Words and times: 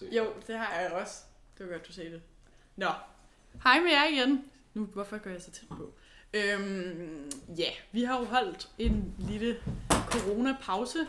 introducere? 0.00 0.24
Jo, 0.24 0.32
det 0.46 0.58
har 0.58 0.80
jeg 0.80 0.92
også. 0.92 1.14
Det 1.58 1.66
var 1.66 1.72
godt, 1.72 1.88
du 1.88 1.92
sagde 1.92 2.10
det. 2.10 2.22
Nå. 2.76 2.88
Hej 3.62 3.80
med 3.80 3.90
jer 3.90 4.08
igen. 4.08 4.44
Nu, 4.74 4.84
hvorfor 4.84 5.18
gør 5.18 5.30
jeg 5.30 5.42
så 5.42 5.50
tæt 5.50 5.68
på? 5.68 5.94
Øhm, 6.34 7.30
ja, 7.58 7.70
vi 7.92 8.02
har 8.02 8.18
jo 8.18 8.24
holdt 8.24 8.68
en 8.78 9.14
lille 9.18 9.56
corona-pause, 10.10 11.06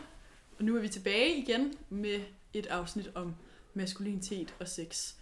og 0.58 0.64
nu 0.64 0.76
er 0.76 0.80
vi 0.80 0.88
tilbage 0.88 1.36
igen 1.36 1.74
med 1.88 2.20
et 2.52 2.66
afsnit 2.66 3.10
om 3.14 3.34
maskulinitet 3.74 4.54
og 4.60 4.68
sex. 4.68 5.14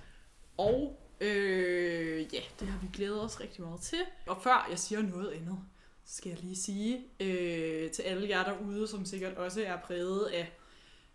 Og 0.57 1.01
øh, 1.21 2.35
ja, 2.35 2.41
det 2.61 2.69
har 2.69 2.79
vi 2.79 2.89
glædet 2.93 3.23
os 3.23 3.41
rigtig 3.41 3.63
meget 3.63 3.81
til. 3.81 3.99
Og 4.27 4.43
før 4.43 4.67
jeg 4.71 4.79
siger 4.79 5.03
noget 5.03 5.31
andet, 5.31 5.59
så 6.05 6.17
skal 6.17 6.31
jeg 6.31 6.41
lige 6.41 6.57
sige 6.57 7.05
øh, 7.21 7.91
til 7.91 8.03
alle 8.03 8.29
jer 8.29 8.45
derude, 8.45 8.89
som 8.89 9.05
sikkert 9.05 9.35
også 9.35 9.63
er 9.63 9.77
præget 9.77 10.27
af 10.27 10.53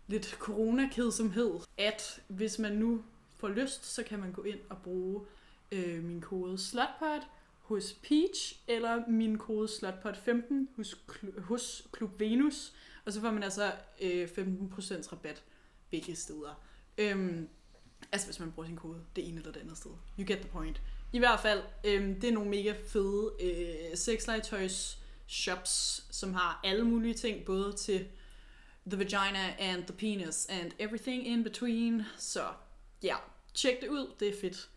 lidt 0.06 0.26
coronakedsomhed, 0.26 1.50
at 1.78 2.22
hvis 2.28 2.58
man 2.58 2.72
nu 2.72 3.02
får 3.36 3.48
lyst, 3.48 3.86
så 3.86 4.02
kan 4.02 4.18
man 4.18 4.32
gå 4.32 4.42
ind 4.42 4.58
og 4.68 4.76
bruge 4.82 5.26
øh, 5.72 6.04
min 6.04 6.20
kode 6.20 6.58
SLOTPOT 6.58 7.22
hos 7.60 7.92
Peach, 7.92 8.60
eller 8.68 9.08
min 9.08 9.38
kode 9.38 9.68
SLOTPOT15 9.68 10.54
hos, 10.76 10.98
Kl- 11.12 11.40
hos 11.40 11.88
Klub 11.92 12.20
Venus, 12.20 12.72
og 13.04 13.12
så 13.12 13.20
får 13.20 13.30
man 13.30 13.42
altså 13.42 13.72
øh, 14.00 14.28
15% 14.38 15.12
rabat 15.12 15.42
begge 15.90 16.16
steder. 16.16 16.62
Øhm, 16.98 17.48
altså 18.12 18.26
hvis 18.26 18.40
man 18.40 18.52
bruger 18.52 18.66
sin 18.66 18.76
kode 18.76 19.00
det 19.16 19.28
ene 19.28 19.38
eller 19.38 19.52
det 19.52 19.60
andet 19.60 19.76
sted. 19.76 19.90
You 20.18 20.24
get 20.26 20.38
the 20.38 20.48
point. 20.48 20.82
I 21.12 21.18
hvert 21.18 21.40
fald, 21.40 21.62
øhm, 21.84 22.20
det 22.20 22.28
er 22.28 22.32
nogle 22.32 22.50
mega 22.50 22.74
fede 22.86 23.32
øh, 23.40 23.96
sexlegetøjs 23.96 24.98
shops, 25.28 26.04
som 26.10 26.34
har 26.34 26.60
alle 26.64 26.84
mulige 26.84 27.14
ting, 27.14 27.44
både 27.44 27.72
til 27.72 28.06
the 28.86 28.96
vagina 28.96 29.54
and 29.58 29.84
the 29.86 29.92
penis 29.92 30.46
and 30.50 30.72
everything 30.78 31.26
in 31.26 31.42
between. 31.42 32.04
Så 32.18 32.40
ja, 33.02 33.08
yeah, 33.08 33.20
tjek 33.54 33.80
det 33.80 33.88
ud, 33.88 34.14
det 34.20 34.28
er 34.28 34.40
fedt. 34.40 34.68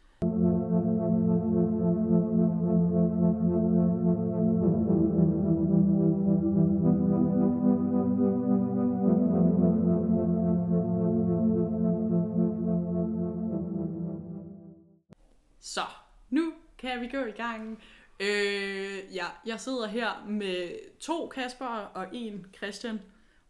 Så, 15.61 15.81
nu 16.30 16.53
kan 16.77 17.02
vi 17.02 17.07
gå 17.07 17.25
i 17.25 17.31
gang. 17.31 17.83
Øh, 18.19 19.15
ja, 19.15 19.25
jeg 19.45 19.59
sidder 19.59 19.87
her 19.87 20.25
med 20.27 20.69
to 20.99 21.27
Kasper 21.27 21.65
og 21.65 22.07
en 22.13 22.45
Christian, 22.57 22.99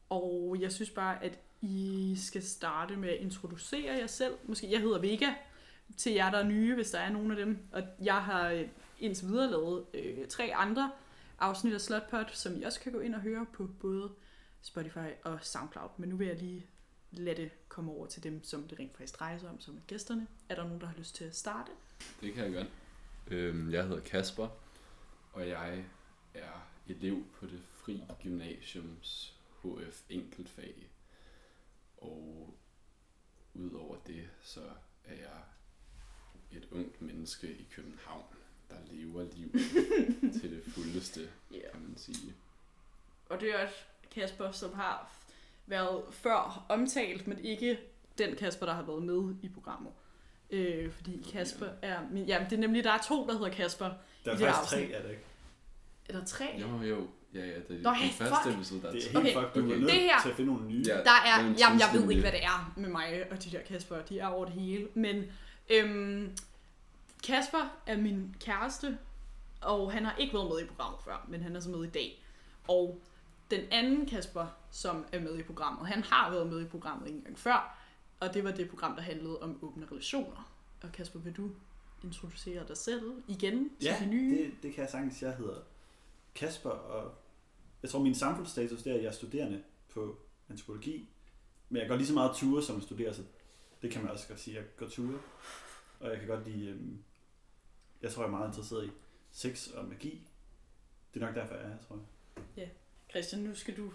og 0.09 0.57
jeg 0.59 0.71
synes 0.71 0.89
bare, 0.89 1.23
at 1.23 1.39
I 1.61 2.15
skal 2.17 2.43
starte 2.43 2.95
med 2.95 3.09
at 3.09 3.17
introducere 3.21 3.97
jer 3.99 4.07
selv. 4.07 4.33
Måske, 4.45 4.71
jeg 4.71 4.81
hedder 4.81 4.99
Vega, 4.99 5.33
til 5.97 6.13
jer, 6.13 6.31
der 6.31 6.38
er 6.38 6.43
nye, 6.43 6.75
hvis 6.75 6.91
der 6.91 6.99
er 6.99 7.09
nogen 7.09 7.31
af 7.31 7.38
dem. 7.38 7.57
Og 7.71 7.83
jeg 8.02 8.23
har 8.23 8.49
øh, 8.49 8.67
indtil 8.99 9.27
videre 9.27 9.52
lavet 9.52 9.85
øh, 9.93 10.27
tre 10.27 10.52
andre 10.55 10.91
afsnit 11.39 11.73
af 11.73 11.81
Slotpot, 11.81 12.31
som 12.35 12.61
I 12.61 12.63
også 12.63 12.80
kan 12.80 12.91
gå 12.91 12.99
ind 12.99 13.15
og 13.15 13.21
høre 13.21 13.45
på 13.53 13.69
både 13.80 14.11
Spotify 14.61 15.09
og 15.23 15.39
Soundcloud. 15.41 15.89
Men 15.97 16.09
nu 16.09 16.15
vil 16.15 16.27
jeg 16.27 16.37
lige 16.37 16.65
lade 17.11 17.41
det 17.41 17.52
komme 17.67 17.91
over 17.91 18.07
til 18.07 18.23
dem, 18.23 18.43
som 18.43 18.67
det 18.67 18.80
rent 18.80 18.97
faktisk 18.97 19.19
drejer 19.19 19.37
sig 19.37 19.49
om, 19.49 19.59
som 19.59 19.75
er 19.75 19.81
gæsterne. 19.87 20.27
Er 20.49 20.55
der 20.55 20.63
nogen, 20.63 20.81
der 20.81 20.87
har 20.87 20.95
lyst 20.97 21.15
til 21.15 21.25
at 21.25 21.35
starte? 21.35 21.71
Det 22.21 22.33
kan 22.33 22.43
jeg 22.43 22.53
godt. 22.53 22.67
Øhm, 23.27 23.71
jeg 23.71 23.87
hedder 23.87 24.02
Kasper, 24.02 24.48
og 25.33 25.49
jeg 25.49 25.83
er 26.33 26.67
elev 26.87 27.23
på 27.39 27.45
det 27.45 27.61
fri 27.73 28.03
gymnasiums 28.23 29.39
HF 29.64 30.02
enkeltfag. 30.09 30.89
Og 31.97 32.53
udover 33.53 33.97
det, 34.08 34.30
så 34.42 34.61
er 35.05 35.15
jeg 35.15 35.42
et 36.52 36.67
ungt 36.71 37.02
menneske 37.02 37.47
i 37.47 37.67
København, 37.71 38.23
der 38.69 38.75
lever 38.92 39.23
livet 39.36 39.53
til 40.42 40.52
det 40.52 40.64
fuldeste, 40.73 41.19
Yeah. 41.53 41.71
kan 41.71 41.81
man 41.81 41.98
sige. 41.98 42.33
Og 43.30 43.39
det 43.42 43.49
er 43.55 43.64
også 43.64 43.75
Kasper, 44.11 44.52
som 44.52 44.73
har 44.73 45.11
været 45.65 46.03
før 46.11 46.65
omtalt, 46.69 47.27
men 47.27 47.45
ikke 47.45 47.80
den 48.17 48.36
Kasper, 48.36 48.65
der 48.65 48.73
har 48.73 48.81
været 48.83 49.03
med 49.03 49.36
i 49.43 49.49
programmet. 49.49 49.93
Øh, 50.49 50.92
fordi 50.92 51.25
Kasper 51.31 51.67
er... 51.81 52.09
Min, 52.09 52.25
jamen, 52.25 52.49
det 52.49 52.55
er 52.55 52.59
nemlig, 52.59 52.83
der 52.83 52.92
er 52.92 53.02
to, 53.08 53.27
der 53.27 53.33
hedder 53.33 53.49
Kasper. 53.49 53.92
Der 54.25 54.31
er 54.31 54.37
faktisk 54.37 54.61
afsnit. 54.61 54.89
tre, 54.89 54.98
er 54.98 55.02
det 55.02 55.09
ikke? 55.09 55.23
Er 56.09 56.14
der 56.14 56.25
tre? 56.25 56.45
Jo, 56.61 56.81
jo. 56.81 57.08
Ja, 57.34 57.40
ja, 57.40 57.45
det 57.45 57.56
er 57.70 57.82
Nå, 57.84 57.90
den 57.90 57.95
hey, 57.95 58.12
første 58.14 58.36
fuck. 58.44 58.56
episode, 58.56 58.82
der 58.82 58.88
er 58.88 58.92
Det 58.92 59.00
er 59.06 59.06
helt 59.08 59.17
Okay, 59.17 59.34
fucked. 59.34 59.62
Du 59.62 59.66
okay. 59.66 59.76
er 59.76 59.80
nødt 59.80 59.92
her- 59.92 60.22
til 60.22 60.30
at 60.30 60.36
finde 60.36 60.52
nogle 60.54 60.67
nye. 60.67 60.84
Ja. 60.88 60.94
Der 61.04 61.17
er, 61.26 61.44
Men 61.44 61.56
jamen, 61.56 61.80
jeg 61.80 61.90
ved 61.94 62.10
ikke, 62.10 62.22
hvad 62.22 62.32
det 62.32 62.44
er 62.44 62.73
med 62.78 62.90
mig 62.90 63.26
og 63.32 63.44
de 63.44 63.52
der 63.52 63.62
Kasper. 63.62 64.02
De 64.02 64.20
er 64.20 64.28
over 64.28 64.45
det 64.45 64.54
hele. 64.54 64.88
Men 64.94 65.23
øhm, 65.70 66.32
Kasper 67.23 67.78
er 67.86 67.98
min 67.98 68.36
kæreste, 68.45 68.98
og 69.62 69.92
han 69.92 70.06
har 70.06 70.16
ikke 70.17 70.34
været 70.34 70.48
med 70.50 70.62
i 70.62 70.66
programmet 70.66 71.00
før, 71.06 71.26
men 71.30 71.42
han 71.44 71.56
er 71.56 71.60
så 71.60 71.70
med 71.70 71.84
i 71.84 71.90
dag. 71.90 72.23
Og 72.67 73.02
den 73.52 73.61
anden 73.72 74.06
Kasper, 74.06 74.46
som 74.72 75.06
er 75.11 75.20
med 75.20 75.38
i 75.40 75.44
programmet, 75.44 75.88
han 75.88 76.04
har 76.04 76.32
været 76.32 76.48
med 76.48 76.61
i 76.61 76.66
programmet 76.66 77.10
en 77.10 77.22
gang 77.22 77.40
før, 77.40 77.78
og 78.20 78.34
det 78.34 78.44
var 78.44 78.52
det 78.52 78.70
program, 78.70 78.96
der 78.96 79.02
handlede 79.02 79.40
om 79.42 79.58
åbne 79.61 79.86
relationer. 79.92 80.52
Og 80.84 80.92
Kasper, 80.92 81.20
vil 81.20 81.34
du 81.34 81.50
introducere 82.04 82.67
dig 82.67 82.78
selv 82.78 83.11
igen 83.28 83.70
til 83.80 83.86
Ja, 83.88 83.96
de 84.00 84.06
nye? 84.06 84.38
det, 84.38 84.52
det 84.64 84.73
kan 84.73 84.82
jeg 84.82 84.90
sagtens. 84.92 85.22
Jeg 85.22 85.34
hedder 85.36 85.56
Kasper, 86.36 86.70
og 86.70 87.14
jeg 87.82 87.90
tror, 87.90 88.00
min 88.00 88.16
samfundsstatus 88.16 88.84
det 88.84 88.92
er, 88.92 88.95
at 88.95 89.02
jeg 89.02 89.08
er 89.08 89.14
studerende 89.14 89.64
på 89.94 90.20
antropologi. 90.50 91.10
Men 91.70 91.82
jeg 91.82 91.90
går 91.90 91.95
lige 91.95 92.08
så 92.08 92.14
meget 92.14 92.36
ture, 92.36 92.64
som 92.64 92.76
jeg 92.76 92.84
studerer, 92.84 93.14
så 93.14 93.22
det 93.82 93.92
kan 93.92 94.02
man 94.02 94.12
også 94.12 94.28
godt 94.28 94.40
sige. 94.40 94.56
Jeg 94.56 94.64
går 94.78 94.88
ture, 94.88 95.20
og 96.00 96.10
jeg 96.10 96.20
kan 96.20 96.28
godt 96.28 96.48
lide... 96.48 96.67
Øhm, 96.67 97.04
jeg 98.02 98.12
tror, 98.12 98.23
jeg 98.23 98.28
er 98.28 98.32
meget 98.32 98.48
interesseret 98.48 98.86
i 98.86 98.90
sex 99.32 99.67
og 99.67 99.86
magi. 99.86 100.28
Det 101.14 101.22
er 101.22 101.26
nok 101.26 101.36
derfor, 101.36 101.56
jeg 101.56 101.64
er 101.64 101.67
her, 101.67 101.78
tror 101.88 101.95
jeg. 101.95 102.70
Christian, 103.10 103.42
nu 103.42 103.56
skal 103.56 103.78
du 103.78 103.92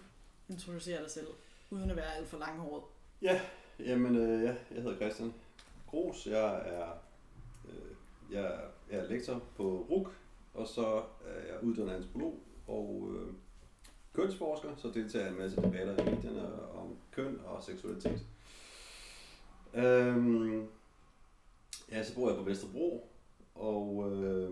introducere 0.49 1.03
dig 1.03 1.11
selv, 1.11 1.27
uden 1.71 1.91
at 1.91 1.97
være 1.97 2.15
alt 2.15 2.28
for 2.28 2.39
langhåret. 2.39 2.83
Ja, 3.22 3.41
jamen 3.78 4.16
øh, 4.16 4.43
ja, 4.43 4.56
jeg 4.71 4.83
hedder 4.83 4.97
Christian 4.97 5.34
Gros. 5.87 6.27
Jeg 6.27 6.69
er, 6.69 6.93
øh, 7.69 7.97
jeg 8.33 8.43
er, 8.43 8.69
jeg 8.91 8.99
er 8.99 9.09
lektor 9.09 9.43
på 9.56 9.87
RUK, 9.91 10.12
og 10.54 10.69
så 10.69 10.87
er 11.25 11.47
jeg 11.47 11.62
uddannet 11.65 11.92
antropolog 11.94 12.42
og 12.66 13.10
øh, 13.15 13.32
kønsforsker, 14.12 14.69
så 14.76 14.91
deltager 14.94 15.25
jeg 15.25 15.32
i 15.32 15.37
en 15.37 15.42
masse 15.42 15.56
debatter 15.56 16.03
i 16.06 16.15
medierne 16.15 16.62
om 16.72 16.97
køn 17.10 17.41
og 17.44 17.62
seksualitet. 17.62 18.20
Øhm, 19.75 20.66
ja, 21.91 22.04
så 22.04 22.15
bor 22.15 22.28
jeg 22.28 22.38
på 22.38 22.44
Vesterbro, 22.44 23.10
og 23.54 24.12
øh, 24.12 24.50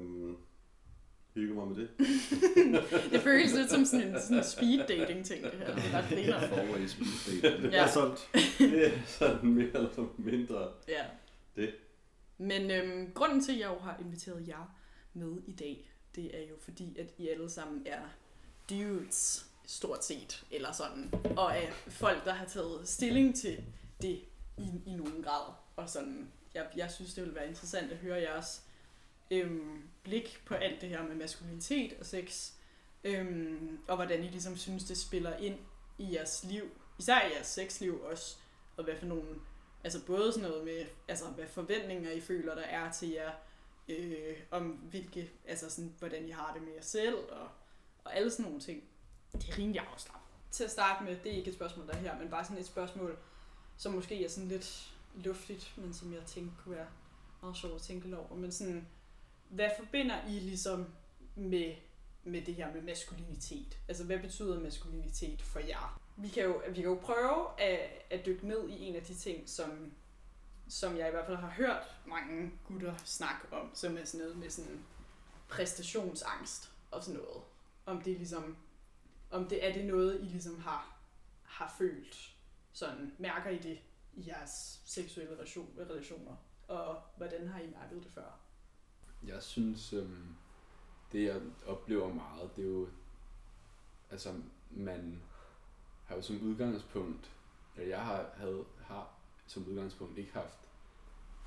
hygger 1.34 1.54
mig 1.54 1.66
med 1.68 1.76
det. 1.76 1.88
Det 3.12 3.20
føles 3.20 3.54
lidt 3.54 3.70
som 3.70 3.84
sådan 3.84 4.08
en, 4.08 4.20
sådan 4.20 4.36
en 4.38 4.44
speed 4.44 4.78
dating 4.88 5.24
ting, 5.26 5.44
det 5.44 5.52
her. 5.52 6.08
Det 6.08 6.28
er. 6.28 6.40
Forward 6.48 6.86
speed 6.88 7.42
date. 7.42 7.62
Det 7.62 7.72
Ja. 7.72 7.82
er 7.84 7.88
solgt. 7.88 8.30
Det 8.58 8.86
er 8.86 8.90
sådan 9.06 9.48
mere 9.48 9.66
eller 9.66 10.08
mindre. 10.18 10.68
Ja. 10.88 11.04
Det. 11.56 11.74
Men 12.38 12.70
øhm, 12.70 13.12
grunden 13.14 13.40
til, 13.44 13.52
at 13.52 13.58
jeg 13.58 13.70
jo 13.74 13.78
har 13.78 13.96
inviteret 14.00 14.48
jer 14.48 14.74
med 15.14 15.36
i 15.46 15.52
dag, 15.52 15.91
det 16.14 16.42
er 16.42 16.48
jo 16.48 16.54
fordi, 16.58 16.98
at 16.98 17.06
I 17.18 17.28
alle 17.28 17.50
sammen 17.50 17.86
er 17.86 18.00
dudes, 18.70 19.46
stort 19.66 20.04
set, 20.04 20.44
eller 20.50 20.72
sådan. 20.72 21.10
Og 21.36 21.56
er 21.56 21.72
folk, 21.88 22.24
der 22.24 22.32
har 22.32 22.46
taget 22.46 22.88
stilling 22.88 23.36
til 23.36 23.64
det 24.02 24.20
i, 24.58 24.70
i 24.86 24.94
nogen 24.94 25.22
grad. 25.22 25.52
Og 25.76 25.88
sådan, 25.88 26.32
jeg, 26.54 26.66
jeg 26.76 26.90
synes, 26.90 27.14
det 27.14 27.22
ville 27.22 27.36
være 27.36 27.48
interessant 27.48 27.92
at 27.92 27.98
høre 27.98 28.20
jeres 28.20 28.62
øhm, 29.30 29.82
blik 30.02 30.42
på 30.46 30.54
alt 30.54 30.80
det 30.80 30.88
her 30.88 31.02
med 31.02 31.14
maskulinitet 31.14 31.92
og 32.00 32.06
sex. 32.06 32.52
Øhm, 33.04 33.78
og 33.88 33.96
hvordan 33.96 34.24
I 34.24 34.28
ligesom 34.28 34.56
synes, 34.56 34.84
det 34.84 34.98
spiller 34.98 35.36
ind 35.36 35.58
i 35.98 36.14
jeres 36.14 36.44
liv. 36.44 36.70
Især 36.98 37.20
i 37.20 37.32
jeres 37.34 37.46
sexliv 37.46 38.02
også. 38.02 38.36
Og 38.76 38.84
hvad 38.84 38.96
for 38.96 39.06
nogle 39.06 39.40
Altså 39.84 40.06
både 40.06 40.32
sådan 40.32 40.48
noget 40.48 40.64
med, 40.64 40.84
altså 41.08 41.24
hvad 41.24 41.46
forventninger 41.46 42.10
I 42.10 42.20
føler, 42.20 42.54
der 42.54 42.62
er 42.62 42.92
til 42.92 43.08
jer, 43.08 43.30
øh, 43.88 44.36
om 44.50 44.68
hvilke, 44.68 45.30
altså 45.46 45.70
sådan, 45.70 45.94
hvordan 45.98 46.28
I 46.28 46.30
har 46.30 46.52
det 46.54 46.62
med 46.62 46.72
jer 46.72 46.82
selv, 46.82 47.16
og, 47.30 47.48
og 48.04 48.16
alle 48.16 48.30
sådan 48.30 48.44
nogle 48.44 48.60
ting. 48.60 48.82
Det 49.32 49.48
er 49.48 49.58
rimelig 49.58 49.80
afslappet. 49.80 50.22
Til 50.50 50.64
at 50.64 50.70
starte 50.70 51.04
med, 51.04 51.16
det 51.24 51.32
er 51.32 51.36
ikke 51.36 51.48
et 51.48 51.54
spørgsmål, 51.54 51.86
der 51.86 51.92
er 51.92 51.98
her, 51.98 52.18
men 52.18 52.30
bare 52.30 52.44
sådan 52.44 52.58
et 52.58 52.66
spørgsmål, 52.66 53.18
som 53.76 53.92
måske 53.92 54.24
er 54.24 54.28
sådan 54.28 54.48
lidt 54.48 54.94
luftigt, 55.14 55.74
men 55.76 55.94
som 55.94 56.12
jeg 56.12 56.22
tænkte 56.26 56.56
kunne 56.64 56.76
være 56.76 56.86
meget 57.42 57.56
sjovt 57.56 57.74
at 57.74 57.82
tænke 57.82 58.16
over. 58.16 58.34
Men 58.34 58.52
sådan, 58.52 58.88
hvad 59.48 59.70
forbinder 59.78 60.26
I 60.28 60.30
ligesom 60.32 60.86
med, 61.34 61.74
med 62.24 62.42
det 62.42 62.54
her 62.54 62.74
med 62.74 62.82
maskulinitet? 62.82 63.78
Altså, 63.88 64.04
hvad 64.04 64.18
betyder 64.18 64.60
maskulinitet 64.60 65.42
for 65.42 65.58
jer? 65.58 66.02
Vi 66.16 66.28
kan 66.28 66.42
jo, 66.42 66.62
vi 66.68 66.74
kan 66.74 66.84
jo 66.84 66.98
prøve 67.02 67.60
at, 67.60 67.90
at 68.10 68.26
dykke 68.26 68.48
ned 68.48 68.68
i 68.68 68.82
en 68.82 68.96
af 68.96 69.02
de 69.02 69.14
ting, 69.14 69.48
som, 69.48 69.92
som 70.68 70.96
jeg 70.96 71.08
i 71.08 71.10
hvert 71.10 71.26
fald 71.26 71.36
har 71.36 71.50
hørt 71.50 71.96
mange 72.06 72.52
gutter 72.64 72.96
snakke 73.04 73.52
om, 73.52 73.70
som 73.74 73.96
er 73.96 74.04
sådan 74.04 74.20
noget 74.26 74.38
med 74.38 74.50
sådan 74.50 74.84
præstationsangst 75.48 76.72
og 76.90 77.02
sådan 77.04 77.20
noget. 77.20 77.42
Om 77.86 78.02
det 78.02 78.12
er 78.12 78.16
ligesom, 78.16 78.56
om 79.30 79.48
det 79.48 79.68
er 79.68 79.72
det 79.72 79.84
noget, 79.84 80.20
I 80.20 80.24
ligesom 80.24 80.60
har, 80.60 80.96
har 81.44 81.74
følt. 81.78 82.36
Sådan, 82.72 83.14
mærker 83.18 83.50
I 83.50 83.58
det 83.58 83.78
i 84.14 84.28
jeres 84.28 84.80
seksuelle 84.84 85.36
relation- 85.36 85.78
relationer, 85.78 86.36
og 86.68 87.02
hvordan 87.16 87.48
har 87.48 87.60
I 87.60 87.70
mærket 87.70 88.04
det 88.04 88.12
før? 88.12 88.38
Jeg 89.26 89.42
synes, 89.42 89.92
øhm, 89.92 90.36
det 91.12 91.24
jeg 91.24 91.40
oplever 91.66 92.14
meget, 92.14 92.56
det 92.56 92.64
er 92.64 92.68
jo, 92.68 92.88
altså 94.10 94.34
man 94.70 95.22
har 96.06 96.16
jo 96.16 96.22
som 96.22 96.40
udgangspunkt, 96.42 97.30
eller 97.76 97.88
jeg 97.88 98.04
har, 98.04 98.30
havde, 98.36 98.64
har 98.86 99.10
som 99.46 99.68
udgangspunkt 99.68 100.18
ikke 100.18 100.32
haft 100.32 100.68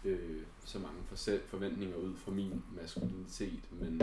øh, 0.05 0.41
så 0.65 0.79
mange 0.79 1.03
for 1.03 1.15
forventninger 1.47 1.97
ud 1.97 2.15
fra 2.15 2.31
min 2.31 2.63
maskulinitet, 2.71 3.71
men 3.71 4.01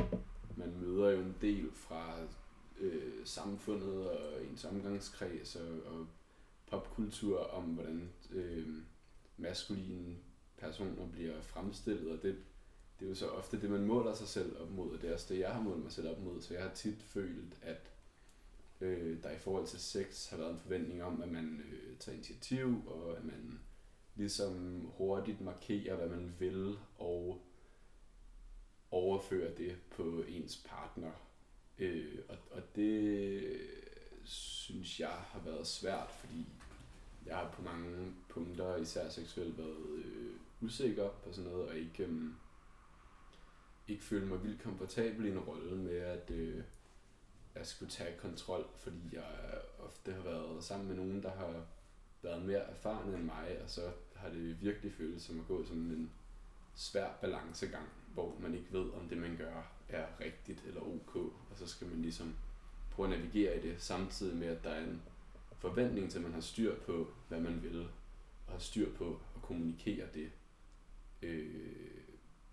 man 0.57 0.75
møder 0.81 1.11
jo 1.11 1.21
en 1.21 1.37
del 1.41 1.71
fra 1.75 2.17
øh, 2.81 3.13
samfundet 3.25 4.11
og 4.11 4.45
ens 4.51 4.65
omgangskreds 4.65 5.57
og, 5.57 5.93
og 5.93 6.07
popkultur 6.67 7.39
om, 7.39 7.65
hvordan 7.65 8.11
øh, 8.31 8.69
maskuline 9.37 10.17
personer 10.59 11.09
bliver 11.13 11.43
fremstillet, 11.43 12.13
og 12.13 12.23
det, 12.23 12.37
det 13.01 13.05
er 13.05 13.09
jo 13.09 13.15
så 13.15 13.29
ofte 13.29 13.61
det, 13.61 13.71
man 13.71 13.87
måler 13.87 14.15
sig 14.15 14.29
selv 14.29 14.63
op 14.63 14.71
mod, 14.71 14.91
og 14.91 15.03
det 15.03 15.11
er 15.11 15.15
også 15.15 15.35
det, 15.35 15.41
jeg 15.41 15.51
har 15.51 15.63
målt 15.63 15.83
mig 15.83 15.93
selv 15.93 16.09
op 16.09 16.23
mod, 16.23 16.41
så 16.41 16.55
jeg 16.55 16.63
har 16.63 16.75
tit 16.75 17.03
følt, 17.03 17.59
at 17.63 17.93
øh, 18.81 19.23
der 19.23 19.31
i 19.31 19.39
forhold 19.39 19.67
til 19.67 19.81
sex 19.81 20.29
har 20.29 20.37
været 20.37 20.53
en 20.53 20.59
forventning 20.59 21.03
om, 21.03 21.23
at 21.23 21.29
man 21.29 21.63
øh, 21.73 21.97
tager 21.99 22.17
initiativ, 22.17 22.83
og 22.87 23.17
at 23.17 23.25
man 23.25 23.61
ligesom 24.17 24.81
hurtigt 24.97 25.41
markerer, 25.41 25.97
hvad 25.97 26.09
man 26.09 26.35
vil, 26.39 26.79
og 26.99 27.43
overfører 28.91 29.55
det 29.55 29.77
på 29.91 30.25
ens 30.29 30.65
partner. 30.69 31.11
Øh, 31.79 32.19
og, 32.29 32.37
og 32.51 32.63
det 32.77 33.43
synes 34.25 35.01
jeg 35.01 35.09
har 35.09 35.41
været 35.41 35.67
svært, 35.67 36.11
fordi 36.11 36.49
jeg 37.27 37.37
har 37.37 37.51
på 37.51 37.63
mange 37.63 38.13
punkter, 38.29 38.77
især 38.77 39.09
seksuelt, 39.09 39.59
været 39.59 40.05
øh, 40.05 40.33
usikker 40.61 41.09
på 41.25 41.33
sådan 41.33 41.51
noget, 41.51 41.69
og 41.69 41.77
ikke, 41.77 42.05
øh, 42.05 42.23
ikke 43.89 44.05
føle 44.05 44.27
mig 44.27 44.43
vildt 44.43 44.63
komfortabel 44.63 45.27
i 45.27 45.31
en 45.31 45.39
rolle 45.39 45.77
med, 45.77 45.97
at 45.97 46.31
øh, 46.31 46.63
jeg 47.55 47.67
skulle 47.67 47.91
tage 47.91 48.19
kontrol, 48.19 48.67
fordi 48.79 49.01
jeg 49.13 49.25
ofte 49.79 50.13
har 50.13 50.23
været 50.23 50.65
sammen 50.65 50.89
med 50.89 50.97
nogen, 50.97 51.23
der 51.23 51.31
har 51.31 51.67
været 52.23 52.43
mere 52.43 52.61
erfarne 52.61 53.17
end 53.17 53.25
mig, 53.25 53.59
og 53.65 53.71
så 53.71 53.91
har 54.17 54.29
det 54.29 54.63
virkelig 54.63 54.93
føltes 54.93 55.23
som 55.23 55.41
at 55.41 55.47
gå 55.47 55.65
sådan 55.65 55.83
en 55.83 56.11
svær 56.75 57.13
balancegang, 57.21 57.89
hvor 58.15 58.37
man 58.41 58.55
ikke 58.55 58.73
ved, 58.73 58.91
om 58.91 59.09
det 59.09 59.19
man 59.19 59.37
gør 59.37 59.63
er 59.89 60.07
rigtigt 60.21 60.65
eller 60.67 60.81
ok, 60.81 61.17
og 61.17 61.57
så 61.57 61.67
skal 61.67 61.87
man 61.87 62.03
ligesom 62.03 62.37
prøve 62.91 63.13
at 63.13 63.19
navigere 63.19 63.59
i 63.59 63.69
det, 63.69 63.83
samtidig 63.83 64.37
med, 64.37 64.47
at 64.47 64.65
der 64.65 64.71
er 64.71 64.85
en 64.85 65.03
forventning 65.59 66.11
til, 66.11 66.19
at 66.19 66.25
man 66.25 66.33
har 66.33 66.41
styr 66.41 66.81
på, 66.81 67.09
hvad 67.29 67.41
man 67.41 67.63
vil, 67.63 67.81
og 68.47 68.53
har 68.53 68.59
styr 68.59 68.95
på 68.97 69.21
at 69.37 69.43
kommunikere 69.43 70.07
det 70.15 70.31
øh, 71.23 72.03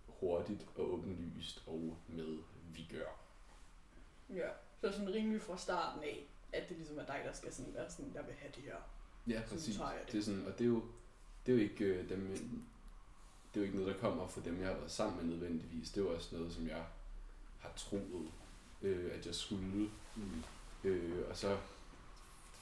hurtigt 0.07 0.67
og 0.75 0.93
åbenlyst 0.93 1.63
og 1.67 1.97
med 2.07 2.37
vi 2.73 2.87
gør. 2.91 3.19
Ja, 4.29 4.49
så 4.81 4.91
sådan 4.91 5.13
rimelig 5.13 5.41
fra 5.41 5.57
starten 5.57 6.03
af, 6.03 6.27
at 6.53 6.69
det 6.69 6.77
ligesom 6.77 6.97
er 6.97 7.05
dig, 7.05 7.21
der 7.25 7.33
skal 7.33 7.53
sådan 7.53 7.73
være 7.73 7.89
sådan, 7.89 8.11
jeg 8.13 8.27
vil 8.27 8.35
have 8.35 8.51
det 8.55 8.63
her. 8.63 8.75
Ja, 9.29 9.41
præcis. 9.49 9.75
Det. 9.75 10.11
det 10.11 10.17
er 10.17 10.23
sådan, 10.23 10.45
og 10.47 10.59
det 10.59 10.63
er 10.65 10.69
jo, 10.69 10.83
det 11.45 11.51
er 11.51 11.55
jo 11.57 11.63
ikke 11.63 11.85
øh, 11.85 12.09
dem, 12.09 12.27
det 13.53 13.59
er 13.59 13.61
jo 13.61 13.61
ikke 13.61 13.77
noget, 13.77 13.93
der 13.93 14.01
kommer 14.01 14.27
fra 14.27 14.41
dem, 14.45 14.59
jeg 14.59 14.67
har 14.67 14.75
været 14.75 14.91
sammen 14.91 15.17
med 15.17 15.35
nødvendigvis. 15.35 15.89
Det 15.89 16.01
er 16.01 16.05
jo 16.05 16.15
også 16.15 16.35
noget, 16.35 16.53
som 16.53 16.67
jeg 16.67 16.85
har 17.59 17.71
troet, 17.75 18.31
øh, 18.81 19.11
at 19.13 19.25
jeg 19.25 19.35
skulle. 19.35 19.89
Mm. 20.15 20.43
Øh, 20.83 21.29
og 21.29 21.37
så 21.37 21.57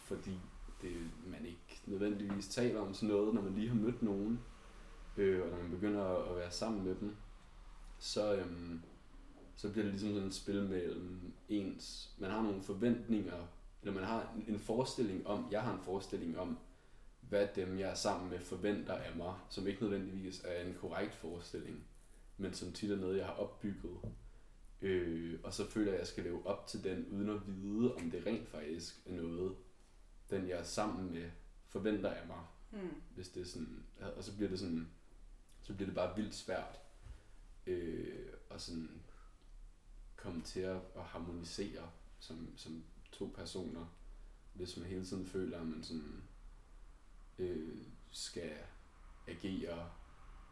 fordi 0.08 0.40
det, 0.82 0.94
man 1.28 1.46
ikke 1.46 1.82
nødvendigvis 1.86 2.48
taler 2.48 2.80
om 2.80 2.94
sådan 2.94 3.10
noget, 3.10 3.34
når 3.34 3.42
man 3.42 3.56
lige 3.56 3.68
har 3.68 3.76
mødt 3.76 4.02
nogen, 4.02 4.40
øh, 5.18 5.44
og 5.44 5.50
når 5.50 5.58
man 5.58 5.72
begynder 5.72 6.04
at 6.04 6.36
være 6.36 6.52
sammen 6.52 6.84
med 6.84 6.96
dem, 6.96 7.16
så, 8.00 8.36
øhm, 8.36 8.82
så 9.56 9.72
bliver 9.72 9.84
det 9.84 9.94
ligesom 9.94 10.14
sådan 10.14 10.28
et 10.28 10.36
spil 10.36 10.64
mellem 10.64 11.20
ens, 11.50 12.10
man 12.18 12.32
har 12.32 12.42
nogle 12.42 12.62
forventninger, 12.62 13.48
eller 13.88 14.00
man 14.00 14.10
har 14.10 14.34
en 14.48 14.60
forestilling 14.60 15.28
om, 15.28 15.48
jeg 15.52 15.62
har 15.62 15.74
en 15.74 15.84
forestilling 15.84 16.40
om, 16.40 16.58
hvad 17.22 17.48
dem, 17.56 17.80
jeg 17.80 17.90
er 17.90 17.96
sammen 17.96 18.30
med, 18.30 18.40
forventer 18.40 18.94
af 18.94 19.16
mig, 19.16 19.36
som 19.50 19.68
ikke 19.68 19.82
nødvendigvis 19.82 20.42
er 20.44 20.62
en 20.64 20.74
korrekt 20.74 21.16
forestilling, 21.16 21.84
men 22.38 22.54
som 22.54 22.72
tit 22.72 22.92
er 22.92 22.96
noget, 22.96 23.18
jeg 23.18 23.26
har 23.26 23.34
opbygget. 23.34 24.00
Øh, 24.82 25.40
og 25.44 25.54
så 25.54 25.70
føler 25.70 25.86
jeg, 25.86 25.94
at 25.94 26.00
jeg 26.00 26.08
skal 26.08 26.24
leve 26.24 26.48
op 26.48 26.68
til 26.68 26.84
den, 26.84 27.08
uden 27.12 27.30
at 27.30 27.42
vide, 27.48 27.96
om 27.96 28.12
det 28.12 28.26
rent 28.26 28.50
faktisk 28.50 29.02
er 29.06 29.14
noget, 29.14 29.56
den 30.30 30.48
jeg 30.48 30.60
er 30.60 30.64
sammen 30.64 31.14
med, 31.14 31.30
forventer 31.68 32.10
af 32.10 32.28
mig. 32.28 32.46
Mm. 32.72 33.02
Hvis 33.16 33.30
det 33.30 33.42
er 33.42 33.46
sådan, 33.46 33.84
og 34.18 34.24
så 34.24 34.36
bliver 34.36 34.50
det 34.50 34.60
sådan, 34.60 34.88
så 35.62 35.74
bliver 35.74 35.88
det 35.88 35.96
bare 35.96 36.16
vildt 36.16 36.36
svært 36.36 36.80
øh, 37.68 38.28
at 38.50 38.62
sådan 38.62 39.02
komme 40.16 40.42
til 40.42 40.60
at, 40.60 40.82
at 40.96 41.04
harmonisere 41.04 41.90
som, 42.20 42.50
som 42.56 42.84
to 43.12 43.32
personer, 43.36 43.86
hvis 44.54 44.78
man 44.78 44.86
hele 44.86 45.06
tiden 45.06 45.26
føler, 45.26 45.60
at 45.60 45.68
man 45.68 45.84
sådan 45.84 46.24
øh, 47.40 47.78
skal 48.12 48.52
agere 49.28 49.90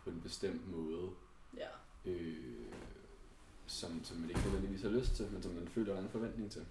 på 0.04 0.10
en 0.10 0.22
bestemt 0.22 0.72
måde. 0.72 1.12
Ja. 1.57 1.68
Øh, 2.06 2.74
som, 3.68 4.04
som 4.04 4.18
man 4.18 4.30
ikke 4.30 4.42
nødvendigvis 4.42 4.81
har 4.81 4.90
lyst 4.90 5.16
til, 5.16 5.31
men 5.31 5.44
som 5.44 5.52
man 5.52 5.68
føler, 5.68 5.94
der 5.94 6.00
er 6.00 6.04
en 6.04 6.10
forventning 6.10 6.52
til. 6.52 6.66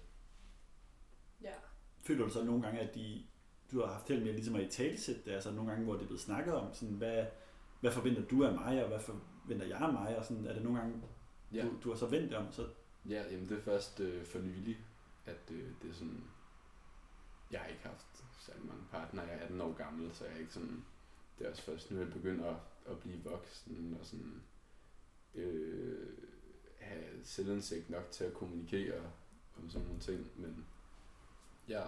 Ja. 1.41 1.53
Føler 1.99 2.25
du 2.25 2.31
så 2.31 2.43
nogle 2.43 2.61
gange, 2.61 2.79
at 2.79 2.95
de, 2.95 3.23
du 3.71 3.79
har 3.79 3.93
haft 3.93 4.07
held 4.07 4.23
med 4.23 4.33
ligesom 4.33 4.55
at 4.55 4.61
i 4.61 4.67
talesæt 4.67 5.25
det, 5.25 5.31
altså 5.31 5.51
nogle 5.51 5.69
gange, 5.69 5.85
hvor 5.85 5.93
det 5.93 6.01
er 6.01 6.05
blevet 6.05 6.21
snakket 6.21 6.53
om, 6.53 6.73
sådan, 6.73 6.95
hvad, 6.95 7.25
hvad 7.79 7.91
forventer 7.91 8.25
du 8.25 8.43
af 8.45 8.53
mig, 8.53 8.83
og 8.83 8.87
hvad 8.87 8.99
forventer 8.99 9.65
jeg 9.65 9.77
af 9.77 9.93
mig, 9.93 10.17
og 10.17 10.25
sådan, 10.25 10.47
er 10.47 10.53
det 10.53 10.63
nogle 10.63 10.79
gange, 10.79 11.01
ja. 11.53 11.61
du, 11.61 11.69
du 11.83 11.89
har 11.89 11.97
så 11.97 12.05
vendt 12.05 12.33
om? 12.33 12.51
Så... 12.51 12.67
Ja, 13.09 13.23
jamen 13.31 13.49
det 13.49 13.57
er 13.57 13.61
først 13.61 13.99
øh, 13.99 14.25
for 14.25 14.39
nylig, 14.39 14.77
at 15.25 15.51
øh, 15.51 15.71
det 15.81 15.89
er 15.89 15.93
sådan, 15.93 16.23
jeg 17.51 17.59
har 17.59 17.67
ikke 17.67 17.83
haft 17.83 18.23
særlig 18.39 18.65
mange 18.65 18.83
partnere. 18.91 19.25
Jeg 19.25 19.35
er 19.35 19.41
18 19.41 19.61
år 19.61 19.73
gammel, 19.73 20.13
så 20.13 20.25
jeg 20.25 20.33
er 20.33 20.39
ikke 20.39 20.53
sådan... 20.53 20.85
Det 21.39 21.45
er 21.45 21.51
også 21.51 21.63
først 21.63 21.91
nu, 21.91 21.99
jeg 21.99 22.13
begynder 22.13 22.49
at, 22.49 22.57
at 22.85 22.99
blive 22.99 23.23
voksen 23.23 23.97
og 23.99 24.05
sådan... 24.05 24.41
Øh, 25.35 26.13
have 26.79 27.23
selvindsigt 27.23 27.89
nok 27.89 28.11
til 28.11 28.23
at 28.23 28.33
kommunikere 28.33 29.11
om 29.57 29.69
sådan 29.69 29.87
nogle 29.87 30.01
ting, 30.01 30.31
men 30.35 30.65
ja, 31.67 31.83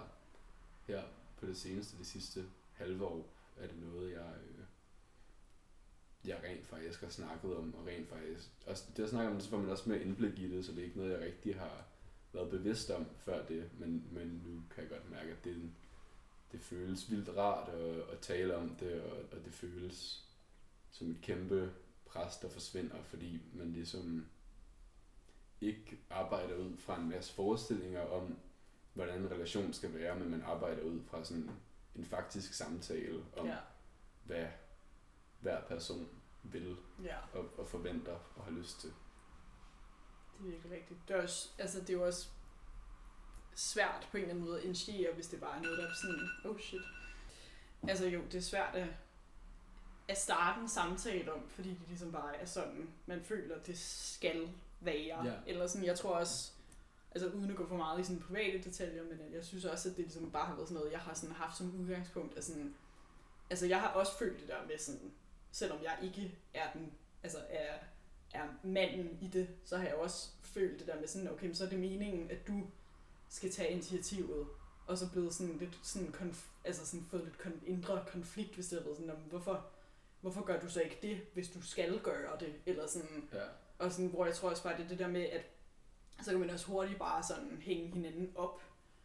her 0.86 1.02
på 1.36 1.46
det 1.46 1.56
seneste, 1.56 1.98
det 1.98 2.06
sidste 2.06 2.44
halve 2.72 3.04
år, 3.04 3.26
er 3.56 3.66
det 3.66 3.78
noget, 3.78 4.12
jeg, 4.12 4.34
øh, 4.48 4.64
jeg 6.24 6.40
rent 6.44 6.66
faktisk 6.66 7.00
har 7.00 7.08
snakket 7.08 7.56
om, 7.56 7.74
og 7.74 7.86
rent 7.86 8.08
faktisk, 8.08 8.48
også 8.66 8.84
det 8.96 9.02
at 9.02 9.10
snakke 9.10 9.30
om, 9.30 9.40
så 9.40 9.50
får 9.50 9.58
man 9.58 9.70
også 9.70 9.88
mere 9.88 10.02
indblik 10.02 10.38
i 10.38 10.50
det, 10.50 10.64
så 10.64 10.72
det 10.72 10.80
er 10.80 10.84
ikke 10.84 10.98
noget, 10.98 11.12
jeg 11.12 11.20
rigtig 11.20 11.58
har 11.60 11.84
været 12.32 12.50
bevidst 12.50 12.90
om 12.90 13.06
før 13.16 13.46
det, 13.46 13.70
men, 13.78 14.04
men 14.10 14.42
nu 14.46 14.62
kan 14.74 14.82
jeg 14.82 14.90
godt 14.90 15.10
mærke, 15.10 15.30
at 15.30 15.44
det 15.44 15.70
det 16.52 16.60
føles 16.60 17.10
vildt 17.10 17.36
rart 17.36 17.68
at, 17.68 18.00
at 18.12 18.18
tale 18.20 18.56
om 18.56 18.68
det, 18.68 19.02
og, 19.02 19.18
og 19.32 19.44
det 19.44 19.52
føles 19.52 20.24
som 20.90 21.10
et 21.10 21.20
kæmpe 21.22 21.72
pres, 22.06 22.36
der 22.36 22.48
forsvinder, 22.48 23.02
fordi 23.02 23.40
man 23.52 23.72
ligesom 23.72 24.26
ikke 25.60 25.98
arbejder 26.10 26.56
ud 26.56 26.76
fra 26.76 27.00
en 27.00 27.08
masse 27.08 27.32
forestillinger 27.32 28.00
om, 28.00 28.38
hvordan 28.94 29.20
en 29.20 29.30
relation 29.30 29.72
skal 29.72 29.94
være, 29.94 30.18
men 30.18 30.30
man 30.30 30.42
arbejder 30.42 30.82
ud 30.82 31.00
fra 31.02 31.24
sådan 31.24 31.50
en 31.94 32.04
faktisk 32.04 32.54
samtale 32.54 33.24
om, 33.36 33.46
ja. 33.46 33.56
hvad 34.24 34.46
hver 35.40 35.60
person 35.60 36.08
vil 36.42 36.76
ja. 37.04 37.16
og, 37.32 37.58
og 37.58 37.66
forventer 37.66 38.18
og 38.36 38.44
har 38.44 38.50
lyst 38.50 38.80
til. 38.80 38.92
Det 40.38 40.46
er 40.46 40.50
virkelig 40.50 40.72
rigtigt. 40.72 41.00
Det 41.08 41.16
er, 41.16 41.22
også, 41.22 41.48
altså, 41.58 41.80
det 41.80 41.90
er 41.90 41.94
jo 41.94 42.06
også 42.06 42.28
svært 43.54 44.08
på 44.10 44.16
en 44.16 44.22
eller 44.22 44.34
anden 44.34 44.44
måde 44.44 44.58
at 44.58 44.64
initiere, 44.64 45.14
hvis 45.14 45.26
det 45.26 45.40
bare 45.40 45.58
er 45.58 45.62
noget, 45.62 45.78
der 45.78 45.88
er 45.88 45.94
sådan, 45.94 46.28
oh 46.44 46.60
shit. 46.60 46.82
Altså 47.88 48.06
jo, 48.06 48.22
det 48.24 48.34
er 48.34 48.40
svært 48.40 48.74
at, 48.74 48.88
at 50.08 50.18
starte 50.18 50.60
en 50.60 50.68
samtale 50.68 51.32
om, 51.32 51.48
fordi 51.48 51.68
det 51.68 51.88
ligesom 51.88 52.12
bare 52.12 52.36
er 52.36 52.44
sådan, 52.44 52.90
man 53.06 53.22
føler, 53.24 53.58
det 53.58 53.78
skal 53.78 54.48
være. 54.80 55.26
Ja. 55.26 55.32
Eller 55.46 55.66
sådan, 55.66 55.86
jeg 55.86 55.98
tror 55.98 56.14
også, 56.14 56.52
altså 57.10 57.28
uden 57.28 57.50
at 57.50 57.56
gå 57.56 57.66
for 57.66 57.76
meget 57.76 58.00
i 58.00 58.04
sådan 58.04 58.22
private 58.22 58.62
detaljer, 58.64 59.04
men 59.04 59.32
jeg 59.32 59.44
synes 59.44 59.64
også, 59.64 59.88
at 59.88 59.96
det 59.96 60.04
ligesom 60.04 60.30
bare 60.30 60.46
har 60.46 60.54
været 60.54 60.68
sådan 60.68 60.78
noget, 60.78 60.92
jeg 60.92 61.00
har 61.00 61.14
sådan 61.14 61.34
haft 61.34 61.56
som 61.56 61.80
udgangspunkt, 61.80 62.36
at 62.36 62.44
sådan, 62.44 62.74
altså 63.50 63.66
jeg 63.66 63.80
har 63.80 63.88
også 63.88 64.18
følt 64.18 64.40
det 64.40 64.48
der 64.48 64.66
med 64.66 64.78
sådan, 64.78 65.12
selvom 65.52 65.82
jeg 65.82 65.98
ikke 66.02 66.38
er 66.54 66.72
den, 66.72 66.92
altså 67.22 67.38
er, 67.50 67.78
er 68.34 68.48
manden 68.62 69.18
i 69.20 69.26
det, 69.26 69.48
så 69.64 69.76
har 69.76 69.84
jeg 69.84 69.94
også 69.94 70.28
følt 70.42 70.78
det 70.78 70.86
der 70.86 71.00
med 71.00 71.08
sådan, 71.08 71.30
okay, 71.30 71.52
så 71.52 71.64
er 71.64 71.68
det 71.68 71.78
meningen, 71.78 72.30
at 72.30 72.48
du 72.48 72.66
skal 73.28 73.50
tage 73.50 73.70
initiativet, 73.70 74.46
og 74.86 74.98
så 74.98 75.10
blevet 75.12 75.34
sådan 75.34 75.56
lidt 75.56 75.78
sådan, 75.82 76.08
konf- 76.08 76.50
altså 76.64 76.86
sådan 76.86 77.06
fået 77.10 77.24
lidt 77.24 77.36
kon- 77.36 77.66
indre 77.66 78.04
konflikt, 78.08 78.54
hvis 78.54 78.68
det 78.68 78.78
har 78.78 78.84
været 78.84 78.96
sådan, 78.96 79.10
om, 79.10 79.16
hvorfor, 79.16 79.66
hvorfor 80.20 80.44
gør 80.44 80.60
du 80.60 80.68
så 80.68 80.80
ikke 80.80 80.98
det, 81.02 81.20
hvis 81.34 81.48
du 81.48 81.62
skal 81.62 82.00
gøre 82.00 82.38
det, 82.40 82.54
eller 82.66 82.86
sådan, 82.86 83.28
ja. 83.32 83.44
og 83.78 83.92
sådan, 83.92 84.10
hvor 84.10 84.26
jeg 84.26 84.34
tror 84.34 84.50
også 84.50 84.62
bare, 84.62 84.76
det 84.76 84.84
er 84.84 84.88
det 84.88 84.98
der 84.98 85.08
med, 85.08 85.22
at 85.22 85.42
så 86.24 86.30
kan 86.30 86.40
man 86.40 86.50
også 86.50 86.66
hurtigt 86.66 86.98
bare 86.98 87.22
sådan 87.22 87.58
hænge 87.62 87.88
hinanden 87.88 88.32
op 88.34 88.62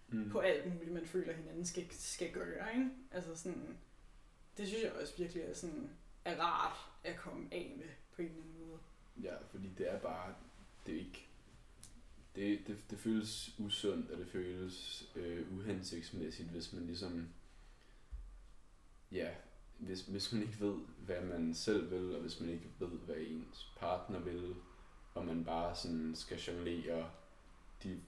mm. 0.07 0.29
på 0.29 0.39
alt 0.39 0.73
muligt, 0.73 0.91
man 0.91 1.05
føler, 1.05 1.33
hinanden 1.33 1.65
skal, 1.65 1.87
skal 1.89 2.31
gøre, 2.31 2.73
ikke? 2.73 2.89
Altså 3.11 3.35
sådan, 3.35 3.77
det 4.57 4.67
synes 4.67 4.83
jeg 4.83 4.91
også 4.91 5.13
virkelig 5.17 5.43
er, 5.43 5.53
sådan, 5.53 5.89
er 6.25 6.39
rart 6.39 6.77
at 7.03 7.17
komme 7.17 7.47
af 7.51 7.73
med 7.77 7.85
på 8.15 8.21
en 8.21 8.27
eller 8.27 8.41
anden 8.41 8.59
måde. 8.59 8.62
Ja, 9.21 9.35
fordi 9.51 9.69
det 9.77 9.91
er 9.91 9.99
bare, 9.99 10.33
det 10.85 10.95
er 10.95 10.99
ikke, 10.99 11.27
det, 12.35 12.67
det, 12.67 12.77
det 12.89 12.99
føles 12.99 13.55
usundt, 13.59 14.11
og 14.11 14.17
det 14.17 14.27
føles 14.27 15.09
øh, 15.15 15.57
uhensigtsmæssigt, 15.57 16.49
hvis 16.49 16.73
man 16.73 16.85
ligesom, 16.85 17.29
ja, 19.11 19.29
hvis, 19.77 20.01
hvis 20.01 20.31
man 20.31 20.41
ikke 20.41 20.59
ved, 20.59 20.75
hvad 21.05 21.21
man 21.21 21.53
selv 21.53 21.91
vil, 21.91 22.15
og 22.15 22.21
hvis 22.21 22.39
man 22.39 22.49
ikke 22.49 22.69
ved, 22.79 22.87
hvad 22.87 23.15
ens 23.19 23.73
partner 23.77 24.19
vil, 24.19 24.55
og 25.13 25.25
man 25.25 25.45
bare 25.45 25.75
sådan 25.75 26.15
skal 26.15 26.39
jonglere 26.39 27.11
de, 27.83 28.01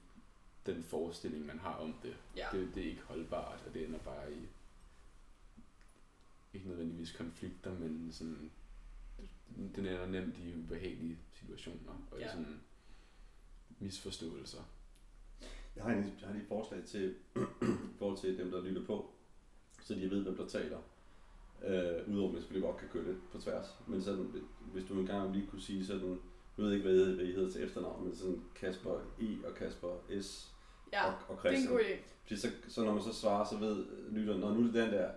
den 0.66 0.84
forestilling, 0.84 1.46
man 1.46 1.58
har 1.58 1.74
om 1.74 1.94
det. 2.02 2.16
Ja. 2.36 2.46
det. 2.52 2.74
Det 2.74 2.82
er 2.82 2.90
ikke 2.90 3.02
holdbart, 3.02 3.62
og 3.66 3.74
det 3.74 3.84
ender 3.84 3.98
bare 3.98 4.32
i, 4.32 4.48
ikke 6.54 6.68
nødvendigvis 6.68 7.12
konflikter, 7.12 7.78
men 7.78 8.12
sådan, 8.12 8.50
den 9.76 9.86
ender 9.86 10.06
nemt 10.06 10.38
i 10.38 10.54
ubehagelige 10.58 11.18
situationer, 11.32 12.06
og 12.10 12.18
Ja. 12.18 12.26
i 12.26 12.28
sådan 12.28 12.60
misforståelser. 13.78 14.58
Jeg 15.76 15.84
har, 15.84 15.90
en, 15.90 15.98
jeg 16.20 16.26
har 16.26 16.32
lige 16.32 16.42
et 16.42 16.48
forslag 16.48 16.84
til, 16.84 17.14
i 17.94 17.98
forhold 17.98 18.18
til 18.18 18.38
dem, 18.38 18.50
der 18.50 18.62
lytter 18.62 18.84
på, 18.84 19.10
så 19.82 19.94
de 19.94 20.10
ved, 20.10 20.22
hvem 20.22 20.36
der 20.36 20.46
taler. 20.48 20.78
Øh, 21.64 22.08
Udover 22.14 22.28
at 22.28 22.32
man 22.32 22.42
selvfølgelig 22.42 22.66
godt 22.70 22.76
kan 22.80 22.88
køre 22.88 23.04
det 23.04 23.16
på 23.32 23.38
tværs. 23.40 23.66
Men 23.86 24.02
sådan, 24.02 24.32
hvis 24.72 24.84
du 24.84 25.00
engang 25.00 25.32
lige 25.32 25.46
kunne 25.46 25.62
sige 25.62 25.86
sådan, 25.86 26.08
jeg 26.56 26.64
ved 26.64 26.72
ikke, 26.72 26.84
hvad 26.88 27.08
I, 27.08 27.14
hvad 27.14 27.24
I 27.24 27.32
hedder 27.32 27.52
til 27.52 27.64
efternavn, 27.64 28.04
men 28.04 28.16
sådan 28.16 28.42
Kasper 28.54 28.90
E 29.20 29.46
og 29.48 29.54
Kasper 29.54 30.20
S 30.22 30.52
Ja, 30.92 31.06
og, 31.06 31.14
og 31.28 31.38
det 31.42 31.48
er 31.48 31.56
en 31.56 31.56
Christian. 31.56 31.72
god 31.72 31.80
idé. 31.80 31.96
Fordi 32.22 32.36
så, 32.40 32.48
så 32.68 32.84
når 32.84 32.92
man 32.94 33.02
så 33.02 33.12
svarer, 33.12 33.44
så 33.44 33.56
ved 33.58 33.86
lytteren, 34.10 34.40
når 34.40 34.54
nu 34.54 34.60
er 34.60 34.64
det 34.64 34.74
den 34.74 34.92
der, 34.92 35.10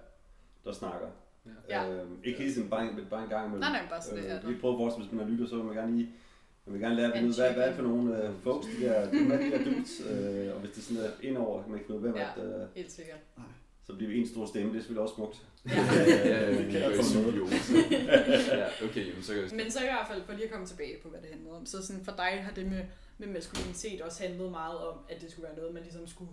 der 0.63 0.71
snakker. 0.73 1.09
Ja. 1.69 1.89
Øhm, 1.91 2.19
ikke 2.23 2.39
hele 2.39 2.53
tiden, 2.53 2.69
bare 2.69 2.83
en, 2.83 2.99
bare 3.09 3.23
en 3.23 3.29
gang 3.29 3.45
imellem. 3.45 3.59
Nej, 3.59 3.71
nej, 3.81 3.89
bare 3.89 4.01
så 4.01 4.15
det 4.15 4.29
er 4.31 4.35
Øh, 4.37 4.41
der. 4.41 4.47
vi 4.49 4.55
prøver 4.61 4.77
vores, 4.77 4.95
hvis 4.95 5.11
man 5.11 5.29
lytter, 5.29 5.47
så 5.47 5.55
vil 5.55 5.65
man 5.65 5.75
gerne 5.75 5.97
lige 5.97 6.09
man 6.65 6.73
vil 6.73 6.81
gerne 6.81 6.95
lære 6.95 7.07
at 7.07 7.13
finde 7.13 7.29
ud, 7.29 7.35
hvad, 7.35 7.53
hvad 7.53 7.63
er 7.63 7.67
det 7.67 7.75
for 7.75 7.83
nogle 7.83 8.23
øh, 8.23 8.35
folks, 8.43 8.67
de 8.67 8.85
der, 8.85 9.11
de, 9.11 9.17
er 9.33 9.37
de 9.37 9.51
der 9.51 9.63
dudes, 9.63 10.01
øh, 10.09 10.53
og 10.55 10.59
hvis 10.59 10.71
det 10.71 10.83
sådan 10.83 11.03
er 11.03 11.09
indover, 11.21 11.61
kan 11.61 11.71
man 11.71 11.79
ikke 11.79 11.87
finde 11.87 11.99
ud 12.01 12.05
af, 12.05 12.11
hvem 12.11 12.21
Ja. 12.21 12.29
at, 12.55 12.61
øh, 12.61 12.67
Helt 12.75 12.91
sikkert. 12.91 13.17
så 13.87 13.93
bliver 13.95 14.11
vi 14.11 14.19
en 14.19 14.27
stor 14.27 14.45
stemme, 14.45 14.71
det 14.71 14.77
er 14.77 14.81
selvfølgelig 14.81 15.01
også 15.01 15.15
smukt. 15.15 15.45
Ja. 15.65 15.71
Ja, 16.33 16.57
det 16.57 16.71
kan 16.71 16.89
med. 16.91 17.03
symbiose. 17.03 17.73
ja, 18.61 18.65
okay, 18.85 19.07
jamen, 19.09 19.23
så 19.23 19.33
kan 19.33 19.43
jeg... 19.43 19.49
Men 19.55 19.71
så 19.71 19.79
i 19.79 19.83
hvert 19.83 20.07
fald, 20.11 20.23
for 20.23 20.33
lige 20.33 20.45
at 20.45 20.51
komme 20.51 20.67
tilbage 20.67 20.95
på, 21.03 21.09
hvad 21.09 21.21
det 21.21 21.29
handlede 21.29 21.55
om. 21.57 21.65
Så 21.65 21.85
sådan 21.87 22.05
for 22.05 22.11
dig 22.11 22.43
har 22.43 22.51
det 22.53 22.65
med, 22.65 22.83
med 23.17 23.27
maskulinitet 23.27 24.01
også 24.01 24.23
handlet 24.23 24.51
meget 24.51 24.77
om, 24.79 24.97
at 25.09 25.21
det 25.21 25.31
skulle 25.31 25.47
være 25.47 25.57
noget, 25.57 25.73
man 25.73 25.83
ligesom 25.83 26.07
skulle, 26.07 26.31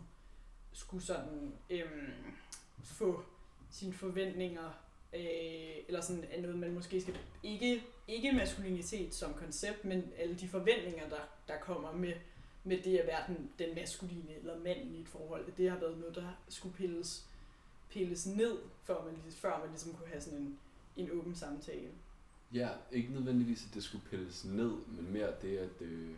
skulle 0.72 1.04
sådan, 1.04 1.52
øhm, 1.70 2.10
få 2.84 3.22
sine 3.70 3.92
forventninger, 3.92 4.78
øh, 5.14 5.20
eller 5.88 6.00
sådan 6.00 6.24
er 6.30 6.40
noget, 6.40 6.58
man 6.58 6.74
måske 6.74 7.00
skal, 7.00 7.18
ikke, 7.42 7.82
ikke 8.08 8.32
maskulinitet 8.32 9.14
som 9.14 9.34
koncept, 9.34 9.84
men 9.84 10.04
alle 10.18 10.34
de 10.34 10.48
forventninger, 10.48 11.08
der, 11.08 11.20
der 11.48 11.58
kommer 11.60 11.92
med, 11.92 12.12
med 12.64 12.82
det 12.82 12.98
at 12.98 13.06
være 13.06 13.22
den, 13.28 13.50
den 13.58 13.74
maskuline 13.74 14.34
eller 14.34 14.58
manden 14.58 14.94
i 14.94 15.00
et 15.00 15.08
forhold, 15.08 15.48
at 15.48 15.58
det 15.58 15.70
har 15.70 15.78
været 15.78 15.98
noget, 15.98 16.14
der 16.14 16.28
skulle 16.48 16.76
pilles, 16.76 17.26
pilles 17.90 18.26
ned, 18.26 18.58
før 18.82 19.04
man, 19.04 19.32
før 19.32 19.58
man 19.58 19.68
ligesom 19.68 19.92
kunne 19.92 20.08
have 20.08 20.20
sådan 20.20 20.38
en, 20.38 20.58
en 20.96 21.10
åben 21.10 21.34
samtale. 21.34 21.90
Ja, 22.52 22.68
ikke 22.92 23.12
nødvendigvis, 23.12 23.66
at 23.68 23.74
det 23.74 23.82
skulle 23.82 24.04
pilles 24.10 24.44
ned, 24.44 24.72
men 24.86 25.12
mere 25.12 25.34
det, 25.42 25.58
at... 25.58 25.82
Øh, 25.82 26.10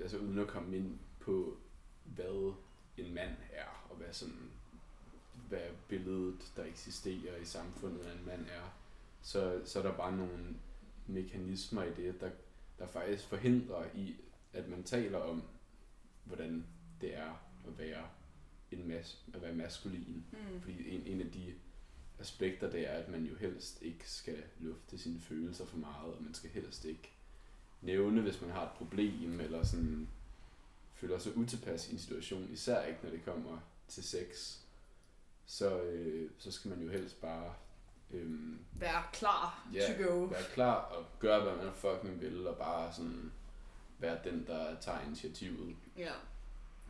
altså 0.00 0.18
uden 0.18 0.38
at 0.38 0.46
komme 0.46 0.76
ind 0.76 0.98
på, 1.20 1.56
hvad 2.04 2.54
en 2.96 3.14
mand 3.14 3.36
er, 3.52 3.86
og 3.90 3.96
hvad 3.96 4.12
sådan 4.12 4.50
hvad 5.50 5.68
billedet, 5.88 6.52
der 6.56 6.64
eksisterer 6.64 7.36
i 7.36 7.44
samfundet 7.44 8.00
af 8.00 8.12
en 8.12 8.26
mand 8.26 8.46
er, 8.46 8.76
så, 9.22 9.60
så 9.64 9.78
er 9.78 9.82
der 9.82 9.96
bare 9.96 10.16
nogle 10.16 10.56
mekanismer 11.06 11.82
i 11.82 11.94
det, 11.94 12.20
der, 12.20 12.30
der 12.78 12.86
faktisk 12.86 13.24
forhindrer 13.24 13.84
i, 13.94 14.14
at 14.52 14.68
man 14.68 14.82
taler 14.82 15.18
om, 15.18 15.42
hvordan 16.24 16.66
det 17.00 17.16
er 17.16 17.30
at 17.66 17.78
være 17.78 18.06
en 18.70 18.88
mas, 18.88 19.24
at 19.34 19.42
være 19.42 19.54
maskulin. 19.54 20.24
Mm. 20.32 20.60
Fordi 20.60 20.94
en, 20.94 21.06
en 21.06 21.20
af 21.20 21.30
de 21.32 21.54
aspekter, 22.18 22.70
det 22.70 22.88
er, 22.88 22.92
at 22.92 23.08
man 23.08 23.24
jo 23.24 23.34
helst 23.34 23.82
ikke 23.82 24.10
skal 24.10 24.42
lufte 24.58 24.98
sine 24.98 25.20
følelser 25.20 25.66
for 25.66 25.76
meget, 25.76 26.14
og 26.14 26.22
man 26.22 26.34
skal 26.34 26.50
helst 26.50 26.84
ikke 26.84 27.10
nævne, 27.80 28.20
hvis 28.20 28.40
man 28.40 28.50
har 28.50 28.64
et 28.64 28.72
problem, 28.72 29.40
eller 29.40 29.62
sådan 29.62 30.08
føler 30.94 31.18
sig 31.18 31.36
utilpas 31.36 31.88
i 31.88 31.92
en 31.92 31.98
situation, 31.98 32.48
især 32.52 32.84
ikke 32.84 33.00
når 33.02 33.10
det 33.10 33.24
kommer 33.24 33.58
til 33.88 34.04
sex, 34.04 34.60
så, 35.50 35.80
øh, 35.82 36.30
så 36.38 36.52
skal 36.52 36.68
man 36.68 36.82
jo 36.82 36.88
helst 36.90 37.20
bare 37.20 37.54
øh, 38.10 38.30
Være 38.72 39.02
klar 39.12 39.68
Ja, 39.74 39.94
to 39.96 40.02
go. 40.04 40.20
være 40.24 40.42
klar 40.54 40.74
og 40.74 41.06
gøre, 41.18 41.42
hvad 41.42 41.64
man 41.64 41.74
fucking 41.74 42.20
vil, 42.20 42.46
og 42.46 42.56
bare 42.56 42.92
sådan 42.92 43.32
være 43.98 44.18
den, 44.24 44.46
der 44.46 44.80
tager 44.80 45.00
initiativet. 45.06 45.76
Ja. 45.96 46.12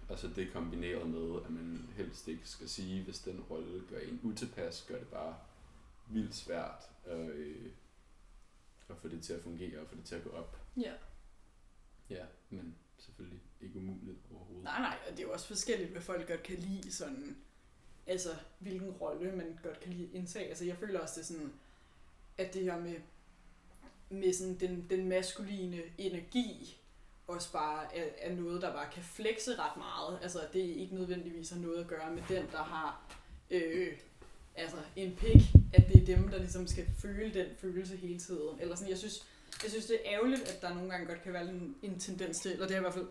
Og 0.08 0.18
så 0.18 0.28
det 0.28 0.52
kombineret 0.52 1.06
med, 1.10 1.42
at 1.44 1.50
man 1.50 1.88
helst 1.96 2.28
ikke 2.28 2.48
skal 2.48 2.68
sige, 2.68 3.04
hvis 3.04 3.18
den 3.18 3.40
rolle 3.50 3.82
gør 3.90 3.98
en 3.98 4.20
utilpas, 4.22 4.84
gør 4.88 4.98
det 4.98 5.08
bare 5.08 5.36
vildt 6.06 6.34
svært 6.34 6.90
at, 7.04 7.18
øh, 7.28 7.70
at 8.88 8.96
få 8.96 9.08
det 9.08 9.22
til 9.22 9.32
at 9.32 9.42
fungere 9.42 9.80
og 9.80 9.86
få 9.88 9.94
det 9.96 10.04
til 10.04 10.14
at 10.14 10.24
gå 10.24 10.30
op. 10.30 10.60
ja. 10.76 10.92
Ja, 12.10 12.24
men 12.50 12.74
selvfølgelig 12.98 13.40
ikke 13.60 13.78
umuligt 13.78 14.18
overhovedet. 14.34 14.64
Nej, 14.64 14.80
nej, 14.80 14.98
og 15.06 15.10
det 15.12 15.18
er 15.18 15.22
jo 15.26 15.32
også 15.32 15.46
forskelligt, 15.46 15.90
hvad 15.90 16.02
folk 16.02 16.28
godt 16.28 16.42
kan 16.42 16.58
lide 16.58 16.92
sådan, 16.92 17.36
altså 18.10 18.28
hvilken 18.58 18.90
rolle 18.90 19.32
man 19.32 19.58
godt 19.62 19.80
kan 19.80 19.92
lide 19.92 20.08
indtage. 20.12 20.48
Altså 20.48 20.64
jeg 20.64 20.76
føler 20.76 21.00
også, 21.00 21.14
det 21.16 21.26
sådan, 21.26 21.52
at 22.38 22.54
det 22.54 22.62
her 22.62 22.80
med, 22.80 22.94
med 24.08 24.32
sådan 24.32 24.60
den, 24.60 24.86
den 24.90 25.08
maskuline 25.08 25.82
energi, 25.98 26.76
også 27.26 27.52
bare 27.52 27.96
er, 27.96 28.04
er 28.18 28.34
noget, 28.34 28.62
der 28.62 28.72
bare 28.72 28.88
kan 28.92 29.02
flexe 29.02 29.50
ret 29.58 29.76
meget. 29.76 30.18
Altså 30.22 30.38
det 30.38 30.52
det 30.52 30.60
ikke 30.60 30.94
nødvendigvis 30.94 31.50
har 31.50 31.60
noget 31.60 31.80
at 31.80 31.86
gøre 31.88 32.10
med 32.10 32.22
den, 32.28 32.46
der 32.52 32.62
har 32.62 33.16
øh, 33.50 33.96
altså 34.54 34.76
en 34.96 35.16
pik, 35.16 35.42
at 35.74 35.88
det 35.88 36.02
er 36.02 36.16
dem, 36.16 36.28
der 36.28 36.38
ligesom 36.38 36.66
skal 36.66 36.86
føle 36.98 37.34
den 37.34 37.46
følelse 37.58 37.96
hele 37.96 38.18
tiden. 38.18 38.60
Eller 38.60 38.74
sådan, 38.74 38.90
jeg 38.90 38.98
synes, 38.98 39.26
jeg 39.62 39.70
synes, 39.70 39.86
det 39.86 39.96
er 39.96 40.12
ærgerligt, 40.14 40.48
at 40.48 40.62
der 40.62 40.74
nogle 40.74 40.90
gange 40.90 41.06
godt 41.06 41.22
kan 41.22 41.32
være 41.32 41.48
en, 41.48 41.76
en 41.82 41.98
tendens 41.98 42.38
til, 42.38 42.52
eller 42.52 42.66
det 42.66 42.76
har 42.76 42.82
jeg 42.82 42.88
i 42.88 42.90
hvert 42.90 42.94
fald 42.94 43.08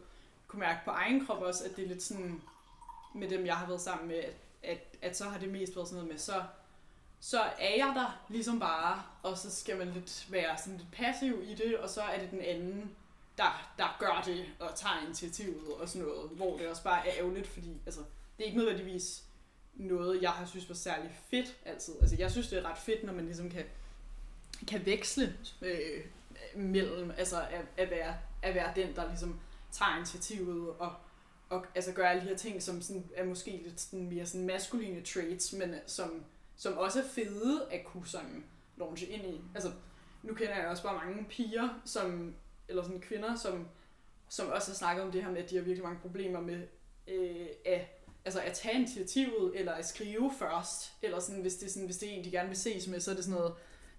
kunne 0.48 0.60
mærke 0.60 0.80
på 0.86 0.92
egen 0.92 1.26
krop 1.26 1.42
også, 1.42 1.64
at 1.64 1.76
det 1.76 1.84
er 1.84 1.88
lidt 1.88 2.04
sådan, 2.04 2.42
med 3.16 3.30
dem, 3.30 3.46
jeg 3.46 3.56
har 3.56 3.68
været 3.68 3.82
sammen 3.82 4.08
med, 4.08 4.16
at, 4.16 4.34
at, 4.64 4.98
at 5.02 5.18
så 5.18 5.24
har 5.24 5.40
det 5.40 5.50
mest 5.50 5.76
været 5.76 5.88
sådan 5.88 5.96
noget 5.96 6.12
med, 6.12 6.20
så, 6.20 6.44
så 7.20 7.40
er 7.40 7.76
jeg 7.76 7.92
der 7.96 8.26
ligesom 8.30 8.60
bare, 8.60 9.04
og 9.24 9.38
så 9.38 9.56
skal 9.56 9.78
man 9.78 9.92
lidt 9.92 10.28
være 10.30 10.58
sådan 10.58 10.78
lidt 10.78 10.92
passiv 10.92 11.44
i 11.44 11.54
det, 11.56 11.78
og 11.78 11.90
så 11.90 12.02
er 12.02 12.20
det 12.20 12.32
den 12.32 12.42
anden, 12.42 12.96
der, 13.38 13.74
der 13.78 13.98
gør 14.00 14.22
det, 14.26 14.46
og 14.60 14.76
tager 14.76 15.06
initiativet 15.06 15.74
og 15.80 15.90
sådan 15.90 16.08
noget, 16.08 16.30
hvor 16.30 16.58
det 16.58 16.68
også 16.68 16.84
bare 16.84 17.08
er 17.08 17.14
ærgerligt, 17.18 17.48
fordi 17.48 17.82
altså, 17.86 18.02
det 18.38 18.44
er 18.44 18.46
ikke 18.46 18.58
nødvendigvis 18.58 19.24
noget, 19.74 20.22
jeg 20.22 20.32
har 20.32 20.46
synes 20.46 20.70
var 20.70 20.76
særlig 20.76 21.12
fedt 21.30 21.58
altid. 21.66 21.94
Altså, 22.02 22.16
jeg 22.20 22.32
synes, 22.32 22.48
det 22.48 22.60
er 22.60 22.70
ret 22.70 22.78
fedt, 22.78 23.04
når 23.04 23.14
man 23.14 23.26
ligesom 23.26 23.50
kan, 23.50 23.66
kan 24.68 24.86
veksle 24.86 25.38
øh, 25.62 26.06
mellem, 26.56 27.12
altså 27.18 27.42
at, 27.42 27.66
at, 27.78 27.90
være, 27.90 28.18
at 28.42 28.56
være 28.56 28.72
den, 28.76 28.96
der 28.96 29.08
ligesom 29.08 29.40
tager 29.72 29.96
initiativet 29.98 30.70
og, 30.70 30.94
og 31.50 31.66
altså 31.76 31.92
gør 31.92 32.08
alle 32.08 32.22
de 32.22 32.28
her 32.28 32.38
ting, 32.38 32.64
som 32.64 32.82
sådan, 32.82 33.10
er 33.16 33.26
måske 33.26 33.62
lidt 33.64 33.82
sådan 33.82 34.10
mere 34.10 34.26
sådan 34.26 34.48
maskuline 34.48 35.02
traits, 35.02 35.54
men 35.54 35.70
øh, 35.70 35.80
som, 35.88 36.24
som 36.56 36.78
også 36.78 37.00
er 37.00 37.04
fede 37.04 37.68
at 37.72 37.86
kunne 37.86 38.08
sådan 38.08 38.44
launche 38.78 39.08
ind 39.08 39.26
i. 39.26 39.42
Altså, 39.56 39.72
nu 40.24 40.34
kender 40.34 40.56
jeg 40.56 40.68
også 40.68 40.84
bare 40.84 41.06
mange 41.06 41.26
piger, 41.30 41.82
som, 41.86 42.36
eller 42.68 42.84
sådan 42.84 43.02
kvinder, 43.02 43.36
som, 43.36 43.68
som 44.30 44.50
også 44.50 44.72
har 44.72 44.76
snakket 44.76 45.04
om 45.04 45.12
det 45.12 45.24
her 45.24 45.32
med, 45.32 45.44
at 45.44 45.50
de 45.50 45.56
har 45.56 45.64
virkelig 45.64 45.84
mange 45.84 46.00
problemer 46.00 46.42
med 46.42 46.68
øh, 47.08 47.48
at, 47.66 47.82
altså 48.26 48.42
at 48.42 48.54
tage 48.54 48.76
initiativet, 48.76 49.60
eller 49.60 49.72
at 49.72 49.88
skrive 49.88 50.32
først, 50.40 50.94
eller 51.02 51.20
sådan, 51.20 51.42
hvis 51.42 51.56
det, 51.56 51.72
sådan, 51.72 51.86
hvis 51.86 51.98
det 51.98 52.10
er 52.10 52.14
en, 52.14 52.24
de 52.26 52.32
gerne 52.32 52.48
vil 52.48 52.58
ses 52.58 52.88
med, 52.88 53.00
så 53.00 53.12
er 53.12 53.16
det 53.16 53.24
sådan 53.24 53.40
noget, 53.40 53.54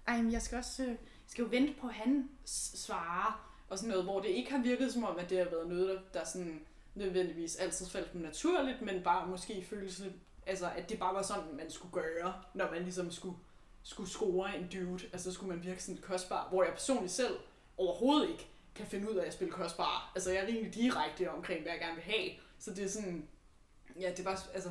ej, 0.09 0.23
men 0.23 0.33
jeg 0.33 0.43
skal 0.43 0.59
også, 0.59 0.83
øh, 0.83 0.89
jeg 0.89 0.97
skal 1.27 1.43
jo 1.43 1.49
vente 1.51 1.75
på, 1.81 1.87
at 1.87 1.95
han 1.95 2.29
svarer, 2.45 3.51
og 3.69 3.79
sådan 3.79 3.91
noget, 3.91 4.05
hvor 4.05 4.21
det 4.21 4.29
ikke 4.29 4.51
har 4.51 4.63
virket 4.63 4.93
som 4.93 5.05
om, 5.05 5.19
at 5.19 5.31
det 5.31 5.39
har 5.39 5.45
været 5.45 5.69
noget, 5.69 5.89
der, 5.89 6.21
der 6.21 6.27
sådan 6.27 6.61
nødvendigvis 6.95 7.57
altid 7.57 7.87
faldt 7.87 8.13
dem 8.13 8.21
naturligt, 8.21 8.83
men 8.83 9.03
bare 9.03 9.29
måske 9.29 9.65
følelse, 9.65 10.13
altså 10.47 10.71
at 10.77 10.89
det 10.89 10.99
bare 10.99 11.15
var 11.15 11.23
sådan, 11.23 11.57
man 11.57 11.71
skulle 11.71 11.93
gøre, 11.93 12.35
når 12.55 12.71
man 12.71 12.83
ligesom 12.83 13.11
skulle, 13.11 13.37
skulle 13.83 14.11
score 14.11 14.59
en 14.59 14.69
dude, 14.69 15.05
altså 15.13 15.31
så 15.31 15.33
skulle 15.33 15.57
man 15.57 15.65
virke 15.65 15.83
sådan 15.83 16.01
kostbar, 16.01 16.49
hvor 16.49 16.65
jeg 16.65 16.73
personligt 16.73 17.13
selv 17.13 17.37
overhovedet 17.77 18.31
ikke 18.31 18.47
kan 18.75 18.87
finde 18.87 19.11
ud 19.11 19.17
af 19.17 19.27
at 19.27 19.33
spille 19.33 19.53
kostbar. 19.53 20.13
Altså 20.15 20.31
jeg 20.31 20.43
er 20.43 20.47
rimelig 20.47 20.75
direkte 20.75 21.31
omkring, 21.31 21.63
hvad 21.63 21.73
jeg 21.73 21.81
gerne 21.81 21.95
vil 21.95 22.05
have, 22.05 22.31
så 22.59 22.75
det 22.75 22.85
er 22.85 22.89
sådan, 22.89 23.29
ja, 24.01 24.11
det 24.11 24.19
er 24.19 24.25
bare, 24.25 24.39
altså, 24.55 24.71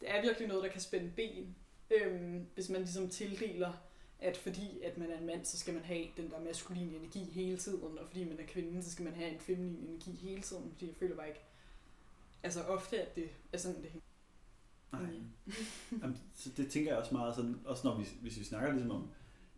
det 0.00 0.10
er 0.10 0.22
virkelig 0.22 0.48
noget, 0.48 0.62
der 0.62 0.70
kan 0.70 0.80
spænde 0.80 1.10
ben, 1.16 1.56
øhm, 1.90 2.46
hvis 2.54 2.68
man 2.68 2.80
ligesom 2.80 3.08
tildeler 3.08 3.72
at 4.20 4.36
fordi 4.36 4.80
at 4.82 4.98
man 4.98 5.10
er 5.10 5.18
en 5.18 5.26
mand, 5.26 5.44
så 5.44 5.58
skal 5.58 5.74
man 5.74 5.82
have 5.82 6.06
den 6.16 6.30
der 6.30 6.40
maskuline 6.40 6.96
energi 6.96 7.24
hele 7.24 7.58
tiden, 7.58 7.98
og 7.98 8.06
fordi 8.06 8.24
man 8.24 8.40
er 8.40 8.46
kvinde, 8.46 8.82
så 8.82 8.90
skal 8.90 9.04
man 9.04 9.14
have 9.14 9.30
en 9.30 9.40
feminin 9.40 9.86
energi 9.88 10.10
hele 10.10 10.42
tiden, 10.42 10.70
fordi 10.72 10.86
jeg 10.86 10.94
føler 10.96 11.16
bare 11.16 11.28
ikke, 11.28 11.40
altså 12.42 12.62
ofte, 12.62 13.00
at 13.02 13.16
det 13.16 13.28
er 13.52 13.58
sådan, 13.58 13.82
det 13.82 13.90
hænger. 13.90 14.04
Nej. 14.92 15.18
Mm. 15.44 15.52
Jamen, 16.02 16.18
så 16.34 16.50
det 16.56 16.70
tænker 16.70 16.90
jeg 16.90 16.98
også 16.98 17.14
meget, 17.14 17.34
sådan, 17.34 17.60
også 17.64 17.86
når 17.86 17.98
vi, 17.98 18.04
hvis 18.22 18.38
vi 18.38 18.44
snakker 18.44 18.72
ligesom 18.72 18.90
om 18.90 19.10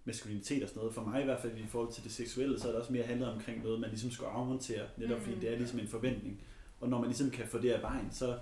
maskulinitet 0.04 0.62
og 0.62 0.68
sådan 0.68 0.80
noget, 0.80 0.94
for 0.94 1.04
mig 1.04 1.20
i 1.20 1.24
hvert 1.24 1.40
fald 1.40 1.58
i 1.58 1.66
forhold 1.66 1.92
til 1.92 2.04
det 2.04 2.12
seksuelle, 2.12 2.60
så 2.60 2.68
er 2.68 2.72
det 2.72 2.80
også 2.80 2.92
mere 2.92 3.02
handlet 3.04 3.28
omkring 3.28 3.62
noget, 3.62 3.80
man 3.80 3.90
ligesom 3.90 4.10
skulle 4.10 4.30
afmontere, 4.30 4.88
netop 4.96 5.20
fordi 5.20 5.34
Mm. 5.34 5.40
det 5.40 5.52
er 5.52 5.56
ligesom 5.58 5.80
en 5.80 5.88
forventning. 5.88 6.42
Og 6.80 6.88
når 6.88 6.98
man 6.98 7.08
ligesom 7.08 7.30
kan 7.30 7.46
få 7.46 7.58
det 7.58 7.70
af 7.70 7.82
vejen, 7.82 8.12
så 8.12 8.38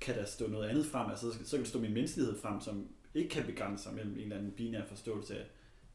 kan 0.00 0.14
der 0.14 0.24
stå 0.24 0.46
noget 0.46 0.68
andet 0.68 0.86
frem, 0.86 1.10
altså 1.10 1.32
så 1.44 1.56
kan 1.56 1.64
der 1.64 1.68
stå 1.70 1.80
min 1.80 1.94
menneskelighed 1.94 2.38
frem, 2.40 2.60
som 2.60 2.88
ikke 3.14 3.28
kan 3.30 3.46
begrænse 3.46 3.82
sig 3.84 3.94
mellem 3.94 4.12
en 4.14 4.20
eller 4.20 4.36
anden 4.36 4.52
binær 4.52 4.84
forståelse 4.86 5.38
af, 5.38 5.46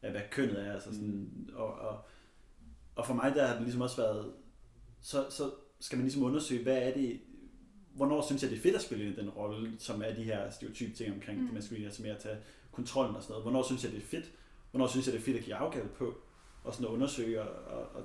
af 0.02 0.10
hvad 0.10 0.20
kønnet 0.30 0.66
er, 0.66 0.72
altså 0.72 0.94
sådan, 0.94 1.50
og, 1.54 1.74
og, 1.74 1.98
og 2.96 3.06
for 3.06 3.14
mig 3.14 3.32
der 3.34 3.46
har 3.46 3.54
det 3.54 3.62
ligesom 3.62 3.80
også 3.80 3.96
været, 3.96 4.32
så, 5.00 5.26
så 5.30 5.50
skal 5.80 5.96
man 5.96 6.04
ligesom 6.04 6.22
undersøge, 6.22 6.62
hvad 6.62 6.76
er 6.78 6.94
det, 6.94 7.20
hvornår 7.96 8.22
synes 8.26 8.42
jeg, 8.42 8.50
det 8.50 8.58
er 8.58 8.62
fedt 8.62 8.74
at 8.76 8.82
spille 8.82 9.04
ind 9.06 9.18
i 9.18 9.20
den 9.20 9.30
rolle, 9.30 9.72
som 9.78 10.02
er 10.02 10.14
de 10.14 10.22
her 10.24 10.50
stereotype 10.50 10.94
ting 10.96 11.14
omkring 11.14 11.38
mm. 11.38 11.44
Det 11.44 11.54
maskuline, 11.54 11.86
altså 11.86 12.02
med 12.02 12.10
at 12.10 12.18
tage 12.18 12.36
kontrollen 12.72 13.16
og 13.16 13.22
sådan 13.22 13.32
noget. 13.32 13.44
Hvornår 13.44 13.62
synes 13.62 13.84
jeg, 13.84 13.92
det 13.92 13.98
er 14.02 14.06
fedt? 14.06 14.32
Hvornår 14.70 14.86
synes 14.86 15.06
jeg, 15.06 15.12
det 15.12 15.20
er 15.20 15.24
fedt 15.24 15.36
at 15.36 15.44
give 15.44 15.56
afgave 15.56 15.88
på? 15.88 16.14
Og 16.64 16.74
sådan 16.74 16.86
at 16.86 16.90
undersøge, 16.90 17.42
og, 17.42 17.80
og, 17.94 18.02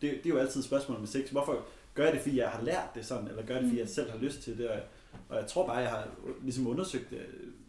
det, 0.00 0.10
det 0.10 0.26
er 0.26 0.30
jo 0.34 0.38
altid 0.38 0.60
et 0.60 0.66
spørgsmål 0.66 0.98
med 0.98 1.06
sex. 1.06 1.30
Hvorfor 1.30 1.64
gør 1.94 2.04
jeg 2.04 2.12
det, 2.12 2.20
fordi 2.22 2.36
jeg 2.38 2.48
har 2.48 2.62
lært 2.62 2.88
det 2.94 3.06
sådan, 3.06 3.28
eller 3.28 3.46
gør 3.46 3.54
jeg 3.54 3.62
det, 3.62 3.68
fordi 3.70 3.78
jeg 3.80 3.84
Mm. 3.84 3.92
selv 3.94 4.10
har 4.10 4.18
lyst 4.18 4.42
til 4.42 4.58
det? 4.58 4.68
Og, 4.68 4.74
jeg- 4.74 4.84
og 5.28 5.36
jeg 5.36 5.46
tror 5.46 5.66
bare, 5.66 5.76
jeg 5.76 5.90
har 5.90 6.08
ligesom 6.42 6.66
undersøgt 6.66 7.10
det 7.10 7.26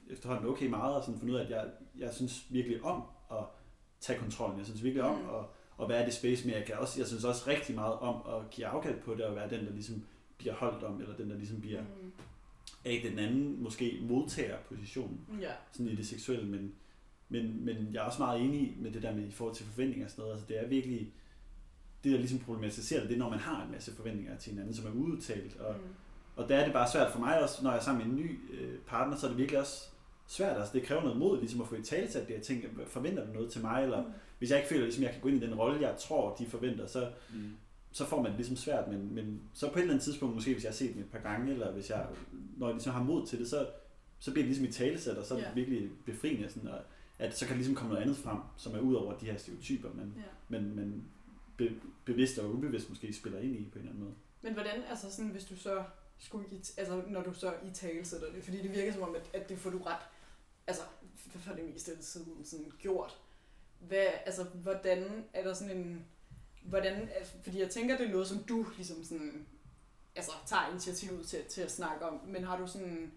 efterhånden 0.10 0.48
okay 0.50 0.68
meget, 0.68 0.96
og 0.96 1.04
sådan 1.04 1.20
fundet 1.20 1.34
ud 1.36 1.40
af, 1.40 1.44
at 1.44 1.50
jeg, 1.50 1.66
jeg 2.00 2.14
synes 2.14 2.46
virkelig 2.50 2.84
om 2.84 3.04
at 3.32 3.38
tage 4.00 4.20
kontrollen. 4.20 4.58
Jeg 4.58 4.66
synes 4.66 4.84
virkelig 4.84 5.04
om 5.04 5.16
Mm. 5.22 5.30
at, 5.30 5.44
at 5.84 5.90
være 5.90 6.04
i 6.04 6.06
det 6.06 6.14
space, 6.14 6.48
men 6.48 6.56
jeg, 6.56 6.66
kan 6.66 6.76
også, 6.76 7.00
jeg 7.00 7.08
synes 7.08 7.24
også 7.24 7.44
rigtig 7.48 7.76
meget 7.76 7.94
om 7.94 8.16
at 8.16 8.50
give 8.52 8.68
afkald 8.68 9.02
på 9.02 9.14
det, 9.16 9.22
og 9.22 9.36
være 9.36 9.50
den, 9.50 9.66
der 9.66 9.72
ligesom 9.72 10.04
bliver 10.40 10.54
holdt 10.54 10.84
om, 10.84 11.02
eller 11.02 11.16
den, 11.16 11.30
der 11.30 11.38
ligesom 11.38 11.62
bliver 11.62 11.82
Mm. 11.82 12.12
af 12.86 13.02
den 13.10 13.20
anden, 13.20 13.64
måske 13.64 14.00
modtager 14.02 14.58
positionen 14.70 15.20
Ja. 15.42 15.52
sådan 15.72 15.88
i 15.92 15.96
det 15.96 16.08
seksuelle, 16.08 16.46
men, 16.48 16.74
men, 17.30 17.66
men 17.66 17.76
jeg 17.94 18.00
er 18.00 18.04
også 18.06 18.22
meget 18.22 18.42
enig 18.42 18.76
med 18.80 18.92
det 18.92 19.02
der 19.04 19.16
med 19.16 19.28
i 19.28 19.32
forhold 19.32 19.56
til 19.56 19.66
forventninger 19.66 20.06
og 20.06 20.12
sådan 20.12 20.22
noget. 20.22 20.34
Altså 20.34 20.48
det 20.50 20.64
er 20.64 20.68
virkelig, 20.68 21.14
det 22.04 22.12
der 22.12 22.18
ligesom 22.18 22.40
problematiserer 22.40 23.00
det, 23.00 23.10
det 23.10 23.16
er 23.16 23.20
når 23.20 23.30
man 23.30 23.40
har 23.40 23.66
en 23.66 23.72
masse 23.72 23.96
forventninger 23.96 24.38
til 24.38 24.52
hinanden, 24.52 24.74
som 24.74 24.86
er 24.86 24.92
udtalt. 24.92 25.58
Og, 25.58 25.76
Mm. 25.76 25.82
og 26.36 26.50
der 26.50 26.58
er 26.58 26.64
det 26.64 26.74
bare 26.74 26.92
svært 26.92 27.12
for 27.12 27.20
mig 27.20 27.44
også, 27.44 27.64
når 27.64 27.70
jeg 27.72 27.80
er 27.80 27.84
sammen 27.84 28.08
med 28.08 28.16
en 28.18 28.26
ny 28.26 28.40
øh, 28.54 28.80
partner, 28.88 29.18
så 29.18 29.26
er 29.26 29.30
det 29.30 29.38
virkelig 29.38 29.60
også 29.60 29.84
svært. 30.28 30.58
Altså 30.58 30.74
det 30.74 30.84
kræver 30.84 31.02
noget 31.02 31.18
mod, 31.18 31.40
ligesom 31.40 31.62
at 31.62 31.68
få 31.68 31.76
i 31.76 31.82
tale 31.84 32.08
til 32.08 32.22
det. 32.22 32.30
Jeg 32.30 32.42
tænker, 32.42 32.68
forventer 32.88 33.26
du 33.28 33.34
noget 33.34 33.52
til 33.52 33.62
mig? 33.62 33.84
Eller 33.84 34.02
Mm. 34.02 34.12
hvis 34.38 34.50
jeg 34.50 34.58
ikke 34.58 34.70
føler, 34.70 34.84
ligesom 34.84 35.04
jeg 35.04 35.12
kan 35.12 35.22
gå 35.22 35.28
ind 35.30 35.44
i 35.44 35.46
den 35.46 35.56
rolle, 35.56 35.82
jeg 35.82 35.96
tror, 36.00 36.36
de 36.36 36.46
forventer, 36.46 36.88
så, 36.88 37.12
Mm. 37.34 37.52
Så 37.92 38.06
får 38.06 38.22
man 38.22 38.32
det 38.32 38.38
ligesom 38.38 38.56
svært, 38.56 38.88
men, 38.88 39.16
men 39.16 39.42
så 39.54 39.68
på 39.72 39.78
et 39.80 39.82
eller 39.82 39.94
andet 39.94 40.04
tidspunkt, 40.04 40.36
måske 40.36 40.54
hvis 40.54 40.64
jeg 40.64 40.70
har 40.70 40.76
set 40.76 40.94
dem 40.94 41.02
et 41.04 41.10
par 41.12 41.20
gange, 41.20 41.52
eller 41.54 41.72
hvis 41.72 41.90
jeg, 41.90 42.08
når 42.58 42.68
jeg 42.68 42.74
ligesom 42.74 42.94
har 42.94 43.04
mod 43.04 43.28
til 43.28 43.40
det, 43.40 43.50
så, 43.50 43.68
så 44.20 44.32
bliver 44.32 44.44
det 44.44 44.48
ligesom 44.48 44.66
i 44.66 44.72
talesæt, 44.72 45.18
og 45.18 45.26
så 45.26 45.34
er 45.34 45.38
det 45.40 45.46
Ja. 45.46 45.54
virkelig 45.54 45.90
befriende, 46.06 46.50
sådan, 46.50 46.70
og, 46.70 46.80
at 47.20 47.38
så 47.38 47.46
kan 47.46 47.50
der 47.52 47.56
ligesom 47.58 47.76
komme 47.76 47.90
noget 47.90 48.02
andet 48.04 48.18
frem, 48.18 48.38
som 48.58 48.76
er 48.76 48.80
ud 48.80 48.94
over 48.96 49.18
de 49.18 49.26
her 49.26 49.38
stereotyper, 49.38 49.90
men, 49.94 50.14
Ja. 50.18 50.22
men, 50.60 50.76
men 50.76 51.04
be, 51.58 51.72
bevidst 52.06 52.40
og 52.40 52.54
ubevidst 52.54 52.90
måske 52.90 53.14
spiller 53.14 53.40
ind 53.40 53.56
i 53.56 53.64
på 53.72 53.80
en 53.80 53.80
eller 53.80 53.90
anden 53.92 54.04
måde. 54.04 54.16
Men 54.42 54.54
hvordan, 54.54 54.84
altså 54.90 55.12
sådan, 55.12 55.32
hvis 55.32 55.46
du 55.46 55.56
så 55.56 55.84
skulle 56.18 56.46
i, 56.52 56.56
altså 56.78 57.02
når 57.08 57.24
du 57.24 57.34
så 57.34 57.54
i 57.66 57.70
tale 57.74 58.06
sætter 58.06 58.28
det, 58.36 58.44
fordi 58.44 58.62
det 58.62 58.72
virker 58.76 58.94
som 58.94 59.02
om, 59.02 59.16
at, 59.16 59.30
at 59.42 59.50
det 59.50 59.58
får 59.58 59.70
du 59.70 59.78
ret, 59.78 60.02
altså 60.68 60.84
for 61.30 61.54
det 61.56 61.66
meste 61.74 61.92
af 61.92 61.98
tiden 61.98 62.46
sådan 62.46 62.72
gjort. 62.80 63.18
Hvad, 63.80 64.06
altså 64.26 64.44
hvordan 64.44 65.04
er 65.34 65.44
der 65.44 65.54
sådan 65.54 65.78
en, 65.78 66.06
hvordan, 66.62 67.10
fordi 67.44 67.60
jeg 67.60 67.70
tænker, 67.70 67.98
det 67.98 68.08
er 68.08 68.12
noget, 68.12 68.28
som 68.28 68.44
du 68.44 68.66
ligesom 68.76 69.04
sådan, 69.04 69.46
altså 70.16 70.32
tager 70.46 70.70
initiativet 70.72 71.28
til, 71.28 71.40
til 71.50 71.62
at 71.62 71.72
snakke 71.72 72.06
om, 72.06 72.20
men 72.28 72.44
har 72.44 72.58
du 72.58 72.68
sådan, 72.68 73.12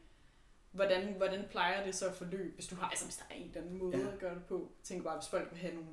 hvordan, 0.72 1.14
hvordan 1.16 1.44
plejer 1.50 1.85
det 1.87 1.94
så 1.94 2.07
at 2.09 2.14
forløbe, 2.16 2.55
hvis 2.55 2.66
du 2.66 2.74
har, 2.76 2.88
altså 2.88 3.05
hvis 3.05 3.16
der 3.16 3.24
er 3.31 3.35
en 3.35 3.46
eller 3.48 3.61
anden 3.61 3.78
måde 3.78 3.98
Ja. 3.98 4.12
at 4.12 4.18
gøre 4.18 4.35
det 4.35 4.44
på? 4.44 4.55
Jeg 4.59 4.85
tænker 4.85 5.05
bare, 5.05 5.18
hvis 5.18 5.28
folk 5.28 5.48
vil 5.50 5.59
have 5.61 5.74
nogle, 5.74 5.90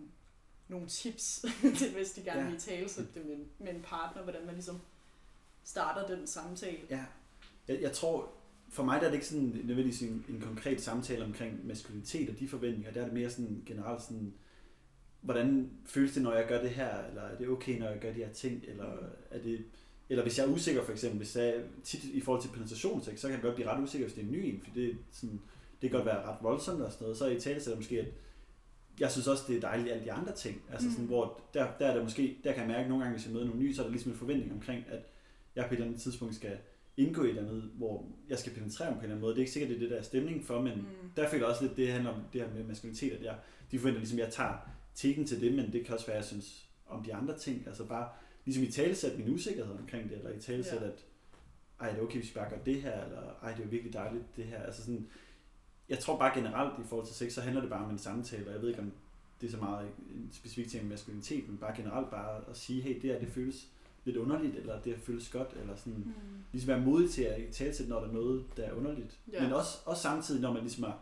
nogle 0.67 0.87
tips 0.87 1.45
til, 1.77 1.93
hvis 1.95 2.11
de 2.11 2.21
gerne 2.23 2.41
Ja. 2.41 2.49
vil 2.49 2.59
tale 2.59 2.89
sætte 2.89 3.09
det 3.13 3.25
med, 3.25 3.35
en- 3.35 3.47
med 3.59 3.73
en 3.75 3.81
partner, 3.81 4.23
hvordan 4.23 4.45
man 4.45 4.53
ligesom 4.55 4.81
starter 5.63 6.15
den 6.15 6.27
samtale. 6.27 6.79
Ja. 6.89 7.05
Jeg, 7.67 7.81
jeg 7.81 7.91
tror, 7.91 8.31
for 8.69 8.83
mig 8.83 8.99
der 9.01 9.05
er 9.07 9.09
det 9.11 9.15
ikke 9.15 9.27
sådan 9.27 9.43
nødvendigvis 9.63 10.01
en, 10.01 10.25
en 10.29 10.41
konkret 10.41 10.81
samtale 10.81 11.25
omkring 11.25 11.67
maskulinitet 11.67 12.29
og 12.29 12.39
de 12.39 12.47
forventninger. 12.47 12.91
Der 12.93 13.01
er 13.01 13.05
det 13.05 13.13
mere 13.13 13.29
sådan 13.29 13.63
generelt 13.65 14.01
sådan, 14.03 14.33
hvordan 15.21 15.69
føles 15.85 16.13
det, 16.13 16.23
når 16.23 16.33
jeg 16.33 16.45
gør 16.47 16.61
det 16.61 16.69
her? 16.69 17.03
Eller 17.09 17.21
er 17.21 17.37
det 17.37 17.47
okay, 17.47 17.79
når 17.79 17.89
jeg 17.89 17.99
gør 17.99 18.09
de 18.13 18.17
her 18.19 18.29
ting? 18.33 18.63
Eller, 18.67 18.85
er 19.31 19.39
det, 19.43 19.65
eller 20.09 20.23
hvis 20.23 20.37
jeg 20.39 20.45
er 20.45 20.49
usikker 20.51 20.83
for 20.83 20.91
eksempel, 20.91 21.17
hvis 21.17 21.35
jeg 21.35 21.55
tit 21.83 22.03
i 22.03 22.21
forhold 22.21 22.41
til 22.41 22.49
penetrationssex, 22.49 23.19
så 23.19 23.27
kan 23.27 23.33
jeg 23.35 23.41
godt 23.43 23.55
blive 23.55 23.69
ret 23.69 23.83
usikker, 23.83 24.07
hvis 24.07 24.13
det 24.15 24.21
er 24.21 24.25
en 24.25 24.31
ny 24.31 24.37
en, 24.37 24.61
for 24.63 24.71
det, 24.75 24.97
sådan, 25.11 25.41
det 25.81 25.89
kan 25.89 25.97
godt 25.97 26.05
være 26.05 26.25
ret 26.27 26.37
voldsomt 26.41 26.81
og 26.81 26.91
sådan 26.91 27.03
noget. 27.03 27.17
Så 27.17 27.27
i 27.27 27.39
tale 27.39 27.61
sætter 27.61 27.77
måske, 27.79 27.99
at 27.99 28.07
jeg 28.99 29.11
synes 29.11 29.27
også, 29.27 29.43
det 29.47 29.55
er 29.57 29.61
dejligt 29.61 29.91
alle 29.91 30.03
de 30.05 30.11
andre 30.11 30.31
ting. 30.35 30.61
Altså 30.71 30.89
sådan, 30.91 31.03
Mm. 31.05 31.07
hvor 31.09 31.41
der, 31.53 31.67
der 31.79 31.85
er 31.87 31.95
der 31.95 32.03
måske, 32.03 32.37
der 32.43 32.51
kan 32.53 32.59
jeg 32.61 32.67
mærke 32.67 32.89
nogle 32.89 33.03
gange, 33.03 33.17
hvis 33.17 33.25
jeg 33.27 33.33
møder 33.33 33.45
nogle 33.45 33.61
nye, 33.61 33.75
så 33.75 33.81
er 33.81 33.85
der 33.85 33.91
ligesom 33.91 34.11
en 34.11 34.17
forventning 34.17 34.53
omkring, 34.53 34.85
at 34.89 34.99
jeg 35.55 35.65
på 35.65 35.69
et 35.73 35.75
eller 35.75 35.87
andet 35.87 36.01
tidspunkt 36.01 36.35
skal 36.35 36.57
indgå 36.97 37.21
i 37.23 37.25
et 37.25 37.29
eller 37.29 37.41
andet, 37.49 37.63
hvor 37.75 38.05
jeg 38.29 38.39
skal 38.39 38.53
penetrere 38.53 38.87
dem 38.89 38.95
på 38.95 38.99
en 38.99 39.03
eller 39.03 39.15
anden 39.15 39.21
måde. 39.21 39.31
Det 39.33 39.37
er 39.37 39.41
ikke 39.41 39.51
sikkert, 39.51 39.69
det 39.69 39.75
er 39.75 39.79
det, 39.79 39.89
der 39.91 39.97
er 39.97 40.01
stemning 40.01 40.45
for, 40.45 40.61
men 40.61 40.77
Mm. 40.77 40.85
der 41.15 41.29
føler 41.29 41.43
jeg 41.43 41.49
også 41.51 41.63
lidt, 41.63 41.77
det 41.77 41.91
handler 41.91 42.09
om 42.11 42.21
det 42.33 42.41
her 42.41 42.49
med 42.53 42.63
maskulinitet, 42.63 43.11
at 43.13 43.23
jeg, 43.23 43.35
de 43.71 43.79
forventer 43.79 43.99
ligesom, 43.99 44.19
at 44.19 44.25
jeg 44.25 44.33
tager 44.33 44.53
teken 44.99 45.25
til 45.27 45.41
det, 45.41 45.53
men 45.53 45.73
det 45.73 45.85
kan 45.85 45.93
også 45.93 46.05
være, 46.05 46.15
at 46.17 46.21
jeg 46.21 46.27
synes 46.27 46.65
om 46.87 47.03
de 47.03 47.13
andre 47.15 47.37
ting. 47.37 47.63
Altså 47.67 47.85
bare 47.85 48.09
ligesom 48.45 48.63
i 48.63 48.71
talesæt 48.71 49.17
min 49.19 49.33
usikkerhed 49.33 49.73
omkring 49.79 50.09
det, 50.09 50.17
eller 50.17 50.29
i 50.31 50.39
talesæt, 50.39 50.81
Ja. 50.81 50.87
at 50.87 51.05
ej, 51.79 51.89
det 51.89 51.99
er 51.99 52.03
okay, 52.03 52.17
hvis 52.17 52.29
vi 52.29 52.33
bare 52.39 52.49
gør 52.49 52.57
det 52.57 52.81
her, 52.81 53.03
eller 53.05 53.21
ej, 53.43 53.51
det 53.51 53.59
er 53.59 53.63
jo 53.63 53.69
virkelig 53.69 53.93
dejligt, 53.93 54.23
det 54.35 54.45
her. 54.45 54.63
Altså 54.63 54.81
sådan, 54.81 55.07
jeg 55.89 55.99
tror 55.99 56.17
bare 56.19 56.39
generelt 56.39 56.79
i 56.85 56.87
forhold 56.87 57.07
til 57.07 57.15
sex, 57.15 57.33
så 57.33 57.41
handler 57.41 57.61
det 57.61 57.69
bare 57.69 57.85
om 57.85 57.91
en 57.91 57.97
samtale, 57.99 58.47
og 58.47 58.53
jeg 58.53 58.61
ved 58.61 58.69
ikke, 58.69 58.81
om 58.81 58.91
det 59.41 59.47
er 59.47 59.51
så 59.51 59.57
meget 59.57 59.87
en 60.15 60.29
specifik 60.31 60.67
ting 60.69 60.83
med 60.83 60.89
maskulinitet, 60.89 61.49
men 61.49 61.57
bare 61.57 61.75
generelt 61.75 62.09
bare 62.11 62.41
at 62.49 62.57
sige, 62.57 62.81
hey, 62.81 62.93
det 63.01 63.03
her, 63.11 63.19
det 63.19 63.27
føles 63.27 63.67
lidt 64.05 64.17
underligt, 64.17 64.55
eller 64.55 64.81
det 64.81 64.93
her 64.93 64.99
føles 64.99 65.29
godt, 65.29 65.49
eller 65.61 65.75
sådan, 65.75 65.93
Mm. 65.93 66.13
ligesom 66.51 66.67
være 66.67 66.81
modig 66.81 67.09
til 67.09 67.23
at 67.23 67.41
tale 67.51 67.73
til, 67.73 67.89
når 67.89 67.99
der 67.99 68.07
er 68.07 68.13
noget, 68.13 68.45
der 68.57 68.63
er 68.63 68.73
underligt. 68.73 69.19
Ja. 69.31 69.43
Men 69.43 69.53
også, 69.53 69.77
også 69.85 70.01
samtidig, 70.01 70.41
når 70.41 70.53
man 70.53 70.61
ligesom 70.61 70.83
har 70.83 70.99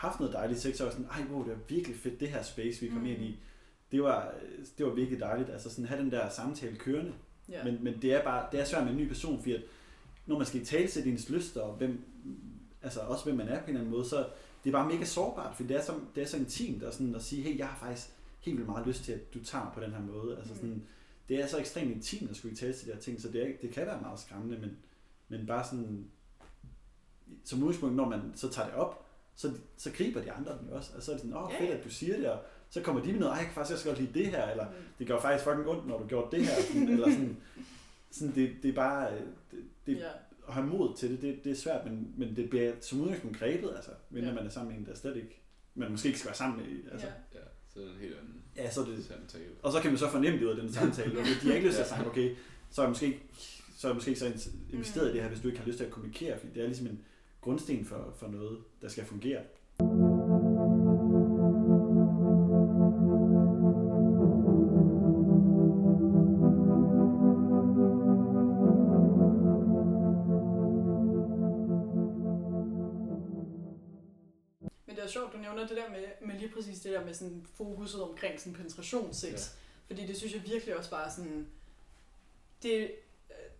haft 0.00 0.20
noget 0.20 0.34
dejligt 0.34 0.60
sex, 0.60 0.80
er 0.80 0.84
jeg 0.84 0.92
sådan, 0.92 1.06
ej, 1.10 1.24
wow, 1.32 1.44
det 1.44 1.52
er 1.52 1.56
virkelig 1.68 1.96
fedt, 1.96 2.20
det 2.20 2.28
her 2.28 2.42
space, 2.42 2.80
vi 2.80 2.88
kom 2.88 2.98
Mm. 2.98 3.06
ind 3.06 3.22
i. 3.22 3.38
Det 3.92 4.02
var, 4.02 4.32
det 4.78 4.86
var 4.86 4.92
virkelig 4.92 5.20
dejligt. 5.20 5.50
Altså 5.50 5.70
sådan 5.70 5.84
have 5.84 6.02
den 6.02 6.10
der 6.10 6.28
samtale 6.28 6.76
kørende. 6.76 7.12
Ja. 7.48 7.64
Men, 7.64 7.84
men 7.84 8.02
det 8.02 8.12
er 8.14 8.24
bare, 8.24 8.46
det 8.52 8.60
er 8.60 8.64
svært 8.64 8.84
med 8.84 8.92
en 8.92 8.98
ny 8.98 9.08
person, 9.08 9.38
fordi 9.38 9.54
at 9.54 9.62
når 10.26 10.36
man 10.36 10.46
skal 10.46 10.64
tale 10.64 10.88
til 10.88 11.08
ens 11.08 11.28
lyster, 11.30 11.60
og 11.60 11.74
hvem, 11.74 12.00
altså 12.82 13.00
også 13.00 13.24
hvem 13.24 13.36
man 13.36 13.48
er 13.48 13.58
på 13.58 13.64
en 13.64 13.68
eller 13.68 13.80
anden 13.80 13.90
måde, 13.92 14.08
så 14.08 14.26
det 14.64 14.70
er 14.70 14.72
bare 14.72 14.88
mega 14.92 15.04
sårbart, 15.04 15.56
fordi 15.56 15.68
det 15.68 15.76
er 15.76 15.82
så, 15.82 15.92
det 16.14 16.22
er 16.22 16.26
så 16.26 16.36
intimt 16.36 16.82
at, 16.82 16.94
sådan, 16.94 17.14
at 17.14 17.22
sige, 17.22 17.42
hey, 17.42 17.58
jeg 17.58 17.66
har 17.68 17.86
faktisk 17.86 18.08
helt 18.40 18.56
vildt 18.56 18.68
meget 18.70 18.86
lyst 18.86 19.04
til, 19.04 19.12
at 19.12 19.34
du 19.34 19.44
tager 19.44 19.70
på 19.74 19.80
den 19.80 19.90
her 19.90 20.00
måde. 20.00 20.36
Altså 20.38 20.54
sådan, 20.54 20.70
Mm. 20.70 20.82
det 21.28 21.40
er 21.42 21.46
så 21.46 21.58
ekstremt 21.58 21.90
intimt 21.92 22.30
at 22.30 22.36
skulle 22.36 22.56
tale 22.56 22.72
til 22.72 22.86
de 22.88 22.92
her 22.92 23.00
ting, 23.00 23.20
så 23.20 23.28
det, 23.28 23.42
er, 23.42 23.48
det 23.62 23.70
kan 23.70 23.86
være 23.86 24.00
meget 24.00 24.20
skræmmende, 24.20 24.58
men, 24.58 24.76
men 25.28 25.46
bare 25.46 25.64
sådan, 25.64 26.04
som 27.44 27.62
udgangspunkt, 27.62 27.96
når 27.96 28.08
man 28.08 28.20
så 28.34 28.48
tager 28.48 28.66
det 28.68 28.76
op, 28.76 29.06
så, 29.40 29.52
så 29.76 29.90
griber 29.92 30.22
de 30.22 30.32
andre 30.32 30.58
den 30.60 30.68
jo 30.70 30.76
også. 30.76 30.90
Og 30.96 31.02
så 31.02 31.10
er 31.10 31.14
det 31.14 31.20
sådan, 31.20 31.36
åh, 31.36 31.44
oh, 31.44 31.52
fedt, 31.58 31.70
at 31.70 31.84
du 31.84 31.90
siger 31.90 32.16
det, 32.16 32.26
og 32.28 32.38
så 32.70 32.80
kommer 32.82 33.02
de 33.02 33.12
med 33.12 33.20
noget, 33.20 33.32
ej, 33.32 33.36
jeg 33.38 33.46
kan 33.46 33.54
faktisk 33.54 33.74
også 33.74 33.88
godt 33.88 33.98
lide 34.00 34.18
det 34.18 34.26
her, 34.26 34.48
eller 34.50 34.64
Mm. 34.64 34.72
det 34.98 35.06
gør 35.06 35.20
faktisk 35.20 35.44
fucking 35.44 35.68
ondt, 35.68 35.86
når 35.88 35.98
du 35.98 36.06
gjorde 36.06 36.36
det 36.36 36.46
her, 36.46 36.62
sådan, 36.62 36.88
eller 36.88 37.10
sådan, 37.10 37.36
sådan 38.10 38.34
det, 38.34 38.50
det 38.62 38.68
er 38.68 38.72
bare, 38.72 39.12
øh, 39.14 39.20
det, 39.50 39.58
det, 39.86 39.96
ja. 39.96 40.08
at 40.48 40.54
have 40.54 40.66
mod 40.66 40.96
til 40.96 41.10
det, 41.10 41.22
det, 41.22 41.44
det 41.44 41.52
er 41.52 41.56
svært, 41.56 41.84
men, 41.84 42.14
men 42.16 42.36
det 42.36 42.50
bliver 42.50 42.72
som 42.80 43.00
udgangspunkt 43.00 43.38
grebet, 43.38 43.72
altså, 43.76 43.90
mindre 44.10 44.28
Ja. 44.28 44.34
man 44.34 44.46
er 44.46 44.50
sammen 44.50 44.72
med 44.72 44.80
en, 44.80 44.86
der 44.86 44.94
slet 44.98 45.16
ikke, 45.16 45.40
man 45.74 45.90
måske 45.90 46.06
ikke 46.08 46.18
skal 46.18 46.28
være 46.28 46.36
sammen 46.36 46.60
med, 46.60 46.92
altså, 46.92 47.06
ja. 47.06 47.12
Ja, 47.38 47.44
så 47.74 47.80
er 47.80 47.84
det 47.84 47.92
en 47.94 48.00
helt 48.00 48.14
anden 48.18 48.34
ja, 48.56 48.70
så 48.70 48.80
er 48.80 48.84
det, 48.84 49.04
samtale. 49.04 49.44
og 49.62 49.72
så 49.72 49.80
kan 49.80 49.90
man 49.90 49.98
så 49.98 50.08
fornemme 50.10 50.38
det 50.38 50.44
ud 50.44 50.50
af 50.50 50.56
den 50.56 50.72
samtale, 50.72 51.20
okay, 51.20 51.34
de 51.42 51.46
har 51.48 51.54
ikke 51.54 51.66
lyst 51.66 51.76
til 51.76 51.82
at 51.82 51.88
sige, 51.88 52.06
okay, 52.06 52.34
så 52.70 52.80
er 52.80 52.84
jeg 52.86 52.90
måske 52.90 53.06
ikke, 53.06 53.20
så 53.76 53.86
er 53.86 53.90
jeg 53.90 53.96
måske 53.96 54.08
ikke 54.08 54.20
så 54.20 54.50
investeret 54.72 55.04
Mm. 55.06 55.10
i 55.10 55.12
det 55.14 55.22
her, 55.22 55.28
hvis 55.28 55.40
du 55.40 55.48
ikke 55.48 55.60
har 55.60 55.66
lyst 55.66 55.78
til 55.78 55.84
at 55.84 55.90
kommunikere, 55.90 56.38
fordi 56.38 56.52
det 56.54 56.62
er 56.62 56.66
ligesom 56.66 56.86
en 56.86 57.00
grundsten 57.40 57.84
for, 57.84 58.12
for 58.16 58.28
noget, 58.28 58.58
der 58.82 58.88
skal 58.88 59.04
fungere. 59.04 59.42
Men 74.86 74.96
det 74.96 75.04
er 75.04 75.08
sjovt, 75.08 75.32
du 75.32 75.38
nævner 75.38 75.66
det 75.66 75.76
der 75.76 75.90
med, 75.90 76.04
med 76.26 76.38
lige 76.38 76.52
præcis 76.54 76.80
det 76.80 76.92
der 76.92 77.04
med 77.04 77.14
sådan 77.14 77.46
fokuset 77.54 78.02
omkring 78.02 78.40
sådan 78.40 78.54
penetrationssex. 78.54 79.32
Ja. 79.32 79.38
Fordi 79.86 80.06
det 80.06 80.16
synes 80.16 80.34
jeg 80.34 80.42
virkelig 80.46 80.76
også 80.76 80.90
bare 80.90 81.10
sådan... 81.10 81.46
Det, 82.62 82.90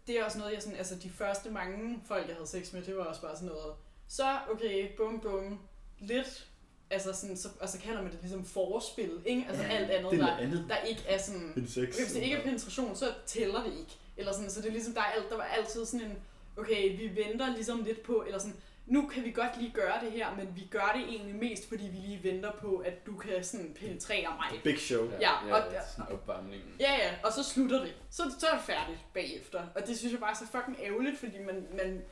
det 0.07 0.19
er 0.19 0.25
også 0.25 0.39
noget, 0.39 0.53
jeg 0.53 0.63
sådan... 0.63 0.79
Altså 0.79 0.95
de 1.03 1.11
første 1.11 1.51
mange 1.51 2.03
folk, 2.07 2.29
jeg 2.29 2.35
havde 2.35 2.49
sex 2.49 2.73
med, 2.73 2.83
det 2.83 2.97
var 2.97 3.05
også 3.05 3.21
bare 3.21 3.37
sådan 3.37 3.49
noget... 3.49 3.75
Så, 4.09 4.39
okay, 4.53 4.89
bum 4.97 5.21
bum, 5.21 5.59
lidt... 5.99 6.47
Altså, 6.91 7.13
sådan, 7.13 7.37
så, 7.37 7.49
og 7.61 7.69
så 7.69 7.79
kalder 7.79 8.03
man 8.03 8.13
det 8.13 8.21
ligesom 8.21 8.45
forspil, 8.45 9.11
ikke? 9.25 9.45
Altså 9.49 9.63
Ja, 9.63 9.69
alt 9.69 9.91
andet, 9.91 10.11
det 10.13 10.21
er 10.21 10.27
der, 10.27 10.37
andet 10.37 10.65
der 10.69 10.77
ikke 10.77 11.03
er 11.07 11.19
sådan... 11.19 11.67
sex. 11.69 11.99
Hvis 11.99 12.13
det 12.13 12.23
ikke 12.23 12.37
er 12.37 12.43
penetration, 12.43 12.97
så 12.97 13.15
tæller 13.27 13.65
det 13.65 13.73
ikke. 13.79 13.97
Eller 14.17 14.33
sådan, 14.33 14.51
så 14.51 14.61
det 14.61 14.69
er 14.69 14.73
ligesom, 14.73 14.95
der, 14.95 15.01
er 15.01 15.05
alt, 15.05 15.31
der 15.31 15.37
var 15.37 15.45
altid 15.45 15.85
sådan 15.85 16.07
en, 16.07 16.19
okay, 16.57 16.97
vi 16.99 17.17
venter 17.25 17.55
ligesom 17.55 17.83
lidt 17.85 18.03
på, 18.03 18.25
eller 18.27 18.39
sådan, 18.39 18.57
nu 18.91 19.07
kan 19.09 19.25
vi 19.25 19.31
godt 19.31 19.57
lige 19.61 19.73
gøre 19.75 20.01
det 20.05 20.13
her, 20.13 20.37
men 20.37 20.53
vi 20.57 20.69
gør 20.71 20.93
det 20.97 21.03
egentlig 21.09 21.35
mest, 21.35 21.69
fordi 21.69 21.85
vi 21.85 21.97
lige 21.97 22.21
venter 22.23 22.53
på, 22.53 22.77
at 22.77 23.07
du 23.07 23.17
kan 23.17 23.45
sådan 23.45 23.75
penetrere 23.81 24.29
mig. 24.37 24.61
Big 24.65 24.79
show. 24.79 25.11
Ja, 25.21 25.31
ja, 25.47 25.55
og- 25.55 25.73
ja 25.73 25.81
sådan 25.97 26.13
opvarmningen. 26.15 26.69
Ja, 26.81 26.93
ja, 26.93 27.15
og 27.25 27.33
så 27.33 27.43
slutter 27.43 27.81
det. 27.81 27.95
Så, 28.11 28.23
så 28.39 28.47
er 28.47 28.55
det 28.57 28.65
færdigt 28.65 28.99
bagefter. 29.15 29.67
Og 29.75 29.87
det 29.87 29.99
synes 29.99 30.13
jeg 30.13 30.21
bare 30.21 30.31
er 30.31 30.35
så 30.37 30.47
fucking 30.47 30.77
ærgerligt, 30.87 31.19
fordi 31.19 31.39
man, 31.39 31.67
man 31.77 32.03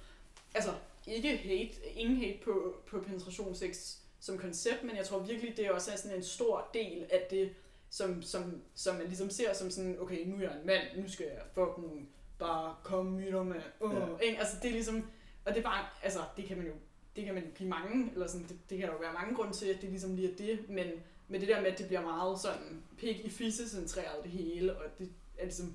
altså, 0.55 0.71
ikke 1.07 1.37
hate, 1.37 1.91
ingen 1.95 2.17
hate 2.17 2.39
på, 2.45 2.75
på 2.91 3.01
penetrationssex 3.01 3.77
som 4.21 4.39
koncept, 4.39 4.85
men 4.85 4.97
jeg 4.97 5.07
tror 5.07 5.19
virkelig, 5.19 5.57
det 5.57 5.71
også 5.71 5.93
er 5.93 5.97
sådan 5.97 6.17
en 6.17 6.23
stor 6.25 6.71
del 6.75 7.07
af 7.11 7.27
det, 7.31 7.51
som, 7.91 8.23
som, 8.23 8.63
som 8.75 8.95
man 8.97 9.07
ligesom 9.07 9.31
ser 9.31 9.53
som 9.55 9.71
sådan, 9.71 9.97
okay, 10.01 10.27
nu 10.27 10.37
er 10.37 10.41
jeg 10.41 10.53
en 10.61 10.67
mand, 10.67 10.83
nu 10.97 11.09
skal 11.11 11.27
jeg 11.27 11.43
fucking 11.55 12.09
bare 12.39 12.75
komme 12.85 13.23
dig 13.31 13.47
med, 13.47 13.61
uh, 13.81 13.95
Ja. 13.95 13.99
ja. 14.27 14.35
Altså, 14.39 14.57
det 14.63 14.69
er 14.69 14.73
ligesom, 14.73 15.11
og 15.49 15.55
det 15.55 15.61
er 15.61 15.65
bare, 15.65 15.87
altså, 16.03 16.19
det 16.37 16.45
kan 16.45 16.57
man 16.57 16.67
jo, 16.67 16.73
det 17.17 17.25
kan 17.25 17.35
man 17.35 17.45
jo 17.45 17.51
give 17.55 17.69
mange, 17.69 18.13
eller 18.13 18.27
sådan, 18.27 18.47
det, 18.49 18.59
det 18.71 18.79
kan 18.79 18.89
der 18.89 18.95
jo 18.95 19.01
være 19.01 19.13
mange 19.13 19.35
grunde 19.35 19.53
til, 19.53 19.67
at 19.67 19.83
det 19.83 19.91
ligesom 19.91 20.15
lige 20.15 20.33
er 20.33 20.37
det, 20.37 20.69
men 20.69 20.87
med 21.29 21.41
det 21.41 21.49
der 21.49 21.61
med, 21.61 21.71
at 21.73 21.79
det 21.79 21.87
bliver 21.87 22.03
meget 22.03 22.41
sådan 22.41 22.83
pik 22.99 23.21
i 23.21 23.31
fisse 23.31 23.69
centreret 23.69 24.23
det 24.25 24.31
hele, 24.31 24.77
og 24.77 24.99
det 24.99 25.13
er 25.39 25.45
ligesom 25.45 25.75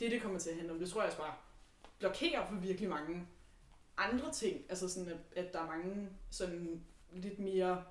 det, 0.00 0.10
det 0.10 0.22
kommer 0.22 0.38
til 0.38 0.50
at 0.50 0.56
handle 0.56 0.72
om. 0.72 0.78
Det 0.78 0.90
tror 0.90 1.00
jeg 1.00 1.06
også 1.06 1.18
bare 1.18 1.34
blokerer 1.98 2.48
for 2.48 2.54
virkelig 2.56 2.88
mange 2.88 3.26
andre 3.96 4.32
ting. 4.32 4.60
Altså 4.68 4.88
sådan, 4.88 5.08
at, 5.08 5.44
at 5.44 5.52
der 5.52 5.60
er 5.60 5.66
mange 5.66 6.08
sådan 6.30 6.84
lidt 7.12 7.38
mere, 7.38 7.84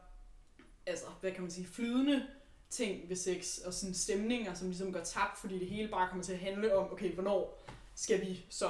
altså 0.85 1.05
hvad 1.21 1.31
kan 1.31 1.41
man 1.41 1.51
sige, 1.51 1.67
flydende 1.67 2.27
ting 2.69 3.09
ved 3.09 3.15
sex, 3.15 3.57
og 3.57 3.73
sådan 3.73 3.93
stemninger, 3.93 4.53
som 4.53 4.67
ligesom 4.67 4.93
går 4.93 4.99
tabt, 4.99 5.37
fordi 5.37 5.59
det 5.59 5.67
hele 5.67 5.87
bare 5.87 6.09
kommer 6.09 6.23
til 6.23 6.33
at 6.33 6.39
handle 6.39 6.77
om, 6.77 6.91
okay, 6.91 7.13
hvornår 7.13 7.65
skal 7.95 8.21
vi 8.21 8.45
så 8.49 8.69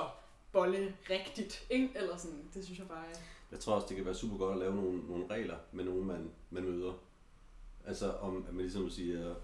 bolle 0.54 0.96
rigtigt, 1.10 1.66
ikke? 1.70 1.90
Eller 1.96 2.18
sådan, 2.18 2.48
det 2.54 2.64
synes 2.66 2.80
jeg 2.80 2.88
bare. 2.88 3.04
Jeg 3.52 3.60
tror 3.60 3.76
også, 3.76 3.88
det 3.88 3.96
kan 3.96 4.06
være 4.06 4.16
super 4.16 4.38
godt 4.38 4.54
at 4.54 4.60
lave 4.60 4.76
nogle, 4.76 5.00
nogle 5.08 5.26
regler 5.30 5.56
med 5.72 5.84
nogen, 5.86 6.06
man, 6.06 6.32
man 6.50 6.64
møder. 6.64 6.94
Altså 7.86 8.12
om, 8.12 8.46
at 8.48 8.54
man 8.54 8.62
ligesom 8.62 8.90
siger, 8.90 9.36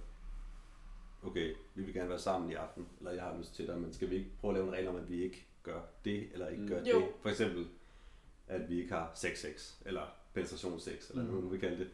okay, 1.23 1.53
vi 1.75 1.83
vil 1.83 1.93
gerne 1.93 2.09
være 2.09 2.19
sammen 2.19 2.51
i 2.51 2.53
aften, 2.53 2.87
eller 2.99 3.11
jeg 3.11 3.23
har 3.23 3.37
lyst 3.37 3.55
til 3.55 3.67
dig, 3.67 3.77
men 3.77 3.93
skal 3.93 4.09
vi 4.09 4.15
ikke 4.15 4.29
prøve 4.41 4.51
at 4.51 4.55
lave 4.57 4.67
en 4.67 4.73
regel 4.73 4.87
om, 4.87 4.95
at 4.95 5.09
vi 5.09 5.23
ikke 5.23 5.45
gør 5.63 5.81
det, 6.05 6.27
eller 6.33 6.47
ikke 6.47 6.61
Mm. 6.61 6.67
gør 6.67 6.79
Jo. 6.85 6.99
det? 6.99 7.07
For 7.21 7.29
eksempel, 7.29 7.67
at 8.47 8.69
vi 8.69 8.81
ikke 8.81 8.93
har 8.93 9.11
sex-sex, 9.15 9.73
eller 9.85 10.01
penetrationssex, 10.33 11.09
eller 11.09 11.23
Mm. 11.23 11.29
hvad 11.29 11.41
man 11.41 11.51
vil 11.51 11.59
kalde 11.59 11.77
det. 11.77 11.89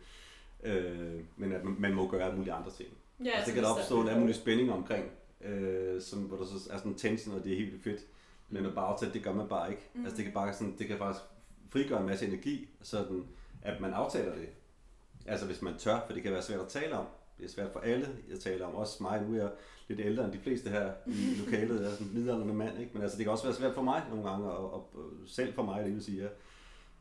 Øh, 0.63 1.21
men 1.37 1.51
at 1.51 1.63
man, 1.63 1.75
man 1.79 1.93
må 1.93 2.09
gøre 2.09 2.23
alle 2.23 2.37
mulige 2.37 2.53
andre 2.53 2.71
ting. 2.71 2.89
Ja, 3.23 3.29
altså, 3.29 3.45
det 3.45 3.53
kan 3.53 3.63
der 3.63 3.69
opstå 3.69 4.01
en 4.01 4.07
alle 4.07 4.19
mulige 4.19 4.35
spænding 4.37 4.71
omkring, 4.71 5.11
øh, 5.41 6.01
som, 6.01 6.19
hvor 6.23 6.37
der 6.37 6.45
så 6.45 6.69
er 6.71 6.77
sådan 6.77 6.91
en 6.91 6.97
tension, 6.97 7.35
og 7.35 7.43
det 7.43 7.51
er 7.53 7.57
helt 7.57 7.83
fedt. 7.83 8.01
Men 8.49 8.65
at 8.65 8.75
bare 8.75 8.85
aftale, 8.85 9.13
det 9.13 9.23
gør 9.23 9.33
man 9.33 9.47
bare 9.47 9.71
ikke. 9.71 9.89
Mm. 9.93 10.03
Altså 10.03 10.17
det 10.17 10.25
kan, 10.25 10.33
bare 10.33 10.53
sådan, 10.53 10.75
det 10.77 10.87
kan 10.87 10.97
faktisk 10.97 11.25
frigøre 11.69 11.99
en 11.99 12.05
masse 12.05 12.27
energi, 12.27 12.69
sådan 12.81 13.23
at 13.61 13.81
man 13.81 13.93
aftaler 13.93 14.35
det. 14.35 14.49
Altså 15.25 15.45
hvis 15.45 15.61
man 15.61 15.77
tør, 15.77 15.99
for 16.05 16.13
det 16.13 16.23
kan 16.23 16.31
være 16.31 16.41
svært 16.41 16.59
at 16.59 16.67
tale 16.67 16.97
om. 16.97 17.05
Det 17.37 17.45
er 17.45 17.49
svært 17.49 17.71
for 17.73 17.79
alle. 17.79 18.07
Jeg 18.29 18.39
taler 18.39 18.65
om 18.65 18.75
også 18.75 19.03
mig. 19.03 19.21
Nu 19.21 19.33
er 19.33 19.41
jeg 19.41 19.51
lidt 19.87 19.99
ældre 19.99 20.25
end 20.25 20.33
de 20.33 20.39
fleste 20.39 20.69
her 20.69 20.91
i 21.07 21.35
lokalet. 21.45 21.81
Jeg 21.81 21.87
er 21.87 21.91
sådan 21.91 22.07
en 22.07 22.19
midaldrende 22.19 22.53
mand, 22.53 22.79
ikke? 22.79 22.91
Men 22.93 23.01
altså, 23.01 23.17
det 23.17 23.25
kan 23.25 23.31
også 23.31 23.43
være 23.43 23.55
svært 23.55 23.73
for 23.73 23.81
mig 23.81 24.03
nogle 24.09 24.29
gange, 24.29 24.51
og, 24.51 24.73
og, 24.73 24.89
og 24.95 25.11
selv 25.27 25.53
for 25.53 25.63
mig, 25.63 25.85
det 25.85 25.93
vil 25.93 26.03
sige, 26.03 26.21
jeg 26.21 26.29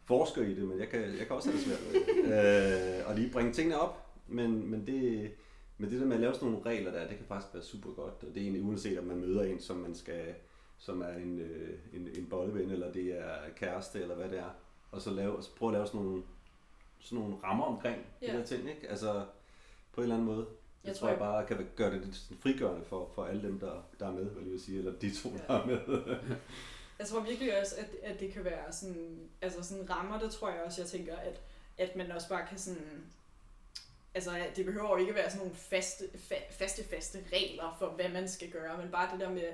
forsker 0.04 0.42
i 0.42 0.54
det, 0.54 0.68
men 0.68 0.78
jeg 0.78 0.88
kan, 0.88 1.00
jeg 1.00 1.26
kan 1.26 1.36
også 1.36 1.50
have 1.50 1.58
det 1.58 1.66
svært 1.66 1.80
med. 1.92 2.00
Øh, 2.24 3.08
og 3.08 3.14
lige 3.14 3.30
bringe 3.30 3.52
tingene 3.52 3.80
op, 3.80 4.06
men, 4.28 4.70
men 4.70 4.86
det, 4.86 5.30
men 5.78 5.90
det 5.90 6.00
der 6.00 6.06
med 6.06 6.14
at 6.14 6.20
lave 6.20 6.34
sådan 6.34 6.48
nogle 6.48 6.66
regler 6.66 6.92
der, 6.92 7.08
det 7.08 7.16
kan 7.16 7.26
faktisk 7.28 7.54
være 7.54 7.62
super 7.62 7.90
godt. 7.90 8.14
Og 8.22 8.28
det 8.34 8.36
er 8.36 8.40
egentlig 8.40 8.62
uanset 8.62 8.98
om 8.98 9.04
man 9.04 9.20
møder 9.20 9.42
en, 9.42 9.60
som 9.60 9.76
man 9.76 9.94
skal, 9.94 10.34
som 10.84 11.02
er 11.02 11.12
en, 11.12 11.38
øh, 11.38 11.78
en, 11.92 12.08
en 12.18 12.26
bolleven, 12.26 12.70
eller 12.70 12.92
det 12.92 13.20
er 13.20 13.36
kæreste, 13.56 14.00
eller 14.00 14.14
hvad 14.14 14.28
det 14.28 14.38
er. 14.38 14.50
Og 14.90 15.02
så 15.02 15.10
lave, 15.10 15.36
altså 15.36 15.50
prøve 15.56 15.68
at 15.68 15.72
lave 15.72 15.86
sådan 15.86 16.00
nogle, 16.00 16.22
sådan 17.00 17.18
nogle 17.18 17.36
rammer 17.44 17.64
omkring 17.64 18.06
ja. 18.22 18.26
Ja. 18.26 18.32
de 18.32 18.38
der 18.38 18.46
ting, 18.46 18.70
ikke? 18.70 18.88
Altså 18.88 19.26
på 19.92 20.00
en 20.00 20.02
eller 20.02 20.14
anden 20.14 20.26
måde. 20.26 20.46
Jeg 20.84 20.88
jeg 20.88 20.96
tror, 20.96 21.08
jeg 21.08 21.18
bare 21.18 21.46
kan 21.46 21.68
gøre 21.76 21.90
det 21.90 22.04
lidt 22.04 22.32
frigørende 22.40 22.84
for, 22.84 23.10
for 23.14 23.24
alle 23.24 23.42
dem, 23.42 23.58
der, 23.58 23.82
der 24.00 24.06
er 24.06 24.12
med, 24.12 24.24
vil 24.24 24.50
jeg 24.50 24.60
sige, 24.60 24.78
eller 24.78 24.92
de 24.98 25.14
to, 25.14 25.32
der 25.48 25.54
er 25.54 25.66
med. 25.66 25.78
Jeg 26.98 27.06
tror 27.06 27.20
virkelig 27.20 27.60
også, 27.60 27.74
at, 27.78 28.10
at 28.10 28.20
det 28.20 28.32
kan 28.32 28.44
være 28.44 28.72
sådan, 28.72 29.30
altså 29.42 29.62
sådan 29.62 29.90
rammer, 29.90 30.18
der 30.18 30.30
tror 30.30 30.50
jeg 30.50 30.62
også, 30.62 30.80
jeg 30.80 30.88
tænker, 30.88 31.16
at, 31.16 31.40
at 31.78 31.96
man 31.96 32.12
også 32.12 32.28
bare 32.28 32.46
kan 32.48 32.58
sådan, 32.58 33.04
altså 34.14 34.46
det 34.56 34.64
behøver 34.66 34.90
jo 34.90 34.96
ikke 34.96 35.14
være 35.14 35.30
sådan 35.30 35.38
nogle 35.38 35.54
faste, 35.54 36.04
fa, 36.18 36.34
faste, 36.50 36.84
faste 36.84 37.18
regler 37.32 37.76
for, 37.78 37.88
hvad 37.88 38.08
man 38.08 38.28
skal 38.28 38.50
gøre, 38.50 38.78
men 38.78 38.90
bare 38.90 39.12
det 39.12 39.20
der 39.20 39.30
med, 39.30 39.52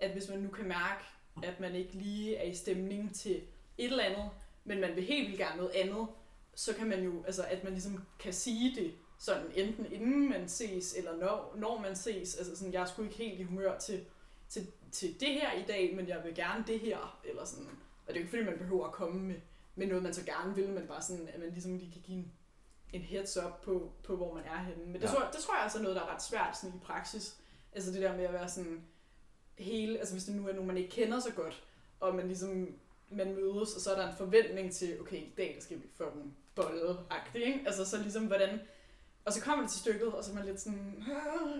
at 0.00 0.10
hvis 0.10 0.28
man 0.28 0.38
nu 0.38 0.48
kan 0.48 0.68
mærke, 0.68 1.04
at 1.42 1.60
man 1.60 1.74
ikke 1.74 1.92
lige 1.92 2.36
er 2.36 2.44
i 2.44 2.54
stemning 2.54 3.14
til 3.14 3.36
et 3.78 3.90
eller 3.90 4.04
andet, 4.04 4.30
men 4.64 4.80
man 4.80 4.96
vil 4.96 5.04
helt 5.04 5.26
vildt 5.28 5.38
gerne 5.40 5.56
noget 5.56 5.70
andet, 5.74 6.06
så 6.54 6.74
kan 6.74 6.86
man 6.88 7.02
jo, 7.04 7.24
altså 7.24 7.42
at 7.44 7.64
man 7.64 7.72
ligesom 7.72 8.04
kan 8.18 8.32
sige 8.32 8.74
det, 8.80 8.94
sådan 9.18 9.46
enten 9.54 9.92
inden 9.92 10.28
man 10.28 10.48
ses, 10.48 10.94
eller 10.94 11.16
når, 11.16 11.54
når 11.56 11.78
man 11.80 11.96
ses, 11.96 12.36
altså 12.36 12.56
sådan, 12.56 12.72
jeg 12.72 12.82
er 12.82 12.86
sgu 12.86 13.02
ikke 13.02 13.14
helt 13.14 13.40
i 13.40 13.42
humør 13.42 13.78
til, 13.78 14.04
til, 14.48 14.66
til 14.92 15.20
det 15.20 15.28
her 15.28 15.52
i 15.52 15.62
dag, 15.68 15.96
men 15.96 16.08
jeg 16.08 16.20
vil 16.24 16.34
gerne 16.34 16.64
det 16.66 16.80
her, 16.80 17.20
eller 17.24 17.44
sådan. 17.44 17.66
Og 17.66 18.06
det 18.06 18.12
er 18.12 18.14
jo 18.14 18.20
ikke 18.20 18.30
fordi, 18.30 18.44
man 18.44 18.58
behøver 18.58 18.86
at 18.86 18.92
komme 18.92 19.20
med, 19.22 19.36
med 19.74 19.86
noget, 19.86 20.02
man 20.02 20.14
så 20.14 20.24
gerne 20.24 20.54
vil, 20.54 20.68
men 20.68 20.86
bare 20.86 21.02
sådan, 21.02 21.28
at 21.28 21.40
man 21.40 21.50
ligesom 21.50 21.76
lige 21.76 21.92
kan 21.92 22.02
give 22.02 22.18
en, 22.18 22.32
en 22.92 23.02
heads 23.02 23.36
up 23.36 23.62
på, 23.62 23.92
på, 24.04 24.16
hvor 24.16 24.34
man 24.34 24.44
er 24.44 24.62
henne. 24.62 24.84
Men 24.84 24.94
det, 24.94 25.02
Ja. 25.02 25.06
tror, 25.06 25.30
det 25.32 25.40
tror 25.40 25.54
jeg 25.54 25.62
altså 25.62 25.78
er 25.78 25.82
noget, 25.82 25.96
der 25.96 26.02
er 26.02 26.14
ret 26.14 26.22
svært 26.22 26.56
sådan 26.58 26.76
i 26.76 26.80
praksis. 26.84 27.36
Altså 27.72 27.92
det 27.92 28.02
der 28.02 28.16
med 28.16 28.24
at 28.24 28.32
være 28.32 28.48
sådan 28.48 28.82
hele, 29.60 29.98
altså 29.98 30.14
hvis 30.14 30.24
det 30.24 30.34
nu 30.34 30.48
er 30.48 30.52
nogen, 30.52 30.66
man 30.66 30.76
ikke 30.76 30.90
kender 30.90 31.20
så 31.20 31.32
godt, 31.32 31.62
og 32.00 32.14
man 32.14 32.26
ligesom, 32.26 32.74
man 33.10 33.34
mødes, 33.34 33.74
og 33.74 33.80
så 33.80 33.90
er 33.90 34.00
der 34.00 34.08
en 34.08 34.16
forventning 34.16 34.72
til, 34.72 35.00
okay, 35.00 35.16
i 35.16 35.32
dag 35.36 35.52
der 35.56 35.62
skal 35.62 35.76
vi 35.76 35.86
få 35.94 36.04
en 36.04 36.36
bolle 36.54 36.96
ikke? 37.34 37.62
Altså 37.66 37.84
så 37.84 37.98
ligesom, 37.98 38.26
hvordan, 38.26 38.60
og 39.24 39.32
så 39.32 39.40
kommer 39.40 39.64
det 39.64 39.72
til 39.72 39.80
stykket, 39.80 40.12
og 40.12 40.24
så 40.24 40.30
er 40.30 40.34
man 40.34 40.46
lidt 40.46 40.60
sådan, 40.60 41.04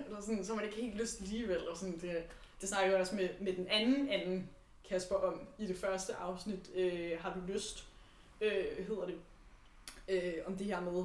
eller 0.06 0.20
sådan, 0.20 0.44
så 0.44 0.52
har 0.52 0.56
man 0.56 0.64
ikke 0.64 0.82
helt 0.82 0.96
lyst 0.96 1.20
alligevel, 1.20 1.68
og 1.68 1.76
sådan, 1.76 1.98
det, 2.00 2.24
det 2.60 2.68
snakker 2.68 2.90
jeg 2.90 3.00
også 3.00 3.14
med, 3.14 3.28
med 3.40 3.52
den 3.52 3.66
anden 3.68 4.08
anden 4.08 4.48
Kasper 4.90 5.14
om 5.14 5.40
i 5.58 5.66
det 5.66 5.76
første 5.76 6.14
afsnit. 6.14 6.70
Øh, 6.74 7.20
har 7.20 7.34
du 7.34 7.52
lyst, 7.52 7.86
øh, 8.40 8.86
hedder 8.86 9.06
det, 9.06 9.18
øh, 10.08 10.34
om 10.46 10.56
det 10.56 10.66
her 10.66 10.80
med, 10.80 11.04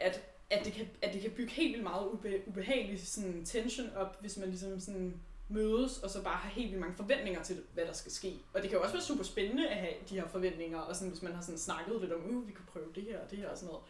at, 0.00 0.22
at, 0.50 0.64
det 0.64 0.72
kan, 0.72 0.88
at 1.02 1.14
det 1.14 1.22
kan 1.22 1.30
bygge 1.30 1.52
helt 1.52 1.72
vildt 1.72 1.82
meget 1.82 2.06
ube, 2.12 2.42
ubehagelig 2.46 3.06
sådan, 3.06 3.44
tension 3.44 3.90
op, 3.96 4.20
hvis 4.20 4.36
man 4.36 4.48
ligesom 4.48 4.80
sådan 4.80 5.20
mødes, 5.52 5.98
og 5.98 6.10
så 6.10 6.22
bare 6.24 6.36
har 6.36 6.50
helt 6.50 6.68
vildt 6.70 6.80
mange 6.80 6.96
forventninger 6.96 7.42
til, 7.42 7.62
hvad 7.74 7.86
der 7.86 7.92
skal 7.92 8.12
ske. 8.12 8.40
Og 8.54 8.62
det 8.62 8.70
kan 8.70 8.78
jo 8.78 8.82
også 8.82 8.94
være 8.94 9.02
super 9.02 9.24
spændende 9.24 9.68
at 9.68 9.76
have 9.76 9.94
de 10.08 10.20
her 10.20 10.28
forventninger, 10.28 10.78
og 10.78 10.96
sådan, 10.96 11.08
hvis 11.10 11.22
man 11.22 11.32
har 11.34 11.42
sådan 11.42 11.58
snakket 11.58 12.00
lidt 12.00 12.12
om, 12.12 12.36
uh, 12.36 12.48
vi 12.48 12.52
kunne 12.52 12.66
prøve 12.66 12.92
det 12.94 13.02
her 13.02 13.20
og 13.24 13.30
det 13.30 13.38
her 13.38 13.48
og 13.48 13.58
sådan 13.58 13.68
noget. 13.68 13.84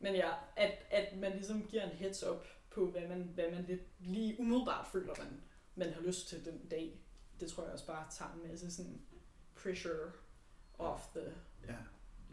Men 0.00 0.14
ja, 0.14 0.30
at, 0.56 0.72
at 0.90 1.16
man 1.18 1.32
ligesom 1.32 1.66
giver 1.66 1.82
en 1.82 1.96
heads 1.96 2.22
up 2.22 2.44
på, 2.70 2.90
hvad 2.90 3.08
man, 3.08 3.30
hvad 3.34 3.50
man 3.50 3.64
lidt 3.68 3.82
lige 4.00 4.40
umiddelbart 4.40 4.86
føler, 4.92 5.14
man, 5.18 5.40
man 5.74 5.92
har 5.94 6.00
lyst 6.00 6.28
til 6.28 6.44
den 6.44 6.66
dag. 6.70 7.00
Det 7.40 7.50
tror 7.50 7.62
jeg 7.64 7.72
også 7.72 7.86
bare 7.86 8.06
tager 8.10 8.30
en 8.32 8.50
masse 8.50 8.70
sådan 8.70 9.00
pressure 9.62 10.12
off 10.78 11.02
the 11.14 11.32
Ja. 11.68 11.76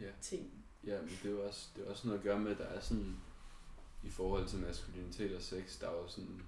Ja. 0.00 0.10
ting. 0.20 0.64
Ja, 0.86 1.00
men 1.00 1.10
det 1.22 1.28
er 1.28 1.30
jo 1.32 1.46
også, 1.46 1.68
det 1.76 1.86
er 1.86 1.90
også 1.90 2.06
noget 2.06 2.18
at 2.18 2.24
gøre 2.24 2.38
med, 2.38 2.50
at 2.52 2.58
der 2.58 2.64
er 2.64 2.80
sådan, 2.80 3.16
i 4.02 4.10
forhold 4.10 4.46
til 4.48 4.58
maskulinitet 4.58 5.36
og 5.36 5.42
sex, 5.42 5.80
der 5.80 5.88
er 5.88 5.92
jo 5.92 6.08
sådan 6.08 6.24
en 6.30 6.42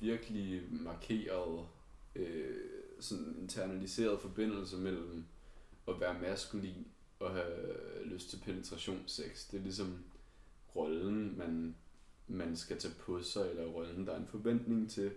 virkelig 0.00 0.62
markeret, 0.70 1.66
øh, 2.14 2.56
sådan 3.00 3.36
internaliseret 3.38 4.20
forbindelse 4.20 4.76
mellem 4.76 5.24
at 5.88 6.00
være 6.00 6.20
maskulin 6.20 6.86
og 7.18 7.30
have 7.30 8.04
lyst 8.04 8.30
til 8.30 8.40
penetrationssex. 8.44 9.50
Det 9.50 9.58
er 9.58 9.62
ligesom 9.62 10.04
rollen, 10.76 11.38
man, 11.38 11.76
man 12.26 12.56
skal 12.56 12.78
tage 12.78 12.94
på 12.94 13.22
sig, 13.22 13.50
eller 13.50 13.66
rollen, 13.66 14.06
der 14.06 14.12
er 14.12 14.20
en 14.20 14.26
forventning 14.26 14.90
til 14.90 15.10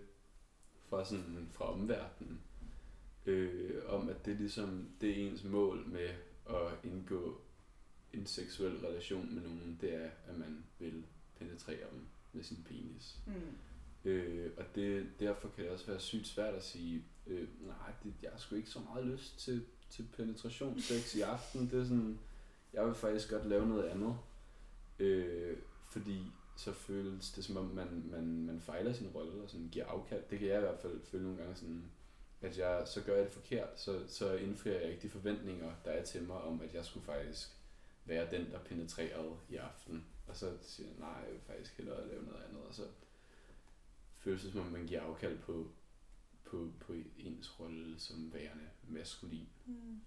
fra, 0.88 1.04
sådan, 1.04 1.48
fra 1.50 1.72
omverdenen. 1.72 2.40
Øh, 3.26 3.82
om 3.88 4.08
at 4.08 4.26
det 4.26 4.32
er 4.32 4.38
ligesom, 4.38 4.88
det 5.00 5.10
er 5.10 5.30
ens 5.30 5.44
mål 5.44 5.86
med 5.86 6.08
at 6.46 6.84
indgå 6.84 7.40
en 8.12 8.26
seksuel 8.26 8.78
relation 8.86 9.34
med 9.34 9.42
nogen, 9.42 9.78
det 9.80 9.94
er, 9.94 10.10
at 10.26 10.38
man 10.38 10.64
vil 10.78 11.04
penetrere 11.38 11.90
dem 11.92 12.06
med 12.32 12.42
sin 12.42 12.64
penis. 12.68 13.18
Mm. 13.26 13.32
Øh, 14.04 14.50
og 14.56 14.64
det, 14.74 15.06
derfor 15.20 15.48
kan 15.48 15.64
det 15.64 15.72
også 15.72 15.86
være 15.86 16.00
sygt 16.00 16.26
svært 16.26 16.54
at 16.54 16.64
sige, 16.64 17.04
øh, 17.26 17.48
nej, 17.60 17.92
det, 18.02 18.14
jeg 18.22 18.30
har 18.30 18.38
sgu 18.38 18.54
ikke 18.54 18.70
så 18.70 18.78
meget 18.78 19.06
lyst 19.06 19.38
til, 19.38 19.64
til 19.90 20.06
penetrationssex 20.16 21.14
i 21.14 21.20
aften. 21.20 21.70
Det 21.70 21.80
er 21.80 21.84
sådan, 21.84 22.18
jeg 22.72 22.86
vil 22.86 22.94
faktisk 22.94 23.30
godt 23.30 23.46
lave 23.46 23.68
noget 23.68 23.84
andet. 23.84 24.16
Øh, 24.98 25.56
fordi 25.90 26.18
så 26.56 26.72
føles 26.72 27.30
det 27.30 27.44
som 27.44 27.56
om, 27.56 27.64
man, 27.64 28.02
man, 28.10 28.46
man 28.46 28.60
fejler 28.60 28.92
sin 28.92 29.08
rolle 29.08 29.42
og 29.42 29.50
sådan 29.50 29.68
giver 29.72 29.86
afkald. 29.86 30.22
Det 30.30 30.38
kan 30.38 30.48
jeg 30.48 30.56
i 30.56 30.60
hvert 30.60 30.78
fald 30.78 31.00
føle 31.02 31.22
nogle 31.22 31.38
gange 31.38 31.56
sådan, 31.56 31.84
at 32.40 32.58
jeg, 32.58 32.82
så 32.86 33.02
gør 33.02 33.16
jeg 33.16 33.24
det 33.24 33.32
forkert, 33.32 33.80
så, 33.80 34.00
så 34.08 34.34
indfrier 34.34 34.80
jeg 34.80 34.90
ikke 34.90 35.02
de 35.02 35.08
forventninger, 35.08 35.72
der 35.84 35.90
er 35.90 36.04
til 36.04 36.22
mig 36.22 36.36
om, 36.36 36.60
at 36.60 36.74
jeg 36.74 36.84
skulle 36.84 37.06
faktisk 37.06 37.48
være 38.04 38.30
den, 38.30 38.50
der 38.50 38.58
penetrerede 38.58 39.36
i 39.48 39.56
aften. 39.56 40.04
Og 40.26 40.36
så 40.36 40.52
siger 40.62 40.88
jeg, 40.88 40.98
nej, 40.98 41.08
jeg 41.08 41.32
vil 41.32 41.40
faktisk 41.46 41.76
hellere 41.76 42.08
lave 42.08 42.22
noget 42.22 42.42
andet. 42.48 42.62
Og 42.68 42.74
så 42.74 42.82
føles 44.24 44.42
det, 44.42 44.52
som 44.52 44.60
om 44.60 44.72
man 44.72 44.86
giver 44.86 45.00
afkald 45.00 45.38
på, 45.38 45.70
på, 46.44 46.72
på 46.80 46.94
ens 47.16 47.60
rolle 47.60 47.98
som 47.98 48.32
værende 48.32 48.64
maskulin. 48.88 49.48
Mm. 49.66 50.00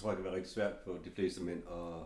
tror, 0.00 0.10
det 0.10 0.18
vil 0.18 0.24
være 0.24 0.34
rigtig 0.34 0.52
svært 0.52 0.74
for 0.84 0.92
de 1.04 1.10
fleste 1.10 1.42
mænd 1.42 1.62
at, 1.68 2.04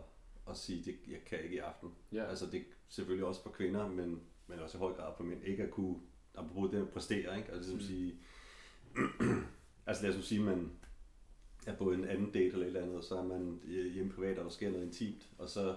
at 0.51 0.57
sige, 0.57 0.93
at 0.93 1.13
jeg 1.13 1.21
kan 1.27 1.43
ikke 1.43 1.57
i 1.57 1.59
aften. 1.59 1.95
Ja. 2.13 2.25
Altså 2.25 2.47
det 2.47 2.61
er 2.61 2.65
selvfølgelig 2.89 3.27
også 3.27 3.43
for 3.43 3.51
kvinder, 3.51 3.89
men 3.89 4.23
men 4.47 4.59
også 4.59 4.79
i 4.79 4.81
høj 4.81 4.93
grad 4.93 5.13
for 5.17 5.25
mænd, 5.25 5.45
ikke 5.45 5.63
at 5.63 5.71
kunne, 5.71 5.97
apropos 6.35 6.71
det 6.71 6.79
at 6.83 6.89
præstere, 6.91 7.37
ikke? 7.39 7.53
Altså 7.53 7.71
ligesom 7.73 7.75
Mm. 7.75 7.81
sige, 7.81 8.15
altså 9.87 10.07
lad 10.07 10.19
os 10.19 10.25
sige, 10.25 10.41
man 10.41 10.71
er 11.67 11.77
på 11.77 11.93
en 11.93 12.05
anden 12.05 12.27
date 12.31 12.45
eller 12.47 12.59
et 12.61 12.67
eller 12.67 12.83
andet, 12.83 12.97
og 12.97 13.05
så 13.05 13.17
er 13.19 13.23
man 13.25 13.61
hjemme 13.67 14.13
privat, 14.13 14.39
og 14.39 14.45
der 14.45 14.51
sker 14.51 14.71
noget 14.71 14.85
intimt, 14.85 15.29
og 15.39 15.49
så, 15.49 15.77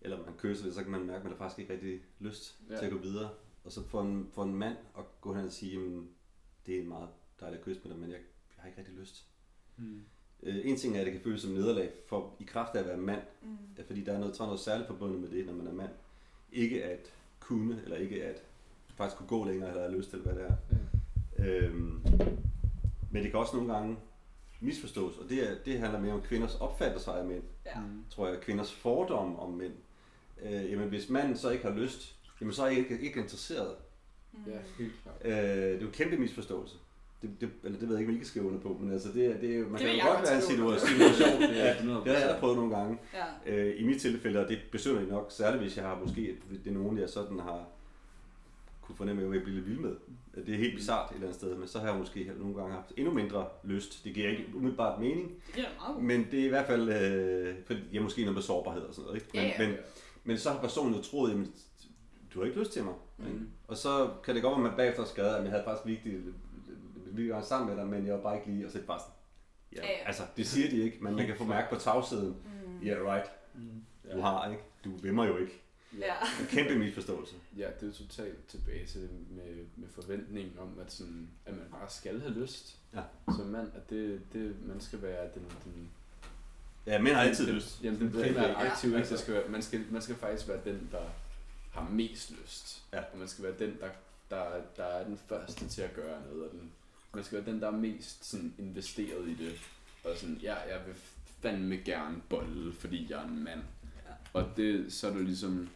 eller 0.00 0.24
man 0.24 0.34
kysser 0.38 0.72
så 0.72 0.82
kan 0.82 0.90
man 0.92 1.00
mærke, 1.04 1.16
at 1.16 1.22
man 1.24 1.32
har 1.32 1.38
faktisk 1.38 1.58
ikke 1.58 1.72
rigtig 1.72 2.00
lyst 2.20 2.58
Ja. 2.70 2.78
til 2.78 2.84
at 2.86 2.92
gå 2.92 2.98
videre. 2.98 3.30
Og 3.64 3.72
så 3.72 3.82
for 3.88 4.02
en, 4.02 4.28
for 4.32 4.42
en 4.42 4.54
mand 4.54 4.76
at 4.98 5.04
gå 5.20 5.34
hen 5.34 5.44
og 5.44 5.52
sige, 5.52 5.72
jamen, 5.72 6.08
det 6.66 6.76
er 6.76 6.80
en 6.82 6.88
meget 6.88 7.08
dejlig 7.40 7.60
kysse 7.60 7.82
med 7.84 7.90
dig, 7.90 8.00
men 8.00 8.10
jeg, 8.10 8.18
jeg 8.56 8.62
har 8.62 8.68
ikke 8.68 8.78
rigtig 8.78 8.94
lyst. 8.94 9.26
Mm. 9.76 10.02
Øh, 10.42 10.56
en 10.66 10.76
ting 10.76 10.96
er, 10.96 11.00
at 11.00 11.06
det 11.06 11.12
kan 11.12 11.22
føles 11.22 11.42
som 11.42 11.50
nederlag 11.50 11.92
for 12.08 12.36
i 12.40 12.44
kraft 12.44 12.74
af 12.74 12.80
at 12.80 12.86
være 12.86 12.96
mand, 12.96 13.22
Mm. 13.42 13.56
Fordi 13.86 14.04
der 14.04 14.12
er 14.12 14.18
noget, 14.18 14.34
tror 14.34 14.44
noget 14.46 14.60
særligt 14.60 14.86
forbundet 14.88 15.20
med 15.20 15.28
det, 15.30 15.46
når 15.46 15.52
man 15.52 15.66
er 15.66 15.72
mand. 15.72 15.90
Ikke 16.52 16.84
at 16.84 17.12
kunne, 17.46 17.80
eller 17.84 17.96
ikke 17.96 18.24
at 18.24 18.42
faktisk 18.96 19.16
kunne 19.18 19.28
gå 19.28 19.44
længere, 19.44 19.68
eller 19.70 19.82
have 19.82 19.96
lyst 19.96 20.10
til, 20.10 20.18
hvad 20.18 20.34
det 20.34 20.42
er. 20.42 20.54
Ja. 21.38 21.44
Øhm, 21.44 22.02
men 23.10 23.22
det 23.22 23.30
kan 23.30 23.40
også 23.40 23.56
nogle 23.56 23.72
gange 23.74 23.96
misforstås, 24.60 25.18
og 25.18 25.28
det, 25.28 25.50
er, 25.50 25.54
det 25.64 25.78
handler 25.78 26.00
mere 26.00 26.12
om 26.12 26.22
kvinders 26.22 26.54
opfattelse 26.54 27.10
af 27.10 27.24
mænd, 27.24 27.42
Ja. 27.66 27.80
Mm. 27.80 28.04
tror 28.10 28.28
jeg, 28.28 28.40
kvinders 28.40 28.72
fordomme 28.72 29.38
om 29.38 29.50
mænd. 29.52 29.72
Øh, 30.42 30.70
jamen, 30.70 30.88
hvis 30.88 31.08
manden 31.08 31.36
så 31.36 31.50
ikke 31.50 31.64
har 31.64 31.74
lyst, 31.74 32.16
jamen, 32.40 32.52
så 32.54 32.62
er 32.62 32.66
jeg 32.68 32.78
ikke, 32.78 33.00
ikke 33.00 33.20
interesseret. 33.20 33.74
Ja, 34.46 34.58
helt 34.78 34.92
klart. 35.02 35.16
Øh, 35.24 35.32
det 35.32 35.74
er 35.74 35.80
jo 35.80 35.86
en 35.86 35.92
kæmpe 35.92 36.16
misforståelse. 36.16 36.76
Det, 37.22 37.30
det, 37.40 37.50
eller 37.64 37.78
det 37.78 37.88
ved 37.88 37.96
jeg 37.96 38.00
ikke, 38.00 38.10
om 38.10 38.14
I 38.16 38.18
kan 38.18 38.26
skrive 38.26 38.46
under 38.46 38.60
på, 38.60 38.76
men 38.80 38.92
altså, 38.92 39.08
det, 39.14 39.26
er- 39.26 39.40
det 39.40 39.56
er 39.56 39.60
man 39.68 39.72
Det 39.72 39.80
kan 39.80 39.96
jo 39.98 40.04
godt 40.12 40.22
være 40.22 40.34
en 40.36 40.40
situa- 40.42 40.86
situation. 40.88 41.40
Det 41.42 41.60
er 41.62 41.66
ja, 41.66 41.74
100%. 41.74 42.04
det 42.04 42.12
har 42.16 42.26
jeg 42.26 42.28
da 42.34 42.40
prøvet 42.40 42.56
nogle 42.56 42.76
gange. 42.76 42.98
Ja. 43.46 43.52
Øh, 43.66 43.80
I 43.80 43.84
mit 43.84 44.00
tilfælde, 44.00 44.40
og 44.44 44.48
det 44.48 44.58
besøger 44.72 44.98
jeg 45.00 45.08
nok, 45.08 45.26
særligt 45.32 45.62
hvis 45.62 45.76
jeg 45.76 45.84
har 45.84 45.98
måske, 46.04 46.36
det 46.64 46.70
er 46.70 46.74
nogen, 46.74 46.98
jeg 46.98 47.08
sådan 47.08 47.38
har 47.40 47.64
kunne 48.82 48.96
fornemme, 48.96 49.22
at 49.22 49.24
jeg 49.26 49.32
vil 49.32 49.40
blive 49.40 49.56
lidt 49.56 49.68
vild 49.68 49.78
med. 49.78 49.94
Det 50.46 50.54
er 50.54 50.58
helt 50.58 50.74
bizart 50.76 51.10
et 51.10 51.14
eller 51.14 51.26
andet 51.26 51.40
sted, 51.40 51.54
men 51.56 51.68
så 51.68 51.78
har 51.78 51.88
jeg 51.88 51.96
måske 51.98 52.30
nogle 52.38 52.54
gange 52.54 52.72
haft 52.74 52.92
endnu 52.96 53.12
mindre 53.12 53.46
lyst. 53.64 54.04
Det 54.04 54.14
giver 54.14 54.28
ikke 54.30 54.44
umiddelbart 54.54 55.00
mening, 55.00 55.32
Det 55.56 55.64
men 56.00 56.26
det 56.30 56.40
er 56.40 56.44
i 56.44 56.48
hvert 56.48 56.66
fald, 56.66 56.88
øh, 56.88 57.54
for 57.66 57.74
jeg 57.92 58.02
måske 58.02 58.20
noget 58.20 58.34
med 58.34 58.42
sårbarhed 58.42 58.82
og 58.82 58.94
sådan 58.94 59.06
noget. 59.06 59.16
Ikke? 59.16 59.28
Men, 59.34 59.42
Ja, 59.42 59.62
ja. 59.64 59.68
men, 59.68 59.76
men 60.24 60.38
så 60.38 60.50
har 60.50 60.60
personen 60.60 60.94
jo 60.94 61.02
troet, 61.02 61.30
jamen, 61.30 61.52
du 62.34 62.38
har 62.38 62.46
ikke 62.46 62.58
lyst 62.58 62.72
til 62.72 62.84
mig. 62.84 62.94
Mm. 63.18 63.48
Og 63.68 63.76
så 63.76 64.10
kan 64.24 64.34
det 64.34 64.42
godt 64.42 64.50
være, 64.58 64.64
at 64.66 64.70
man 64.70 64.76
bagefter 64.76 65.04
skal 65.04 65.24
at 65.24 65.42
jeg 65.42 65.50
havde 65.50 65.64
faktisk 65.66 65.86
virkelig 65.86 66.18
virkelig 67.16 67.28
gerne 67.32 67.44
sammen 67.46 67.68
med 67.68 67.76
dig, 67.84 67.90
men 67.90 68.06
jeg 68.06 68.14
var 68.14 68.20
bare 68.20 68.36
ikke 68.36 68.50
lige, 68.50 68.66
og 68.66 68.72
så 68.72 68.78
er 68.78 68.80
det 68.80 68.86
bare 68.88 69.00
sådan, 69.00 69.12
ja, 69.72 69.80
Ja, 69.92 69.92
ja. 70.02 70.06
altså, 70.06 70.22
det 70.36 70.46
siger 70.46 70.70
de 70.70 70.76
ikke, 70.82 70.98
men 71.00 71.14
man 71.16 71.26
kan 71.26 71.36
få 71.36 71.44
mærke 71.44 71.68
på 71.74 71.80
tavsheden, 71.80 72.36
Mm. 72.44 72.86
yeah 72.86 73.14
right, 73.14 73.30
Mm. 73.54 73.84
du 74.12 74.20
har 74.20 74.50
ikke, 74.50 74.62
du 74.84 74.96
vil 74.96 75.14
mig 75.14 75.28
jo 75.28 75.36
ikke. 75.36 75.62
Ja. 75.98 76.14
En 76.40 76.46
kæmpe 76.48 76.78
misforståelse. 76.78 77.34
Ja, 77.56 77.66
det 77.80 77.82
er 77.82 77.86
jo 77.86 77.92
totalt 77.92 78.46
tilbage 78.48 78.86
til 78.86 79.08
med, 79.30 79.64
med 79.76 79.88
forventning 79.88 80.60
om, 80.60 80.78
at, 80.86 80.92
sådan, 80.92 81.28
at 81.46 81.52
man 81.54 81.66
bare 81.70 81.90
skal 81.90 82.20
have 82.20 82.32
lyst 82.34 82.76
Ja. 82.94 83.00
som 83.36 83.46
mand. 83.46 83.70
At 83.74 83.90
det, 83.90 84.20
det, 84.32 84.56
man 84.66 84.80
skal 84.80 85.02
være 85.02 85.24
den, 85.34 85.42
den, 85.64 85.90
Ja, 86.86 87.02
mænd 87.02 87.14
har 87.14 87.22
altid 87.22 87.46
den, 87.46 87.54
lyst. 87.54 87.84
Jamen, 87.84 88.00
den 88.00 88.12
Det 88.12 88.20
er 88.20 88.24
primære 88.26 88.48
ikke- 88.48 88.60
aktiv, 88.60 88.88
ikke? 88.88 88.98
altså. 88.98 89.12
Det 89.12 89.20
skal 89.22 89.34
være, 89.34 89.48
man, 89.48 89.62
skal, 89.62 89.84
man 89.90 90.02
skal 90.02 90.14
faktisk 90.16 90.48
være 90.48 90.60
den, 90.64 90.88
der 90.92 91.02
har 91.70 91.88
mest 91.90 92.32
lyst. 92.42 92.84
Ja. 92.92 92.98
Og 93.12 93.18
man 93.18 93.28
skal 93.28 93.44
være 93.44 93.54
den, 93.58 93.78
der, 93.80 93.88
der, 94.30 94.44
der 94.76 94.84
er 94.84 95.04
den 95.04 95.18
første 95.28 95.68
til 95.68 95.82
at 95.82 95.94
gøre 95.94 96.22
noget. 96.26 96.42
Og 96.44 96.50
den, 96.52 96.72
man 97.16 97.24
skal 97.24 97.38
være 97.38 97.52
den, 97.52 97.60
der 97.60 97.66
er 97.66 97.76
mest 97.76 98.24
sådan, 98.24 98.54
investeret 98.58 99.28
i 99.28 99.34
det. 99.34 99.60
Og 100.04 100.16
sådan, 100.16 100.36
ja, 100.42 100.54
jeg 100.54 100.86
vil 100.86 100.94
fandme 101.40 101.76
gerne 101.76 102.22
bolle, 102.28 102.72
fordi 102.72 103.06
jeg 103.10 103.22
er 103.22 103.28
en 103.28 103.44
mand. 103.44 103.60
Ja. 104.06 104.12
Og 104.32 104.56
det, 104.56 104.92
så 104.92 105.08
er 105.08 105.12
det 105.12 105.24
ligesom, 105.24 105.68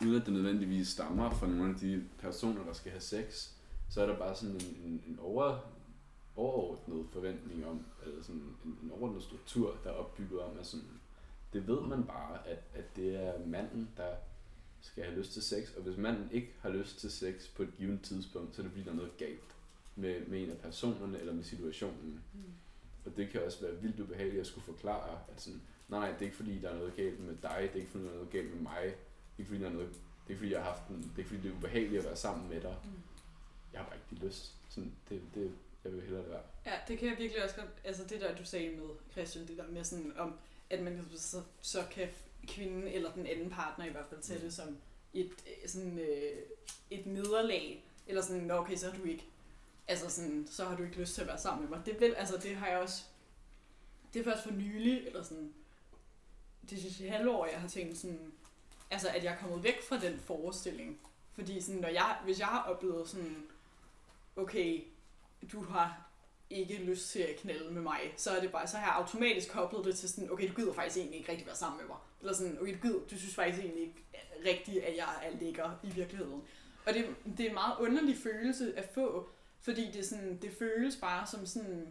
uden 0.00 0.14
at 0.20 0.26
det 0.26 0.32
nødvendigvis 0.32 0.88
stammer 0.88 1.30
fra 1.30 1.46
nogle 1.46 1.74
af 1.74 1.80
de 1.80 2.04
personer, 2.18 2.64
der 2.64 2.72
skal 2.72 2.90
have 2.90 3.00
sex, 3.00 3.50
så 3.90 4.02
er 4.02 4.06
der 4.06 4.18
bare 4.18 4.36
sådan 4.36 4.54
en, 4.54 4.76
en, 4.84 5.02
en 5.08 5.18
over, 5.22 5.58
overordnet 6.36 7.06
forventning 7.12 7.66
om, 7.66 7.86
eller 8.06 8.22
sådan 8.22 8.40
en, 8.64 8.78
en 8.82 8.90
overordnet 8.90 9.22
struktur, 9.22 9.76
der 9.84 9.90
er 9.90 9.94
opbygget 9.94 10.40
om, 10.40 10.58
at 10.58 10.66
sådan, 10.66 11.00
det 11.52 11.66
ved 11.66 11.80
man 11.80 12.04
bare, 12.04 12.48
at, 12.48 12.62
at 12.74 12.96
det 12.96 13.26
er 13.26 13.46
manden, 13.46 13.88
der 13.96 14.14
skal 14.80 15.04
have 15.04 15.18
lyst 15.18 15.32
til 15.32 15.42
sex, 15.42 15.76
og 15.76 15.82
hvis 15.82 15.96
manden 15.96 16.28
ikke 16.32 16.54
har 16.60 16.70
lyst 16.70 16.98
til 16.98 17.10
sex 17.10 17.48
på 17.56 17.62
et 17.62 17.76
givet 17.76 18.02
tidspunkt, 18.02 18.54
så 18.54 18.62
er 18.62 18.64
det 18.64 18.72
fordi, 18.72 18.84
der 18.84 18.90
er 18.90 18.96
noget 18.96 19.16
galt 19.16 19.52
med, 19.96 20.26
med 20.26 20.42
en 20.42 20.50
af 20.50 20.58
personerne 20.58 21.18
eller 21.20 21.32
med 21.32 21.44
situationen. 21.44 22.22
Mm. 22.34 22.40
Og 23.04 23.16
det 23.16 23.30
kan 23.30 23.42
også 23.44 23.60
være 23.60 23.76
vildt 23.82 24.00
ubehageligt 24.00 24.40
at 24.40 24.46
skulle 24.46 24.64
forklare, 24.64 25.18
at 25.34 25.40
sådan, 25.42 25.60
nej, 25.88 26.00
nej, 26.00 26.08
det 26.10 26.18
er 26.18 26.24
ikke 26.24 26.36
fordi, 26.36 26.58
der 26.58 26.68
er 26.70 26.74
noget 26.76 26.96
galt 26.96 27.20
med 27.20 27.36
dig, 27.42 27.58
det 27.72 27.76
er 27.76 27.80
ikke 27.80 27.90
fordi, 27.90 28.04
der 28.04 28.10
er 28.10 28.14
noget 28.14 28.30
galt 28.30 28.54
med 28.54 28.62
mig, 28.62 28.82
det 28.82 28.92
er 29.36 29.38
ikke 29.38 29.48
fordi, 29.48 29.60
der 29.62 29.68
er 29.68 29.72
noget, 29.72 29.88
det 29.88 30.26
er 30.26 30.30
ikke 30.30 30.38
fordi, 30.38 30.52
jeg 30.52 30.62
har 30.62 30.70
haft 30.70 30.88
en, 30.88 30.96
det 30.96 31.04
er 31.14 31.18
ikke 31.18 31.28
fordi, 31.28 31.42
det 31.42 31.50
er 31.50 31.56
ubehageligt 31.56 31.98
at 31.98 32.04
være 32.04 32.16
sammen 32.16 32.48
med 32.48 32.60
dig. 32.60 32.76
Mm. 32.84 32.90
Jeg 33.72 33.80
har 33.80 33.88
bare 33.88 33.98
ikke 34.12 34.24
lyst. 34.26 34.54
Sådan, 34.68 34.92
det, 35.08 35.22
det, 35.34 35.52
jeg 35.84 35.92
vil 35.92 36.02
hellere 36.02 36.28
være. 36.30 36.42
Ja, 36.66 36.72
det 36.88 36.98
kan 36.98 37.08
jeg 37.08 37.18
virkelig 37.18 37.44
også 37.44 37.56
godt, 37.56 37.68
altså 37.84 38.04
det 38.04 38.20
der, 38.20 38.36
du 38.36 38.44
sagde 38.44 38.76
med, 38.76 38.86
Christian, 39.12 39.46
det 39.46 39.56
der 39.56 39.68
med 39.68 39.84
sådan 39.84 40.12
om, 40.18 40.34
at 40.70 40.82
man 40.82 41.06
så, 41.16 41.42
så 41.60 41.84
kan 41.90 42.08
kvinden 42.48 42.82
eller 42.88 43.12
den 43.12 43.26
anden 43.26 43.50
partner 43.50 43.84
i 43.84 43.88
hvert 43.90 44.06
fald 44.06 44.20
tage 44.22 44.40
det 44.40 44.52
som 44.52 44.76
et, 45.14 45.30
øh, 45.46 45.68
sådan, 45.68 45.98
øh, 45.98 46.38
et 46.90 47.06
nederlag, 47.06 47.84
eller 48.06 48.22
sådan, 48.22 48.42
"Nå, 48.42 48.54
okay, 48.54 48.76
så 48.76 48.90
har 48.90 48.98
du 48.98 49.04
ikke, 49.04 49.24
altså 49.88 50.10
sådan, 50.10 50.46
så 50.50 50.64
har 50.64 50.76
du 50.76 50.82
ikke 50.82 50.96
lyst 50.96 51.14
til 51.14 51.20
at 51.20 51.28
være 51.28 51.38
sammen 51.38 51.68
med 51.68 51.76
mig. 51.76 51.86
Det, 51.86 52.00
vil, 52.00 52.14
altså, 52.14 52.36
det 52.36 52.56
har 52.56 52.66
jeg 52.66 52.78
også, 52.78 53.02
det 54.14 54.20
er 54.20 54.24
først 54.24 54.42
for 54.42 54.50
nylig, 54.50 55.06
eller 55.06 55.22
sådan, 55.22 55.54
det 56.70 56.82
sidste 56.82 57.08
halvår, 57.08 57.46
jeg 57.46 57.60
har 57.60 57.68
tænkt 57.68 57.98
sådan, 57.98 58.32
altså 58.90 59.08
at 59.08 59.24
jeg 59.24 59.32
er 59.32 59.38
kommet 59.38 59.64
væk 59.64 59.82
fra 59.88 59.98
den 59.98 60.20
forestilling. 60.20 61.00
Fordi 61.34 61.60
sådan, 61.60 61.80
når 61.80 61.88
jeg, 61.88 62.16
hvis 62.24 62.38
jeg 62.38 62.46
har 62.46 62.62
oplevet 62.62 63.08
sådan, 63.08 63.46
okay, 64.36 64.84
du 65.52 65.62
har 65.64 66.08
ikke 66.50 66.76
lyst 66.76 67.10
til 67.10 67.18
at 67.18 67.36
knalde 67.36 67.70
med 67.70 67.82
mig, 67.82 68.14
så 68.16 68.30
er 68.30 68.40
det 68.40 68.52
bare, 68.52 68.66
så 68.66 68.76
har 68.76 68.86
jeg 68.86 68.96
automatisk 68.96 69.50
koblet 69.50 69.84
det 69.84 69.96
til 69.98 70.08
sådan, 70.08 70.32
okay, 70.32 70.48
du 70.48 70.54
gider 70.54 70.72
faktisk 70.72 70.96
egentlig 70.96 71.18
ikke 71.18 71.30
rigtig 71.30 71.46
være 71.46 71.56
sammen 71.56 71.78
med 71.80 71.86
mig. 71.86 71.96
Eller 72.20 72.34
sådan, 72.34 72.58
okay, 72.60 72.74
du, 72.74 72.78
gider, 72.82 72.98
du 72.98 73.18
synes 73.18 73.34
faktisk 73.34 73.64
egentlig 73.64 73.82
ikke 73.82 74.04
øh, 74.14 74.46
rigtigt, 74.46 74.84
at 74.84 74.96
jeg 74.96 75.08
er 75.22 75.38
lækker 75.40 75.70
i 75.82 75.90
virkeligheden. 75.90 76.42
Og 76.86 76.94
det, 76.94 77.14
det 77.36 77.44
er 77.44 77.48
en 77.48 77.54
meget 77.54 77.76
underlig 77.80 78.16
følelse 78.16 78.78
at 78.78 78.90
få, 78.94 79.30
fordi 79.62 79.90
det, 79.90 80.06
sådan, 80.06 80.38
det 80.42 80.52
føles 80.58 80.96
bare 80.96 81.26
som 81.26 81.46
sådan... 81.46 81.86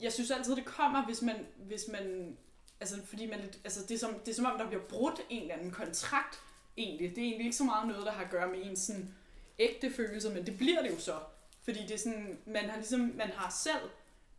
Jeg 0.00 0.12
synes 0.12 0.30
altid, 0.30 0.56
det 0.56 0.64
kommer, 0.64 1.04
hvis 1.04 1.22
man... 1.22 1.46
Hvis 1.56 1.88
man 1.88 2.36
altså, 2.80 3.06
fordi 3.06 3.26
man, 3.26 3.40
lidt- 3.40 3.60
altså, 3.64 3.80
det, 3.88 3.94
er 3.94 3.98
som, 3.98 4.14
det 4.14 4.28
er 4.28 4.34
som 4.34 4.46
om, 4.46 4.58
der 4.58 4.66
bliver 4.66 4.82
brudt 4.82 5.20
en 5.28 5.42
eller 5.42 5.54
anden 5.54 5.70
kontrakt, 5.70 6.40
egentlig. 6.76 7.10
Det 7.10 7.18
er 7.18 7.22
egentlig 7.26 7.44
ikke 7.44 7.56
så 7.56 7.64
meget 7.64 7.88
noget, 7.88 8.06
der 8.06 8.12
har 8.12 8.24
at 8.24 8.30
gøre 8.30 8.48
med 8.48 8.66
ens 8.66 8.78
sådan, 8.80 9.14
ægte 9.58 9.90
følelser, 9.90 10.34
men 10.34 10.46
det 10.46 10.58
bliver 10.58 10.82
det 10.82 10.90
jo 10.90 10.98
så. 10.98 11.18
Fordi 11.62 11.82
det 11.82 11.90
er 11.90 11.98
sådan, 11.98 12.38
man 12.46 12.70
har 12.70 12.76
ligesom, 12.76 13.00
man 13.00 13.28
har 13.28 13.50
selv 13.50 13.90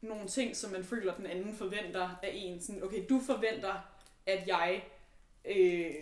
nogle 0.02 0.28
ting, 0.28 0.56
som 0.56 0.72
man 0.72 0.84
føler, 0.84 1.16
den 1.16 1.26
anden 1.26 1.56
forventer 1.56 2.10
af 2.24 2.32
en. 2.34 2.62
Sådan, 2.62 2.84
okay, 2.84 3.06
du 3.10 3.20
forventer, 3.20 3.74
at 4.26 4.48
jeg 4.48 4.84
øh, 5.46 5.94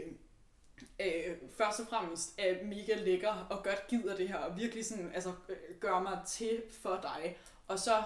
øh, 0.99 1.35
først 1.57 1.79
og 1.79 1.87
fremmest 1.87 2.33
er 2.37 2.63
mega 2.63 2.95
lækker 2.95 3.47
og 3.49 3.63
godt 3.63 3.87
gider 3.87 4.15
det 4.15 4.27
her, 4.27 4.37
og 4.37 4.57
virkelig 4.57 4.85
sådan, 4.85 5.11
altså, 5.13 5.29
øh, 5.49 5.55
gør 5.79 5.99
mig 5.99 6.19
til 6.27 6.61
for 6.81 6.99
dig. 7.01 7.37
Og 7.67 7.79
så 7.79 8.03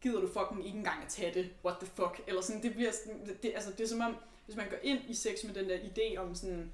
gider 0.00 0.20
du 0.20 0.26
fucking 0.26 0.66
ikke 0.66 0.78
engang 0.78 1.02
at 1.02 1.08
tage 1.08 1.34
det, 1.34 1.50
what 1.64 1.76
the 1.78 1.86
fuck, 1.86 2.20
eller 2.26 2.40
sådan, 2.40 2.62
det 2.62 2.74
bliver 2.74 2.92
sådan, 2.92 3.38
det, 3.42 3.52
altså, 3.54 3.70
det 3.70 3.80
er 3.80 3.88
som 3.88 4.00
om, 4.00 4.16
hvis 4.46 4.56
man 4.56 4.68
går 4.68 4.76
ind 4.82 5.00
i 5.08 5.14
sex 5.14 5.44
med 5.44 5.54
den 5.54 5.68
der 5.68 5.78
idé 5.78 6.16
om 6.16 6.34
sådan, 6.34 6.72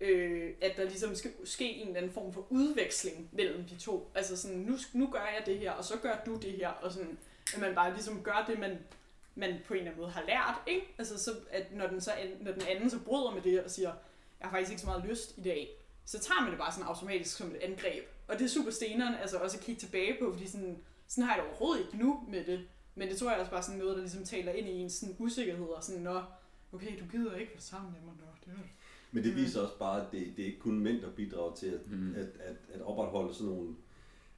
øh, 0.00 0.54
at 0.60 0.76
der 0.76 0.84
ligesom 0.84 1.14
skal 1.14 1.30
ske 1.44 1.64
en 1.64 1.86
eller 1.86 1.96
anden 1.96 2.12
form 2.12 2.32
for 2.32 2.46
udveksling 2.50 3.28
mellem 3.32 3.64
de 3.64 3.76
to. 3.76 4.10
Altså 4.14 4.36
sådan, 4.36 4.56
nu, 4.56 4.76
nu 4.92 5.10
gør 5.12 5.20
jeg 5.38 5.42
det 5.46 5.58
her, 5.58 5.72
og 5.72 5.84
så 5.84 5.96
gør 6.02 6.16
du 6.26 6.36
det 6.36 6.52
her, 6.52 6.68
og 6.68 6.92
sådan, 6.92 7.18
at 7.54 7.60
man 7.60 7.74
bare 7.74 7.92
ligesom 7.92 8.22
gør 8.22 8.44
det, 8.48 8.58
man, 8.58 8.78
man 9.34 9.58
på 9.66 9.74
en 9.74 9.78
eller 9.78 9.90
anden 9.90 10.02
måde 10.02 10.12
har 10.12 10.22
lært, 10.26 10.62
ikke? 10.66 10.94
Altså 10.98 11.18
så, 11.18 11.30
at 11.50 11.72
når 11.72 11.86
den, 11.86 12.00
så, 12.00 12.12
når 12.40 12.52
den 12.52 12.62
anden 12.62 12.90
så 12.90 12.98
bryder 12.98 13.30
med 13.30 13.42
det 13.42 13.64
og 13.64 13.70
siger, 13.70 13.92
jeg 14.40 14.48
har 14.48 14.50
faktisk 14.50 14.70
ikke 14.70 14.80
så 14.80 14.86
meget 14.86 15.04
lyst 15.10 15.38
i 15.38 15.40
dag, 15.42 15.68
så 16.04 16.18
tager 16.18 16.40
man 16.40 16.50
det 16.50 16.58
bare 16.58 16.72
sådan 16.72 16.86
automatisk 16.88 17.36
som 17.36 17.50
et 17.50 17.56
angreb. 17.56 18.04
Og 18.28 18.38
det 18.38 18.44
er 18.44 18.48
super 18.48 18.70
steneren, 18.70 19.14
altså 19.14 19.36
også 19.36 19.56
at 19.58 19.62
kigge 19.64 19.80
tilbage 19.80 20.16
på, 20.20 20.32
fordi 20.32 20.46
sådan, 20.48 20.78
sådan 21.08 21.24
har 21.24 21.34
jeg 21.36 21.42
det 21.44 21.50
overhovedet 21.50 21.84
ikke 21.84 21.98
nu 22.04 22.24
med 22.28 22.44
det. 22.44 22.60
Men 22.94 23.08
det 23.08 23.16
tror 23.16 23.30
jeg 23.30 23.40
også 23.40 23.50
bare 23.52 23.62
sådan 23.62 23.78
noget, 23.78 23.96
der 23.96 24.02
ligesom 24.02 24.24
taler 24.24 24.52
ind 24.52 24.68
i 24.68 24.72
ens 24.72 24.92
sådan 24.92 25.16
usikkerhed 25.18 25.66
og 25.66 25.84
sådan, 25.84 26.02
nå, 26.02 26.20
okay, 26.72 26.98
du 27.00 27.04
gider 27.10 27.36
ikke 27.36 27.52
være 27.52 27.60
sammen 27.60 27.92
med 27.92 28.00
mig, 28.00 28.14
nå, 28.20 28.26
det 28.44 28.52
er 28.58 28.66
Men 29.12 29.24
det 29.24 29.36
viser 29.36 29.60
også 29.62 29.78
bare, 29.78 30.00
at 30.06 30.12
det, 30.12 30.32
det 30.36 30.42
er 30.42 30.46
ikke 30.46 30.58
kun 30.60 30.78
mænd, 30.80 31.00
der 31.02 31.10
bidrager 31.10 31.54
til 31.54 31.66
at, 31.66 31.80
Mm. 31.90 32.14
at, 32.14 32.26
at, 32.40 32.56
at 32.74 32.80
opretholde 32.82 33.34
sådan 33.34 33.52
nogle 33.52 33.76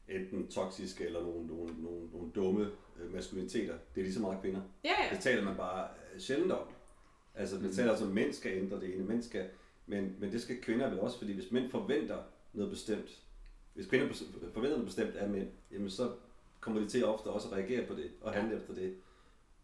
enten 0.08 0.48
toksiske 0.48 1.04
eller 1.06 1.20
nogle, 1.20 1.46
nogle, 1.46 1.82
nogle, 1.82 2.08
nogle 2.12 2.30
dumme 2.34 2.70
øh, 3.00 3.12
maskuliniteter. 3.14 3.74
Det 3.94 4.00
er 4.00 4.04
lige 4.04 4.14
så 4.14 4.20
meget 4.20 4.40
kvinder. 4.40 4.60
Ja, 4.84 4.90
ja. 5.10 5.14
Det 5.14 5.22
taler 5.22 5.44
man 5.44 5.56
bare 5.56 5.88
sjældent 6.18 6.52
om. 6.52 6.68
Altså, 7.34 7.56
man 7.56 7.64
Mm. 7.66 7.72
taler 7.72 7.90
altså, 7.90 8.04
at 8.06 8.10
mænd 8.12 8.32
skal 8.32 8.52
ændre 8.58 8.80
det 8.80 8.94
ene, 8.94 9.04
mænd 9.04 9.22
skal, 9.22 9.48
men, 9.90 10.16
men 10.18 10.32
det 10.32 10.42
skal 10.42 10.62
kvinder 10.62 10.90
vel 10.90 11.00
også, 11.00 11.18
fordi 11.18 11.32
hvis 11.32 11.50
mænd 11.50 11.70
forventer 11.70 12.18
noget 12.52 12.70
bestemt, 12.70 13.22
hvis 13.74 13.86
kvinder 13.86 14.14
forventer 14.52 14.70
noget 14.70 14.84
bestemt 14.84 15.16
af 15.16 15.28
mænd, 15.28 15.48
jamen 15.72 15.90
så 15.90 16.12
kommer 16.60 16.80
de 16.80 16.88
til 16.88 17.04
ofte 17.04 17.26
også 17.26 17.48
at 17.48 17.54
reagere 17.54 17.86
på 17.86 17.94
det 17.94 18.10
og 18.20 18.32
handle 18.32 18.56
efter 18.56 18.74
det. 18.74 18.96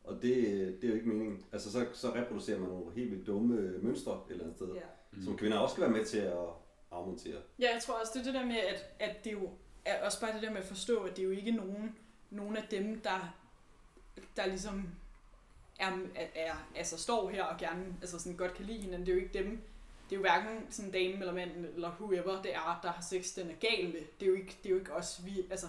Og 0.05 0.15
det, 0.15 0.33
det 0.81 0.85
er 0.85 0.89
jo 0.89 0.95
ikke 0.95 1.09
meningen. 1.09 1.45
Altså, 1.53 1.73
så, 1.73 1.87
så 1.93 2.15
reproducerer 2.15 2.59
man 2.59 2.69
nogle 2.69 2.93
helt 2.95 3.11
vildt 3.11 3.27
dumme 3.27 3.79
mønstre 3.83 4.12
et 4.12 4.33
eller 4.33 4.45
andet 4.45 4.57
sted, 4.57 4.69
ja. 4.69 4.81
Ja. 5.17 5.25
som 5.25 5.37
kvinder 5.37 5.59
også 5.59 5.73
skal 5.73 5.83
være 5.83 5.93
med 5.99 6.05
til 6.05 6.19
at 6.19 6.49
afmontere. 6.91 7.41
Ja, 7.59 7.73
jeg 7.75 7.83
tror 7.83 7.95
også, 7.95 8.12
det 8.15 8.21
er 8.21 8.25
det 8.25 8.35
der 8.35 8.47
med, 8.47 8.57
at, 8.57 8.87
at 9.01 9.25
det 9.25 9.33
jo 9.33 9.51
er 9.85 10.05
også 10.05 10.21
bare 10.21 10.33
det 10.33 10.43
der 10.43 10.51
med 10.51 10.59
at 10.59 10.65
forstå, 10.65 11.03
at 11.03 11.17
det 11.17 11.23
er 11.23 11.27
jo 11.27 11.31
ikke 11.31 11.51
nogen, 11.51 11.97
nogen 12.31 12.57
af 12.57 12.67
dem, 12.71 13.01
der, 13.01 13.35
der 14.37 14.47
ligesom 14.47 14.89
er, 15.79 15.91
er, 16.15 16.27
er, 16.35 16.55
altså 16.77 16.99
står 16.99 17.29
her 17.29 17.45
og 17.45 17.59
gerne 17.59 17.97
altså 18.01 18.19
sådan 18.19 18.37
godt 18.37 18.55
kan 18.55 18.65
lide 18.65 18.79
hinanden. 18.79 19.07
Det 19.07 19.12
er 19.12 19.17
jo 19.17 19.23
ikke 19.23 19.39
dem, 19.39 19.61
det 20.11 20.12
er 20.12 20.16
jo 20.16 20.21
hverken 20.21 20.66
sådan 20.71 20.90
dame 20.90 21.19
eller 21.19 21.35
mand 21.35 21.51
eller 21.75 21.90
whoever 22.01 22.42
det 22.42 22.55
er, 22.55 22.81
der 22.83 22.90
har 22.90 23.03
sex, 23.03 23.35
den 23.35 23.51
er 23.51 23.55
gal 23.61 23.85
med. 23.85 24.01
Det 24.21 24.27
er 24.27 24.31
jo 24.31 24.35
ikke, 24.35 24.57
det 24.62 24.66
er 24.66 24.71
jo 24.71 24.79
ikke 24.79 24.95
os, 24.95 25.21
vi, 25.25 25.47
altså 25.51 25.66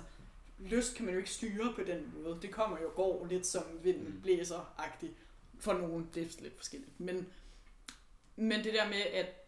lyst 0.60 0.96
kan 0.96 1.06
man 1.06 1.14
jo 1.14 1.20
ikke 1.20 1.30
styre 1.32 1.74
på 1.76 1.82
den 1.84 2.14
måde. 2.16 2.40
Det 2.42 2.52
kommer 2.52 2.78
jo 2.82 2.88
og 2.88 2.96
går 2.96 3.28
lidt 3.30 3.48
som 3.48 3.64
vinden 3.84 4.06
Mm. 4.06 4.22
blæser-agtigt. 4.22 5.14
For 5.60 5.74
nogen, 5.74 6.10
det 6.14 6.24
er 6.24 6.42
lidt 6.42 6.58
forskelligt. 6.58 7.00
Men, 7.00 7.28
men 8.36 8.64
det 8.64 8.74
der 8.74 8.88
med, 8.88 9.02
at 9.14 9.44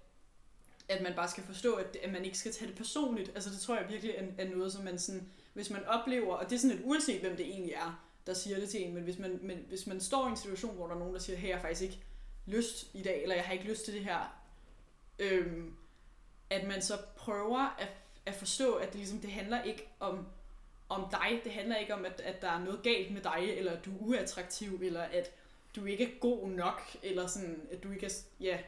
at 0.89 1.01
man 1.03 1.13
bare 1.15 1.27
skal 1.29 1.43
forstå, 1.43 1.73
at, 1.73 1.97
at 2.03 2.11
man 2.11 2.25
ikke 2.25 2.37
skal 2.37 2.51
tage 2.51 2.67
det 2.67 2.77
personligt. 2.77 3.31
Altså 3.35 3.49
det 3.49 3.59
tror 3.59 3.75
jeg 3.77 3.89
virkelig 3.89 4.15
er, 4.17 4.25
er 4.37 4.49
noget, 4.49 4.73
som 4.73 4.83
man 4.83 4.99
sådan, 4.99 5.27
hvis 5.53 5.69
man 5.69 5.85
oplever, 5.85 6.35
og 6.35 6.49
det 6.49 6.55
er 6.55 6.59
sådan 6.59 6.75
lidt 6.75 6.85
uanset, 6.87 7.21
hvem 7.21 7.37
det 7.37 7.45
egentlig 7.45 7.73
er, 7.73 8.05
der 8.27 8.33
siger 8.33 8.59
det 8.59 8.69
til 8.69 8.81
en, 8.87 8.93
men 8.93 9.03
hvis 9.03 9.19
man, 9.19 9.39
men 9.41 9.65
hvis 9.67 9.87
man 9.87 10.01
står 10.01 10.27
i 10.27 10.29
en 10.31 10.37
situation, 10.37 10.75
hvor 10.75 10.87
der 10.87 10.95
er 10.95 10.99
nogen, 10.99 11.13
der 11.13 11.19
siger, 11.19 11.37
hey, 11.37 11.47
jeg 11.49 11.57
har 11.57 11.61
faktisk 11.61 11.81
ikke 11.81 11.99
lyst 12.45 12.87
i 12.93 13.01
dag, 13.01 13.21
eller 13.23 13.35
jeg 13.35 13.43
har 13.43 13.53
ikke 13.53 13.65
lyst 13.65 13.85
til 13.85 13.93
det 13.93 14.03
her, 14.03 14.38
øhm, 15.19 15.73
at 16.49 16.67
man 16.67 16.81
så 16.81 16.93
prøver 17.15 17.75
at, 17.79 17.87
at 18.25 18.35
forstå, 18.35 18.73
at 18.73 18.87
det 18.87 18.95
ligesom, 18.95 19.19
det 19.19 19.31
handler 19.31 19.63
ikke 19.63 19.87
om, 19.99 20.27
om 20.89 21.09
dig, 21.11 21.41
det 21.43 21.51
handler 21.51 21.75
ikke 21.75 21.93
om, 21.93 22.05
at, 22.05 22.21
at 22.21 22.41
der 22.41 22.49
er 22.49 22.59
noget 22.59 22.83
galt 22.83 23.13
med 23.13 23.21
dig, 23.21 23.53
eller 23.57 23.71
at 23.71 23.85
du 23.85 23.91
er 23.91 23.99
uattraktiv, 23.99 24.79
eller 24.81 25.01
at 25.01 25.31
du 25.75 25.85
ikke 25.85 26.03
er 26.03 26.19
god 26.19 26.47
nok, 26.47 26.81
eller 27.03 27.27
sådan, 27.27 27.67
at 27.71 27.83
du 27.83 27.91
ikke 27.91 28.05
er, 28.05 28.09
ja, 28.39 28.59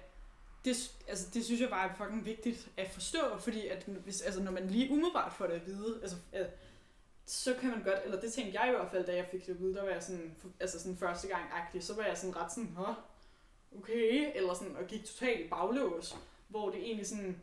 det, 0.65 0.91
altså, 1.07 1.27
det 1.33 1.45
synes 1.45 1.61
jeg 1.61 1.69
bare 1.69 1.89
er 1.89 1.95
fucking 1.95 2.25
vigtigt 2.25 2.69
at 2.77 2.91
forstå, 2.91 3.37
fordi 3.39 3.67
at 3.67 3.83
hvis, 3.83 4.21
altså, 4.21 4.43
når 4.43 4.51
man 4.51 4.67
lige 4.67 4.91
umiddelbart 4.91 5.33
får 5.33 5.47
det 5.47 5.53
at 5.53 5.65
vide, 5.65 5.99
altså, 6.01 6.17
at, 6.31 6.49
så 7.25 7.53
kan 7.59 7.69
man 7.69 7.83
godt, 7.83 7.99
eller 8.05 8.21
det 8.21 8.33
tænkte 8.33 8.59
jeg 8.59 8.69
i 8.69 8.71
hvert 8.71 8.91
fald, 8.91 9.05
da 9.05 9.15
jeg 9.15 9.27
fik 9.31 9.45
det 9.45 9.53
at 9.53 9.59
vide, 9.59 9.75
der 9.75 9.83
var 9.83 9.89
jeg 9.89 10.03
sådan, 10.03 10.35
altså 10.59 10.79
sådan 10.79 10.97
første 10.97 11.27
gang 11.27 11.43
agtig, 11.53 11.83
så 11.83 11.95
var 11.95 12.03
jeg 12.03 12.17
sådan 12.17 12.35
ret 12.35 12.51
sådan, 12.51 12.73
Hå, 12.75 12.93
okay, 13.77 14.31
eller 14.35 14.53
sådan, 14.53 14.75
og 14.75 14.87
gik 14.87 15.05
totalt 15.05 15.49
baglås, 15.49 16.17
hvor 16.51 16.69
det 16.69 16.79
egentlig 16.79 17.07
sådan, 17.07 17.41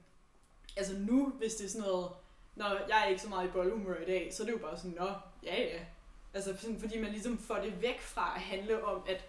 altså 0.77 0.99
nu, 0.99 1.29
hvis 1.29 1.55
det 1.55 1.65
er 1.65 1.69
sådan 1.69 1.89
noget, 1.89 2.11
når 2.55 2.69
jeg 2.89 3.03
er 3.05 3.07
ikke 3.07 3.23
så 3.23 3.29
meget 3.29 3.49
i 3.49 3.51
boldhumør 3.51 4.01
i 4.01 4.05
dag, 4.05 4.35
så 4.35 4.43
er 4.43 4.45
det 4.45 4.53
jo 4.53 4.59
bare 4.59 4.77
sådan, 4.77 4.97
nå, 4.99 5.09
ja 5.43 5.63
ja, 5.63 5.85
altså 6.35 6.57
sådan, 6.57 6.81
fordi 6.81 7.01
man 7.01 7.11
ligesom 7.11 7.39
får 7.39 7.57
det 7.57 7.83
væk 7.83 8.01
fra 8.01 8.33
at 8.35 8.41
handle 8.41 8.85
om, 8.85 9.03
at 9.09 9.25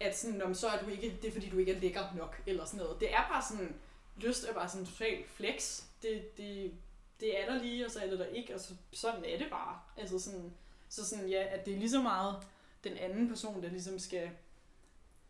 at 0.00 0.18
sådan, 0.18 0.42
om 0.42 0.54
så 0.54 0.68
er 0.68 0.82
du 0.82 0.90
ikke, 0.90 1.18
det 1.22 1.28
er 1.28 1.32
fordi 1.32 1.48
du 1.48 1.58
ikke 1.58 1.72
er 1.72 1.80
lækker 1.80 2.14
nok, 2.16 2.42
eller 2.46 2.64
sådan 2.64 2.80
noget. 2.80 3.00
Det 3.00 3.12
er 3.12 3.28
bare 3.28 3.42
sådan, 3.50 3.74
lyst 4.16 4.48
er 4.48 4.54
bare 4.54 4.68
sådan 4.68 4.86
total 4.86 5.24
flex. 5.26 5.82
Det, 6.02 6.36
det, 6.36 6.72
det 7.20 7.40
er 7.40 7.46
der 7.46 7.62
lige, 7.62 7.86
og 7.86 7.90
så 7.90 8.00
er 8.00 8.06
det 8.06 8.18
der 8.18 8.26
ikke, 8.26 8.54
og 8.54 8.60
så, 8.60 8.74
sådan 8.92 9.24
er 9.24 9.38
det 9.38 9.46
bare. 9.50 9.80
Altså 9.96 10.18
sådan, 10.18 10.52
så 10.88 11.08
sådan, 11.08 11.28
ja, 11.28 11.44
at 11.50 11.66
det 11.66 11.74
er 11.74 11.78
lige 11.78 11.90
så 11.90 12.02
meget 12.02 12.36
den 12.84 12.96
anden 12.96 13.28
person, 13.28 13.62
der 13.62 13.68
ligesom 13.68 13.98
skal, 13.98 14.30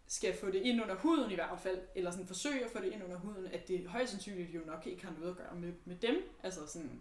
skal 0.06 0.36
få 0.40 0.46
det 0.46 0.54
ind 0.62 0.82
under 0.82 0.94
huden 0.94 1.30
i 1.30 1.34
hvert 1.34 1.60
fald, 1.60 1.78
eller 1.94 2.10
sådan 2.10 2.26
forsøge 2.26 2.64
at 2.64 2.70
få 2.70 2.78
det 2.78 2.92
ind 2.92 3.04
under 3.04 3.16
huden, 3.18 3.46
at 3.46 3.68
det 3.68 3.86
højst 3.88 4.10
sandsynligt 4.10 4.54
jo 4.54 4.60
nok 4.66 4.86
ikke 4.86 5.04
har 5.06 5.12
noget 5.18 5.30
at 5.30 5.36
gøre 5.36 5.54
med, 5.54 5.72
med 5.84 5.96
dem. 5.96 6.14
Altså 6.42 6.66
sådan, 6.66 7.00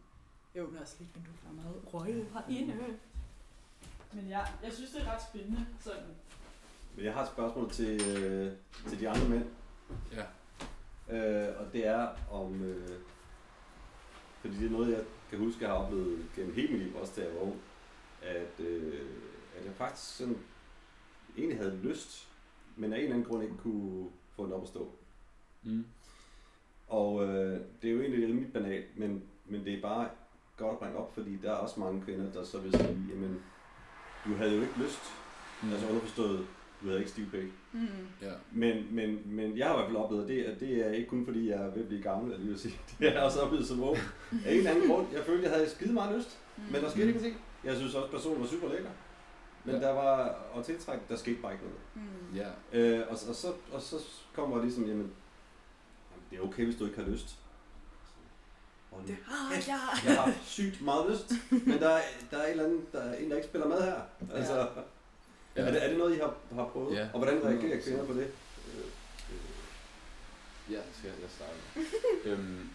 jeg 0.56 0.64
åbner 0.64 0.80
altså 0.80 0.96
lidt 1.00 1.16
vinduet, 1.16 1.36
der 1.44 1.50
er 1.50 1.54
meget 1.54 1.82
røg 1.94 2.26
herinde. 2.34 2.98
Men 4.14 4.28
ja, 4.28 4.40
jeg 4.64 4.74
synes, 4.74 4.92
det 4.92 5.02
er 5.02 5.14
ret 5.14 5.22
spændende. 5.22 5.66
Sådan. 5.80 6.04
Men 6.96 7.06
jeg 7.06 7.14
har 7.14 7.22
et 7.24 7.28
spørgsmål 7.30 7.72
til, 7.72 8.02
øh, 8.18 8.52
til 8.90 9.00
de 9.00 9.10
andre 9.10 9.30
mænd, 9.30 9.46
Ja. 10.12 10.24
øh, 11.50 11.60
og 11.60 11.74
det 11.74 11.88
er 11.88 12.10
om, 12.32 12.62
øh, 12.64 13.00
fordi 14.42 14.56
det 14.56 14.66
er 14.66 14.72
noget, 14.72 14.92
jeg 14.92 15.04
kan 15.30 15.40
huske, 15.40 15.62
jeg 15.64 15.70
har 15.70 15.78
oplevet 15.78 16.26
gennem 16.36 16.54
hele 16.56 16.74
mit 16.74 16.82
liv, 16.82 16.96
også 16.96 17.14
da 17.16 17.26
jeg 17.28 17.36
var 17.36 17.42
ung, 17.42 17.62
at, 18.22 18.60
øh, 18.60 19.10
at 19.58 19.66
jeg 19.66 19.74
faktisk 19.76 20.18
sådan, 20.18 20.38
egentlig 21.38 21.58
havde 21.58 21.78
lyst, 21.84 22.30
men 22.76 22.94
af 22.94 22.98
en 22.98 23.04
eller 23.04 23.16
anden 23.16 23.30
grund 23.30 23.44
ikke 23.44 23.58
kunne 23.58 24.10
få 24.36 24.46
den 24.46 24.54
op 24.54 24.62
at 24.62 24.68
stå. 24.68 24.92
Mm. 25.64 25.86
Og 26.88 27.24
øh, 27.24 27.60
det 27.82 27.90
er 27.90 27.94
jo 27.94 28.00
egentlig 28.02 28.20
lidt 28.28 28.36
mit 28.40 28.54
banalt, 28.54 28.86
men, 29.00 29.24
men 29.46 29.66
det 29.66 29.74
er 29.74 29.82
bare 29.82 30.08
godt 30.58 30.72
at 30.72 30.80
bringe 30.80 30.98
op, 30.98 31.14
fordi 31.14 31.38
der 31.44 31.50
er 31.52 31.56
også 31.56 31.80
mange 31.80 32.02
kvinder, 32.02 32.32
der 32.32 32.44
så 32.44 32.60
vil 32.60 32.72
sige, 32.78 32.98
jamen, 33.10 33.42
du 34.26 34.34
havde 34.36 34.56
jo 34.56 34.62
ikke 34.62 34.80
lyst, 34.80 35.02
mm. 35.64 35.72
altså 35.72 35.88
underforstået, 35.88 36.46
du 36.82 36.88
havde 36.88 37.00
ikke 37.00 37.12
stiv 37.12 37.26
pæk. 37.32 37.48
Mm. 37.74 37.88
Ja. 38.22 38.32
Men, 38.52 38.88
men, 38.92 39.22
men 39.26 39.58
jeg 39.58 39.68
har 39.68 39.74
i 39.74 39.78
hvert 39.78 39.88
fald 39.88 39.98
oplevet 39.98 40.28
det, 40.28 40.44
at 40.44 40.60
det 40.60 40.88
er 40.88 40.92
ikke 40.92 41.10
kun 41.10 41.26
fordi, 41.26 41.50
jeg 41.50 41.58
er 41.62 41.72
ved 41.74 41.82
at 41.82 41.88
blive 41.88 42.02
gammel, 42.04 42.34
eller 42.34 42.46
vil 42.48 42.60
sige. 42.60 42.76
Det 43.00 43.14
jeg 43.14 43.24
også 43.24 43.40
oplevet 43.42 43.68
som 43.68 43.84
ung. 43.84 43.98
Af 44.46 44.52
en 44.52 44.58
eller 44.58 44.72
anden 44.72 44.90
grund. 44.90 45.08
Jeg 45.14 45.24
følte, 45.24 45.44
jeg 45.44 45.52
havde 45.52 45.70
skide 45.70 45.94
meget 45.94 46.18
lyst, 46.18 46.40
Mm. 46.58 46.64
men 46.72 46.82
der 46.82 46.90
skete 46.90 47.08
ingenting. 47.08 47.36
Jeg 47.64 47.76
synes 47.76 47.96
også, 47.96 48.12
personen 48.12 48.42
var 48.42 48.48
super 48.48 48.70
lækker. 48.70 48.90
Men 49.66 49.76
Ja. 49.76 49.82
der 49.82 49.92
var, 49.94 50.28
og 50.54 50.66
tiltræk, 50.66 51.00
der 51.10 51.16
skete 51.16 51.42
bare 51.42 51.52
ikke 51.52 51.64
noget. 51.66 51.80
Mm. 51.96 52.36
Ja. 52.36 52.50
Øh, 52.74 53.00
og, 53.10 53.18
og, 53.30 53.36
så, 53.36 53.54
og 53.72 53.82
så 53.82 53.96
kommer 54.34 54.56
det 54.56 54.66
ligesom, 54.66 54.84
jamen, 54.84 54.98
jamen, 56.12 56.24
det 56.32 56.38
er 56.40 56.42
okay, 56.44 56.66
hvis 56.66 56.76
du 56.76 56.86
ikke 56.86 56.98
har 57.04 57.10
lyst. 57.10 57.36
Og 58.92 59.02
Det 59.08 59.18
har 59.26 59.54
jeg. 59.54 59.64
jeg 60.06 60.22
har 60.22 60.34
sygt 60.46 60.82
meget 60.82 61.12
lyst, 61.12 61.32
men 61.52 61.80
der 61.80 61.90
er, 61.90 62.02
der 62.32 62.38
er 62.38 62.46
en 62.46 62.52
eller 62.52 62.64
anden, 62.64 62.86
der 62.92 63.00
er 63.02 63.16
en, 63.16 63.30
der 63.30 63.36
ikke 63.36 63.48
spiller 63.48 63.68
med 63.68 63.82
her. 63.82 64.02
Altså, 64.34 64.56
ja. 64.56 64.66
Ja. 65.56 65.62
er, 65.68 65.72
det, 65.72 65.84
er 65.86 65.90
det 65.90 65.98
noget, 65.98 66.16
I 66.16 66.20
har, 66.20 66.36
har 66.54 66.66
prøvet? 66.68 66.96
Ja. 66.96 67.08
Og 67.14 67.20
hvordan 67.20 67.44
reagerer 67.46 67.80
100%. 67.80 67.84
kvinder 67.84 68.06
på 68.06 68.14
det? 68.14 68.32
Ja, 70.70 70.80
skal 70.94 71.12
jeg, 71.22 71.30
starte. 71.30 71.90
øhm, 72.30 72.70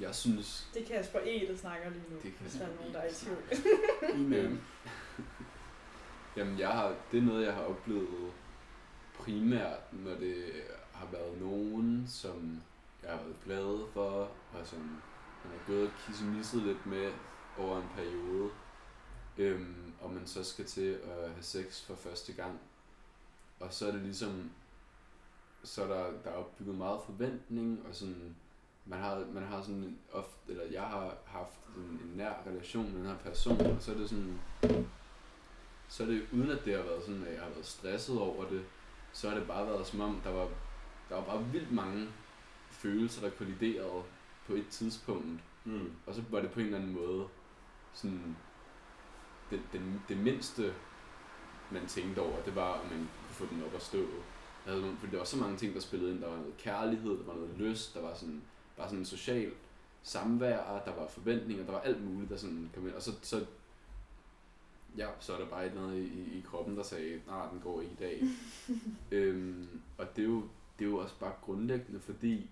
jeg 0.00 0.14
synes, 0.14 0.68
Det 0.74 0.84
kan 0.86 0.96
Kasper 0.96 1.18
E, 1.24 1.46
der 1.52 1.56
snakker 1.56 1.90
lige 1.90 2.02
nu, 2.10 2.16
Det 2.16 2.22
kan 2.22 2.32
er 2.46 2.50
Kasper 2.50 2.66
nogen, 2.66 2.90
E, 2.90 2.94
der 2.94 3.00
er 3.00 3.08
i 3.08 3.12
tvivl. 3.12 4.34
øhm, 4.44 4.58
jamen 6.36 6.58
jeg 6.58 6.68
har, 6.68 6.94
det 7.12 7.18
er 7.18 7.22
noget, 7.22 7.46
jeg 7.46 7.54
har 7.54 7.62
oplevet 7.62 8.32
primært, 9.18 9.92
når 9.92 10.14
det 10.14 10.44
har 10.92 11.06
været 11.12 11.40
nogen, 11.40 12.04
som 12.08 12.62
jeg 13.02 13.10
har 13.10 13.18
været 13.18 13.36
glad 13.44 13.86
for, 13.92 14.10
og 14.52 14.66
som 14.66 14.78
man 14.78 15.52
har 15.52 15.66
gået 15.66 15.86
og 15.86 15.92
kissemisset 16.06 16.62
lidt 16.62 16.86
med 16.86 17.12
over 17.58 17.76
en 17.76 17.88
periode, 17.96 18.50
øhm, 19.38 19.92
og 20.00 20.10
man 20.10 20.26
så 20.26 20.44
skal 20.44 20.64
til 20.64 20.90
at 20.90 21.30
have 21.30 21.42
sex 21.42 21.82
for 21.82 21.94
første 21.94 22.32
gang. 22.32 22.60
Og 23.60 23.72
så 23.72 23.88
er 23.88 23.92
det 23.92 24.00
ligesom, 24.00 24.50
så 25.64 25.82
er 25.82 25.88
der, 25.88 26.22
der 26.24 26.30
er 26.30 26.34
opbygget 26.34 26.74
meget 26.74 27.00
forventning, 27.06 27.86
og 27.88 27.94
sådan, 27.94 28.36
man 28.84 28.98
har, 28.98 29.24
man 29.32 29.42
har 29.42 29.62
sådan 29.62 29.74
en 29.74 29.98
ofte, 30.12 30.52
eller 30.52 30.64
jeg 30.64 30.82
har 30.82 31.16
haft 31.24 31.66
en, 31.76 31.82
en 31.82 32.16
nær 32.16 32.32
relation 32.46 32.92
med 32.92 33.00
den 33.00 33.06
her 33.06 33.16
person, 33.16 33.60
og 33.60 33.82
så 33.82 33.92
er 33.92 33.96
det 33.96 34.08
sådan, 34.08 34.40
så 35.88 36.02
er 36.02 36.06
det 36.06 36.26
uden 36.32 36.50
at 36.50 36.64
det 36.64 36.74
har 36.76 36.82
været 36.82 37.02
sådan, 37.04 37.26
at 37.26 37.32
jeg 37.34 37.42
har 37.42 37.48
været 37.50 37.66
stresset 37.66 38.18
over 38.20 38.44
det, 38.48 38.64
så 39.12 39.28
har 39.28 39.38
det 39.38 39.46
bare 39.46 39.66
været 39.66 39.86
som 39.86 40.00
om, 40.00 40.20
der 40.24 40.30
var, 40.30 40.48
der 41.08 41.14
var 41.14 41.24
bare 41.24 41.44
vildt 41.44 41.72
mange 41.72 42.08
følelser, 42.70 43.20
der 43.22 43.30
kolliderede 43.30 44.02
på 44.46 44.54
et 44.54 44.68
tidspunkt, 44.70 45.40
Mm. 45.66 45.92
og 46.06 46.14
så 46.14 46.22
var 46.30 46.40
det 46.40 46.50
på 46.50 46.60
en 46.60 46.66
eller 46.66 46.78
anden 46.78 46.94
måde 46.94 47.26
sådan, 47.92 48.36
det, 49.50 49.60
det, 49.72 49.80
det 50.08 50.16
mindste, 50.16 50.74
man 51.70 51.86
tænkte 51.86 52.20
over, 52.20 52.42
det 52.42 52.54
var, 52.56 52.68
om 52.72 52.86
man 52.86 52.98
kunne 52.98 53.34
få 53.34 53.46
den 53.50 53.62
op 53.64 53.74
at 53.74 53.82
stå. 53.82 54.06
Altså, 54.66 54.92
fordi 54.98 55.12
der 55.12 55.18
var 55.18 55.24
så 55.24 55.36
mange 55.36 55.56
ting, 55.56 55.74
der 55.74 55.80
spillede 55.80 56.10
ind. 56.12 56.20
Der 56.20 56.28
var 56.28 56.36
noget 56.36 56.56
kærlighed, 56.58 57.10
der 57.10 57.24
var 57.24 57.34
noget 57.34 57.50
lyst, 57.58 57.94
der 57.94 58.00
var 58.02 58.14
sådan, 58.14 58.42
bare 58.76 58.86
sådan 58.88 58.98
en 58.98 59.04
social 59.04 59.52
samvær, 60.02 60.82
der 60.86 60.94
var 60.94 61.06
forventninger, 61.08 61.64
der 61.64 61.72
var 61.72 61.80
alt 61.80 62.04
muligt, 62.04 62.30
der 62.30 62.36
sådan 62.36 62.70
kom 62.74 62.86
ind. 62.86 62.94
Og 62.94 63.02
så, 63.02 63.12
så 63.22 63.46
ja, 64.96 65.08
så 65.20 65.34
er 65.34 65.38
der 65.38 65.46
bare 65.46 65.66
et 65.66 65.70
eller 65.70 65.84
andet 65.84 66.02
i, 66.02 66.38
i 66.38 66.44
kroppen, 66.46 66.76
der 66.76 66.82
sagde, 66.82 67.20
nej, 67.26 67.48
den 67.50 67.60
går 67.60 67.80
ikke 67.80 67.92
i 67.92 67.96
dag. 67.96 68.22
øhm, 69.18 69.68
og 69.98 70.16
det 70.16 70.22
er, 70.22 70.28
jo, 70.28 70.42
det 70.78 70.84
er 70.84 70.88
jo 70.88 70.98
også 70.98 71.14
bare 71.20 71.34
grundlæggende, 71.42 72.00
fordi 72.00 72.50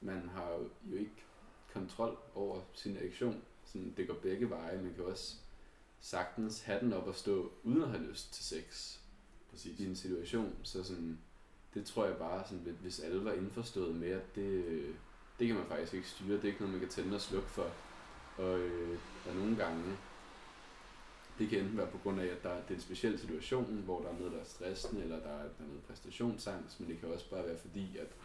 man 0.00 0.28
har 0.34 0.50
jo 0.50 0.96
ikke 0.96 1.24
kontrol 1.72 2.16
over 2.34 2.60
sin 2.74 2.96
reaktion. 2.96 3.42
Sådan, 3.64 3.94
det 3.96 4.08
går 4.08 4.14
begge 4.14 4.50
veje. 4.50 4.82
Man 4.82 4.94
kan 4.94 5.04
også 5.04 5.36
sagtens 6.00 6.62
have 6.62 6.80
den 6.80 6.92
op 6.92 7.08
at 7.08 7.16
stå, 7.16 7.52
uden 7.62 7.82
at 7.82 7.88
have 7.88 8.02
lyst 8.02 8.34
til 8.34 8.44
sex 8.44 8.98
Præcis. 9.50 9.80
i 9.80 9.86
en 9.86 9.96
situation. 9.96 10.54
Så 10.62 10.84
sådan, 10.84 11.18
det 11.74 11.86
tror 11.86 12.06
jeg 12.06 12.16
bare, 12.16 12.44
sådan, 12.48 12.64
lidt, 12.64 12.76
hvis 12.76 13.00
alle 13.00 13.24
var 13.24 13.32
indforstået 13.32 13.96
med, 13.96 14.10
at 14.10 14.34
det, 14.34 14.64
det 15.38 15.46
kan 15.46 15.56
man 15.56 15.66
faktisk 15.66 15.94
ikke 15.94 16.08
styre. 16.08 16.36
Det 16.36 16.44
er 16.44 16.48
ikke 16.48 16.60
noget, 16.60 16.72
man 16.72 16.80
kan 16.80 16.88
tænde 16.88 17.14
og 17.14 17.20
slukke 17.20 17.48
for. 17.48 17.70
Og, 18.36 18.58
øh, 18.58 18.98
og 19.28 19.36
nogle 19.36 19.56
gange, 19.56 19.96
det 21.38 21.48
kan 21.48 21.58
enten 21.58 21.76
være 21.76 21.90
på 21.90 21.98
grund 21.98 22.20
af, 22.20 22.26
at 22.26 22.42
der, 22.42 22.54
det 22.62 22.70
er 22.70 22.74
en 22.74 22.80
speciel 22.80 23.18
situation, 23.18 23.64
hvor 23.64 24.00
der 24.02 24.08
er 24.08 24.18
noget, 24.18 24.32
der 24.32 24.40
er 24.40 24.44
stressende, 24.44 25.02
eller 25.02 25.20
der 25.20 25.28
er, 25.28 25.42
der 25.42 25.64
er 25.64 25.66
noget 25.66 25.82
præstationsangst, 25.82 26.80
men 26.80 26.88
det 26.88 26.98
kan 27.00 27.08
også 27.08 27.30
bare 27.30 27.44
være 27.46 27.58
fordi, 27.58 27.96
at 27.98 28.16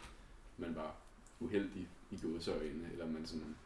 man 0.56 0.74
var 0.74 0.96
uheldig 1.40 1.88
i 2.10 2.18
gåseøjne, 2.22 2.88
eller 2.92 3.06
man 3.06 3.26
sådan 3.26 3.56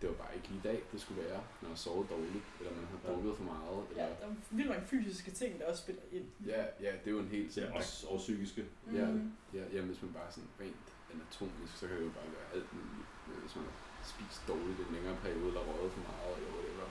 det 0.00 0.08
var 0.08 0.14
bare 0.14 0.36
ikke 0.36 0.48
lige 0.48 0.58
i 0.58 0.62
dag, 0.62 0.82
det 0.92 1.00
skulle 1.00 1.22
være. 1.22 1.44
Man 1.60 1.68
har 1.70 1.76
sovet 1.76 2.10
dårligt, 2.10 2.44
eller 2.60 2.72
man 2.76 2.84
har 2.84 2.98
Ja. 3.04 3.12
drukket 3.12 3.36
for 3.36 3.44
meget. 3.44 3.86
Ja, 3.96 4.02
Eller, 4.04 4.16
der 4.20 4.26
er 4.26 4.34
vildt 4.50 4.70
mange 4.70 4.86
fysiske 4.86 5.30
ting, 5.30 5.58
der 5.60 5.66
også 5.70 5.82
spiller 5.82 6.02
ind. 6.12 6.24
ja, 6.46 6.64
ja, 6.80 6.92
det 6.92 7.06
er 7.06 7.10
jo 7.10 7.18
en 7.18 7.28
helt 7.28 7.58
er 7.58 7.72
også 7.72 8.06
og 8.08 8.18
psykiske. 8.18 8.64
Ja, 8.92 9.10
Mm. 9.10 9.32
ja, 9.54 9.64
ja, 9.72 9.80
hvis 9.82 10.02
man 10.02 10.12
bare 10.12 10.32
sådan 10.32 10.50
rent 10.60 10.94
anatomisk, 11.14 11.76
så 11.76 11.86
kan 11.88 11.96
det 11.96 12.02
jo 12.04 12.10
bare 12.10 12.32
være 12.32 12.54
alt 12.54 12.72
muligt. 12.72 13.08
Øh, 13.28 13.40
Hvis 13.40 13.56
man 13.56 13.64
har 13.64 13.72
spist 14.02 14.48
dårligt 14.48 14.78
i 14.80 14.82
en 14.82 14.94
længere 14.94 15.16
periode, 15.22 15.46
eller 15.48 15.60
røget 15.60 15.92
for 15.92 16.00
meget, 16.00 16.36
eller 16.36 16.50
whatever. 16.50 16.88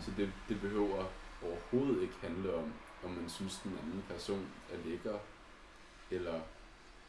Så 0.00 0.10
det, 0.16 0.32
det 0.48 0.60
behøver 0.60 1.04
overhovedet 1.46 2.02
ikke 2.02 2.14
handle 2.20 2.54
om, 2.54 2.72
om 3.04 3.10
man 3.10 3.28
synes, 3.28 3.60
den 3.64 3.72
anden 3.82 4.04
person 4.08 4.46
er 4.72 4.88
lækker, 4.88 5.18
eller 6.10 6.40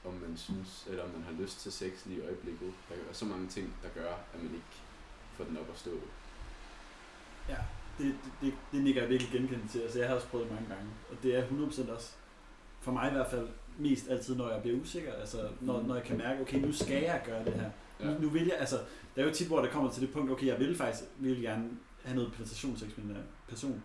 om 0.05 0.13
man 0.13 0.37
synes, 0.37 0.87
eller 0.89 1.03
om 1.03 1.09
man 1.09 1.23
har 1.23 1.43
lyst 1.43 1.59
til 1.59 1.71
sex 1.71 2.05
lige 2.05 2.19
i 2.19 2.25
øjeblikket. 2.25 2.73
Der 2.89 2.95
er 3.09 3.13
så 3.13 3.25
mange 3.25 3.47
ting, 3.47 3.73
der 3.83 4.01
gør, 4.01 4.13
at 4.33 4.43
man 4.43 4.53
ikke 4.53 4.75
får 5.33 5.43
den 5.43 5.57
op 5.57 5.69
at 5.73 5.77
stå. 5.77 5.91
Ja, 7.49 7.57
det, 7.97 8.05
det, 8.23 8.31
det, 8.41 8.53
det 8.71 8.83
nikker 8.83 9.01
jeg 9.01 9.09
virkelig 9.09 9.31
genkendt 9.31 9.71
til. 9.71 9.79
Altså, 9.79 9.99
jeg 9.99 10.07
har 10.07 10.15
også 10.15 10.27
prøvet 10.27 10.45
det 10.45 10.55
mange 10.55 10.75
gange. 10.75 10.91
Og 11.11 11.17
det 11.23 11.35
er 11.35 11.47
100% 11.47 11.91
også, 11.91 12.11
for 12.81 12.91
mig 12.91 13.09
i 13.09 13.13
hvert 13.13 13.29
fald, 13.31 13.47
mest 13.77 14.09
altid, 14.09 14.35
når 14.35 14.51
jeg 14.51 14.61
bliver 14.61 14.81
usikker. 14.81 15.13
Altså, 15.13 15.49
når, 15.61 15.81
når 15.81 15.95
jeg 15.95 16.03
kan 16.03 16.17
mærke, 16.17 16.41
okay, 16.41 16.59
nu 16.59 16.71
skal 16.71 17.03
jeg 17.03 17.21
gøre 17.25 17.45
det 17.45 17.53
her. 17.53 17.69
Ja. 17.99 18.05
Nu, 18.05 18.19
nu 18.19 18.29
vil 18.29 18.45
jeg, 18.45 18.57
altså, 18.59 18.75
der 19.15 19.21
er 19.21 19.25
jo 19.27 19.33
tit, 19.33 19.47
hvor 19.47 19.61
det 19.61 19.71
kommer 19.71 19.91
til 19.91 20.01
det 20.01 20.13
punkt, 20.13 20.31
okay, 20.31 20.47
jeg 20.47 20.59
vil 20.59 20.77
faktisk 20.77 21.03
vil 21.17 21.41
gerne 21.41 21.69
have 22.03 22.15
noget 22.15 22.33
penetrationssex 22.33 22.97
med 22.97 23.05
den 23.05 23.15
her 23.15 23.23
person. 23.47 23.83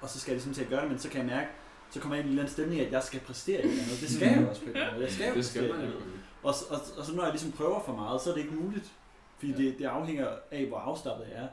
Og 0.00 0.08
så 0.08 0.20
skal 0.20 0.30
jeg 0.30 0.36
ligesom 0.36 0.54
til 0.54 0.62
at 0.62 0.68
gøre 0.68 0.80
det, 0.82 0.90
men 0.90 0.98
så 0.98 1.08
kan 1.08 1.18
jeg 1.18 1.26
mærke, 1.26 1.48
så 1.90 2.00
kommer 2.00 2.16
jeg 2.16 2.20
ind 2.24 2.28
i 2.28 2.32
en 2.32 2.38
eller 2.38 2.42
anden 2.42 2.52
stemning, 2.54 2.80
at 2.80 2.92
jeg 2.92 3.02
skal 3.02 3.20
præstere 3.20 3.58
eller 3.60 3.82
andet. 3.82 4.00
Det 4.00 4.10
skal 4.10 4.28
jeg 4.28 4.42
jo 4.42 4.48
også 4.48 4.62
på 4.62 4.68
en 4.68 4.74
måde. 4.92 5.02
Jeg 5.04 5.12
skal 5.12 5.28
jo 5.28 5.34
Det 5.34 5.44
skal 5.44 5.62
man 5.62 5.70
jo. 5.70 5.76
noget. 5.86 6.02
Og, 6.42 6.54
så- 6.54 6.64
og, 6.70 6.80
og 6.98 7.04
så 7.04 7.14
når 7.14 7.22
jeg 7.22 7.32
ligesom 7.32 7.52
prøver 7.52 7.82
for 7.86 7.92
meget, 7.94 8.20
så 8.20 8.30
er 8.30 8.34
det 8.34 8.40
ikke 8.42 8.54
muligt. 8.54 8.92
Fordi 9.38 9.52
ja. 9.52 9.58
det, 9.58 9.78
det 9.78 9.84
afhænger 9.84 10.28
af, 10.50 10.66
hvor 10.66 10.78
afslappet 10.78 11.26
jeg 11.32 11.42
er. 11.44 11.48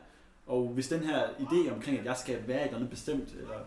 Og 0.47 0.67
hvis 0.73 0.87
den 0.87 0.99
her 0.99 1.23
idé 1.39 1.73
omkring, 1.73 1.99
at 1.99 2.05
jeg 2.05 2.17
skal 2.17 2.47
være 2.47 2.57
et 2.59 2.63
eller 2.65 2.75
andet 2.77 2.89
bestemt, 2.89 3.29
eller 3.29 3.59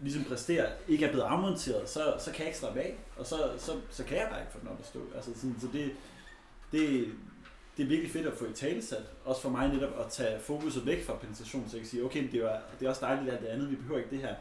ligesom 0.00 0.24
præstere, 0.24 0.66
ikke 0.88 1.04
er 1.04 1.10
blevet 1.10 1.24
afmonteret, 1.24 1.88
så, 1.88 2.14
så 2.18 2.30
kan 2.30 2.38
jeg 2.38 2.46
ikke 2.46 2.58
slappe 2.58 2.80
af. 2.80 2.94
Og 3.16 3.26
så, 3.26 3.36
så, 3.58 3.72
så 3.90 4.04
kan 4.04 4.16
jeg 4.16 4.26
bare 4.30 4.40
ikke 4.40 4.52
få 4.52 4.58
den 4.60 4.68
op 4.68 4.80
at 4.80 4.86
stå. 4.86 5.00
Altså 5.14 5.30
sådan, 5.34 5.56
så 5.60 5.66
det, 5.72 5.92
det, 6.72 7.08
det 7.76 7.82
er 7.82 7.86
virkelig 7.86 8.10
fedt 8.10 8.26
at 8.26 8.32
få 8.32 8.44
i 8.46 8.52
talesat. 8.52 9.02
Også 9.24 9.42
for 9.42 9.48
mig 9.50 9.68
netop 9.74 10.00
at 10.00 10.06
tage 10.10 10.40
fokuset 10.40 10.86
væk 10.86 11.02
fra 11.04 11.16
penetration, 11.16 11.64
så 11.68 11.76
jeg 11.76 11.82
kan 11.82 11.90
sige, 11.90 12.04
okay, 12.04 12.22
men 12.22 12.32
det 12.32 12.40
er, 12.40 12.60
det 12.80 12.86
er 12.86 12.90
også 12.90 13.00
dejligt 13.06 13.30
alt 13.32 13.40
det 13.42 13.46
andet, 13.46 13.70
vi 13.70 13.76
behøver 13.76 13.98
ikke 13.98 14.10
det 14.10 14.18
her. 14.18 14.34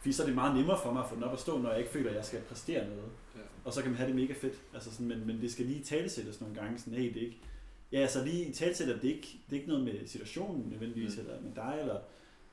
Fordi 0.00 0.12
så 0.12 0.22
er 0.22 0.26
det 0.26 0.34
meget 0.34 0.56
nemmere 0.56 0.78
for 0.82 0.92
mig 0.92 1.02
at 1.02 1.08
få 1.08 1.14
den 1.14 1.24
op 1.24 1.32
at 1.32 1.40
stå, 1.40 1.58
når 1.58 1.70
jeg 1.70 1.78
ikke 1.78 1.90
føler, 1.90 2.10
at 2.10 2.16
jeg 2.16 2.24
skal 2.24 2.40
præstere 2.40 2.88
noget. 2.88 3.10
Ja. 3.36 3.40
Og 3.64 3.72
så 3.72 3.82
kan 3.82 3.90
man 3.90 3.96
have 3.98 4.06
det 4.08 4.16
mega 4.16 4.32
fedt. 4.32 4.54
Altså 4.74 4.90
sådan, 4.92 5.08
men, 5.08 5.26
men 5.26 5.40
det 5.40 5.52
skal 5.52 5.66
lige 5.66 5.84
talesættes 5.84 6.40
nogle 6.40 6.54
gange. 6.54 6.78
Sådan, 6.78 6.94
hey, 6.94 7.14
det 7.14 7.16
er 7.22 7.26
ikke, 7.26 7.38
ja, 7.92 7.98
altså 7.98 8.24
lige 8.24 8.44
i 8.44 8.52
det 9.02 9.10
er 9.10 9.14
ikke, 9.14 9.38
det 9.50 9.56
er 9.56 9.60
ikke 9.60 9.68
noget 9.68 9.84
med 9.84 10.06
situationen 10.06 10.68
nødvendigvis, 10.70 11.16
Mm. 11.16 11.20
eller 11.20 11.40
med 11.40 11.52
dig, 11.54 11.76
eller 11.80 12.00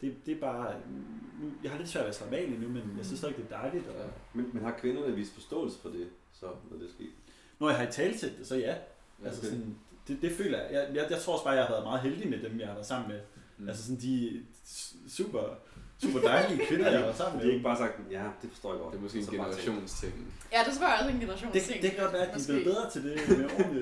det, 0.02 0.16
det 0.26 0.36
er 0.36 0.40
bare, 0.40 0.76
nu, 1.42 1.52
jeg 1.64 1.72
har 1.72 1.78
lidt 1.78 1.90
svært 1.90 2.04
ved 2.04 2.10
at 2.10 2.16
lige 2.50 2.62
nu, 2.62 2.68
men 2.68 2.84
jeg 2.98 3.06
synes 3.06 3.20
stadig, 3.20 3.36
det 3.38 3.46
er 3.50 3.62
dejligt. 3.62 3.88
Og, 3.88 3.96
Ja. 3.96 4.02
Men, 4.34 4.50
men 4.54 4.64
har 4.64 4.78
kvinderne 4.82 5.16
vist 5.16 5.34
forståelse 5.34 5.80
for 5.80 5.90
det, 5.90 6.08
så 6.34 6.46
når 6.72 6.78
det 6.78 6.90
sker? 6.90 7.06
Når 7.60 7.70
jeg 7.70 7.78
har 7.78 7.88
i 7.88 7.92
talesæt 7.92 8.32
det, 8.40 8.48
så 8.48 8.56
ja. 8.56 8.76
Altså 9.26 9.42
Okay. 9.42 9.50
sådan, 9.50 9.76
det, 10.10 10.22
det 10.22 10.32
føler 10.38 10.58
jeg. 10.62 10.68
Jeg, 10.74 10.88
jeg. 10.96 11.08
jeg 11.12 11.22
tror 11.22 11.34
også 11.34 11.44
bare, 11.44 11.54
jeg 11.54 11.64
har 11.66 11.72
været 11.74 11.84
meget 11.84 12.02
heldig 12.02 12.30
med 12.30 12.40
dem, 12.50 12.60
jeg 12.60 12.68
har 12.68 12.74
været 12.74 12.88
sammen 12.88 13.08
med. 13.12 13.20
Mm. 13.58 13.70
Altså 13.70 13.84
sådan 13.84 14.02
de 14.02 14.44
super, 15.10 15.44
super 16.04 16.20
dejlige 16.22 16.66
kvinder, 16.68 16.86
jeg 16.90 17.00
har 17.00 17.06
været 17.06 17.18
sammen 17.18 17.34
De 17.42 17.46
med. 17.46 17.46
har 17.46 17.54
ikke 17.54 17.64
bare 17.64 17.78
sagt, 17.78 17.94
ja, 18.12 18.24
det 18.42 18.50
forstår 18.50 18.72
jeg 18.74 18.80
godt. 18.82 18.92
det 18.94 18.98
er 19.00 19.04
måske 19.04 19.20
en 19.20 19.26
generationsting. 19.26 20.34
Ja, 20.54 20.60
det 20.68 20.78
tror 20.78 20.88
jeg 20.88 20.96
også 20.98 21.10
er 21.10 21.14
en 21.14 21.20
generation 21.20 21.54
det, 21.54 21.64
det 21.82 21.92
kan 21.92 22.00
godt 22.04 22.14
være, 22.14 22.28
at 22.28 22.36
de 22.36 22.42
er 22.42 22.46
blevet 22.48 22.64
bedre 22.64 22.90
til 22.90 23.04
det. 23.04 23.38
Med 23.38 23.46
årene. 23.56 23.82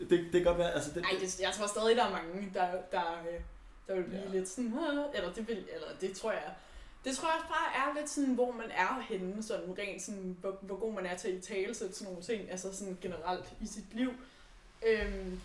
det, 0.00 0.10
det 0.10 0.32
kan 0.32 0.44
godt 0.44 0.58
være, 0.58 0.72
altså 0.74 0.90
det, 0.94 1.02
Ej, 1.04 1.18
det, 1.20 1.40
jeg 1.40 1.52
tror 1.56 1.66
stadig, 1.66 1.96
der 1.96 2.04
er 2.04 2.10
mange, 2.10 2.50
der, 2.54 2.66
der, 2.92 3.04
øh, 3.32 3.40
der 3.88 3.94
vil 3.94 4.02
blive 4.02 4.22
Ja. 4.22 4.30
lidt 4.36 4.48
sådan, 4.48 4.74
eller 5.14 5.32
det, 5.32 5.48
vil, 5.48 5.56
eller 5.74 5.88
det 6.00 6.12
tror 6.16 6.32
jeg, 6.32 6.42
det 7.04 7.16
tror 7.16 7.28
jeg 7.28 7.34
også 7.34 7.48
bare 7.48 7.70
er 7.80 8.00
lidt 8.00 8.10
sådan, 8.10 8.34
hvor 8.34 8.52
man 8.52 8.70
er 8.70 9.02
henne, 9.08 9.42
sådan 9.42 9.74
rent 9.78 10.02
sådan, 10.02 10.36
hvor, 10.40 10.58
hvor 10.60 10.76
god 10.76 10.92
man 10.94 11.06
er 11.06 11.16
til 11.16 11.28
at 11.28 11.42
tale 11.42 11.74
sådan 11.74 11.94
nogle 12.04 12.22
ting, 12.22 12.50
altså 12.50 12.76
sådan 12.76 12.98
generelt 13.02 13.44
i 13.60 13.66
sit 13.66 13.94
liv. 13.94 14.10
Øhm, 14.88 15.40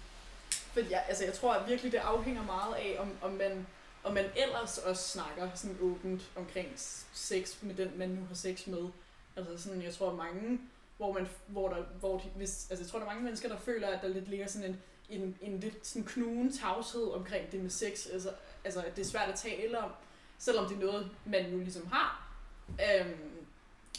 for 0.76 0.90
jeg, 0.90 1.06
altså 1.08 1.26
jeg 1.26 1.34
tror 1.34 1.54
at 1.54 1.70
virkelig, 1.70 1.92
det 1.92 1.98
afhænger 1.98 2.44
meget 2.44 2.76
af, 2.76 2.96
om, 3.00 3.18
om 3.22 3.32
man 3.32 3.68
om 4.06 4.14
man 4.14 4.26
ellers 4.36 4.78
også 4.78 5.08
snakker 5.10 5.50
sådan 5.56 5.78
åbent 5.82 6.32
omkring 6.36 6.72
sex 7.14 7.62
med 7.62 7.76
den, 7.76 7.98
man 7.98 8.10
nu 8.10 8.26
har 8.26 8.36
sex 8.36 8.68
med. 8.68 8.88
Altså 9.36 9.64
sådan, 9.64 9.82
jeg 9.82 9.94
tror 9.94 10.16
mange, 10.16 10.60
hvor 10.98 11.14
man, 11.14 11.28
hvor 11.48 11.70
der, 11.70 11.84
hvor 12.00 12.18
de, 12.18 12.24
hvis, 12.36 12.68
altså 12.70 12.84
jeg 12.84 12.90
tror, 12.90 13.00
der 13.00 13.06
er 13.06 13.10
mange 13.10 13.24
mennesker, 13.24 13.50
der 13.50 13.58
føler, 13.58 13.88
at 13.88 14.02
der 14.02 14.08
lidt 14.08 14.30
ligger 14.30 14.48
sådan 14.48 14.70
en, 14.70 14.82
en, 15.10 15.38
en 15.42 15.60
lidt 15.60 15.88
sådan 15.88 16.04
knugen 16.04 16.54
tavshed 16.54 17.12
omkring 17.12 17.52
det 17.52 17.62
med 17.62 17.70
sex. 17.70 18.08
Altså, 18.14 18.32
altså, 18.64 18.82
at 18.82 18.96
det 18.96 19.02
er 19.02 19.10
svært 19.10 19.30
at 19.30 19.40
tale 19.40 19.80
om, 19.80 19.92
selvom 20.38 20.68
det 20.68 20.76
er 20.76 20.82
noget, 20.86 21.12
man 21.26 21.52
nu 21.52 21.58
ligesom 21.58 21.88
har. 21.88 22.32
Øhm, 22.70 23.46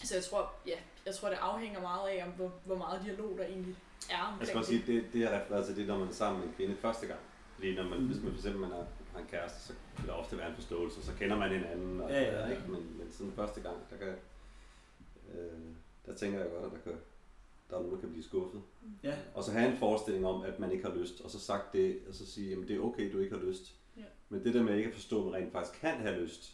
så 0.05 0.15
jeg 0.15 0.25
tror, 0.25 0.53
ja, 0.67 0.77
jeg 1.07 1.15
tror, 1.15 1.29
det 1.29 1.37
afhænger 1.37 1.81
meget 1.81 2.09
af, 2.09 2.25
om 2.25 2.31
hvor, 2.31 2.53
hvor 2.65 2.77
meget 2.77 3.03
dialog 3.05 3.39
der 3.39 3.45
egentlig 3.45 3.77
omkring 4.15 4.41
Jeg 4.41 4.47
skal 4.49 4.59
også 4.59 4.71
sige, 4.71 4.83
det, 4.87 5.05
det 5.13 5.21
jeg 5.21 5.31
refererer 5.41 5.65
til, 5.67 5.77
det 5.77 5.83
er, 5.83 5.87
når 5.87 5.99
man 5.99 6.09
er 6.09 6.13
sammen 6.13 6.41
med 6.41 6.49
en 6.49 6.55
kvinde 6.55 6.77
første 6.77 7.07
gang. 7.07 7.21
Fordi 7.55 7.75
når 7.75 7.83
man, 7.85 7.99
Mm. 8.01 8.07
hvis 8.07 8.23
man 8.23 8.31
for 8.33 8.39
eksempel 8.39 8.61
man 8.61 8.71
har, 8.71 8.87
har 9.13 9.21
en 9.21 9.27
kæreste, 9.27 9.61
så 9.61 9.73
kan 9.97 10.07
der 10.07 10.13
ofte 10.13 10.39
være 10.39 10.49
en 10.49 10.55
forståelse, 10.55 11.03
så 11.03 11.13
kender 11.19 11.37
man 11.37 11.51
hinanden. 11.51 12.01
Og, 12.01 12.11
Ja, 12.11 12.23
ja, 12.23 12.41
ja. 12.47 12.51
Ikke? 12.51 12.63
Men, 12.71 12.99
men 12.99 13.11
sådan 13.11 13.33
første 13.33 13.61
gang, 13.61 13.77
der 13.91 13.97
kan, 13.97 14.15
øh, 15.35 15.59
der 16.07 16.15
tænker 16.15 16.39
jeg 16.41 16.51
godt, 16.51 16.65
at 16.65 16.73
der, 16.73 16.79
kan, 16.91 17.01
der 17.71 17.77
er 17.77 17.81
nogen, 17.81 17.95
der 17.95 18.01
kan 18.01 18.11
blive 18.11 18.25
skuffet. 18.25 18.63
ja. 19.03 19.15
Og 19.35 19.45
så 19.45 19.53
have 19.53 19.71
en 19.73 19.77
forestilling 19.77 20.27
om, 20.27 20.43
at 20.43 20.59
man 20.59 20.73
ikke 20.73 20.85
har 20.85 20.95
lyst, 20.95 21.21
og 21.21 21.31
så 21.31 21.41
sagt 21.41 21.73
det, 21.73 21.99
og 22.09 22.15
så 22.15 22.27
sige, 22.27 22.53
at 22.53 22.69
det 22.69 22.77
er 22.77 22.81
okay, 22.81 23.13
du 23.13 23.19
ikke 23.19 23.37
har 23.37 23.45
lyst. 23.45 23.75
Ja. 23.97 24.03
Men 24.29 24.45
det 24.45 24.55
der 24.55 24.63
med 24.63 24.77
ikke 24.77 24.89
at 24.89 24.95
forstå, 24.95 25.19
at 25.27 25.33
man 25.33 25.35
rent 25.43 25.53
faktisk 25.53 25.81
kan 25.81 25.95
have 26.01 26.21
lyst, 26.21 26.53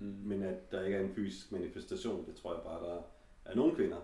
Mm. 0.00 0.06
men 0.24 0.42
at 0.42 0.72
der 0.72 0.84
ikke 0.84 0.96
er 0.96 1.00
en 1.02 1.14
fysisk 1.14 1.52
manifestation, 1.52 2.26
det 2.26 2.36
tror 2.36 2.54
jeg 2.54 2.62
bare, 2.62 2.82
der 2.88 3.02
er 3.44 3.54
nogle 3.54 3.74
kvinder, 3.74 3.96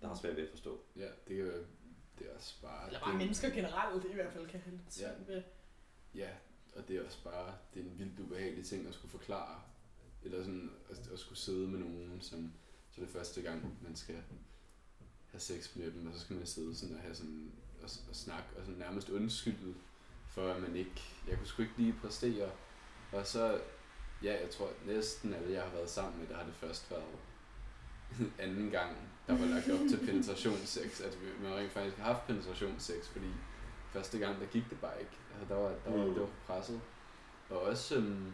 der 0.00 0.08
har 0.08 0.14
svært 0.14 0.36
ved 0.36 0.42
at 0.42 0.50
forstå. 0.50 0.80
Ja, 0.96 1.06
det 1.28 1.40
er, 1.40 1.52
det 2.18 2.26
er 2.30 2.34
også 2.36 2.54
bare... 2.62 2.86
Eller 2.86 2.98
det 2.98 3.04
bare 3.04 3.14
er- 3.14 3.18
mennesker 3.18 3.50
generelt 3.50 4.04
i 4.04 4.12
hvert 4.14 4.32
fald 4.32 4.46
kan 4.48 4.60
have 4.60 4.76
lidt 4.76 5.00
Ja. 5.00 5.10
ved. 5.26 5.42
Ja, 6.14 6.28
og 6.76 6.88
det 6.88 6.96
er 6.96 7.04
også 7.04 7.24
bare 7.24 7.54
det 7.74 7.80
er 7.80 7.84
en 7.84 7.98
vildt 7.98 8.20
ubehagelig 8.20 8.66
ting 8.66 8.86
at 8.88 8.94
skulle 8.94 9.10
forklare. 9.10 9.62
Eller 10.22 10.38
sådan 10.44 10.70
at, 10.90 11.08
at 11.12 11.18
skulle 11.18 11.38
sidde 11.38 11.68
med 11.68 11.78
nogen, 11.78 12.18
som 12.20 12.52
så 12.90 13.00
det 13.00 13.08
er 13.08 13.12
første 13.12 13.42
gang, 13.42 13.78
man 13.82 13.96
skal 13.96 14.22
have 15.30 15.40
sex 15.40 15.76
med 15.76 15.90
dem, 15.92 16.06
og 16.06 16.12
så 16.14 16.20
skal 16.20 16.36
man 16.36 16.46
sidde 16.46 16.76
sådan 16.76 16.94
og 16.96 17.02
have 17.02 17.14
sådan 17.14 17.52
og, 17.82 17.88
og 18.08 18.16
snakke 18.16 18.48
og 18.56 18.64
sådan 18.64 18.78
nærmest 18.78 19.08
undskylde 19.08 19.74
for 20.28 20.52
at 20.52 20.62
man 20.62 20.76
ikke, 20.76 21.02
jeg 21.28 21.36
kunne 21.38 21.46
sgu 21.46 21.62
ikke 21.62 21.74
lige 21.76 21.94
præstere. 22.00 22.50
Og 23.12 23.26
så, 23.26 23.60
ja, 24.22 24.40
jeg 24.40 24.50
tror 24.50 24.70
næsten 24.86 25.34
alle, 25.34 25.52
jeg 25.52 25.62
har 25.62 25.70
været 25.70 25.90
sammen 25.90 26.18
med, 26.20 26.28
der 26.28 26.36
har 26.36 26.44
det 26.44 26.54
først 26.54 26.90
været 26.90 27.04
anden 28.38 28.70
gang, 28.70 28.96
der 29.26 29.38
var 29.38 29.46
lagt 29.46 29.70
op 29.70 29.88
til 29.90 30.06
penetrationssex, 30.06 31.00
at 31.00 31.18
vi, 31.22 31.26
man 31.42 31.54
rent 31.54 31.72
faktisk 31.72 31.96
har 31.96 32.04
haft 32.04 32.26
penetrationssex, 32.26 33.08
fordi 33.08 33.26
første 33.92 34.18
gang, 34.18 34.40
der 34.40 34.46
gik 34.46 34.70
det 34.70 34.80
bare 34.80 35.00
ikke. 35.00 35.12
Altså, 35.32 35.54
der 35.54 35.60
var, 35.60 35.68
der 35.84 35.90
var, 35.90 36.04
Mm. 36.06 36.12
det 36.12 36.20
var 36.22 36.28
presset. 36.46 36.80
Og 37.50 37.60
også, 37.60 37.96
øhm, 37.96 38.32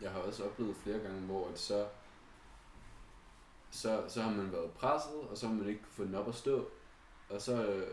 jeg 0.00 0.10
har 0.10 0.18
også 0.18 0.44
oplevet 0.44 0.76
flere 0.76 0.98
gange, 0.98 1.20
hvor 1.20 1.48
at 1.48 1.58
så, 1.58 1.86
så, 3.70 4.04
så 4.08 4.22
har 4.22 4.30
man 4.30 4.52
været 4.52 4.70
presset, 4.70 5.20
og 5.30 5.36
så 5.36 5.46
har 5.46 5.54
man 5.54 5.68
ikke 5.68 5.84
fået 5.90 6.08
den 6.08 6.14
op 6.14 6.28
at 6.28 6.34
stå. 6.34 6.70
Og 7.30 7.40
så 7.42 7.66
øh, 7.66 7.86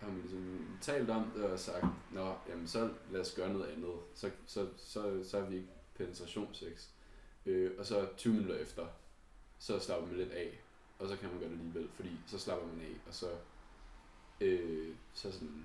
har 0.00 0.08
man 0.08 0.20
ligesom 0.20 0.66
talt 0.80 1.10
om 1.10 1.30
det 1.36 1.44
og 1.44 1.58
sagt, 1.58 1.84
nå, 2.12 2.34
jamen 2.48 2.68
så 2.68 2.90
lad 3.10 3.20
os 3.20 3.34
gøre 3.34 3.52
noget 3.52 3.66
andet. 3.66 3.94
Så, 4.14 4.30
så, 4.46 4.66
så, 4.76 5.24
så 5.30 5.40
har 5.40 5.46
vi 5.46 5.56
ikke 5.56 5.68
penetrationssex. 5.94 6.86
Øh, 7.46 7.70
og 7.78 7.86
så 7.86 8.08
20 8.16 8.32
minutter 8.32 8.56
efter, 8.56 8.86
så 9.58 9.78
slapper 9.80 10.06
man 10.06 10.16
lidt 10.16 10.32
af, 10.32 10.62
og 10.98 11.08
så 11.08 11.16
kan 11.16 11.30
man 11.30 11.38
gøre 11.38 11.48
det 11.48 11.58
alligevel, 11.58 11.88
fordi 11.94 12.20
så 12.26 12.38
slapper 12.38 12.66
man 12.66 12.80
af, 12.80 12.96
og 13.06 13.14
så, 13.14 13.30
øh, 14.40 14.94
så, 15.14 15.32
sådan, 15.32 15.64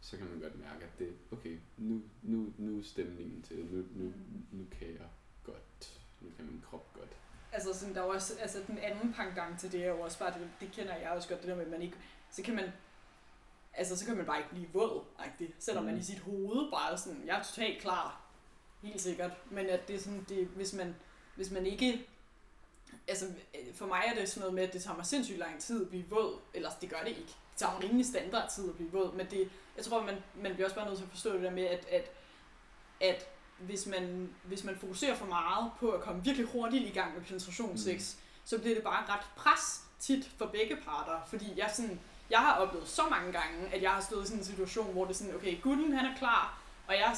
så 0.00 0.16
kan 0.16 0.26
man 0.26 0.40
godt 0.40 0.58
mærke, 0.58 0.84
at 0.84 0.98
det 0.98 1.14
okay, 1.32 1.58
nu, 1.76 2.02
nu, 2.22 2.52
nu 2.58 2.78
er 2.78 2.82
stemningen 2.82 3.42
til 3.42 3.56
det, 3.56 3.72
nu, 3.72 3.84
nu, 3.94 4.12
nu 4.52 4.66
kan 4.78 4.88
jeg 4.88 5.08
godt, 5.44 6.00
nu 6.20 6.28
kan 6.36 6.46
min 6.46 6.62
krop 6.70 6.92
godt. 6.94 7.16
Altså 7.52 7.74
sådan, 7.74 7.94
der 7.94 8.00
er 8.00 8.04
også, 8.04 8.38
altså 8.40 8.62
den 8.66 8.78
anden 8.78 9.12
pangdang 9.12 9.58
til 9.60 9.72
det 9.72 9.84
er 9.84 9.88
jo 9.88 10.00
også 10.00 10.18
bare, 10.18 10.38
det, 10.38 10.50
det 10.60 10.72
kender 10.72 10.96
jeg 10.96 11.10
også 11.10 11.28
godt, 11.28 11.40
det 11.40 11.48
der 11.48 11.56
med, 11.56 11.64
at 11.64 11.70
man 11.70 11.82
ikke, 11.82 11.96
så 12.30 12.42
kan 12.42 12.54
man, 12.54 12.72
altså 13.74 13.96
så 13.96 14.06
kan 14.06 14.16
man 14.16 14.26
bare 14.26 14.38
ikke 14.38 14.50
blive 14.50 14.68
våd, 14.72 15.04
-agtig, 15.18 15.52
selvom 15.58 15.84
mm. 15.84 15.90
man 15.90 15.98
i 15.98 16.02
sit 16.02 16.18
hoved 16.18 16.70
bare 16.70 16.92
er 16.92 16.96
sådan, 16.96 17.26
jeg 17.26 17.38
er 17.38 17.42
totalt 17.42 17.80
klar, 17.80 18.20
helt 18.82 19.00
sikkert, 19.00 19.32
men 19.50 19.66
at 19.66 19.88
det 19.88 19.96
er 19.96 20.00
sådan, 20.00 20.24
det, 20.28 20.46
hvis 20.46 20.74
man, 20.74 20.94
hvis 21.36 21.50
man 21.50 21.66
ikke, 21.66 22.06
altså 23.08 23.26
for 23.74 23.86
mig 23.86 24.02
er 24.06 24.20
det 24.20 24.28
sådan 24.28 24.40
noget 24.40 24.54
med, 24.54 24.62
at 24.62 24.72
det 24.72 24.82
tager 24.82 24.96
mig 24.96 25.06
sindssygt 25.06 25.38
lang 25.38 25.60
tid 25.60 25.82
at 25.82 25.88
blive 25.88 26.04
våd, 26.10 26.38
eller 26.54 26.70
det 26.80 26.90
gør 26.90 27.00
det 27.00 27.08
ikke, 27.08 27.20
det 27.20 27.56
tager 27.56 27.72
mig 27.72 27.84
rimelig 27.84 28.06
standard 28.06 28.50
tid 28.50 28.68
at 28.68 28.74
blive 28.74 28.92
våd, 28.92 29.14
men 29.14 29.26
det, 29.30 29.50
jeg 29.76 29.84
tror, 29.84 30.02
man, 30.02 30.16
man 30.42 30.52
bliver 30.52 30.66
også 30.66 30.76
bare 30.76 30.86
nødt 30.86 30.98
til 30.98 31.04
at 31.04 31.10
forstå 31.10 31.32
det 31.32 31.42
der 31.42 31.50
med, 31.50 31.64
at, 31.64 31.86
at, 31.90 32.10
at 33.00 33.26
hvis 33.58 33.86
man, 33.86 34.34
hvis 34.44 34.64
man 34.64 34.76
fokuserer 34.76 35.14
for 35.14 35.26
meget 35.26 35.70
på 35.80 35.90
at 35.90 36.00
komme 36.00 36.24
virkelig 36.24 36.46
hurtigt 36.46 36.84
i 36.84 36.90
gang 36.90 37.14
med 37.14 37.24
penetrationssex, 37.24 38.14
mm. 38.14 38.20
så 38.44 38.58
bliver 38.58 38.74
det 38.74 38.84
bare 38.84 39.14
ret 39.14 39.26
pres 39.36 39.82
tit 40.00 40.30
for 40.38 40.46
begge 40.46 40.76
parter, 40.76 41.20
fordi 41.26 41.52
jeg 41.56 41.70
sådan, 41.74 42.00
jeg 42.30 42.38
har 42.38 42.52
oplevet 42.52 42.88
så 42.88 43.02
mange 43.10 43.32
gange, 43.32 43.74
at 43.74 43.82
jeg 43.82 43.90
har 43.90 44.00
stået 44.00 44.24
i 44.24 44.26
sådan 44.26 44.38
en 44.38 44.44
situation, 44.44 44.92
hvor 44.92 45.04
det 45.04 45.10
er 45.10 45.18
sådan, 45.18 45.34
okay, 45.34 45.60
gutten 45.62 45.92
han 45.92 46.12
er 46.12 46.16
klar, 46.16 46.58
og 46.86 46.94
jeg 46.94 47.16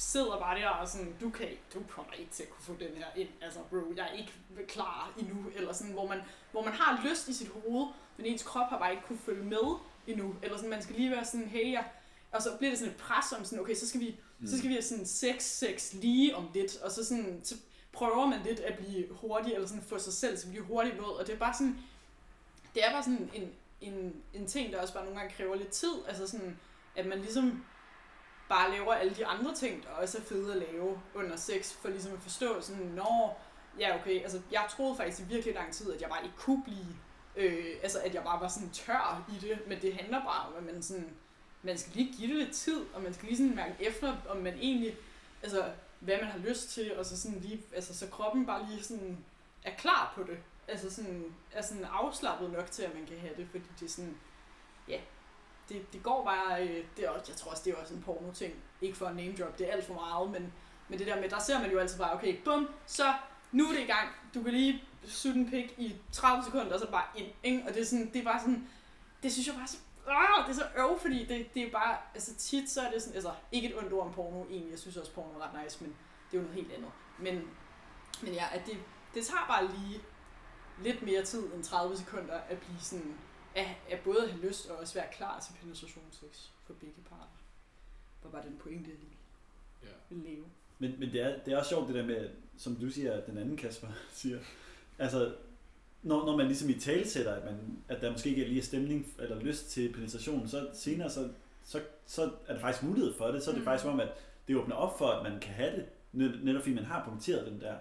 sidder 0.00 0.38
bare 0.38 0.60
der 0.60 0.68
og 0.68 0.88
sådan, 0.88 1.14
du 1.20 1.30
kan 1.30 1.48
du 1.74 1.82
kommer 1.88 2.12
ikke 2.12 2.30
til 2.30 2.42
at 2.42 2.50
kunne 2.50 2.64
få 2.64 2.76
den 2.80 2.96
her 2.96 3.06
ind, 3.16 3.28
altså 3.40 3.60
bro, 3.70 3.92
jeg 3.96 4.08
er 4.08 4.12
ikke 4.12 4.32
klar 4.68 5.12
endnu, 5.18 5.36
eller 5.56 5.72
sådan, 5.72 5.92
hvor 5.92 6.08
man, 6.08 6.20
hvor 6.50 6.64
man 6.64 6.72
har 6.72 7.08
lyst 7.08 7.28
i 7.28 7.32
sit 7.32 7.48
hoved, 7.48 7.86
men 8.16 8.26
ens 8.26 8.42
krop 8.42 8.68
har 8.68 8.78
bare 8.78 8.90
ikke 8.90 9.02
kunne 9.06 9.18
følge 9.18 9.44
med 9.44 9.78
endnu, 10.06 10.34
eller 10.42 10.56
sådan, 10.56 10.70
man 10.70 10.82
skal 10.82 10.96
lige 10.96 11.10
være 11.10 11.24
sådan, 11.24 11.48
hey, 11.48 11.72
jeg, 11.72 11.84
og 12.32 12.42
så 12.42 12.56
bliver 12.58 12.70
det 12.70 12.78
sådan 12.78 12.94
et 12.94 13.00
pres 13.00 13.32
om 13.38 13.44
sådan, 13.44 13.60
okay, 13.60 13.74
så 13.74 13.88
skal 13.88 14.00
vi, 14.00 14.16
mm. 14.38 14.46
så 14.46 14.58
skal 14.58 14.68
vi 14.68 14.74
have 14.74 14.82
sådan 14.82 15.06
sex, 15.06 15.42
sex 15.42 15.92
lige 15.92 16.36
om 16.36 16.48
lidt, 16.54 16.76
og 16.76 16.90
så 16.90 17.04
sådan, 17.04 17.40
så 17.44 17.54
prøver 17.92 18.26
man 18.26 18.40
lidt 18.44 18.60
at 18.60 18.78
blive 18.78 19.06
hurtig, 19.10 19.52
eller 19.52 19.68
sådan 19.68 19.82
få 19.82 19.98
sig 19.98 20.12
selv 20.12 20.38
til 20.38 20.46
at 20.46 20.50
blive 20.50 20.64
hurtigt 20.64 20.98
våd, 20.98 21.16
og 21.20 21.26
det 21.26 21.34
er 21.34 21.38
bare 21.38 21.54
sådan, 21.54 21.78
det 22.74 22.86
er 22.86 22.92
bare 22.92 23.02
sådan 23.02 23.30
en, 23.34 23.52
en, 23.80 24.22
en 24.34 24.46
ting, 24.46 24.72
der 24.72 24.80
også 24.80 24.94
bare 24.94 25.04
nogle 25.04 25.20
gange 25.20 25.34
kræver 25.34 25.56
lidt 25.56 25.70
tid, 25.70 25.94
altså 26.08 26.26
sådan, 26.26 26.58
at 26.96 27.06
man 27.06 27.18
ligesom 27.18 27.64
bare 28.50 28.70
laver 28.70 28.94
alle 28.94 29.14
de 29.14 29.26
andre 29.26 29.54
ting, 29.54 29.82
der 29.82 29.90
også 29.90 30.18
er 30.18 30.22
fede 30.22 30.52
at 30.52 30.58
lave 30.58 31.00
under 31.14 31.36
sex, 31.36 31.72
for 31.72 31.88
ligesom 31.88 32.12
at 32.12 32.22
forstå 32.22 32.60
sådan, 32.60 32.86
når, 32.86 33.40
ja 33.78 34.00
okay, 34.00 34.22
altså 34.22 34.40
jeg 34.52 34.66
troede 34.70 34.96
faktisk 34.96 35.20
i 35.20 35.32
virkelig 35.32 35.54
lang 35.54 35.72
tid, 35.72 35.92
at 35.92 36.00
jeg 36.00 36.08
bare 36.08 36.24
ikke 36.24 36.36
kunne 36.36 36.62
blive, 36.62 36.96
øh, 37.36 37.74
altså 37.82 37.98
at 37.98 38.14
jeg 38.14 38.22
bare 38.24 38.40
var 38.40 38.48
sådan 38.48 38.70
tør 38.70 39.24
i 39.32 39.46
det, 39.46 39.58
men 39.66 39.82
det 39.82 39.94
handler 39.94 40.24
bare 40.24 40.48
om, 40.48 40.54
at 40.58 40.74
man 40.74 40.82
sådan, 40.82 41.10
man 41.62 41.78
skal 41.78 41.92
lige 41.94 42.12
give 42.12 42.28
det 42.28 42.36
lidt 42.36 42.56
tid, 42.56 42.84
og 42.94 43.02
man 43.02 43.14
skal 43.14 43.28
lige 43.28 43.36
sådan 43.36 43.56
mærke 43.56 43.74
efter, 43.80 44.16
om 44.28 44.36
man 44.36 44.54
egentlig, 44.54 44.96
altså 45.42 45.64
hvad 46.00 46.16
man 46.16 46.30
har 46.30 46.38
lyst 46.38 46.70
til, 46.70 46.98
og 46.98 47.06
så 47.06 47.20
sådan 47.20 47.40
lige, 47.40 47.62
altså 47.74 47.98
så 47.98 48.06
kroppen 48.06 48.46
bare 48.46 48.66
lige 48.70 48.82
sådan 48.82 49.24
er 49.64 49.74
klar 49.74 50.12
på 50.14 50.22
det. 50.22 50.38
Altså 50.68 50.94
sådan, 50.94 51.34
er 51.52 51.62
sådan 51.62 51.84
afslappet 51.84 52.50
nok 52.52 52.70
til, 52.70 52.82
at 52.82 52.94
man 52.94 53.06
kan 53.06 53.18
have 53.18 53.34
det, 53.36 53.48
fordi 53.50 53.64
det 53.80 53.86
er 53.86 53.90
sådan, 53.90 54.16
ja, 54.88 55.00
det, 55.70 55.92
det 55.92 56.02
går 56.02 56.24
bare, 56.24 56.68
øh, 56.68 56.84
det 56.96 57.04
er 57.04 57.10
også, 57.10 57.24
jeg 57.28 57.36
tror 57.36 57.50
også, 57.50 57.62
det 57.64 57.72
er 57.72 57.76
også 57.76 57.94
en 57.94 58.02
porno-ting, 58.02 58.54
ikke 58.80 58.96
for 58.96 59.06
at 59.06 59.16
name 59.16 59.34
drop, 59.38 59.58
det 59.58 59.68
er 59.68 59.72
alt 59.72 59.86
for 59.86 59.94
meget, 59.94 60.30
men, 60.30 60.52
men 60.88 60.98
det 60.98 61.06
der 61.06 61.20
med, 61.20 61.28
der 61.28 61.38
ser 61.38 61.60
man 61.60 61.70
jo 61.70 61.78
altid 61.78 61.98
bare, 61.98 62.14
okay, 62.14 62.36
bum, 62.44 62.68
så 62.86 63.14
nu 63.52 63.64
er 63.64 63.72
det 63.72 63.80
i 63.80 63.86
gang, 63.86 64.08
du 64.34 64.42
kan 64.42 64.52
lige 64.52 64.84
sutte 65.04 65.40
en 65.40 65.50
pik 65.50 65.74
i 65.78 65.96
30 66.12 66.44
sekunder, 66.44 66.74
og 66.74 66.80
så 66.80 66.90
bare 66.90 67.04
ind, 67.16 67.28
ikke? 67.42 67.62
og 67.68 67.74
det 67.74 67.80
er 67.80 67.86
sådan, 67.86 68.10
det 68.12 68.16
er 68.16 68.24
bare 68.24 68.40
sådan, 68.40 68.68
det 69.22 69.32
synes 69.32 69.46
jeg 69.46 69.54
bare 69.54 69.66
så, 69.66 69.76
øh, 70.08 70.48
det 70.48 70.50
er 70.50 70.54
så 70.54 70.66
øv, 70.76 70.98
fordi 70.98 71.24
det, 71.24 71.54
det 71.54 71.62
er 71.62 71.70
bare, 71.70 71.96
altså 72.14 72.34
tit 72.34 72.70
så 72.70 72.80
er 72.80 72.90
det 72.90 73.02
sådan, 73.02 73.14
altså 73.14 73.32
ikke 73.52 73.68
et 73.68 73.78
ondt 73.78 73.92
ord 73.92 74.06
om 74.06 74.12
porno 74.12 74.44
egentlig, 74.44 74.70
jeg 74.70 74.78
synes 74.78 74.96
også 74.96 75.12
porno 75.12 75.38
er 75.38 75.44
ret 75.44 75.64
nice, 75.64 75.84
men 75.84 75.96
det 76.30 76.38
er 76.38 76.42
jo 76.42 76.48
noget 76.48 76.56
helt 76.56 76.72
andet, 76.72 76.90
men, 77.18 77.48
men 78.22 78.34
ja, 78.34 78.44
at 78.52 78.66
det, 78.66 78.76
det 79.14 79.26
tager 79.26 79.46
bare 79.48 79.66
lige 79.66 80.00
lidt 80.82 81.02
mere 81.02 81.22
tid 81.24 81.52
end 81.54 81.64
30 81.64 81.96
sekunder 81.96 82.34
at 82.34 82.58
blive 82.58 82.80
sådan, 82.80 83.18
at, 83.54 83.66
at 83.90 84.00
både 84.04 84.28
have 84.30 84.46
lyst 84.46 84.66
og 84.70 84.76
også 84.78 84.94
være 84.94 85.06
klar 85.12 85.40
til 85.40 85.52
penetrationssex 85.62 86.48
for 86.66 86.72
begge 86.74 87.02
parter. 87.10 87.38
Hvor 88.22 88.30
var 88.30 88.42
den 88.42 88.56
pointe, 88.62 88.90
jeg 88.90 88.98
lige 88.98 89.16
Ja. 89.82 89.88
ville 90.14 90.30
leve. 90.30 90.44
Men, 90.78 90.94
men 90.98 91.12
det, 91.12 91.20
er, 91.20 91.38
det 91.44 91.52
er 91.52 91.58
også 91.58 91.68
sjovt 91.68 91.86
det 91.88 91.94
der 91.94 92.06
med, 92.06 92.30
som 92.56 92.76
du 92.76 92.90
siger, 92.90 93.20
den 93.20 93.38
anden 93.38 93.56
Kasper 93.56 93.86
siger, 94.12 94.38
altså 94.98 95.34
når, 96.02 96.26
når 96.26 96.36
man 96.36 96.46
ligesom 96.46 96.70
i 96.70 96.74
talsætter, 96.78 97.34
at, 97.34 97.44
man, 97.44 97.78
at 97.88 98.00
der 98.00 98.10
måske 98.12 98.28
ikke 98.28 98.44
lige 98.44 98.58
er 98.58 98.62
stemning 98.64 99.14
eller 99.18 99.40
lyst 99.40 99.70
til 99.70 99.92
penetration, 99.92 100.48
så 100.48 100.68
senere 100.74 101.10
så, 101.10 101.28
så, 101.64 101.82
så 102.06 102.32
er 102.46 102.52
der 102.54 102.60
faktisk 102.60 102.82
mulighed 102.84 103.14
for 103.14 103.26
det. 103.26 103.42
Så 103.42 103.50
er 103.50 103.54
det 103.54 103.60
Mm. 103.60 103.64
faktisk 103.64 103.82
som 103.82 103.92
om, 103.92 104.00
at 104.00 104.08
det 104.48 104.56
åbner 104.56 104.74
op 104.76 104.98
for, 104.98 105.06
at 105.08 105.30
man 105.32 105.40
kan 105.40 105.54
have 105.54 105.76
det, 105.76 105.86
net- 106.12 106.44
netop 106.44 106.62
fordi 106.62 106.74
man 106.74 106.84
har 106.84 107.04
punkteret 107.08 107.46
den 107.52 107.60
der, 107.60 107.74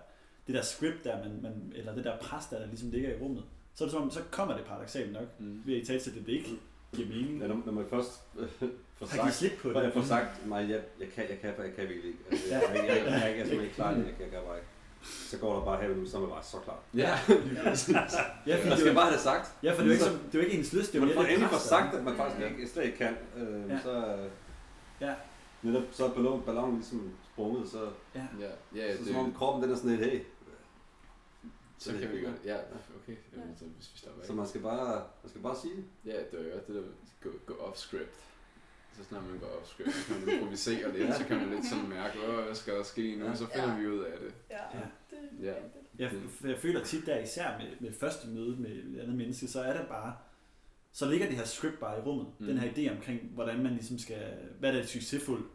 det 0.48 0.56
der 0.56 0.62
script 0.62 1.04
der, 1.04 1.24
man, 1.24 1.42
man, 1.42 1.72
eller 1.76 1.96
det 1.96 2.04
der 2.04 2.18
pres 2.18 2.46
der, 2.46 2.60
der 2.60 2.66
ligesom 2.68 2.90
ligger 2.92 3.16
i 3.16 3.20
rummet. 3.20 3.44
Så 3.80 3.84
er 3.84 3.88
det 3.88 3.92
som 3.94 4.02
om, 4.04 4.12
så 4.12 4.20
kommer 4.32 4.56
det 4.58 4.66
paradoxalt 4.66 5.12
nok, 5.14 5.28
Mm. 5.40 5.62
ved 5.66 5.76
at 5.76 5.82
i 5.82 5.86
talsætte, 5.86 6.20
at 6.20 6.26
det 6.26 6.32
ikke 6.34 6.50
giver 6.96 7.08
mening. 7.08 7.42
Ja, 7.42 7.48
når, 7.48 7.62
når 7.66 7.74
man 7.74 7.86
først 7.90 8.12
øh, 8.40 8.48
får 8.60 9.06
Har 9.06 9.18
givet 9.18 9.34
sagt, 9.34 9.34
slip 9.36 9.52
på 9.62 9.68
når 9.68 9.80
jeg 9.80 9.86
det. 9.86 9.94
får 9.94 10.02
sagt, 10.08 10.48
nej, 10.48 10.60
jeg, 10.60 10.82
jeg, 11.00 11.08
kan, 11.16 11.24
jeg 11.30 11.38
kan, 11.42 11.50
jeg 11.66 11.74
kan 11.76 11.84
virkelig 11.90 12.06
ikke. 12.06 12.20
Altså, 12.32 12.46
jeg, 12.52 12.62
jeg, 12.76 12.76
jeg, 12.76 12.88
jeg, 12.88 12.96
jeg, 12.98 13.06
jeg, 13.06 13.22
jeg 13.22 13.30
er 13.32 13.34
simpelthen 13.36 13.62
ikke 13.64 13.76
klar, 13.76 13.90
jeg, 13.92 13.98
jeg, 13.98 14.14
jeg 14.20 14.30
kan 14.30 14.40
bare 14.48 14.58
ikke. 14.58 14.68
Så 15.30 15.38
går 15.38 15.56
der 15.58 15.66
bare 15.66 15.82
her, 15.82 15.90
så 16.08 16.18
er 16.18 16.22
man 16.22 16.30
bare 16.30 16.44
så 16.44 16.58
klar. 16.66 16.80
Ja. 16.96 17.14
Ja, 18.50 18.56
Man 18.64 18.72
det 18.72 18.78
skal 18.80 18.88
jo, 18.88 18.94
bare 18.94 19.06
have 19.10 19.14
det 19.14 19.22
sagt. 19.32 19.46
ja, 19.64 19.72
for 19.74 19.82
det 19.84 19.84
er 19.84 19.86
jo 19.86 19.92
ikke, 19.92 20.04
som, 20.04 20.14
det 20.32 20.36
er 20.36 20.40
jo 20.40 20.46
ikke 20.46 20.58
ens 20.60 20.74
lyst, 20.74 20.92
det 20.94 20.98
er 20.98 21.02
jo 21.02 21.06
mere 21.14 21.24
det 21.24 21.30
endelig 21.34 21.50
får 21.50 21.58
sagt, 21.58 21.96
at 21.96 22.04
man 22.04 22.16
faktisk 22.16 22.40
ikke, 22.52 22.68
slet 22.74 22.84
ikke 22.86 22.98
kan. 22.98 23.14
Øh, 23.38 23.70
Ja. 23.70 23.80
Så, 23.84 23.94
Ja. 25.02 25.14
netop, 25.62 25.84
så 25.92 26.06
er 26.06 26.10
ballon, 26.10 26.42
ballonen 26.46 26.76
ligesom 26.76 27.12
sprunget, 27.34 27.70
så, 27.70 27.82
Ja. 28.16 28.26
Ja, 28.40 28.52
ja, 28.76 28.94
så 28.98 29.04
det, 29.04 29.08
som 29.08 29.16
om 29.26 29.34
kroppen 29.34 29.64
den 29.64 29.72
er 29.72 29.76
sådan 29.76 29.92
lidt, 29.96 30.12
hey. 30.12 30.20
Så 31.80 31.92
kan 32.00 32.12
vi 32.12 32.22
godt. 32.22 32.36
Ja, 32.46 32.58
okay. 33.04 33.16
Jamen, 33.38 33.56
så 33.60 33.66
hvis 33.66 33.92
vi 33.94 33.98
stopper 33.98 34.26
Så 34.26 34.34
man 34.34 34.48
skal 34.48 34.62
bare, 34.62 35.08
man 35.24 35.30
skal 35.30 35.42
bare 35.42 35.56
sige 35.62 35.76
det. 35.76 35.86
Ja, 36.06 36.18
det 36.20 36.28
var 36.34 36.40
jo 36.46 36.52
det 36.68 36.76
der 36.76 36.82
gå, 37.24 37.30
gå 37.46 37.54
off 37.56 37.78
script. 37.78 38.16
Så 38.98 39.04
snart 39.04 39.24
man 39.30 39.40
går 39.40 39.48
off 39.48 39.68
script, 39.68 39.94
så 39.96 40.08
kan 40.14 40.26
man 40.26 40.36
improvisere 40.36 40.98
lidt, 40.98 41.16
så 41.16 41.26
kan 41.26 41.38
man 41.38 41.50
lidt 41.50 41.66
sådan 41.66 41.90
mærke, 41.90 42.18
Åh, 42.28 42.44
hvad 42.46 42.56
skal 42.56 42.74
der 42.74 42.84
ske 42.84 43.16
nu, 43.16 43.36
så 43.36 43.46
finder 43.48 43.74
Ja. 43.74 43.80
vi 43.80 43.88
ud 43.88 44.04
af 44.04 44.20
det. 44.20 44.34
Ja, 44.50 44.80
Ja. 44.80 44.86
det 45.12 45.46
Ja. 45.46 45.54
Jeg, 46.00 46.12
jeg 46.44 46.58
føler 46.60 46.84
tit 46.84 47.06
der, 47.06 47.20
især 47.20 47.58
med, 47.58 47.68
med 47.80 47.94
første 48.00 48.28
møde 48.28 48.56
med 48.58 48.70
et 48.72 49.00
andet 49.02 49.16
menneske, 49.16 49.48
så 49.48 49.62
er 49.62 49.78
det 49.78 49.88
bare, 49.88 50.18
så 50.92 51.06
ligger 51.10 51.28
det 51.28 51.36
her 51.36 51.46
script 51.46 51.80
bare 51.80 51.98
i 51.98 52.02
rummet. 52.02 52.26
Mm. 52.40 52.46
Mm. 52.46 52.52
Den 52.52 52.58
her 52.58 52.72
idé 52.72 52.96
omkring, 52.98 53.20
hvordan 53.22 53.64
man 53.64 53.72
ligesom 53.74 53.98
skal, 54.00 54.38
hvad 54.60 54.74
der 54.74 54.80
er 54.80 54.84
et 54.84 54.90
succesfuldt 54.90 55.46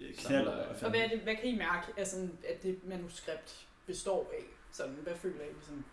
øh, 0.00 0.14
knald. 0.14 0.46
Og 0.48 0.90
hvad, 0.90 1.00
er 1.00 1.08
det, 1.08 1.20
hvad 1.20 1.34
kan 1.36 1.44
I 1.44 1.56
mærke, 1.56 1.86
altså, 1.96 2.28
at 2.48 2.62
det 2.62 2.78
manuskript 2.84 3.66
består 3.86 4.30
af? 4.38 4.44
Sådan, 4.72 4.94
hvad 4.94 5.16
føler 5.16 5.44
I 5.44 5.52
ligesom? 5.52 5.84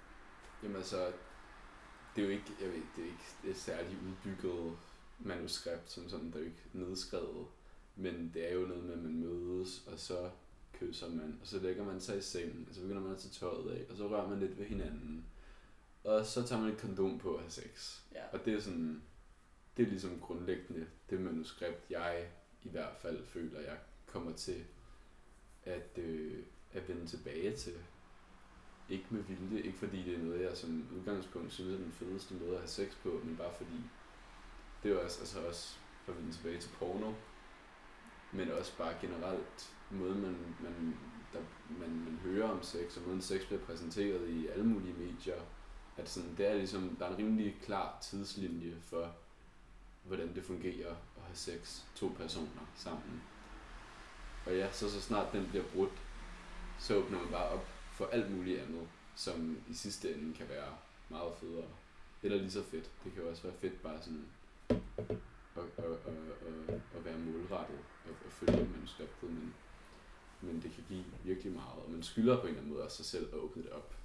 Jamen 0.64 0.76
altså, 0.76 1.14
det 2.16 2.22
er 2.22 2.26
jo 2.26 2.32
ikke, 2.32 2.52
jeg 2.62 2.70
ved, 2.70 2.82
det 2.96 3.04
er 3.04 3.08
ikke 3.08 3.50
et 3.50 3.58
særligt 3.58 4.00
udbygget 4.02 4.78
manuskript, 5.20 5.92
som 5.92 6.10
sådan, 6.10 6.32
der 6.32 6.38
er 6.38 6.40
jo 6.40 6.46
ikke 6.46 6.64
nedskrevet. 6.74 7.48
Men 7.96 8.32
det 8.34 8.52
er 8.52 8.54
jo 8.54 8.62
noget 8.62 8.84
med, 8.84 8.94
at 8.94 9.00
man 9.00 9.20
mødes, 9.20 9.88
og 9.88 10.00
så 10.00 10.30
kysser 10.74 11.10
man, 11.10 11.38
og 11.42 11.48
så 11.48 11.60
lægger 11.60 11.84
man 11.84 12.02
sig 12.02 12.18
i 12.18 12.22
sengen, 12.22 12.66
og 12.70 12.76
så 12.76 12.82
begynder 12.82 13.02
man 13.02 13.12
at 13.12 13.18
tage 13.18 13.32
tøjet 13.32 13.72
af, 13.72 13.86
og 13.90 13.98
så 13.98 14.08
rører 14.08 14.30
man 14.30 14.40
lidt 14.40 14.58
ved 14.60 14.66
hinanden. 14.66 15.26
Og 16.04 16.26
så 16.26 16.48
tager 16.48 16.62
man 16.62 16.72
et 16.72 16.80
kondom 16.80 17.20
på 17.20 17.34
at 17.36 17.42
have 17.42 17.52
sex. 17.52 18.00
Ja. 18.14 18.24
Og 18.34 18.46
det 18.46 18.54
er 18.54 18.62
sådan, 18.62 19.02
det 19.78 19.86
er 19.86 19.90
ligesom 19.90 20.20
grundlæggende 20.20 20.88
det 21.10 21.22
manuskript, 21.22 21.86
jeg 21.90 22.32
i 22.64 22.70
hvert 22.70 22.96
fald 23.02 23.26
føler, 23.26 23.60
jeg 23.60 23.78
kommer 24.06 24.34
til 24.34 24.66
at, 25.64 25.98
øh, 25.98 26.44
at 26.72 26.88
vende 26.88 27.08
tilbage 27.08 27.56
til. 27.56 27.74
Ikke 28.90 29.06
med 29.10 29.22
vilje, 29.22 29.62
ikke 29.62 29.78
fordi 29.78 30.04
det 30.04 30.16
er 30.16 30.24
noget, 30.24 30.42
jeg 30.42 30.58
som 30.58 30.88
udgangspunkt 30.98 31.54
synes 31.54 31.74
er 31.74 31.78
den 31.78 31.92
fedeste 31.92 32.34
måde 32.34 32.52
at 32.52 32.60
have 32.60 32.68
sex 32.68 32.88
på, 33.04 33.22
men 33.24 33.38
bare 33.38 33.54
fordi 33.58 33.82
det 34.84 34.92
er 34.92 34.96
jo 34.96 35.02
også, 35.02 35.20
altså 35.20 35.48
også 35.48 35.76
for 36.04 36.12
at 36.12 36.18
vende 36.18 36.32
tilbage 36.32 36.60
til 36.60 36.70
porno, 36.80 37.14
men 38.32 38.52
også 38.52 38.78
bare 38.78 38.94
generelt 39.02 39.76
måden, 39.92 40.22
man, 40.22 40.38
man, 40.60 40.98
der, 41.34 41.40
man, 41.80 41.90
man 41.90 42.20
hører 42.24 42.50
om 42.50 42.64
sex, 42.64 42.98
og 42.98 43.04
måden 43.08 43.22
sex 43.22 43.46
bliver 43.46 43.62
præsenteret 43.62 44.30
i 44.30 44.48
alle 44.48 44.66
mulige 44.66 44.94
medier, 44.94 45.42
at 45.98 46.10
sådan, 46.10 46.36
det 46.38 46.48
er 46.48 46.54
ligesom, 46.54 46.96
der 47.00 47.06
er 47.06 47.10
en 47.10 47.18
rimelig 47.18 47.58
klar 47.64 47.98
tidslinje 48.02 48.76
for, 48.82 49.16
hvordan 50.04 50.36
det 50.36 50.44
fungerer 50.44 50.92
at 50.92 51.24
have 51.26 51.36
sex 51.36 51.82
to 51.96 52.08
personer 52.18 52.68
sammen. 52.76 53.22
Og 54.46 54.56
ja, 54.56 54.72
så 54.72 54.92
så 54.92 55.02
snart 55.02 55.34
den 55.34 55.48
bliver 55.50 55.66
brudt, 55.74 56.02
så 56.80 56.96
åbner 56.96 57.20
man 57.20 57.32
bare 57.32 57.50
op 57.50 57.75
for 57.96 58.06
alt 58.06 58.32
muligt 58.32 58.60
andet, 58.62 58.88
som 59.16 59.58
i 59.70 59.74
sidste 59.74 60.14
ende 60.16 60.34
kan 60.36 60.50
være 60.50 60.78
meget 61.10 61.34
federe. 61.40 61.68
Eller 62.24 62.38
lige 62.38 62.52
så 62.52 62.64
fedt. 62.64 62.92
Det 63.04 63.14
kan 63.14 63.24
jo 63.24 63.30
også 63.30 63.44
være 63.44 63.54
fedt 63.62 63.82
bare 63.82 64.02
sådan 64.02 64.26
at, 64.70 64.76
at, 65.58 65.64
at, 65.78 65.86
at, 66.70 66.82
at 66.96 67.06
være 67.06 67.18
målrettet 67.20 67.80
og 68.06 68.10
at 68.26 68.32
følge 68.32 68.70
manuskriptet, 68.76 69.30
men, 69.30 69.54
men 70.42 70.62
det 70.62 70.72
kan 70.72 70.84
give 70.88 71.04
virkelig 71.24 71.52
meget, 71.54 71.84
og 71.86 71.92
man 71.92 72.04
skylder 72.04 72.36
på 72.36 72.42
en 72.42 72.48
eller 72.48 72.60
anden 72.62 72.74
måde 72.74 72.84
også 72.84 72.98
sig 72.98 73.06
selv 73.06 73.28
at 73.34 73.40
åbne 73.40 73.64
det 73.64 73.72
op. 73.72 73.96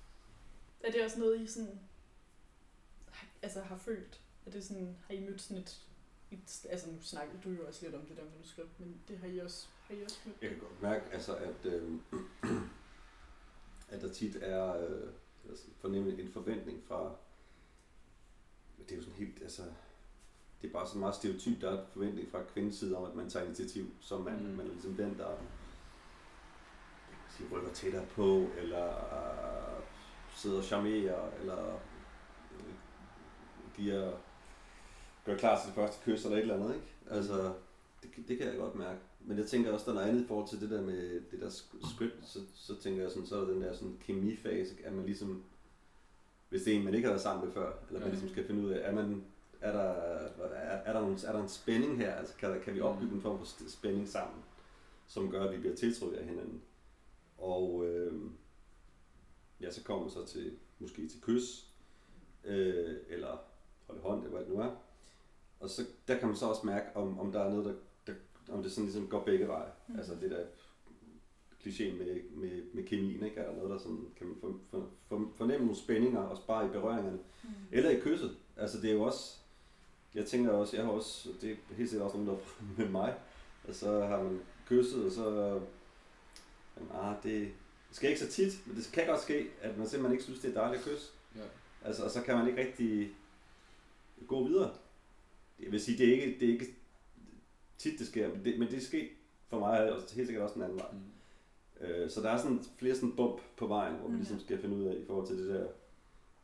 Er 0.80 0.90
det 0.92 1.04
også 1.04 1.18
noget, 1.18 1.40
I 1.40 1.46
sådan, 1.46 1.80
har- 3.10 3.26
altså 3.42 3.60
har 3.62 3.76
følt? 3.76 4.20
Er 4.46 4.50
det 4.50 4.64
sådan, 4.64 4.96
har 5.06 5.14
I 5.14 5.20
mødt 5.20 5.40
sådan 5.42 5.62
et, 5.62 5.80
et 6.30 6.66
altså 6.70 6.90
nu 6.90 6.98
snakker 7.02 7.40
du 7.44 7.50
jo 7.50 7.66
også 7.66 7.84
lidt 7.84 7.94
om 7.94 8.06
det 8.06 8.16
der 8.16 8.22
manuskript, 8.34 8.80
men 8.80 9.00
det 9.08 9.18
har 9.18 9.26
I 9.26 9.38
også, 9.38 9.66
har 9.88 9.94
I 9.94 10.02
også 10.04 10.18
mødt? 10.26 10.36
Jeg 10.42 10.50
kan 10.50 10.58
godt 10.58 10.82
mærke, 10.82 11.04
altså, 11.12 11.36
at, 11.36 11.66
øh, 11.66 11.92
at 13.90 14.02
der 14.02 14.12
tit 14.12 14.36
er 14.40 14.76
øh, 14.76 15.08
altså, 15.48 15.64
fornemme 15.80 16.20
en 16.20 16.28
forventning 16.28 16.82
fra, 16.88 17.12
det 18.78 18.92
er 18.92 18.96
jo 18.96 19.02
sådan 19.02 19.18
helt, 19.18 19.42
altså, 19.42 19.62
det 20.62 20.68
er 20.68 20.72
bare 20.72 20.86
sådan 20.86 21.00
meget 21.00 21.14
stereotyp, 21.14 21.60
der 21.60 21.70
er 21.70 21.80
en 21.80 21.86
forventning 21.92 22.30
fra 22.30 22.42
kvindens 22.52 22.76
side 22.76 22.96
om, 22.96 23.04
at 23.04 23.14
man 23.14 23.30
tager 23.30 23.46
initiativ, 23.46 23.86
så 24.00 24.18
man, 24.18 24.36
Mm. 24.36 24.48
mm. 24.48 24.56
man 24.56 24.66
er 24.66 24.70
ligesom 24.72 24.94
den, 24.94 25.18
der 25.18 25.36
sige, 27.28 27.48
rykker 27.52 27.72
tættere 27.72 28.06
på, 28.06 28.46
eller 28.58 28.86
øh, 28.88 29.82
sidder 30.34 30.58
og 30.58 30.64
charmerer, 30.64 31.30
eller 31.40 31.74
øh, 32.54 32.74
giver, 33.76 34.12
gør 35.24 35.36
klar 35.36 35.58
til 35.60 35.66
det 35.66 35.74
første 35.74 36.04
kys, 36.04 36.24
eller 36.24 36.36
et 36.36 36.42
eller 36.42 36.54
andet, 36.54 36.74
ikke? 36.74 36.86
Altså, 37.10 37.54
det, 38.02 38.28
det 38.28 38.38
kan 38.38 38.46
jeg 38.46 38.56
godt 38.56 38.74
mærke. 38.74 39.00
Men 39.24 39.38
jeg 39.38 39.46
tænker 39.46 39.72
også, 39.72 39.84
der 39.84 39.90
er 39.90 39.94
noget 39.94 40.08
andet 40.08 40.24
i 40.24 40.26
forhold 40.26 40.48
til 40.48 40.60
det 40.60 40.70
der 40.70 40.82
med 40.82 41.20
det 41.30 41.40
der 41.40 41.50
script, 41.94 42.16
så, 42.26 42.38
så 42.54 42.80
tænker 42.80 43.02
jeg 43.02 43.10
sådan, 43.10 43.26
så 43.26 43.36
er 43.36 43.40
der 43.40 43.52
den 43.52 43.62
der 43.62 43.72
sådan 43.74 43.98
kemifase, 44.00 44.74
at 44.84 44.92
man 44.92 45.06
ligesom, 45.06 45.44
hvis 46.48 46.62
det 46.62 46.72
er 46.74 46.78
en, 46.78 46.84
man 46.84 46.94
ikke 46.94 47.06
har 47.06 47.12
været 47.12 47.22
sammen 47.22 47.44
med 47.44 47.54
før, 47.54 47.72
eller 47.88 48.00
man 48.00 48.02
Ja. 48.02 48.08
ligesom 48.08 48.28
skal 48.28 48.46
finde 48.46 48.62
ud 48.66 48.70
af, 48.70 48.88
er 48.90 48.94
man, 48.94 49.24
er 49.60 49.72
der, 49.72 49.88
er 50.84 50.92
der, 50.92 51.00
nogle, 51.00 51.18
er 51.26 51.32
der 51.32 51.42
en 51.42 51.48
spænding 51.48 51.96
her? 51.98 52.14
Altså, 52.14 52.34
kan, 52.36 52.50
der, 52.50 52.58
kan 52.58 52.74
vi 52.74 52.80
opbygge 52.80 53.14
en 53.14 53.20
form 53.20 53.38
for 53.38 53.46
spænding 53.68 54.08
sammen, 54.08 54.42
som 55.06 55.30
gør, 55.30 55.44
at 55.44 55.52
vi 55.54 55.58
bliver 55.58 55.76
tiltrukket 55.76 56.18
af 56.18 56.24
hinanden? 56.26 56.62
Og 57.38 57.86
øh, 57.86 58.20
ja, 59.60 59.70
så 59.70 59.82
kommer 59.84 60.08
så 60.08 60.26
til, 60.26 60.56
måske 60.78 61.08
til 61.08 61.20
kys, 61.20 61.66
øh, 62.44 62.96
eller 63.08 63.38
holde 63.86 64.00
hånd, 64.00 64.18
eller 64.24 64.36
hvad 64.36 64.46
det 64.46 64.54
nu 64.54 64.60
er. 64.60 64.70
Og 65.60 65.70
så, 65.70 65.82
der 66.08 66.18
kan 66.18 66.28
man 66.28 66.36
så 66.36 66.46
også 66.46 66.66
mærke, 66.66 66.86
om, 66.96 67.18
om 67.20 67.32
der 67.32 67.40
er 67.40 67.50
noget, 67.50 67.64
der 67.64 67.74
om 68.50 68.62
det 68.62 68.72
sådan 68.72 68.84
ligesom 68.84 69.06
går 69.06 69.24
begge 69.24 69.48
veje. 69.48 69.70
Mm. 69.88 69.98
Altså 69.98 70.14
det 70.20 70.30
der 70.30 70.44
kliché 71.64 71.92
med, 71.92 72.20
med, 72.30 72.62
med 72.72 72.84
kemien, 72.84 73.24
ikke? 73.24 73.40
Er 73.40 73.46
der 73.46 73.56
noget, 73.56 73.70
der 73.70 73.78
sådan, 73.78 74.06
kan 74.18 74.26
man 74.26 74.36
for, 74.40 74.60
for, 74.70 74.88
for, 75.08 75.32
fornemme 75.36 75.66
nogle 75.66 75.80
spændinger, 75.80 76.20
også 76.20 76.46
bare 76.46 76.66
i 76.66 76.68
berøringerne. 76.68 77.18
Mm. 77.42 77.50
Eller 77.72 77.90
i 77.90 78.00
kysset. 78.00 78.36
Altså 78.56 78.80
det 78.80 78.90
er 78.90 78.94
jo 78.94 79.02
også, 79.02 79.36
jeg 80.14 80.26
tænker 80.26 80.50
også, 80.50 80.76
jeg 80.76 80.84
har 80.84 80.92
også, 80.92 81.28
det 81.40 81.50
er 81.50 81.74
helt 81.76 81.90
sikkert 81.90 82.04
også 82.04 82.18
nogen, 82.18 82.30
der 82.30 82.44
med 82.82 82.88
mig, 82.88 83.14
og 83.68 83.74
så 83.74 84.04
har 84.04 84.22
man 84.22 84.40
kysset, 84.66 85.06
og 85.06 85.12
så, 85.12 85.60
jamen, 86.76 86.90
ah, 86.94 87.14
det, 87.22 87.40
det 87.88 87.96
sker 87.96 88.08
ikke 88.08 88.20
så 88.20 88.30
tit, 88.30 88.66
men 88.66 88.76
det 88.76 88.90
kan 88.92 89.06
godt 89.06 89.20
ske, 89.20 89.46
at 89.60 89.78
man 89.78 89.88
simpelthen 89.88 90.12
ikke 90.12 90.24
synes, 90.24 90.40
det 90.40 90.50
er 90.50 90.60
dejligt 90.60 90.82
at 90.82 90.88
kysse. 90.88 91.12
Ja. 91.36 91.40
Altså, 91.84 92.04
og 92.04 92.10
så 92.10 92.22
kan 92.22 92.36
man 92.36 92.48
ikke 92.48 92.60
rigtig 92.60 93.10
gå 94.26 94.44
videre. 94.44 94.70
Jeg 95.62 95.72
vil 95.72 95.80
sige, 95.80 95.98
det 95.98 96.08
er 96.08 96.12
ikke, 96.12 96.40
det 96.40 96.48
er 96.48 96.52
ikke 96.52 96.74
tit, 97.82 97.98
det 97.98 98.06
sker, 98.06 98.28
men 98.28 98.44
det, 98.44 98.58
men 98.58 98.68
det 98.70 98.76
er 98.76 98.80
sket 98.80 99.08
for 99.48 99.58
mig, 99.58 99.92
og 99.92 100.02
helt 100.14 100.26
sikkert 100.28 100.42
også 100.42 100.54
den 100.54 100.62
anden 100.62 100.78
vej. 100.78 100.86
Mm. 100.92 101.84
Øh, 101.86 102.10
så 102.10 102.20
der 102.20 102.30
er 102.30 102.36
sådan 102.38 102.60
flere 102.78 102.94
sådan 102.94 103.16
bump 103.16 103.40
på 103.56 103.66
vejen, 103.66 103.94
hvor 103.94 104.02
man 104.08 104.12
Mm. 104.12 104.18
ligesom 104.18 104.40
skal 104.40 104.58
finde 104.60 104.76
ud 104.76 104.84
af 104.84 104.94
i 104.94 105.04
forhold 105.06 105.26
til 105.26 105.38
det 105.38 105.48
der, 105.48 105.60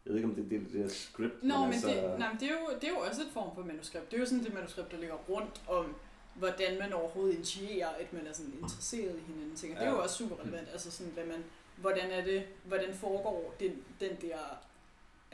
jeg 0.05 0.12
ved 0.12 0.16
ikke 0.16 0.28
om 0.28 0.34
det 0.34 0.45
er 0.45 0.49
det, 0.49 0.72
det 0.72 0.82
der 0.82 0.89
script, 0.89 1.43
Nå, 1.43 1.55
men, 1.64 1.72
altså, 1.72 1.89
det, 1.89 2.18
nej, 2.18 2.28
men 2.32 2.41
det, 2.41 2.49
er 2.49 2.53
jo, 2.53 2.66
det 2.80 2.84
er 2.84 2.93
jo 2.93 2.99
også 3.09 3.22
et 3.22 3.28
form 3.32 3.55
for 3.55 3.62
manuskript. 3.62 4.11
Det 4.11 4.16
er 4.16 4.20
jo 4.20 4.26
sådan 4.26 4.45
det 4.45 4.55
manuskript, 4.55 4.91
der 4.93 4.99
ligger 4.99 5.14
rundt 5.28 5.62
om, 5.68 5.95
hvordan 6.34 6.78
man 6.78 6.93
overhovedet 6.93 7.34
initierer, 7.34 7.89
at 7.89 8.12
man 8.12 8.26
er 8.26 8.32
sådan 8.32 8.53
interesseret 8.62 9.16
i 9.18 9.32
hinanden. 9.32 9.57
Tænker. 9.57 9.78
Det 9.78 9.87
er 9.87 9.91
jo 9.91 9.97
Ja. 9.97 10.03
også 10.03 10.16
super 10.16 10.37
relevant. 10.43 10.68
Altså 10.72 10.91
sådan, 10.91 11.12
hvad 11.12 11.24
man, 11.26 11.45
hvordan 11.76 12.11
er 12.11 12.24
det, 12.24 12.43
hvordan 12.64 12.95
foregår 12.95 13.55
den, 13.61 13.84
den 14.01 14.11
der 14.20 14.39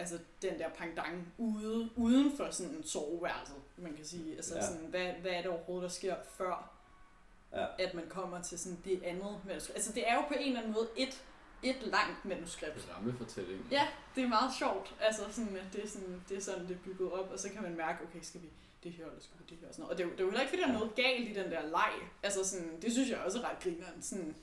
altså 0.03 0.19
den 0.43 0.59
der 0.59 0.69
pangdang 0.69 1.33
ude, 1.39 1.91
uden 1.97 2.37
for 2.37 2.51
sådan 2.51 2.75
en 2.75 2.85
soveværelse, 2.85 3.53
man 3.77 3.95
kan 3.97 4.05
sige. 4.05 4.37
Altså 4.37 4.55
Ja. 4.55 4.67
sådan, 4.67 4.87
hvad, 4.87 5.13
hvad 5.13 5.33
er 5.33 5.43
det 5.43 5.51
overhovedet, 5.51 5.83
der 5.83 5.89
sker 5.89 6.17
før, 6.37 6.71
Ja. 7.53 7.67
at 7.79 7.95
man 7.95 8.05
kommer 8.09 8.43
til 8.43 8.59
sådan 8.59 8.79
det 8.85 9.03
andet 9.03 9.41
manuskript. 9.47 9.77
Altså 9.77 9.93
det 9.93 10.09
er 10.09 10.15
jo 10.15 10.21
på 10.29 10.35
en 10.35 10.47
eller 10.47 10.61
anden 10.61 10.73
måde 10.73 10.89
et, 10.97 11.23
et 11.63 11.83
langt 11.83 12.25
manuskript. 12.25 12.89
Rammefortælling. 12.97 13.67
Ja, 13.71 13.89
det 14.15 14.25
er 14.25 14.29
meget 14.29 14.51
sjovt. 14.59 14.95
Altså 15.01 15.23
sådan, 15.31 15.57
at 15.57 15.65
det 15.73 15.85
er 15.85 15.89
sådan, 15.89 16.23
det 16.29 16.37
er 16.37 16.41
sådan, 16.41 16.63
det 16.69 16.71
er 16.77 16.81
bygget 16.85 17.13
op, 17.13 17.31
og 17.33 17.39
så 17.39 17.49
kan 17.51 17.63
man 17.63 17.77
mærke, 17.77 18.05
okay, 18.05 18.19
skal 18.23 18.43
vi 18.43 18.49
det 18.85 18.93
her, 18.93 19.05
eller 19.07 19.21
skal 19.21 19.37
vi 19.39 19.45
det 19.51 19.59
her, 19.61 19.69
og 19.69 19.75
sådan 19.75 19.83
noget. 19.83 19.93
Og 19.93 19.99
det 19.99 20.05
er, 20.05 20.09
jo, 20.09 20.13
det 20.13 20.21
er 20.21 20.25
jo 20.25 20.31
heller 20.31 20.41
ikke, 20.41 20.51
fordi 20.51 20.63
der 20.63 20.69
er 20.69 20.73
noget 20.79 20.95
galt 20.95 21.29
i 21.29 21.33
den 21.33 21.51
der 21.51 21.63
leg. 21.67 21.93
Altså 22.23 22.45
sådan, 22.49 22.81
det 22.83 22.93
synes 22.93 23.11
jeg 23.11 23.19
også 23.19 23.39
er 23.39 23.51
ret 23.51 23.61
grineren, 23.63 24.03
sådan, 24.03 24.35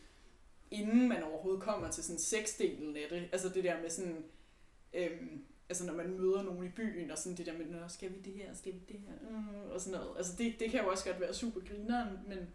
inden 0.71 1.09
man 1.09 1.23
overhovedet 1.23 1.63
kommer 1.63 1.91
til 1.91 2.03
sådan 2.03 2.19
sexdelen 2.19 2.97
af 2.97 3.05
det. 3.09 3.29
Altså 3.31 3.49
det 3.49 3.63
der 3.63 3.81
med 3.81 3.89
sådan, 3.89 4.23
øhm, 4.93 5.45
altså 5.69 5.85
når 5.85 5.93
man 5.93 6.19
møder 6.19 6.43
nogen 6.43 6.65
i 6.65 6.69
byen, 6.69 7.11
og 7.11 7.17
sådan 7.17 7.37
det 7.37 7.45
der 7.45 7.57
med, 7.57 7.65
Nå, 7.65 7.77
skal 7.87 8.09
vi 8.09 8.19
det 8.25 8.33
her, 8.33 8.53
skal 8.53 8.73
vi 8.73 8.79
det 8.87 8.99
her, 8.99 9.29
mm, 9.29 9.71
og 9.71 9.81
sådan 9.81 9.99
noget. 9.99 10.17
Altså 10.17 10.33
det, 10.37 10.55
det 10.59 10.71
kan 10.71 10.83
jo 10.83 10.89
også 10.89 11.05
godt 11.05 11.19
være 11.19 11.33
super 11.33 11.61
grineren, 11.61 12.19
men, 12.27 12.47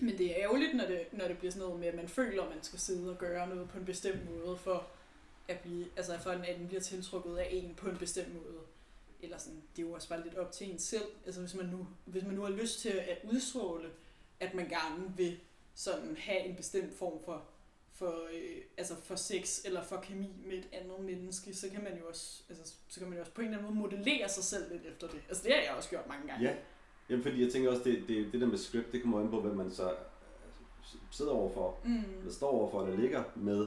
men 0.00 0.18
det 0.18 0.30
er 0.30 0.42
ærgerligt, 0.42 0.76
når 0.76 0.86
det, 0.86 1.06
når 1.12 1.28
det 1.28 1.38
bliver 1.38 1.52
sådan 1.52 1.66
noget 1.66 1.80
med, 1.80 1.88
at 1.88 1.94
man 1.94 2.08
føler, 2.08 2.42
at 2.42 2.54
man 2.54 2.62
skal 2.62 2.78
sidde 2.78 3.10
og 3.10 3.18
gøre 3.18 3.48
noget 3.48 3.68
på 3.68 3.78
en 3.78 3.84
bestemt 3.84 4.30
måde, 4.30 4.56
for 4.56 4.86
at 5.48 5.60
blive, 5.60 5.86
altså 5.96 6.18
for 6.18 6.30
at 6.30 6.36
den 6.36 6.46
anden 6.46 6.66
bliver 6.66 6.80
tiltrukket 6.80 7.36
af 7.36 7.48
en 7.50 7.74
på 7.74 7.88
en 7.88 7.96
bestemt 7.96 8.34
måde. 8.34 8.60
Eller 9.22 9.38
sådan, 9.38 9.62
det 9.76 9.82
er 9.82 9.86
jo 9.86 9.92
også 9.92 10.08
bare 10.08 10.22
lidt 10.24 10.34
op 10.34 10.52
til 10.52 10.70
en 10.70 10.78
selv. 10.78 11.04
Altså 11.26 11.40
hvis 11.40 11.54
man 11.54 11.66
nu, 11.66 11.86
hvis 12.04 12.24
man 12.24 12.34
nu 12.34 12.42
har 12.42 12.50
lyst 12.50 12.80
til 12.80 12.88
at 12.88 13.18
udstråle, 13.32 13.88
at 14.40 14.54
man 14.54 14.68
gerne 14.68 15.16
vil 15.16 15.40
sådan 15.74 16.16
have 16.16 16.40
en 16.40 16.56
bestemt 16.56 16.94
form 16.94 17.24
for, 17.24 17.44
for, 18.00 18.14
øh, 18.34 18.62
altså 18.76 18.94
for 19.04 19.14
sex 19.16 19.64
eller 19.64 19.82
for 19.82 19.96
kemi 19.96 20.28
med 20.46 20.56
et 20.58 20.68
andet 20.72 21.00
menneske, 21.00 21.54
så 21.54 21.66
kan 21.70 21.84
man 21.84 21.98
jo 21.98 22.08
også, 22.08 22.42
altså, 22.48 22.74
så 22.88 23.00
kan 23.00 23.08
man 23.08 23.16
jo 23.18 23.20
også 23.20 23.32
på 23.34 23.40
en 23.40 23.46
eller 23.46 23.58
anden 23.58 23.74
måde 23.78 23.88
modellere 23.90 24.28
sig 24.28 24.44
selv 24.44 24.72
lidt 24.72 24.86
efter 24.86 25.08
det. 25.08 25.20
Altså 25.28 25.42
det 25.44 25.52
har 25.54 25.62
jeg 25.62 25.74
også 25.76 25.90
gjort 25.90 26.08
mange 26.08 26.26
gange. 26.28 26.48
Ja, 26.48 26.56
Jamen, 27.10 27.22
fordi 27.22 27.42
jeg 27.44 27.52
tænker 27.52 27.70
også, 27.70 27.82
det, 27.84 28.04
det, 28.08 28.32
det 28.32 28.40
der 28.40 28.46
med 28.46 28.58
script, 28.58 28.92
det 28.92 29.02
kommer 29.02 29.20
an 29.20 29.30
på, 29.30 29.40
hvem 29.40 29.56
man 29.56 29.70
så 29.70 29.88
altså, 29.88 30.96
sidder 31.10 31.32
overfor, 31.32 31.78
Mm. 31.84 32.04
eller 32.18 32.32
står 32.32 32.50
overfor, 32.50 32.82
eller 32.84 33.00
ligger 33.00 33.24
med. 33.36 33.66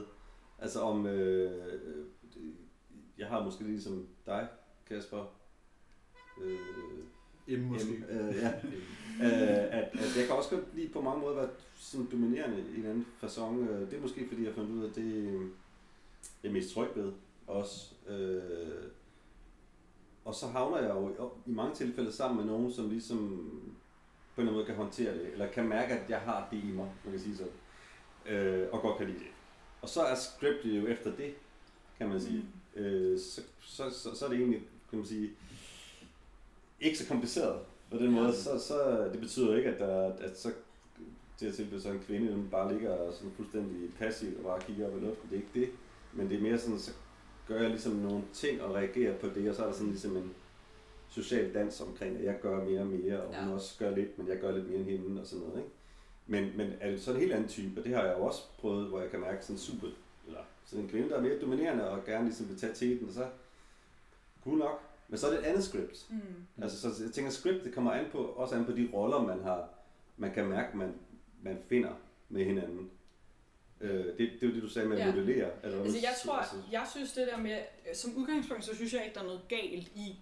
Altså 0.58 0.80
om, 0.80 1.06
øh, 1.06 1.74
øh, 1.74 2.06
jeg 3.18 3.26
har 3.28 3.44
måske 3.44 3.64
ligesom 3.64 4.08
dig, 4.26 4.48
Kasper, 4.88 5.34
øh, 6.42 6.58
M 7.46 7.60
måske. 7.60 7.88
Em, 8.10 8.18
øh, 8.18 8.34
ja, 8.36 8.48
øh, 9.24 9.78
at, 9.78 9.88
at 9.92 10.16
jeg 10.18 10.26
kan 10.26 10.36
også 10.36 10.50
godt 10.50 10.74
lide 10.74 10.88
på 10.88 11.00
mange 11.00 11.20
måder 11.20 11.34
være 11.34 11.48
sådan 11.76 12.08
dominerende 12.12 12.64
i 12.76 12.80
en 12.80 12.86
anden 12.86 13.06
façon. 13.22 13.70
Øh, 13.70 13.90
Det 13.90 13.96
er 13.96 14.00
måske 14.02 14.28
fordi, 14.28 14.42
jeg 14.42 14.50
har 14.50 14.54
fundet 14.54 14.74
ud 14.74 14.84
af, 14.84 14.88
at 14.88 14.94
det 14.94 15.12
øh, 15.12 15.40
jeg 16.42 16.48
er 16.48 16.52
mest 16.52 16.74
tryg 16.74 16.88
ved 16.94 17.12
også. 17.46 17.94
Øh, 18.08 18.42
og 20.24 20.34
så 20.34 20.46
havner 20.46 20.78
jeg 20.78 20.90
jo 20.90 21.30
i 21.46 21.50
mange 21.50 21.74
tilfælde 21.74 22.12
sammen 22.12 22.36
med 22.46 22.54
nogen, 22.54 22.72
som 22.72 22.90
ligesom 22.90 23.18
på 24.34 24.40
en 24.40 24.48
eller 24.48 24.52
anden 24.52 24.54
måde 24.54 24.66
kan 24.66 24.74
håndtere 24.74 25.14
det, 25.14 25.32
eller 25.32 25.46
kan 25.52 25.68
mærke, 25.68 25.94
at 25.94 26.10
jeg 26.10 26.20
har 26.20 26.48
det 26.50 26.56
i 26.64 26.72
mig, 26.72 26.92
man 27.04 27.12
kan 27.12 27.20
sige 27.20 27.36
sådan, 27.36 27.52
øh, 28.26 28.68
og 28.72 28.80
godt 28.82 28.98
kan 28.98 29.06
lide 29.06 29.18
det. 29.18 29.26
Og 29.82 29.88
så 29.88 30.02
er 30.02 30.14
scriptet 30.14 30.76
jo 30.80 30.86
efter 30.86 31.16
det, 31.16 31.34
kan 31.98 32.08
man 32.08 32.20
sige. 32.20 32.44
Mm. 32.76 32.82
Øh, 32.82 33.20
så, 33.20 33.42
så, 33.60 33.90
så, 33.90 34.14
så 34.16 34.24
er 34.24 34.28
det 34.28 34.38
egentlig, 34.38 34.62
kan 34.90 34.98
man 34.98 35.06
sige, 35.06 35.30
ikke 36.80 36.98
så 36.98 37.08
kompliceret 37.08 37.58
på 37.90 37.96
den 37.98 38.10
måde. 38.10 38.32
Så, 38.32 38.58
så 38.58 39.08
det 39.12 39.20
betyder 39.20 39.56
ikke, 39.56 39.68
at, 39.70 39.78
der, 39.80 40.12
at 40.12 40.38
så 40.38 40.48
det 41.40 41.48
her 41.48 41.52
tilfælde 41.52 41.82
så 41.82 41.88
en 41.90 42.00
kvinde, 42.06 42.32
den 42.32 42.48
bare 42.50 42.72
ligger 42.72 43.12
sådan 43.12 43.32
fuldstændig 43.36 43.94
passiv 43.98 44.28
og 44.38 44.44
bare 44.44 44.60
kigger 44.60 44.86
op 44.86 44.96
i 44.96 45.00
luften. 45.00 45.28
Det 45.30 45.36
er 45.36 45.40
ikke 45.40 45.60
det. 45.66 45.68
Men 46.12 46.28
det 46.30 46.38
er 46.38 46.42
mere 46.42 46.58
sådan, 46.58 46.78
så 46.78 46.90
gør 47.48 47.60
jeg 47.60 47.70
ligesom 47.70 47.92
nogle 47.92 48.22
ting 48.32 48.62
og 48.62 48.74
reagerer 48.74 49.18
på 49.18 49.26
det, 49.34 49.50
og 49.50 49.54
så 49.56 49.62
er 49.62 49.66
der 49.66 49.74
sådan 49.74 49.90
ligesom 49.90 50.16
en 50.16 50.34
social 51.08 51.54
dans 51.54 51.80
omkring, 51.80 52.16
at 52.18 52.24
jeg 52.24 52.38
gør 52.42 52.64
mere 52.64 52.80
og 52.80 52.86
mere, 52.86 53.20
og 53.22 53.34
hun 53.40 53.48
Ja. 53.48 53.54
også 53.54 53.74
gør 53.78 53.94
lidt, 53.96 54.18
men 54.18 54.28
jeg 54.28 54.38
gør 54.38 54.52
lidt 54.52 54.68
mere 54.70 54.78
end 54.78 54.86
hende 54.86 55.20
og 55.20 55.26
sådan 55.26 55.44
noget. 55.44 55.58
Ikke? 55.58 55.70
Men, 56.26 56.56
men 56.56 56.72
er 56.80 56.90
det 56.90 57.02
så 57.02 57.10
en 57.12 57.20
helt 57.20 57.32
anden 57.32 57.48
type, 57.48 57.80
og 57.80 57.84
det 57.84 57.94
har 57.94 58.04
jeg 58.04 58.14
jo 58.18 58.24
også 58.24 58.42
prøvet, 58.58 58.88
hvor 58.88 59.00
jeg 59.00 59.10
kan 59.10 59.20
mærke 59.20 59.44
sådan 59.44 59.58
super, 59.58 59.86
eller 60.26 60.40
sådan 60.66 60.84
en 60.84 60.90
kvinde, 60.90 61.08
der 61.08 61.16
er 61.16 61.22
mere 61.22 61.40
dominerende 61.40 61.90
og 61.90 62.04
gerne 62.04 62.24
ligesom 62.24 62.48
vil 62.48 62.58
tage 62.58 62.72
teten, 62.74 63.08
og 63.08 63.14
så 63.14 63.26
cool 64.44 64.58
nok. 64.58 64.80
Men 65.08 65.18
så 65.18 65.26
er 65.26 65.30
det 65.30 65.40
et 65.40 65.44
andet 65.44 65.64
script. 65.64 66.06
Mm. 66.10 66.62
Altså, 66.62 66.80
så 66.80 67.02
jeg 67.04 67.12
tænker, 67.12 67.30
script 67.30 67.64
det 67.64 67.74
kommer 67.74 67.92
an 67.92 68.06
på, 68.12 68.18
også 68.18 68.54
an 68.54 68.64
på 68.64 68.72
de 68.72 68.88
roller, 68.92 69.22
man 69.22 69.42
har, 69.42 69.68
man 70.16 70.34
kan 70.34 70.46
mærke, 70.46 70.76
man, 70.76 70.94
man 71.42 71.58
finder 71.68 71.92
med 72.28 72.44
hinanden. 72.44 72.90
Øh, 73.80 74.04
det, 74.06 74.18
det 74.18 74.42
er 74.42 74.46
jo 74.46 74.54
det, 74.54 74.62
du 74.62 74.68
sagde 74.68 74.88
med 74.88 74.98
at 74.98 75.06
Ja. 75.06 75.10
modellere. 75.14 75.50
Eller 75.62 75.82
Altså 75.82 75.98
jeg 75.98 76.14
tror, 76.24 76.32
altså, 76.34 76.56
jeg 76.72 76.86
synes 76.90 77.12
det 77.12 77.26
der 77.26 77.36
med, 77.38 77.62
som 77.94 78.16
udgangspunkt, 78.16 78.64
så 78.64 78.74
synes 78.74 78.92
jeg 78.94 79.04
ikke, 79.04 79.14
der 79.14 79.20
er 79.20 79.24
noget 79.24 79.42
galt 79.48 79.88
i 79.94 80.18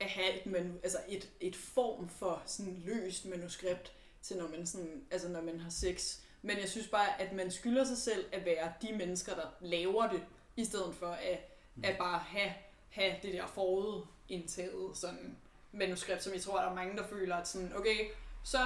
at 0.00 0.06
have 0.06 0.40
et, 0.40 0.46
manu, 0.46 0.72
altså 0.82 0.98
et, 1.08 1.28
et 1.40 1.56
form 1.56 2.08
for 2.08 2.42
sådan 2.46 2.82
løst 2.84 3.26
manuskript 3.26 3.92
til 4.22 4.36
når 4.36 4.48
man, 4.48 4.66
sådan, 4.66 5.02
altså 5.10 5.28
når 5.28 5.42
man 5.42 5.60
har 5.60 5.70
sex. 5.70 6.18
Men 6.42 6.58
jeg 6.58 6.68
synes 6.68 6.88
bare, 6.88 7.20
at 7.20 7.32
man 7.32 7.50
skylder 7.50 7.84
sig 7.84 7.96
selv 7.96 8.24
at 8.32 8.44
være 8.44 8.72
de 8.82 8.92
mennesker, 8.96 9.34
der 9.34 9.46
laver 9.60 10.08
det, 10.08 10.22
i 10.56 10.64
stedet 10.64 10.94
for 10.94 11.06
at, 11.06 11.38
at 11.82 11.98
bare 11.98 12.18
have, 12.18 12.50
have 12.90 13.14
det 13.22 13.32
der 13.32 13.46
forudindtaget 13.46 14.96
sådan 14.96 15.36
manuskript, 15.72 16.22
som 16.22 16.32
jeg 16.32 16.42
tror, 16.42 16.60
der 16.60 16.70
er 16.70 16.74
mange, 16.74 16.96
der 16.96 17.06
føler, 17.06 17.36
at 17.36 17.48
sådan, 17.48 17.72
okay, 17.76 18.08
så 18.44 18.58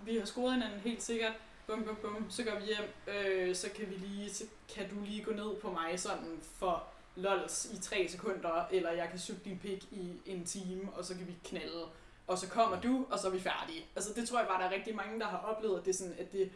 vi 0.00 0.16
har 0.18 0.24
scoret 0.24 0.52
hinanden 0.54 0.80
helt 0.80 1.02
sikkert, 1.02 1.32
bum, 1.66 1.84
bum, 1.84 1.96
bum, 2.02 2.30
så 2.30 2.44
går 2.44 2.58
vi 2.58 2.64
hjem, 2.64 3.14
øh, 3.16 3.54
så 3.56 3.70
kan 3.70 3.90
vi 3.90 3.94
lige, 3.94 4.30
så 4.34 4.44
kan 4.74 4.88
du 4.90 4.94
lige 5.04 5.24
gå 5.24 5.32
ned 5.32 5.56
på 5.56 5.70
mig 5.70 6.00
sådan 6.00 6.40
for 6.42 6.84
lols 7.16 7.70
i 7.74 7.80
tre 7.80 8.08
sekunder, 8.08 8.66
eller 8.72 8.90
jeg 8.92 9.08
kan 9.10 9.18
suge 9.18 9.38
din 9.44 9.58
pik 9.58 9.84
i 9.92 10.12
en 10.26 10.44
time, 10.44 10.92
og 10.92 11.04
så 11.04 11.14
kan 11.14 11.26
vi 11.26 11.34
knalde, 11.44 11.84
og 12.26 12.38
så 12.38 12.48
kommer 12.48 12.80
du, 12.80 13.06
og 13.10 13.18
så 13.18 13.26
er 13.26 13.30
vi 13.32 13.40
færdige. 13.40 13.86
Altså 13.96 14.12
det 14.16 14.28
tror 14.28 14.38
jeg 14.38 14.48
bare, 14.48 14.62
der 14.62 14.68
er 14.68 14.74
rigtig 14.74 14.94
mange, 14.96 15.20
der 15.20 15.26
har 15.26 15.38
oplevet, 15.38 15.78
at 15.78 15.84
det 15.84 15.90
er 15.90 15.98
sådan, 15.98 16.14
at 16.18 16.32
det, 16.32 16.50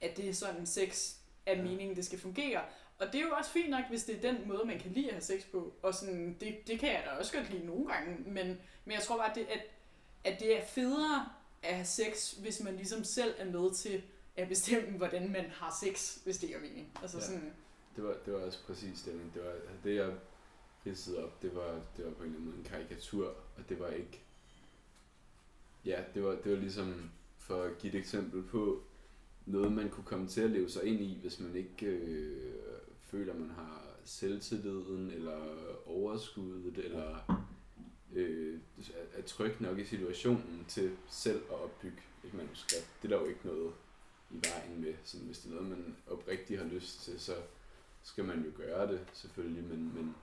at 0.00 0.16
det 0.16 0.28
er 0.28 0.34
sådan 0.34 0.66
sex 0.66 1.14
af 1.46 1.56
Ja. 1.56 1.62
meningen, 1.62 1.96
det 1.96 2.04
skal 2.04 2.20
fungere. 2.20 2.60
Og 3.02 3.12
det 3.12 3.20
er 3.20 3.24
jo 3.26 3.34
også 3.38 3.50
fint 3.50 3.70
nok, 3.70 3.84
hvis 3.88 4.04
det 4.04 4.16
er 4.16 4.32
den 4.32 4.48
måde, 4.48 4.62
man 4.66 4.78
kan 4.78 4.92
lide 4.92 5.06
at 5.06 5.12
have 5.12 5.22
sex 5.22 5.42
på. 5.52 5.72
Og 5.82 5.94
sådan, 5.94 6.36
det, 6.40 6.66
det 6.66 6.78
kan 6.80 6.88
jeg 6.88 7.02
da 7.06 7.10
også 7.10 7.36
godt 7.36 7.50
lide 7.50 7.66
nogle 7.66 7.86
gange. 7.92 8.16
Men, 8.30 8.46
men 8.84 8.92
jeg 8.94 9.02
tror 9.02 9.16
bare, 9.16 9.30
at 9.30 9.36
det, 9.36 9.46
at, 9.50 9.60
at 10.24 10.40
det 10.40 10.58
er 10.58 10.64
federe 10.64 11.28
at 11.62 11.74
have 11.74 11.86
sex, 11.86 12.32
hvis 12.32 12.62
man 12.62 12.76
ligesom 12.76 13.04
selv 13.04 13.34
er 13.38 13.44
med 13.44 13.74
til 13.74 14.02
at 14.36 14.48
bestemme, 14.48 14.96
hvordan 14.98 15.32
man 15.32 15.44
har 15.50 15.76
sex, 15.84 16.14
hvis 16.24 16.38
det 16.38 16.54
er 16.54 16.60
mening. 16.60 16.98
Altså 17.02 17.16
Ja. 17.18 17.24
sådan, 17.24 17.52
Det 17.96 18.04
var, 18.04 18.14
det 18.26 18.32
var 18.34 18.38
også 18.40 18.58
præcis 18.66 19.02
det, 19.02 19.14
men 19.14 19.30
det 19.34 19.44
var 19.44 19.52
det, 19.84 19.96
jeg 19.96 20.12
ridsede 20.86 21.24
op, 21.24 21.42
det 21.42 21.54
var, 21.54 21.80
det 21.96 22.04
var 22.04 22.10
på 22.10 22.22
en 22.22 22.28
eller 22.28 22.38
anden 22.38 22.44
måde 22.44 22.56
en 22.58 22.64
karikatur, 22.64 23.26
og 23.56 23.68
det 23.68 23.80
var 23.80 23.88
ikke... 23.88 24.20
Ja, 25.84 26.00
det 26.14 26.24
var, 26.24 26.30
det 26.44 26.52
var 26.52 26.58
ligesom, 26.58 27.10
for 27.38 27.62
at 27.62 27.78
give 27.78 27.92
et 27.92 27.98
eksempel 27.98 28.42
på, 28.42 28.82
noget 29.46 29.72
man 29.72 29.90
kunne 29.90 30.04
komme 30.04 30.28
til 30.28 30.40
at 30.40 30.50
leve 30.50 30.70
sig 30.70 30.84
ind 30.84 31.00
i, 31.00 31.18
hvis 31.20 31.40
man 31.40 31.56
ikke 31.56 31.86
øh, 31.86 32.52
føler, 33.12 33.34
man 33.34 33.50
har 33.50 33.82
selvtilliden, 34.04 35.10
eller 35.10 35.38
overskuddet, 35.86 36.84
eller 36.84 37.18
øh, 38.12 38.60
er- 39.18 39.22
tryg 39.22 39.54
nok 39.60 39.78
i 39.78 39.84
situationen 39.84 40.64
til 40.68 40.96
selv 41.08 41.42
at 41.50 41.58
opbygge 41.60 42.02
et 42.24 42.34
manuskript. 42.34 42.88
Det 43.02 43.12
er 43.12 43.16
der 43.16 43.22
jo 43.24 43.28
ikke 43.28 43.46
noget 43.46 43.72
i 44.30 44.40
vejen 44.48 44.80
med. 44.80 44.94
Sådan, 45.04 45.26
hvis 45.26 45.38
det 45.38 45.50
er 45.50 45.54
noget, 45.54 45.68
man 45.68 45.96
oprigtigt 46.10 46.60
har 46.60 46.68
lyst 46.68 47.00
til, 47.04 47.20
så 47.20 47.32
skal 48.02 48.24
man 48.24 48.42
jo 48.44 48.50
gøre 48.56 48.92
det 48.92 49.00
selvfølgelig, 49.12 49.64
men, 49.64 49.94
men 49.94 50.14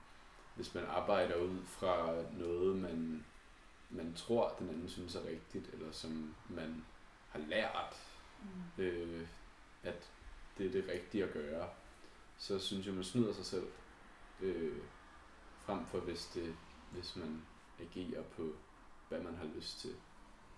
hvis 0.56 0.76
man 0.76 0.84
arbejder 0.86 1.36
ud 1.36 1.58
fra 1.66 2.16
noget, 2.40 2.78
man, 2.78 3.26
man 3.90 4.14
tror, 4.14 4.56
den 4.60 4.70
anden 4.70 4.90
synes 4.90 5.16
er 5.16 5.26
rigtigt, 5.28 5.70
eller 5.74 5.92
som 5.92 6.36
man 6.50 6.86
har 7.30 7.40
lært, 7.40 7.96
Mm. 8.78 8.84
øh, 8.84 9.28
at 9.84 10.10
det 10.58 10.66
er 10.66 10.72
det 10.72 10.86
rigtige 10.94 11.24
at 11.24 11.34
gøre, 11.34 11.70
så 12.40 12.60
synes 12.60 12.86
jeg, 12.86 12.94
man 12.94 13.04
snyder 13.04 13.34
sig 13.34 13.46
selv. 13.46 13.68
Øh, 14.42 14.78
frem 15.66 15.86
for 15.86 16.00
hvis, 16.00 16.26
det, 16.34 16.56
hvis 16.92 17.16
man 17.16 17.42
agerer 17.80 18.24
på, 18.24 18.56
hvad 19.10 19.20
man 19.20 19.36
har 19.36 19.46
lyst 19.56 19.80
til. 19.80 19.90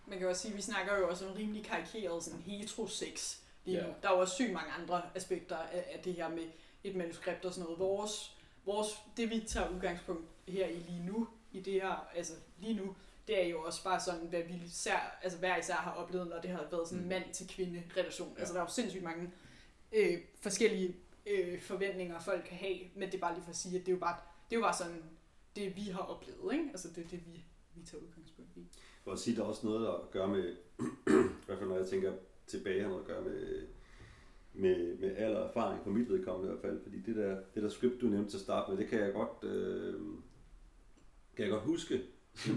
Man 0.08 0.20
kan 0.20 0.28
også 0.28 0.42
sige, 0.42 0.52
at 0.52 0.58
vi 0.58 0.62
snakker 0.62 0.98
jo 0.98 1.10
også 1.10 1.28
om 1.28 1.34
rimelig 1.34 1.66
karikeret 1.66 2.24
sådan 2.24 2.40
heterosex 2.40 3.38
lige 3.66 3.78
nu. 3.82 3.88
Ja. 3.88 3.94
Der 4.02 4.10
er 4.10 4.14
jo 4.14 4.20
også 4.20 4.34
sygt 4.36 4.54
mange 4.54 4.72
andre 4.72 5.02
aspekter 5.16 5.58
af, 5.58 5.86
af 5.94 6.00
det 6.04 6.14
her 6.14 6.30
med 6.30 6.48
et 6.84 6.96
manuskript 6.96 7.46
og 7.46 7.54
sådan 7.54 7.64
noget. 7.64 7.80
Vores, 7.80 8.38
vores, 8.66 8.88
det 9.18 9.30
vi 9.30 9.40
tager 9.48 9.70
udgangspunkt 9.70 10.26
her 10.48 10.68
i 10.68 10.76
lige 10.80 11.04
nu, 11.06 11.28
i 11.52 11.60
det 11.60 11.74
her, 11.74 12.08
altså 12.16 12.34
lige 12.60 12.74
nu, 12.74 12.96
det 13.28 13.44
er 13.44 13.48
jo 13.48 13.62
også 13.64 13.84
bare 13.84 14.00
sådan, 14.00 14.28
hvad 14.28 14.44
vi 14.44 14.62
især, 14.66 15.20
altså 15.22 15.40
hver 15.40 15.58
især 15.58 15.74
har 15.76 15.92
oplevet, 15.92 16.28
når 16.28 16.42
det 16.42 16.50
har 16.50 16.68
været 16.72 16.88
sådan 16.88 16.98
en 16.98 17.04
Mm. 17.04 17.10
mand-til-kvinde 17.10 17.84
relation. 17.98 18.34
Ja. 18.34 18.40
Altså 18.40 18.54
der 18.54 18.60
er 18.60 18.64
jo 18.64 18.72
sindssygt 18.72 19.04
mange 19.04 19.32
øh, 19.92 20.22
forskellige 20.42 20.96
øh, 21.26 21.62
forventninger, 21.62 22.20
folk 22.20 22.44
kan 22.46 22.58
have, 22.58 22.78
men 22.96 23.08
det 23.08 23.16
er 23.16 23.20
bare 23.20 23.34
lige 23.34 23.44
for 23.44 23.50
at 23.50 23.56
sige, 23.56 23.80
at 23.80 23.86
det 23.86 23.92
er 23.92 23.96
jo 23.96 24.00
bare, 24.00 24.16
det 24.50 24.56
er 24.56 24.60
jo 24.60 24.66
bare 24.66 24.78
sådan, 24.78 25.04
det 25.56 25.76
vi 25.76 25.82
har 25.82 26.00
oplevet, 26.02 26.54
ikke? 26.54 26.66
Altså 26.70 26.88
det 26.96 27.04
er 27.06 27.08
det, 27.08 27.20
vi, 27.26 27.44
vi 27.76 27.86
tager 27.86 28.04
udgangspunkt 28.04 28.58
i. 28.58 28.68
For 29.04 29.12
at 29.12 29.20
sige, 29.20 29.36
der 29.36 29.44
er 29.44 29.48
også 29.48 29.68
noget 29.68 29.88
at 29.88 30.12
gøre 30.12 30.28
med, 30.28 30.56
i 31.42 31.46
hvert 31.46 31.58
fald 31.58 31.70
når 31.70 31.78
jeg 31.78 31.88
tænker 31.88 32.14
tilbage, 32.48 32.82
har 32.82 32.90
noget 32.90 33.02
at 33.02 33.08
gøre 33.08 33.22
med, 33.22 33.68
med, 34.54 34.98
med 34.98 35.16
alder 35.18 35.40
og 35.40 35.50
erfaring, 35.50 35.84
på 35.84 35.90
mit 35.90 36.10
vedkommende 36.10 36.48
i 36.48 36.52
hvert 36.52 36.62
fald, 36.62 36.84
fordi 36.84 37.02
det 37.02 37.16
der, 37.16 37.38
det 37.56 37.64
der 37.64 37.70
script, 37.70 38.02
du 38.02 38.06
nævnte 38.06 38.32
til 38.32 38.38
at 38.38 38.42
starte 38.42 38.72
med, 38.72 38.78
det 38.78 38.88
kan 38.88 39.00
jeg 39.00 39.14
godt, 39.14 39.44
øh, 39.44 39.94
kan 41.36 41.46
jeg 41.46 41.52
godt 41.52 41.64
huske, 41.64 42.02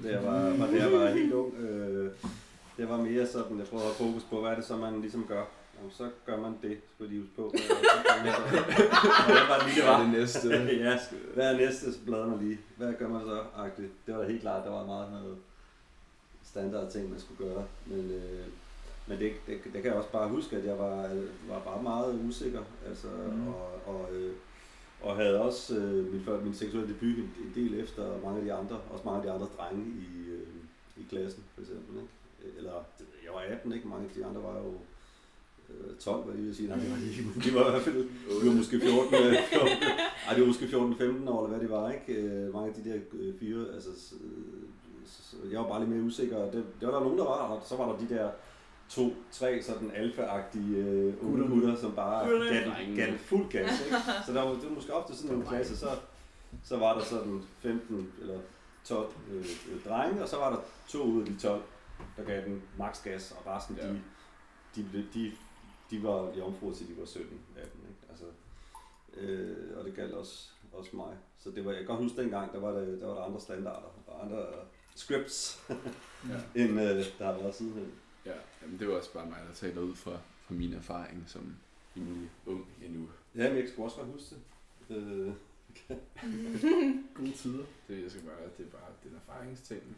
da 0.03 0.11
jeg 0.11 0.25
var, 0.25 0.57
var, 0.57 0.67
da 0.67 0.77
jeg 0.77 0.93
var 0.93 1.11
helt 1.11 1.33
ung. 1.33 1.55
Øh, 1.55 2.13
det 2.77 2.89
var 2.89 2.97
mere 2.97 3.27
sådan, 3.27 3.59
jeg 3.59 3.67
prøvede 3.67 3.89
at 3.89 3.95
have 3.95 4.11
fokus 4.11 4.25
på, 4.25 4.41
hvad 4.41 4.51
er 4.51 4.55
det 4.55 4.65
så, 4.65 4.77
man 4.77 5.01
ligesom 5.01 5.27
gør? 5.29 5.45
Så 5.91 6.11
gør 6.27 6.37
man 6.41 6.53
det, 6.63 6.79
skulle 6.95 7.09
jeg 7.09 7.09
lige 7.09 7.21
huske 7.21 7.37
på. 7.37 7.43
Var 9.49 9.59
det 9.59 9.67
lige, 9.67 9.81
det 9.81 9.89
var? 9.89 10.01
det 10.03 10.13
næste? 10.13 10.49
ja, 10.87 10.99
hvad 11.35 11.53
er 11.55 11.57
næste 11.59 11.87
bladrer 12.07 12.27
mig 12.27 12.39
lige? 12.39 12.59
Hvad 12.77 12.93
gør 12.99 13.09
man 13.09 13.21
så? 13.23 13.41
-agtigt? 13.57 13.91
Det 14.07 14.15
var 14.15 14.21
da 14.23 14.29
helt 14.29 14.41
klart, 14.41 14.65
der 14.65 14.71
var 14.71 14.87
meget 14.87 15.13
noget 15.13 15.37
standard 16.45 16.91
ting, 16.93 17.11
man 17.11 17.21
skulle 17.21 17.51
gøre. 17.51 17.65
Men, 17.87 18.11
øh, 18.11 18.47
men 19.07 19.19
det, 19.19 19.33
det, 19.47 19.59
det, 19.65 19.73
kan 19.73 19.85
jeg 19.85 19.95
også 19.95 20.11
bare 20.11 20.29
huske, 20.29 20.57
at 20.57 20.65
jeg 20.65 20.79
var, 20.79 21.09
var 21.49 21.59
bare 21.61 21.83
meget 21.83 22.21
usikker. 22.29 22.63
Altså, 22.89 23.07
Mm. 23.33 23.49
og, 23.49 23.69
og, 23.87 24.15
øh, 24.15 24.33
og 25.03 25.17
havde 25.17 25.41
også 25.41 25.77
øh, 25.77 26.13
min, 26.13 26.25
før, 26.25 26.41
min 26.41 26.55
seksuelle 26.55 26.89
debut 26.89 27.19
en 27.19 27.35
en 27.45 27.53
del 27.55 27.81
efter 27.81 28.21
mange 28.25 28.39
af 28.39 28.45
de 28.45 28.53
andre, 28.53 28.77
også 28.91 29.05
mange 29.05 29.19
af 29.19 29.25
de 29.27 29.33
andre 29.33 29.47
drenge 29.59 29.85
i, 29.87 30.31
øh, 30.31 30.49
i 30.97 31.07
klassen, 31.11 31.45
for 31.55 31.61
eksempel. 31.61 31.97
Ikke? 31.97 32.59
Eller, 32.59 32.73
jeg 33.25 33.33
var 33.35 33.41
18, 33.41 33.73
ikke? 33.73 33.89
Mange 33.89 34.05
af 34.05 34.11
de 34.17 34.27
andre 34.27 34.43
var 34.43 34.57
jo 34.59 34.75
12, 36.01 36.27
var 36.27 36.33
jeg 36.33 36.35
lige 36.35 36.45
ved 36.45 36.51
at 36.51 36.57
sige. 36.57 36.69
Nej, 36.69 36.79
det 36.79 36.91
var 36.91 36.97
de 36.97 37.11
ikke. 37.11 37.23
men 37.35 37.43
De 37.45 37.55
var 37.55 37.67
i 37.67 37.71
hvert 37.71 37.83
fald, 37.83 37.97
de 38.43 38.47
var 38.49 38.53
måske 38.55 38.81
14, 38.81 39.15
øh, 39.15 39.37
14 39.49 39.69
ej, 40.29 40.33
det 40.35 40.41
var 40.41 40.47
måske 40.47 40.65
14-15 40.67 41.31
år, 41.31 41.45
eller 41.47 41.49
hvad 41.49 41.61
det 41.61 41.71
var, 41.71 41.91
ikke? 41.93 42.13
Øh, 42.23 42.55
mange 42.55 42.69
af 42.69 42.75
de 42.75 42.91
der 42.91 42.97
øh, 43.13 43.35
fyre, 43.41 43.75
altså, 43.75 43.91
øh, 45.45 45.53
jeg 45.53 45.61
var 45.61 45.69
bare 45.69 45.81
lidt 45.81 45.91
mere 45.91 46.03
usikker, 46.03 46.39
det, 46.39 46.65
det 46.81 46.89
var 46.89 46.95
der 46.95 47.01
nogen, 47.01 47.19
der 47.19 47.25
var, 47.25 47.31
og 47.55 47.63
så 47.67 47.77
var 47.77 47.93
der 47.93 47.99
de 47.99 48.15
der 48.15 48.31
to, 48.89 49.15
tre 49.33 49.63
sådan 49.63 49.91
alfa-agtige 49.91 50.77
øh, 50.77 51.15
Gutter. 51.21 51.49
gutter, 51.49 51.77
som 51.77 51.93
bare 51.93 52.29
gav, 52.29 52.97
gav 52.97 53.19
fuld 53.19 53.49
gas, 53.51 53.81
ikke? 53.85 53.97
Så 54.27 54.33
der 54.33 54.43
var, 54.43 54.51
det 54.51 54.65
var 54.69 54.75
måske 54.75 54.95
ofte 54.95 55.17
sådan 55.17 55.37
en 55.37 55.47
klasse, 55.47 55.77
så, 55.77 55.87
så 56.65 56.77
var 56.77 56.99
der 56.99 57.05
sådan 57.05 57.43
15 57.61 58.09
eller 58.21 58.39
12 58.85 59.07
øh, 59.33 59.37
øh, 59.39 59.45
drenge, 59.89 60.23
og 60.23 60.29
så 60.29 60.37
var 60.37 60.51
der 60.51 60.59
to 60.89 61.03
ud 61.03 61.21
af 61.21 61.27
de 61.27 61.37
12, 61.39 61.63
der 62.17 62.25
gav 62.25 62.45
den 62.45 62.63
max 62.79 63.03
gas, 63.05 63.35
og 63.45 63.53
resten, 63.57 63.77
Ja. 63.83 63.89
de, 63.89 64.87
de, 64.93 65.05
de, 65.15 65.33
de 65.95 66.03
var 66.03 66.33
jomfruer 66.39 66.75
til 66.75 66.89
de 66.89 66.99
var 66.99 67.05
17, 67.07 67.41
18, 67.57 67.81
ikke? 67.89 68.01
Altså, 68.11 68.25
øh, 69.17 69.79
og 69.79 69.85
det 69.85 69.95
galt 69.97 70.13
også, 70.13 70.49
også 70.73 70.97
mig. 70.97 71.17
Så 71.39 71.51
det 71.51 71.65
var, 71.65 71.71
jeg 71.71 71.81
kan 71.81 71.87
godt 71.87 72.03
huske 72.03 72.23
dengang, 72.23 72.53
der 72.53 72.61
var, 72.61 72.71
det, 72.73 73.01
der 73.01 73.07
var 73.07 73.15
der 73.15 73.23
andre 73.23 73.41
standarder 73.41 73.95
og 74.07 74.25
andre 74.25 74.47
scripts, 74.95 75.63
Ja. 76.31 76.63
end 76.63 76.71
øh, 76.81 77.05
der 77.19 77.25
har 77.25 77.33
været 77.33 77.55
sidenhen. 77.55 77.93
Ja, 78.27 78.33
jamen 78.63 78.79
det 78.79 78.89
var 78.89 78.95
også 78.95 79.13
bare 79.13 79.27
mig, 79.27 79.39
der 79.49 79.55
taler 79.55 79.81
ud 79.81 79.95
fra, 79.95 80.19
fra 80.43 80.55
min 80.55 80.75
erfaring 80.75 81.25
som 81.27 81.57
rimelig 81.97 82.31
ung 82.47 82.67
endnu. 82.85 83.09
Ja, 83.37 83.49
men 83.49 83.59
jeg 83.59 83.69
skulle 83.69 83.87
også 83.87 83.97
godt 83.97 84.09
huske 84.09 84.35
det. 84.89 84.97
Øh, 84.97 85.33
Gode 87.17 87.33
tider. 87.33 87.65
Det, 87.89 88.03
jeg 88.03 88.11
skal 88.11 88.23
bare, 88.23 88.37
det 88.59 88.67
er 88.67 88.71
bare 88.71 88.91
den 89.05 89.15
erfaringsting. 89.27 89.97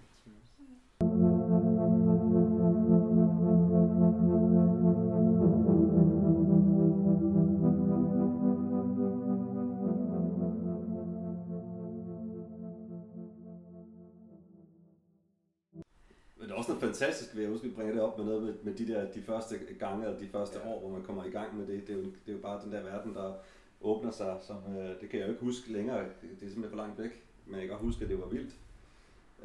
Også 16.66 16.72
noget 16.80 16.94
fantastisk 16.94 17.34
ved, 17.34 17.42
at 17.42 17.44
jeg 17.44 17.52
husker, 17.52 17.68
at 17.68 17.74
bringe 17.74 17.92
det 17.92 18.00
op 18.00 18.18
med 18.18 18.26
noget 18.26 18.42
med, 18.42 18.54
med 18.62 18.74
de 18.74 18.88
der 18.88 19.12
de 19.12 19.22
første 19.22 19.58
gange, 19.78 20.04
eller 20.06 20.18
de 20.18 20.28
første 20.28 20.58
Ja. 20.58 20.68
år, 20.68 20.80
hvor 20.80 20.90
man 20.90 21.02
kommer 21.02 21.24
i 21.24 21.30
gang 21.30 21.56
med 21.58 21.66
det. 21.66 21.86
Det 21.86 21.92
er, 21.94 21.98
jo, 21.98 22.04
det 22.04 22.28
er 22.28 22.32
jo 22.32 22.38
bare 22.38 22.64
den 22.64 22.72
der 22.72 22.82
verden, 22.82 23.14
der 23.14 23.34
åbner 23.80 24.10
sig, 24.10 24.38
som 24.46 24.56
øh, 24.56 25.00
det 25.00 25.08
kan 25.10 25.18
jeg 25.20 25.26
jo 25.26 25.32
ikke 25.32 25.44
huske 25.44 25.72
længere. 25.72 25.98
Det, 26.04 26.08
det 26.22 26.46
er 26.46 26.50
simpelthen 26.50 26.70
for 26.70 26.76
langt 26.76 26.98
væk. 27.02 27.22
Men 27.46 27.54
jeg 27.54 27.62
kan 27.62 27.70
godt 27.70 27.82
huske, 27.82 28.04
at 28.04 28.10
det 28.10 28.18
var 28.20 28.26
vildt 28.26 28.54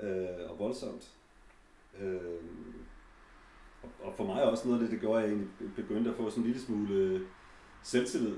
øh, 0.01 0.49
og 0.51 0.59
voldsomt. 0.59 1.11
Øh, 2.01 2.21
og, 3.83 3.89
og 4.03 4.13
for 4.13 4.23
mig 4.25 4.43
også 4.43 4.67
noget 4.67 4.79
af 4.79 4.83
det, 4.83 4.91
det 4.91 4.99
gjorde, 4.99 5.17
at 5.23 5.29
jeg 5.29 5.35
egentlig 5.35 5.51
begyndte 5.75 6.09
at 6.09 6.15
få 6.15 6.29
sådan 6.29 6.43
en 6.43 6.47
lille 6.47 6.61
smule 6.61 7.21
selvtillid. 7.83 8.35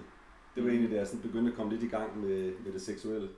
Det 0.56 0.64
var 0.64 0.70
egentlig, 0.70 0.92
da 0.92 0.96
jeg 0.96 1.08
sådan 1.08 1.22
begyndte 1.22 1.52
at 1.52 1.58
komme 1.58 1.72
lidt 1.72 1.84
i 1.84 1.88
gang 1.88 2.22
med, 2.22 2.54
med 2.66 2.74
det 2.74 2.82
seksuelle. 2.82 3.30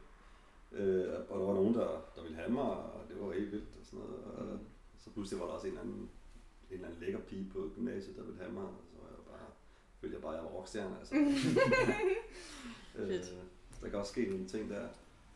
Øh, 0.71 1.05
og 1.29 1.39
der 1.39 1.45
var 1.45 1.53
nogen, 1.53 1.73
der, 1.73 1.87
der 2.15 2.21
ville 2.21 2.37
have 2.37 2.51
mig, 2.51 2.63
og 2.71 3.01
det 3.09 3.15
var 3.21 3.33
helt 3.33 3.51
vildt 3.51 3.69
og 3.79 3.85
sådan 3.85 3.99
noget. 3.99 4.23
Og 4.53 4.59
så 5.05 5.09
pludselig 5.13 5.39
var 5.39 5.45
der 5.45 5.53
også 5.53 5.67
en 5.67 5.73
eller 5.73 5.81
anden, 5.81 6.01
en 6.01 6.09
eller 6.69 6.87
anden 6.87 7.01
lækker 7.01 7.19
pige 7.19 7.49
på 7.53 7.71
gymnasiet, 7.75 8.15
der 8.15 8.23
ville 8.23 8.39
have 8.39 8.51
mig, 8.51 8.63
og 8.63 8.83
så 8.91 8.97
var 9.01 9.09
jeg 9.09 9.25
bare, 9.31 9.49
følte 10.01 10.15
jeg 10.15 10.21
bare, 10.21 10.33
at 10.33 10.37
jeg 10.37 10.45
var 10.45 10.51
rockstjerne. 10.51 10.99
Altså. 10.99 11.15
øh, 12.95 13.23
der 13.81 13.89
kan 13.89 13.99
også 13.99 14.11
ske 14.11 14.25
nogle 14.25 14.47
ting 14.47 14.69
der. 14.69 14.87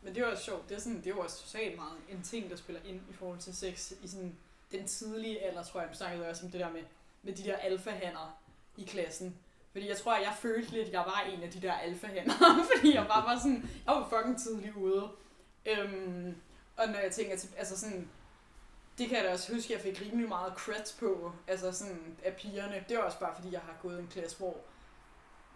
Men 0.02 0.14
det 0.14 0.20
er 0.20 0.26
jo 0.26 0.30
også 0.30 0.44
sjovt. 0.44 0.68
Det 0.68 0.74
er, 0.74 0.80
sådan, 0.80 0.98
det 0.98 1.06
er 1.06 1.10
jo 1.10 1.20
også 1.20 1.46
totalt 1.46 1.76
meget 1.76 1.98
en 2.08 2.22
ting, 2.22 2.50
der 2.50 2.56
spiller 2.56 2.82
ind 2.84 3.00
i 3.10 3.12
forhold 3.12 3.38
til 3.38 3.56
sex 3.56 3.92
i 4.02 4.08
sådan 4.08 4.36
den 4.72 4.86
tidlige 4.86 5.42
alder, 5.42 5.62
tror 5.62 5.80
jeg. 5.80 5.88
Nu 5.88 5.96
snakkede 5.96 6.28
også 6.28 6.46
om 6.46 6.52
det 6.52 6.60
der 6.60 6.72
med, 6.72 6.82
med 7.22 7.32
de 7.32 7.42
der 7.42 7.56
alfahander 7.56 8.38
i 8.76 8.84
klassen. 8.84 9.36
Fordi 9.72 9.88
jeg 9.88 9.96
tror, 9.96 10.12
at 10.12 10.22
jeg 10.22 10.34
følte 10.38 10.70
lidt, 10.70 10.86
at 10.86 10.92
jeg 10.92 11.00
var 11.06 11.20
en 11.32 11.42
af 11.42 11.50
de 11.50 11.60
der 11.60 11.72
alfahander. 11.72 12.32
fordi 12.76 12.94
jeg 12.94 13.06
bare 13.06 13.24
var 13.24 13.38
sådan, 13.38 13.70
jeg 13.86 13.94
var 13.94 14.08
fucking 14.08 14.40
tidlig 14.40 14.76
ude. 14.76 15.08
Øhm, 15.66 16.34
og 16.76 16.88
når 16.88 16.98
jeg 16.98 17.12
tænker 17.12 17.36
til, 17.36 17.48
altså 17.56 17.78
sådan, 17.78 18.08
det 19.00 19.08
kan 19.08 19.18
jeg 19.18 19.24
da 19.24 19.32
også 19.32 19.54
huske, 19.54 19.74
at 19.74 19.84
jeg 19.84 19.94
fik 19.94 20.02
rimelig 20.06 20.28
meget 20.28 20.52
cred 20.56 20.98
på, 20.98 21.32
altså 21.48 21.72
sådan 21.72 22.16
af 22.24 22.34
pigerne. 22.34 22.84
Det 22.88 22.96
var 22.96 23.02
også 23.02 23.18
bare, 23.18 23.34
fordi 23.34 23.52
jeg 23.52 23.60
har 23.60 23.74
gået 23.82 23.96
i 23.98 24.00
en 24.00 24.08
klasse, 24.08 24.38
hvor 24.38 24.56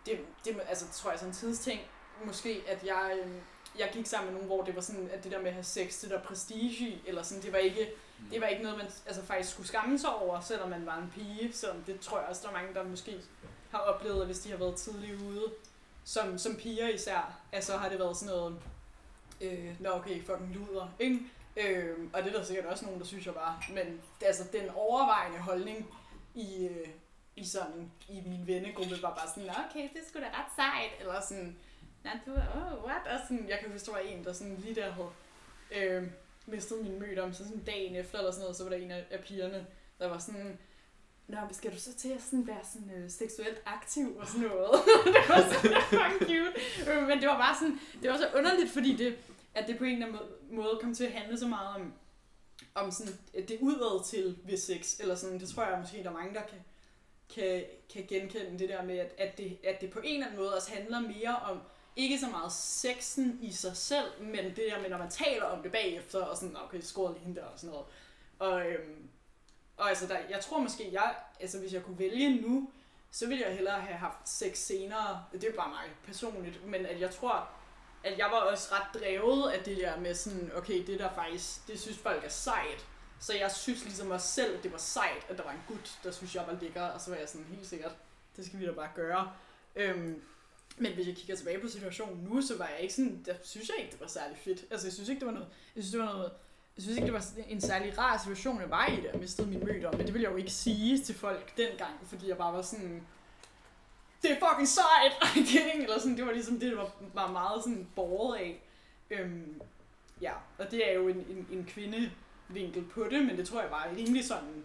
det, 0.06 0.18
det 0.44 0.60
altså, 0.68 0.84
tror 0.92 1.10
jeg 1.10 1.14
er 1.14 1.18
sådan 1.18 1.30
en 1.30 1.34
tidsting, 1.34 1.80
måske, 2.24 2.64
at 2.68 2.84
jeg, 2.84 3.18
øhm, 3.22 3.40
jeg 3.78 3.90
gik 3.92 4.06
sammen 4.06 4.26
med 4.26 4.34
nogen, 4.34 4.46
hvor 4.46 4.64
det 4.64 4.74
var 4.74 4.80
sådan, 4.80 5.10
at 5.10 5.24
det 5.24 5.32
der 5.32 5.38
med 5.38 5.46
at 5.46 5.52
have 5.52 5.64
sex, 5.64 6.00
det 6.00 6.10
der 6.10 6.20
prestige 6.20 7.02
eller 7.06 7.22
sådan, 7.22 7.42
det 7.42 7.52
var 7.52 7.58
ikke, 7.58 7.90
det 8.30 8.40
var 8.40 8.46
ikke 8.46 8.62
noget, 8.62 8.78
man 8.78 8.86
altså, 9.06 9.22
faktisk 9.22 9.52
skulle 9.52 9.68
skamme 9.68 9.98
sig 9.98 10.14
over, 10.14 10.40
selvom 10.40 10.68
man 10.68 10.86
var 10.86 10.98
en 10.98 11.12
pige, 11.14 11.52
selvom 11.52 11.82
det 11.82 12.00
tror 12.00 12.18
jeg 12.18 12.28
også, 12.28 12.42
der 12.42 12.48
er 12.48 12.52
mange, 12.52 12.74
der 12.74 12.82
måske 12.84 13.20
har 13.70 13.78
oplevet, 13.78 14.26
hvis 14.26 14.38
de 14.38 14.50
har 14.50 14.56
været 14.56 14.76
tidligt 14.76 15.22
ude, 15.22 15.44
som, 16.04 16.38
som 16.38 16.56
piger 16.56 16.88
især, 16.88 17.38
altså 17.52 17.76
har 17.76 17.88
det 17.88 17.98
været 17.98 18.16
sådan 18.16 18.34
noget, 18.34 18.56
øh, 19.40 19.80
nå 19.80 19.90
okay, 19.90 20.24
fucking 20.26 20.54
luder, 20.54 20.88
ikke? 20.98 21.20
Øh, 21.56 21.98
og 22.12 22.22
det 22.22 22.34
er 22.34 22.38
der 22.38 22.44
sikkert 22.44 22.66
også 22.66 22.84
nogen, 22.84 23.00
der 23.00 23.06
synes 23.06 23.26
jeg 23.26 23.34
var, 23.34 23.64
men 23.74 24.00
altså 24.22 24.44
den 24.52 24.70
overvejende 24.70 25.38
holdning 25.38 25.90
i, 26.34 26.66
øh, 26.66 26.88
i 27.36 27.46
sådan, 27.46 27.92
i 28.08 28.22
min 28.26 28.46
vennegruppe 28.46 29.02
var 29.02 29.14
bare 29.14 29.28
sådan, 29.28 29.44
"Nå, 29.44 29.52
okay, 29.70 29.82
det 29.82 30.02
skulle 30.08 30.24
sgu 30.26 30.32
da 30.34 30.40
ret 30.40 30.52
sejt, 30.56 30.90
eller 31.00 31.20
sådan, 31.20 31.56
nej, 32.04 32.18
du 32.26 32.32
er, 32.34 32.42
oh, 32.56 32.84
what? 32.84 33.06
Og 33.06 33.18
sådan, 33.28 33.48
jeg 33.48 33.58
kan 33.58 33.72
huske, 33.72 33.86
der 33.86 33.92
var 33.92 33.98
en, 33.98 34.24
der 34.24 34.32
sådan 34.32 34.56
lige 34.56 34.74
der 34.74 34.90
havde 34.92 35.10
øh, 35.76 36.02
mistet 36.46 36.82
min 36.82 36.98
møde 37.00 37.18
om, 37.22 37.32
så 37.32 37.44
sådan 37.44 37.64
dagen 37.64 37.96
efter 37.96 38.18
eller 38.18 38.30
sådan 38.30 38.42
noget, 38.42 38.56
så 38.56 38.62
var 38.62 38.70
der 38.70 38.76
en 38.76 38.90
af, 38.90 39.04
af 39.10 39.20
pigerne, 39.20 39.66
der 39.98 40.08
var 40.08 40.18
sådan, 40.18 40.58
Nå, 41.28 41.36
men 41.40 41.54
skal 41.54 41.72
du 41.72 41.78
så 41.78 41.94
til 41.94 42.08
at 42.08 42.22
sådan 42.22 42.46
være 42.46 42.64
sådan 42.72 42.90
øh, 42.90 43.10
seksuelt 43.10 43.62
aktiv 43.66 44.16
og 44.16 44.26
sådan 44.26 44.48
noget? 44.48 44.70
det 45.14 45.22
var 45.28 45.40
så 45.52 45.58
fucking 45.88 46.20
cute. 46.20 46.90
Øh, 46.92 47.08
men 47.08 47.20
det 47.20 47.28
var 47.28 47.38
bare 47.38 47.54
sådan, 47.54 47.80
det 48.02 48.10
var 48.10 48.16
så 48.16 48.28
underligt, 48.36 48.70
fordi 48.72 48.96
det, 48.96 49.16
at 49.54 49.68
det 49.68 49.78
på 49.78 49.84
en 49.84 49.92
eller 49.92 50.06
anden 50.06 50.20
måde- 50.50 50.78
kom 50.80 50.94
til 50.94 51.04
at 51.04 51.12
handle 51.12 51.38
så 51.38 51.46
meget 51.48 51.76
om, 51.76 51.92
om 52.74 52.90
sådan, 52.90 53.18
at 53.38 53.48
det 53.48 53.58
udad 53.60 54.04
til 54.04 54.38
ved 54.44 54.56
sex, 54.56 55.00
eller 55.00 55.14
sådan, 55.14 55.40
det 55.40 55.48
tror 55.48 55.64
jeg 55.64 55.78
måske, 55.80 56.02
der 56.02 56.08
er 56.08 56.12
mange, 56.12 56.34
der 56.34 56.42
kan, 56.42 56.58
kan, 57.34 57.64
kan 57.92 58.06
genkende 58.08 58.58
det 58.58 58.68
der 58.68 58.82
med, 58.82 58.98
at, 58.98 59.14
at, 59.18 59.38
det, 59.38 59.58
at 59.64 59.80
det 59.80 59.90
på 59.90 59.98
en 60.04 60.14
eller 60.14 60.26
anden 60.26 60.40
måde 60.40 60.54
også 60.54 60.70
handler 60.72 61.00
mere 61.00 61.36
om, 61.36 61.60
ikke 61.96 62.18
så 62.18 62.26
meget 62.30 62.52
sexen 62.52 63.38
i 63.42 63.52
sig 63.52 63.76
selv, 63.76 64.22
men 64.22 64.44
det 64.44 64.64
der 64.70 64.80
med, 64.80 64.90
når 64.90 64.98
man 64.98 65.10
taler 65.10 65.44
om 65.44 65.62
det 65.62 65.72
bagefter, 65.72 66.18
og 66.22 66.36
sådan, 66.36 66.56
okay, 66.64 66.80
skåret 66.80 67.14
lige 67.14 67.24
hende 67.24 67.40
der, 67.40 67.46
og 67.46 67.58
sådan 67.58 67.70
noget. 67.70 67.86
Og, 68.38 68.66
øhm, 68.66 69.08
og 69.76 69.88
altså, 69.88 70.06
der, 70.06 70.18
jeg 70.30 70.40
tror 70.40 70.58
måske, 70.58 70.88
jeg, 70.92 71.14
altså 71.40 71.58
hvis 71.58 71.72
jeg 71.72 71.82
kunne 71.82 71.98
vælge 71.98 72.40
nu, 72.40 72.70
så 73.10 73.28
ville 73.28 73.44
jeg 73.46 73.54
hellere 73.54 73.80
have 73.80 73.98
haft 73.98 74.28
sex 74.28 74.58
senere. 74.58 75.24
Det 75.32 75.44
er 75.44 75.48
jo 75.48 75.56
bare 75.56 75.68
mig 75.68 75.84
personligt, 76.04 76.66
men 76.66 76.86
at 76.86 77.00
jeg 77.00 77.10
tror, 77.10 77.48
at 78.04 78.18
jeg 78.18 78.26
var 78.26 78.38
også 78.38 78.68
ret 78.72 79.02
drevet 79.02 79.50
af 79.52 79.64
det 79.64 79.76
der 79.76 80.00
med 80.00 80.14
sådan, 80.14 80.52
okay, 80.56 80.86
det 80.86 80.98
der 80.98 81.14
faktisk, 81.14 81.68
det 81.68 81.80
synes 81.80 81.98
folk 81.98 82.24
er 82.24 82.28
sejt. 82.28 82.86
Så 83.20 83.34
jeg 83.34 83.50
synes 83.50 83.84
ligesom 83.84 84.10
også 84.10 84.26
selv, 84.26 84.62
det 84.62 84.72
var 84.72 84.78
sejt, 84.78 85.26
at 85.28 85.38
der 85.38 85.44
var 85.44 85.50
en 85.50 85.62
gut, 85.68 85.98
der 86.04 86.10
synes 86.10 86.34
jeg 86.34 86.44
var 86.46 86.58
lækker, 86.60 86.82
og 86.82 87.00
så 87.00 87.10
var 87.10 87.16
jeg 87.16 87.28
sådan 87.28 87.46
helt 87.50 87.66
sikkert, 87.66 87.92
det 88.36 88.46
skal 88.46 88.58
vi 88.58 88.66
da 88.66 88.72
bare 88.72 88.90
gøre. 88.94 89.32
Øhm, 89.76 90.22
men 90.76 90.92
hvis 90.92 91.06
jeg 91.06 91.16
kigger 91.16 91.36
tilbage 91.36 91.60
på 91.60 91.68
situationen 91.68 92.24
nu, 92.24 92.42
så 92.42 92.58
var 92.58 92.68
jeg 92.68 92.80
ikke 92.80 92.94
sådan, 92.94 93.22
der 93.26 93.34
synes 93.42 93.68
jeg 93.68 93.76
ikke, 93.78 93.92
det 93.92 94.00
var 94.00 94.06
særlig 94.06 94.38
fedt. 94.38 94.64
Altså 94.70 94.86
jeg 94.86 94.92
synes 94.92 95.08
ikke, 95.08 95.20
det 95.20 95.26
var 95.26 95.32
noget, 95.32 95.48
jeg 95.76 95.84
synes, 95.84 95.92
det 95.92 96.00
var 96.00 96.12
noget, 96.14 96.32
jeg 96.76 96.82
synes 96.82 96.96
ikke, 96.96 97.06
det 97.06 97.14
var 97.14 97.24
en 97.48 97.60
særlig 97.60 97.98
rar 97.98 98.18
situation, 98.18 98.60
jeg 98.60 98.70
var 98.70 98.86
i, 98.86 98.96
da 98.96 99.08
jeg 99.12 99.20
mistede 99.20 99.48
min 99.48 99.64
møder. 99.64 99.92
Men 99.92 100.06
det 100.06 100.14
ville 100.14 100.24
jeg 100.24 100.32
jo 100.32 100.36
ikke 100.36 100.50
sige 100.50 100.98
til 100.98 101.14
folk 101.14 101.56
dengang, 101.56 102.08
fordi 102.08 102.28
jeg 102.28 102.36
bare 102.36 102.52
var 102.52 102.62
sådan, 102.62 103.06
det 104.24 104.32
er 104.32 104.48
fucking 104.48 104.68
sejt, 104.68 105.12
I'm 105.24 105.46
kidding, 105.52 105.82
eller 105.82 105.98
sådan, 105.98 106.16
det 106.16 106.26
var 106.26 106.32
ligesom 106.32 106.60
det, 106.60 106.72
der 106.72 106.76
var, 106.76 106.92
var 107.14 107.32
meget 107.32 107.62
sådan 107.62 107.88
borget 107.94 108.36
af. 108.38 108.62
Øhm, 109.10 109.60
ja, 110.20 110.32
og 110.58 110.70
det 110.70 110.90
er 110.90 110.94
jo 110.94 111.08
en, 111.08 111.16
en, 111.16 111.46
en 111.50 111.64
kvindevinkel 111.64 112.84
på 112.84 113.04
det, 113.10 113.26
men 113.26 113.36
det 113.36 113.48
tror 113.48 113.60
jeg 113.60 113.70
bare 113.70 113.88
er 113.88 113.96
rimelig 113.96 114.24
sådan 114.24 114.64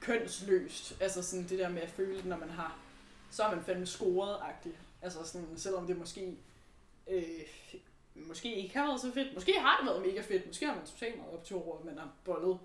kønsløst. 0.00 0.96
Altså 1.00 1.22
sådan 1.22 1.48
det 1.48 1.58
der 1.58 1.68
med 1.68 1.82
at 1.82 1.90
føle, 1.90 2.28
når 2.28 2.36
man 2.36 2.50
har, 2.50 2.78
så 3.30 3.42
er 3.42 3.54
man 3.54 3.64
fandme 3.64 3.86
scoret-agtig. 3.86 4.72
Altså 5.02 5.24
sådan, 5.24 5.48
selvom 5.56 5.86
det 5.86 5.98
måske, 5.98 6.36
øh, 7.10 7.22
måske 8.14 8.54
ikke 8.54 8.78
har 8.78 8.86
været 8.86 9.00
så 9.00 9.12
fedt. 9.12 9.34
Måske 9.34 9.52
har 9.60 9.76
det 9.76 9.86
været 9.86 10.06
mega 10.06 10.20
fedt. 10.20 10.46
Måske 10.46 10.66
har 10.66 10.74
man 10.74 10.86
totalt 10.86 11.16
meget 11.16 11.32
op 11.32 11.44
til 11.44 11.56
hvor 11.56 11.82
man 11.84 11.98
har 11.98 12.08
bollet. 12.24 12.58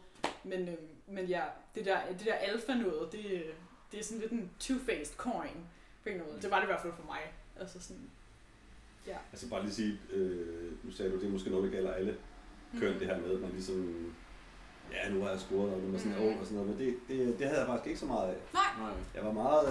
Men, 0.43 0.69
øh, 0.69 0.77
men 1.07 1.25
ja, 1.25 1.43
det 1.75 1.85
der, 1.85 2.07
det 2.07 2.25
der 2.25 2.33
alfa 2.33 2.73
noget, 2.73 3.11
det, 3.11 3.43
det 3.91 3.99
er 3.99 4.03
sådan 4.03 4.21
lidt 4.21 4.31
en 4.31 4.51
two-faced 4.63 5.15
coin 5.15 5.67
på 6.03 6.09
en 6.09 6.17
måde. 6.17 6.41
Det 6.41 6.51
var 6.51 6.57
det 6.57 6.63
i 6.63 6.71
hvert 6.71 6.81
fald 6.81 6.93
for 6.93 7.05
mig. 7.05 7.21
Altså 7.59 7.79
sådan, 7.81 8.09
ja. 9.07 9.17
Altså 9.31 9.49
bare 9.49 9.61
lige 9.63 9.73
sige, 9.73 9.99
øh, 10.13 10.71
nu 10.83 10.91
sagde 10.91 11.11
du, 11.11 11.17
det 11.19 11.27
er 11.27 11.31
måske 11.31 11.49
noget, 11.49 11.65
der 11.65 11.71
gælder 11.77 11.93
alle 11.93 12.17
køn, 12.79 12.93
Mm. 12.93 12.99
det 12.99 13.07
her 13.07 13.19
med, 13.19 13.31
at 13.35 13.41
man 13.41 13.51
ligesom, 13.51 14.05
ja, 14.91 15.09
nu 15.09 15.21
har 15.21 15.29
jeg 15.29 15.39
scoret, 15.39 15.73
og 15.73 15.79
nu 15.79 15.93
er 15.95 15.99
sådan 15.99 16.17
Mm. 16.19 16.25
ung 16.27 16.39
og 16.39 16.45
sådan 16.45 16.57
noget, 16.63 16.79
men 16.79 16.87
det, 16.87 16.95
det, 17.07 17.39
det 17.39 17.47
havde 17.47 17.59
jeg 17.59 17.67
faktisk 17.67 17.87
ikke 17.87 17.99
så 17.99 18.05
meget 18.05 18.29
af. 18.29 18.37
Nej. 18.53 18.91
Jeg 19.15 19.25
var 19.25 19.31
meget 19.31 19.67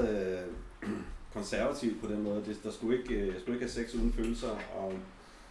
øh, 0.83 0.91
konservativ 1.37 2.01
på 2.01 2.07
den 2.07 2.23
måde. 2.23 2.45
Det, 2.45 2.57
der 2.65 2.71
skulle 2.71 2.99
ikke, 2.99 3.15
øh, 3.15 3.27
jeg 3.27 3.41
skulle 3.41 3.57
ikke 3.57 3.65
have 3.73 3.85
sex 3.87 3.95
uden 3.95 4.13
følelser, 4.13 4.59
og, 4.77 4.95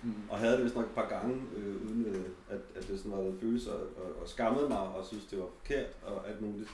Mm. 0.03 0.13
og 0.29 0.39
havde 0.39 0.55
det 0.55 0.63
vist 0.63 0.75
nok 0.75 0.85
et 0.85 0.91
par 0.95 1.09
gange, 1.09 1.41
øh, 1.57 1.75
uden 1.75 2.05
øh, 2.07 2.25
at, 2.49 2.59
at 2.75 2.87
det 2.87 2.97
sådan 2.97 3.11
var 3.11 3.17
noget 3.17 3.39
følelser, 3.41 3.71
og, 3.71 4.21
og 4.21 4.29
skammede 4.29 4.69
mig, 4.69 4.79
og 4.79 5.05
synes 5.05 5.25
det 5.25 5.39
var 5.39 5.45
forkert, 5.59 5.85
og 6.03 6.29
alt 6.29 6.41
muligt. 6.41 6.69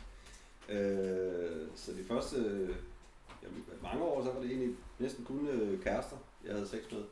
Øh, 0.69 1.67
så 1.75 1.91
de 1.91 2.03
første 2.07 2.67
mange 3.83 4.03
år, 4.03 4.23
så 4.23 4.31
var 4.31 4.41
det 4.41 4.49
egentlig 4.49 4.75
næsten 4.99 5.25
kun 5.25 5.47
øh, 5.47 5.83
kærester, 5.83 6.15
jeg 6.45 6.53
havde 6.53 6.67
sex 6.67 6.79
med. 6.91 7.03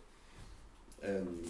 Øhm, 1.09 1.47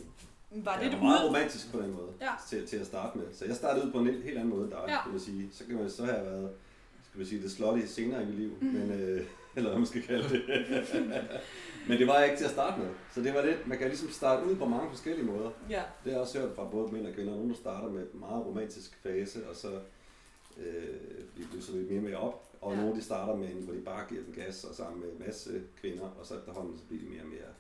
Var 0.52 0.80
det 0.80 0.92
var 0.92 1.00
meget 1.00 1.20
ude? 1.22 1.28
romantisk 1.28 1.72
på 1.72 1.82
den 1.82 1.92
måde, 1.92 2.08
Ja. 2.22 2.32
til, 2.50 2.68
til 2.68 2.78
at 2.78 2.86
starte 2.86 3.18
med. 3.18 3.26
Så 3.34 3.46
jeg 3.46 3.56
startede 3.56 3.86
ud 3.86 3.92
på 3.92 4.00
en 4.00 4.06
helt 4.08 4.24
helt 4.24 4.38
anden 4.38 4.50
måde 4.50 4.64
end 4.64 4.72
dig, 4.72 4.84
Ja. 5.14 5.20
sige. 5.20 5.50
Så 5.54 5.64
kan 5.66 5.76
man 5.76 5.90
så 5.90 6.06
have 6.06 6.26
været, 6.26 6.52
skal 7.10 7.20
vi 7.20 7.26
sige, 7.26 7.42
det 7.42 7.52
slotty 7.52 7.86
senere 7.86 8.24
i 8.24 8.26
mit 8.26 8.36
liv, 8.36 8.50
Mhm. 8.62 8.74
men, 8.74 8.92
øh, 8.92 9.26
eller 9.56 9.70
hvad 9.70 9.80
man 9.80 9.88
skal 9.88 10.02
kalde 10.04 10.30
det. 10.30 10.44
men 11.88 12.00
det 12.00 12.08
var 12.08 12.16
jeg 12.20 12.26
ikke 12.26 12.38
til 12.38 12.46
at 12.46 12.52
starte 12.52 12.82
med. 12.82 12.90
Så 13.14 13.22
det 13.22 13.34
var 13.34 13.42
det, 13.42 13.58
man 13.68 13.78
kan 13.78 13.88
ligesom 13.88 14.10
starte 14.10 14.46
ud 14.46 14.56
på 14.56 14.66
mange 14.66 14.90
forskellige 14.90 15.26
måder. 15.26 15.50
Ja. 15.70 15.76
Det 15.76 15.84
har 16.04 16.12
jeg 16.12 16.20
også 16.20 16.40
hørt 16.40 16.56
fra 16.56 16.64
både 16.72 16.92
mænd 16.92 17.08
og 17.08 17.14
kvinder. 17.14 17.34
Nogle, 17.36 17.50
der 17.50 17.56
starter 17.56 17.90
med 17.90 18.02
en 18.14 18.20
meget 18.20 18.46
romantisk 18.46 18.98
fase, 19.04 19.50
og 19.50 19.56
så 19.56 19.80
øh, 20.58 20.84
bliver 21.36 21.48
det 21.56 21.64
så 21.64 21.72
lidt 21.72 21.90
mere 21.90 22.00
og 22.00 22.04
mere 22.04 22.18
op. 22.18 22.45
Og 22.66 22.72
Ja. 22.74 22.78
nogle, 22.82 22.95
de 22.99 23.03
starter 23.03 23.36
med 23.36 23.47
en, 23.53 23.61
hvor 23.66 23.74
de 23.74 23.80
bare 23.91 24.03
giver 24.09 24.24
den 24.24 24.34
gas, 24.34 24.63
og 24.63 24.76
sammen 24.76 24.97
med 25.01 25.09
en 25.13 25.20
masse 25.26 25.61
kvinder, 25.82 26.07
og 26.20 26.26
så 26.26 26.34
efterhånden 26.39 26.78
så 26.80 26.84
bliver 26.88 27.01
de 27.03 27.09
mere 27.09 27.22
og 27.22 27.28
mere... 27.28 27.51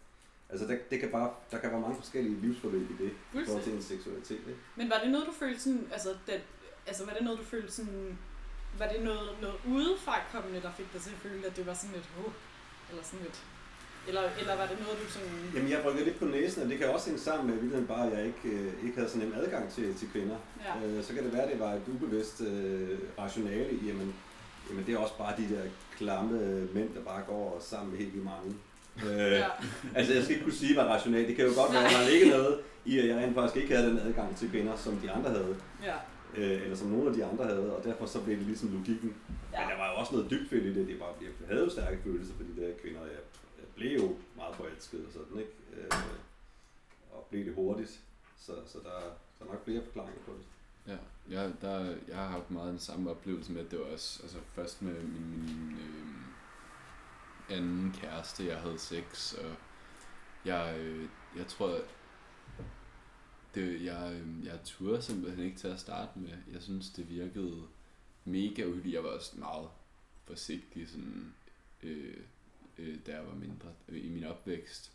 Altså, 0.49 0.67
der, 0.67 0.75
det 0.91 0.99
kan 0.99 1.09
bare, 1.17 1.29
der 1.51 1.57
kan 1.61 1.71
være 1.71 1.81
mange 1.81 1.95
forskellige 1.95 2.41
livsforløb 2.41 2.87
i 2.91 3.03
det, 3.03 3.11
i 3.33 3.45
forhold 3.45 3.63
til 3.63 3.73
en 3.73 3.81
seksualitet. 3.81 4.43
Ikke? 4.51 4.59
Men 4.75 4.89
var 4.89 4.99
det 5.03 5.11
noget, 5.11 5.27
du 5.27 5.31
følte 5.31 5.59
sådan, 5.61 5.87
altså, 5.91 6.09
det, 6.27 6.41
altså 6.87 7.05
var 7.05 7.13
det 7.13 7.23
noget, 7.23 7.39
du 7.39 7.43
følte 7.43 7.71
sådan, 7.71 8.17
var 8.79 8.87
det 8.93 9.03
noget, 9.03 9.29
noget 9.41 9.57
udefra 9.75 10.15
kommende, 10.33 10.61
der 10.61 10.71
fik 10.79 10.93
dig 10.93 11.01
til 11.01 11.09
at 11.09 11.21
føle, 11.25 11.45
at 11.47 11.55
det 11.57 11.65
var 11.65 11.73
sådan 11.73 11.95
lidt, 11.95 12.09
uh, 12.25 12.31
eller 12.89 13.03
sådan 13.03 13.23
lidt, 13.25 13.39
eller, 14.07 14.23
eller 14.39 14.55
var 14.61 14.67
det 14.71 14.77
noget, 14.83 14.97
du 15.01 15.07
sådan, 15.15 15.29
Jamen, 15.55 15.69
jeg 15.71 15.85
rykker 15.85 16.03
lidt 16.05 16.19
på 16.19 16.25
næsen, 16.25 16.63
og 16.63 16.69
det 16.69 16.77
kan 16.77 16.89
også 16.89 17.05
hænge 17.09 17.21
sammen 17.21 17.69
med, 17.69 17.73
at 17.81 17.87
bare, 17.87 18.05
at 18.07 18.17
jeg 18.17 18.25
ikke, 18.25 18.49
øh, 18.57 18.83
ikke 18.85 18.95
havde 18.97 19.09
sådan 19.09 19.27
en 19.27 19.33
adgang 19.33 19.71
til, 19.71 19.95
til 19.99 20.07
kvinder. 20.13 20.37
ja, 20.65 20.87
Øh, 20.87 21.03
så 21.03 21.13
kan 21.13 21.23
det 21.23 21.33
være, 21.33 21.43
at 21.43 21.51
det 21.51 21.59
var 21.59 21.71
et 21.73 21.87
ubevidst 21.93 22.41
øh, 22.41 22.99
rationale 23.19 23.71
i, 23.71 23.87
jamen, 23.87 24.15
jamen 24.69 24.85
det 24.85 24.93
er 24.93 24.97
også 24.97 25.17
bare 25.17 25.33
de 25.37 25.55
der 25.55 25.61
klamme 25.97 26.67
mænd, 26.73 26.93
der 26.95 27.01
bare 27.01 27.23
går 27.27 27.57
sammen 27.61 27.91
med 27.91 27.99
helt 27.99 28.13
vildt 28.13 28.25
mange. 28.25 28.55
Øh, 29.05 29.31
ja, 29.31 29.47
Altså, 29.95 30.13
jeg 30.13 30.23
skal 30.23 30.33
ikke 30.35 30.43
kunne 30.43 30.61
sige, 30.63 30.73
hvad 30.73 30.83
rationalt. 30.83 31.27
Det 31.27 31.35
kan 31.35 31.45
jo 31.45 31.51
godt 31.61 31.73
være, 31.73 31.85
at 31.85 31.91
der 31.91 32.09
ligger 32.11 32.37
noget 32.37 32.59
i, 32.85 32.99
at 32.99 33.07
jeg 33.07 33.17
rent 33.17 33.35
faktisk 33.35 33.57
ikke 33.63 33.75
havde 33.75 33.89
den 33.89 33.99
adgang 33.99 34.37
til 34.37 34.49
kvinder, 34.49 34.75
som 34.75 34.97
de 34.97 35.11
andre 35.11 35.29
havde. 35.29 35.55
ja, 35.83 35.95
Øh, 36.37 36.61
eller 36.63 36.75
som 36.75 36.87
nogle 36.87 37.07
af 37.09 37.13
de 37.15 37.25
andre 37.25 37.43
havde, 37.43 37.75
og 37.77 37.83
derfor 37.83 38.05
så 38.05 38.21
blev 38.21 38.37
det 38.37 38.45
ligesom 38.45 38.69
logikken. 38.77 39.15
Ja. 39.53 39.59
Men 39.59 39.69
der 39.71 39.77
var 39.77 39.91
jo 39.91 39.95
også 39.99 40.11
noget 40.15 40.29
dybt 40.31 40.51
i 40.51 40.73
det. 40.73 40.87
det 40.87 40.99
var, 40.99 41.09
jeg 41.21 41.29
havde 41.47 41.63
jo 41.63 41.69
stærke 41.69 41.97
følelser 42.03 42.33
for 42.37 42.43
de 42.43 42.61
der 42.61 42.69
kvinder. 42.81 43.01
Jeg, 43.01 43.21
jeg 43.59 43.67
blev 43.75 43.91
jo 44.01 44.07
meget 44.35 44.55
forelsket 44.55 44.99
og 45.07 45.11
sådan, 45.13 45.39
ikke? 45.39 45.51
Øh, 45.77 45.97
og 47.13 47.27
blev 47.29 47.45
det 47.45 47.53
hurtigt. 47.55 47.99
Så, 48.45 48.51
så 48.71 48.77
der, 48.87 48.95
der 49.39 49.45
er 49.45 49.49
nok 49.53 49.63
flere 49.65 49.81
forklaringer 49.85 50.21
på 50.25 50.31
det. 50.37 50.45
Ja, 50.87 50.97
jeg, 51.29 51.53
der, 51.61 51.95
jeg 52.07 52.17
har 52.17 52.27
haft 52.27 52.51
meget 52.51 52.71
den 52.71 52.79
samme 52.79 53.09
oplevelse 53.09 53.51
med, 53.51 53.65
at 53.65 53.71
det 53.71 53.79
var 53.79 53.85
også, 53.85 54.23
altså 54.23 54.37
først 54.53 54.81
med 54.81 55.03
min, 55.03 55.41
min 55.41 55.77
øh, 55.79 56.15
anden 57.57 57.91
kæreste, 57.91 58.47
jeg 58.47 58.59
havde 58.59 58.79
sex, 58.79 59.33
og 59.33 59.55
jeg, 60.45 60.75
øh, 60.79 61.09
jeg 61.37 61.47
tror, 61.47 61.77
det, 63.55 63.85
jeg, 63.85 64.21
øh, 64.21 64.45
jeg 64.45 64.59
turde 64.63 65.01
simpelthen 65.01 65.45
ikke 65.45 65.57
til 65.57 65.67
at 65.67 65.79
starte 65.79 66.19
med. 66.19 66.37
Jeg 66.53 66.61
synes, 66.61 66.89
det 66.89 67.09
virkede 67.09 67.67
mega 68.25 68.65
uhyggeligt. 68.65 68.95
Jeg 68.95 69.03
var 69.03 69.09
også 69.09 69.39
meget 69.39 69.69
forsigtig, 70.23 70.89
sådan, 70.89 71.33
øh, 71.83 72.17
øh, 72.77 72.99
da 73.05 73.15
jeg 73.15 73.27
var 73.27 73.35
mindre 73.35 73.69
øh, 73.87 74.05
i 74.05 74.09
min 74.09 74.23
opvækst. 74.23 74.91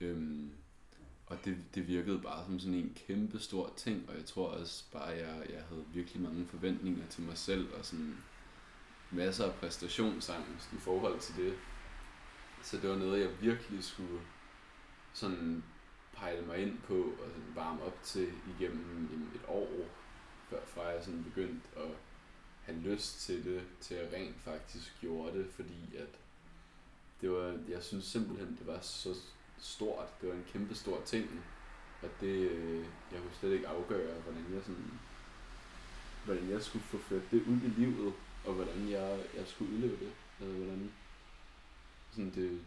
Øhm, 0.00 0.52
og 1.30 1.44
det, 1.44 1.56
det 1.74 1.88
virkede 1.88 2.20
bare 2.20 2.44
som 2.44 2.58
sådan 2.58 2.74
en 2.74 2.96
kæmpe 3.06 3.38
stor 3.38 3.72
ting, 3.76 4.08
og 4.08 4.16
jeg 4.16 4.24
tror 4.24 4.48
også 4.48 4.84
bare, 4.92 5.12
at 5.12 5.18
jeg, 5.18 5.50
jeg 5.50 5.62
havde 5.68 5.84
virkelig 5.92 6.22
mange 6.22 6.46
forventninger 6.46 7.06
til 7.06 7.22
mig 7.22 7.38
selv, 7.38 7.74
og 7.74 7.84
sådan 7.84 8.16
masser 9.10 9.44
af 9.44 9.54
præstationsangst 9.54 10.72
i 10.72 10.76
forhold 10.76 11.20
til 11.20 11.36
det. 11.36 11.54
Så 12.62 12.76
det 12.76 12.90
var 12.90 12.96
noget, 12.96 13.20
jeg 13.20 13.40
virkelig 13.40 13.84
skulle 13.84 14.20
sådan 15.12 15.64
pejle 16.12 16.46
mig 16.46 16.58
ind 16.58 16.78
på, 16.80 16.94
og 16.94 17.30
sådan 17.30 17.54
varme 17.54 17.82
op 17.82 18.02
til 18.02 18.28
igennem 18.58 19.08
jamen, 19.10 19.30
et 19.34 19.40
år, 19.48 19.68
før, 20.48 20.60
før 20.66 20.90
jeg 20.90 21.04
sådan 21.04 21.24
begyndte 21.24 21.68
at 21.76 21.90
have 22.62 22.78
lyst 22.78 23.20
til 23.20 23.44
det, 23.44 23.62
til 23.80 23.94
at 23.94 24.12
rent 24.12 24.40
faktisk 24.40 25.00
gjorde 25.00 25.38
det, 25.38 25.50
fordi 25.50 25.96
at 25.96 26.08
det 27.20 27.30
var, 27.30 27.58
jeg 27.68 27.82
synes 27.82 28.04
simpelthen, 28.04 28.56
det 28.58 28.66
var 28.66 28.80
så 28.80 29.14
stort. 29.60 30.20
Det 30.20 30.28
var 30.28 30.34
en 30.34 30.46
kæmpe 30.52 30.74
stor 30.74 31.00
ting. 31.04 31.44
Og 32.02 32.08
det, 32.20 32.50
øh, 32.50 32.84
jeg 33.12 33.20
kunne 33.20 33.34
slet 33.40 33.52
ikke 33.52 33.68
afgøre, 33.68 34.20
hvordan 34.20 34.54
jeg 34.54 34.62
sådan, 34.62 35.00
hvordan 36.24 36.50
jeg 36.50 36.62
skulle 36.62 36.84
få 36.84 36.98
ført 36.98 37.30
det 37.30 37.42
ud 37.42 37.56
i 37.56 37.80
livet, 37.80 38.12
og 38.46 38.52
hvordan 38.52 38.88
jeg, 38.90 39.18
jeg 39.36 39.46
skulle 39.46 39.74
udleve 39.74 39.96
det. 39.96 40.12
Eller 40.40 40.54
hvordan, 40.54 40.92
sådan 42.10 42.30
det, 42.30 42.60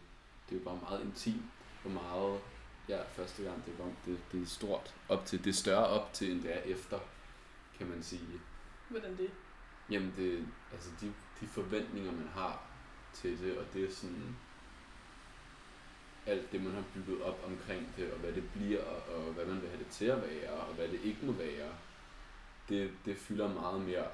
det 0.48 0.56
er 0.56 0.58
jo 0.58 0.64
bare 0.64 0.78
meget 0.82 1.04
intimt, 1.04 1.42
og 1.84 1.90
meget, 1.90 2.40
ja, 2.88 3.02
første 3.02 3.42
gang, 3.42 3.66
det, 3.66 3.78
var, 3.78 3.90
det, 4.06 4.18
det 4.32 4.42
er 4.42 4.46
stort 4.46 4.94
op 5.08 5.26
til, 5.26 5.44
det 5.44 5.50
er 5.50 5.54
større 5.54 5.86
op 5.86 6.12
til, 6.12 6.32
end 6.32 6.42
det 6.42 6.56
er 6.56 6.60
efter, 6.60 6.98
kan 7.78 7.86
man 7.86 8.02
sige. 8.02 8.40
hvordan 8.88 9.16
det, 9.16 9.30
Jamen, 9.90 10.12
det, 10.16 10.46
altså 10.72 10.90
de, 11.00 11.12
de 11.40 11.46
forventninger, 11.46 12.12
man 12.12 12.28
har 12.34 12.62
til 13.12 13.38
det, 13.38 13.58
og 13.58 13.64
det 13.72 13.84
er 13.84 13.90
sådan, 13.90 14.36
alt 16.26 16.52
det, 16.52 16.62
man 16.62 16.72
har 16.72 16.84
bygget 16.94 17.22
op 17.22 17.40
omkring 17.46 17.92
det, 17.96 18.12
og 18.12 18.18
hvad 18.18 18.32
det 18.32 18.44
bliver, 18.54 18.82
og, 18.84 19.14
og 19.26 19.32
hvad 19.32 19.44
man 19.46 19.60
vil 19.60 19.68
have 19.68 19.78
det 19.78 19.86
til 19.90 20.04
at 20.04 20.22
være, 20.22 20.50
og 20.50 20.74
hvad 20.74 20.88
det 20.88 21.00
ikke 21.04 21.26
må 21.26 21.32
være, 21.32 21.70
det, 22.68 22.90
det 23.04 23.16
fylder 23.16 23.54
meget 23.54 23.80
mere, 23.80 24.06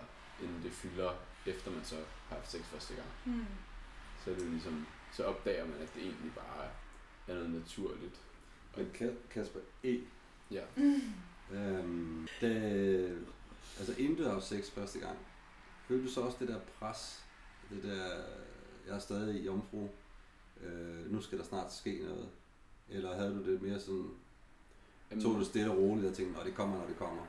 end 0.43 0.63
det 0.63 0.73
fylder, 0.73 1.13
efter 1.47 1.71
man 1.71 1.85
så 1.85 1.97
har 2.29 2.37
haft 2.37 2.51
sex 2.51 2.61
første 2.63 2.95
gang. 2.95 3.09
hmm. 3.25 3.45
Så 4.25 4.31
er 4.31 4.35
det 4.35 4.45
ligesom, 4.45 4.87
så 5.13 5.25
opdager 5.25 5.67
man, 5.67 5.75
at 5.81 5.95
det 5.95 6.03
egentlig 6.03 6.33
bare 6.35 6.65
er 7.29 7.35
noget 7.35 7.51
naturligt. 7.51 8.21
Ka- 8.77 9.29
Kasper 9.31 9.61
E. 9.85 9.97
Ja. 10.51 10.63
Øhm, 11.53 12.29
det, 12.41 13.27
altså 13.79 13.95
inden 13.99 14.17
du 14.17 14.25
har 14.25 14.41
sex 14.41 14.71
første 14.71 14.99
gang, 14.99 15.19
følte 15.89 16.07
du 16.07 16.11
så 16.11 16.21
også 16.21 16.37
det 16.41 16.49
der 16.49 16.61
pres, 16.79 17.25
det 17.71 17.83
der, 17.83 18.05
jeg 18.87 18.95
er 18.95 18.99
stadig 18.99 19.47
jomfru, 19.47 19.89
øh, 20.63 21.13
nu 21.13 21.21
skal 21.21 21.39
der 21.39 21.45
snart 21.45 21.73
ske 21.73 22.03
noget, 22.05 22.29
eller 22.89 23.15
havde 23.17 23.35
du 23.35 23.53
det 23.53 23.63
mere 23.63 23.81
sådan, 23.81 24.11
Jamen, 25.11 25.25
tog 25.25 25.35
du 25.35 25.39
det 25.39 25.47
stille 25.47 25.71
og 25.71 25.79
roligt 25.79 26.07
og 26.07 26.15
tænkte, 26.15 26.45
det 26.45 26.55
kommer, 26.55 26.79
når 26.79 26.87
det 26.87 26.97
kommer? 26.97 27.23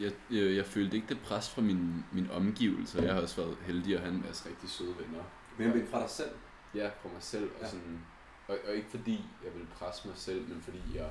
jeg, 0.00 0.12
jeg, 0.30 0.56
jeg 0.56 0.66
følte 0.66 0.96
ikke 0.96 1.08
det 1.08 1.20
pres 1.20 1.50
fra 1.50 1.62
min, 1.62 2.04
min 2.12 2.30
omgivelser. 2.30 3.02
Jeg 3.02 3.14
har 3.14 3.22
også 3.22 3.42
været 3.42 3.56
heldig 3.60 3.94
at 3.94 4.00
have 4.00 4.14
en 4.14 4.22
masse 4.22 4.48
rigtig 4.48 4.70
søde 4.70 4.98
venner. 4.98 5.24
Men 5.58 5.78
ja. 5.78 5.84
fra 5.90 6.00
dig 6.00 6.10
selv? 6.10 6.30
Ja, 6.74 6.90
fra 7.02 7.08
mig 7.12 7.22
selv. 7.22 7.50
Og, 7.54 7.60
Ja. 7.60 7.68
sådan, 7.68 8.00
og, 8.48 8.58
og 8.68 8.74
ikke 8.74 8.90
fordi 8.90 9.24
jeg 9.44 9.54
ville 9.54 9.68
presse 9.74 10.08
mig 10.08 10.16
selv, 10.16 10.48
men 10.48 10.60
fordi 10.62 10.82
jeg 10.94 11.10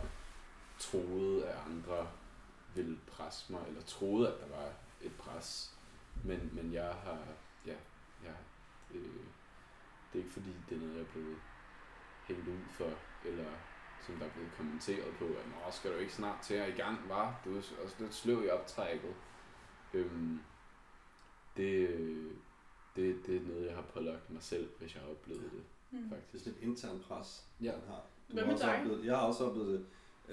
troede, 0.80 1.46
at 1.46 1.58
andre 1.72 2.08
ville 2.76 2.98
presse 3.08 3.52
mig, 3.52 3.62
eller 3.68 3.82
troede, 3.82 4.28
at 4.34 4.40
der 4.40 4.58
var 4.58 4.70
et 5.02 5.12
pres. 5.18 5.74
Men, 6.24 6.50
men 6.54 6.74
jeg 6.74 6.96
har, 7.04 7.20
ja, 7.66 7.76
ja 8.24 8.32
øh, 8.96 9.26
det 10.14 10.20
er 10.20 10.24
ikke 10.24 10.34
fordi, 10.34 10.50
det 10.70 10.76
er 10.76 10.80
noget, 10.82 10.94
jeg 10.96 11.02
er 11.02 11.06
blevet 11.14 11.38
hængt 12.28 12.48
ud 12.48 12.64
for, 12.70 12.90
eller 13.26 13.46
som 14.06 14.16
der 14.16 14.26
er 14.26 14.30
blevet 14.30 14.52
kommenteret 14.58 15.14
på, 15.20 15.26
at 15.26 15.48
nå, 15.50 15.72
skal 15.72 15.92
du 15.94 15.98
ikke 15.98 16.14
snart 16.14 16.40
til 16.44 16.54
at 16.54 16.70
i 16.70 16.72
gang, 16.72 16.98
var 17.10 17.42
Du 17.46 17.54
er 17.54 17.58
også 17.58 17.96
lidt 18.00 18.14
sløv 18.14 18.44
i 18.46 18.50
optrækket. 18.50 19.14
Øhm, 19.94 20.40
det, 21.58 21.90
det, 22.96 23.16
det 23.28 23.36
er 23.38 23.42
noget, 23.48 23.66
jeg 23.68 23.76
har 23.76 23.82
pålagt 23.82 24.30
mig 24.30 24.44
selv, 24.44 24.70
hvis 24.80 24.94
jeg 24.96 25.02
har 25.04 25.10
oplevet 25.10 25.42
det, 25.42 25.64
Mm. 25.92 25.98
Det 25.98 26.12
er 26.12 26.16
faktisk. 26.16 26.44
sådan 26.44 26.60
et 26.62 26.64
intern 26.68 27.00
pres, 27.00 27.46
Ja. 27.62 27.72
man 27.72 27.82
har. 27.88 28.02
Du 28.28 28.34
Hvad 28.34 28.44
har 28.44 28.52
med 28.52 28.60
dig? 28.60 28.80
Oplevet, 28.80 29.06
jeg 29.06 29.18
har 29.18 29.28
også 29.28 29.46
oplevet 29.46 29.80
det. 29.80 29.86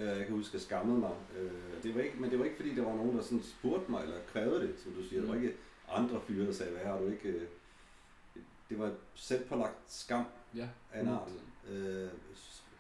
Øh, 0.02 0.06
Jeg 0.18 0.26
kan 0.26 0.34
huske, 0.36 0.50
at 0.50 0.54
jeg 0.54 0.60
skammede 0.60 0.98
mig. 0.98 1.16
Øh, 1.36 1.82
Det 1.82 1.94
var 1.94 2.00
ikke, 2.00 2.16
men 2.20 2.30
det 2.30 2.38
var 2.38 2.44
ikke, 2.44 2.56
fordi 2.56 2.74
der 2.74 2.84
var 2.84 2.94
nogen, 2.94 3.16
der 3.16 3.22
sådan 3.22 3.42
spurgte 3.42 3.90
mig, 3.90 4.02
eller 4.02 4.16
krævede 4.26 4.68
det, 4.68 4.80
som 4.80 4.92
du 4.92 5.02
siger. 5.02 5.20
Der 5.20 5.28
var 5.28 5.34
Mm. 5.36 5.42
ikke 5.42 5.56
andre 5.88 6.20
fyre, 6.20 6.46
der 6.46 6.52
sagde, 6.52 6.72
hvad 6.72 6.84
har 6.84 6.98
du 6.98 7.06
ikke... 7.10 7.48
Det 8.68 8.78
var 8.78 8.92
selv 9.14 9.48
pålagt 9.48 9.76
skam 9.86 10.24
Ja, 10.54 10.68
af 10.92 11.00
en 11.00 11.08
art. 11.08 11.28
Øh, 11.68 12.08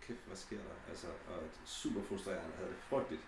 kæft, 0.06 0.20
hvad 0.26 0.36
sker 0.36 0.56
der? 0.56 0.90
Altså, 0.90 1.06
og 1.06 1.42
super 1.64 2.02
frustrerende. 2.02 2.42
Jeg 2.44 2.56
havde 2.56 2.68
det 2.70 2.78
frygteligt. 2.88 3.22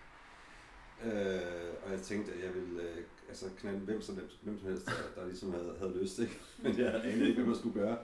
Øh, 1.03 1.73
og 1.85 1.91
jeg 1.91 2.01
tænkte, 2.01 2.33
at 2.33 2.43
jeg 2.43 2.53
ville 2.55 2.81
øh, 2.81 3.03
altså, 3.29 3.45
knalde 3.57 3.79
hvem 3.79 4.01
som, 4.01 4.19
hvem 4.41 4.59
som 4.59 4.67
helst, 4.67 4.85
der, 4.85 5.21
der 5.21 5.27
ligesom 5.27 5.51
havde, 5.51 5.75
havde 5.79 5.99
lyst. 6.01 6.19
Ikke? 6.19 6.39
Men 6.63 6.77
jeg 6.77 6.95
anede 6.95 7.27
ikke, 7.27 7.35
hvad 7.35 7.45
man 7.45 7.55
skulle 7.55 7.79
gøre. 7.81 7.97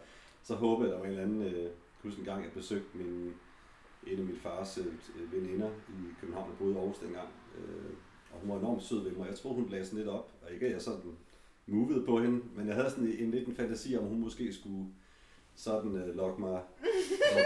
Så 0.44 0.56
håbede 0.56 0.90
jeg, 0.90 0.98
at 0.98 1.04
der 1.04 1.08
var 1.08 1.14
en 1.14 1.20
eller 1.20 1.42
anden... 1.42 1.56
Øh, 1.56 1.72
husker 2.04 2.20
en 2.20 2.26
gang, 2.26 2.44
jeg 2.44 2.52
besøgte 2.52 2.98
min, 2.98 3.34
en 4.08 4.20
af 4.20 4.26
min 4.26 4.38
fars 4.38 4.78
øh, 4.78 5.34
veninder 5.34 5.70
i 5.90 6.14
København, 6.22 6.50
der 6.50 6.56
boede 6.56 6.74
i 6.74 6.78
Aarhus 6.78 6.98
dengang. 6.98 7.30
Øh, 7.58 7.94
og 8.34 8.40
hun 8.40 8.50
var 8.50 8.58
enormt 8.58 8.84
sød 8.84 9.04
ved 9.04 9.12
mig. 9.12 9.28
Jeg 9.28 9.38
tror, 9.38 9.54
hun 9.54 9.70
lagde 9.70 9.86
sådan 9.86 10.00
lidt 10.00 10.10
op. 10.10 10.32
Og 10.42 10.52
ikke, 10.52 10.66
at 10.66 10.72
jeg 10.72 10.82
sådan 10.82 11.18
movede 11.68 12.06
på 12.06 12.20
hende, 12.22 12.42
men 12.56 12.68
jeg 12.68 12.76
havde 12.76 12.90
sådan 12.90 13.06
en, 13.08 13.14
en 13.20 13.32
lidt 13.32 13.48
en 13.48 13.56
fantasi 13.56 13.96
om, 13.96 14.04
hun 14.06 14.20
måske 14.20 14.54
skulle 14.54 14.86
sådan 15.56 15.96
øh, 15.96 16.16
lokke 16.16 16.42
mig, 16.42 16.62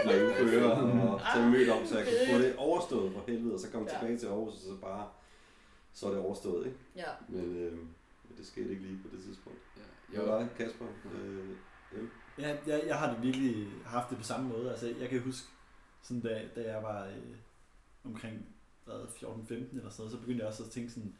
mig 0.04 0.14
ind 0.20 0.32
på 0.38 0.44
øret 0.56 0.72
og 1.10 1.20
tage 1.34 1.50
mødt 1.50 1.68
om, 1.70 1.86
så 1.86 1.98
jeg 1.98 2.06
kunne 2.06 2.36
få 2.36 2.42
det 2.42 2.56
overstået 2.56 3.12
for 3.12 3.22
helvede, 3.26 3.54
og 3.54 3.60
så 3.60 3.70
komme 3.70 3.88
Ja. 3.92 3.98
tilbage 3.98 4.18
til 4.18 4.26
Aarhus, 4.26 4.52
og 4.54 4.60
så 4.60 4.76
bare, 4.80 5.08
så 5.92 6.06
er 6.06 6.10
det 6.10 6.20
overstået, 6.20 6.66
ikke? 6.66 6.78
Ja. 6.96 7.10
Men, 7.28 7.56
øh, 7.56 7.72
men 8.28 8.36
det 8.38 8.46
skete 8.46 8.70
ikke 8.70 8.82
lige 8.82 8.98
på 9.02 9.16
det 9.16 9.24
tidspunkt. 9.24 9.58
Ja, 9.76 10.18
Jeg 10.20 10.28
var 10.28 10.38
dig, 10.38 10.48
Kasper. 10.56 10.84
Øh, 11.14 11.48
Em? 11.98 12.10
Ja, 12.38 12.56
jeg, 12.66 12.82
jeg 12.86 12.98
har 12.98 13.12
det 13.14 13.22
virkelig 13.22 13.66
haft 13.86 14.10
det 14.10 14.18
på 14.18 14.24
samme 14.24 14.48
måde. 14.48 14.70
Altså, 14.70 14.94
jeg 15.00 15.08
kan 15.08 15.20
huske, 15.20 15.48
sådan 16.02 16.20
da, 16.20 16.48
da 16.56 16.72
jeg 16.72 16.82
var 16.82 17.06
øh, 17.06 17.34
omkring 18.04 18.46
hvad, 18.84 18.94
14-15 18.94 19.24
eller 19.52 19.68
sådan 19.70 19.82
noget, 19.98 20.12
så 20.12 20.18
begyndte 20.18 20.38
jeg 20.40 20.48
også 20.48 20.62
at 20.64 20.70
tænke 20.70 20.90
sådan, 20.90 21.14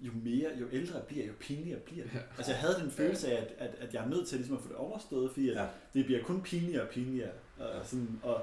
jo 0.00 0.12
mere, 0.24 0.48
jo 0.60 0.66
ældre 0.72 0.94
jeg 0.96 1.04
bliver, 1.06 1.26
jo 1.26 1.32
pinligere 1.40 1.80
bliver 1.80 2.04
det. 2.04 2.14
Ja. 2.14 2.18
Altså 2.38 2.52
jeg 2.52 2.60
havde 2.60 2.74
den 2.82 2.90
følelse 2.90 3.32
af, 3.32 3.42
at, 3.42 3.68
at, 3.68 3.74
at 3.88 3.94
jeg 3.94 4.04
er 4.04 4.08
nødt 4.08 4.28
til 4.28 4.38
ligesom 4.38 4.56
at 4.56 4.62
få 4.62 4.68
det 4.68 4.76
overstået, 4.76 5.30
fordi 5.30 5.46
Ja. 5.52 5.66
det 5.94 6.04
bliver 6.04 6.22
kun 6.22 6.42
pinligere 6.42 6.82
og 6.82 6.88
pinligere. 6.88 7.30
Og, 7.58 7.86
sådan, 7.86 8.20
og, 8.22 8.42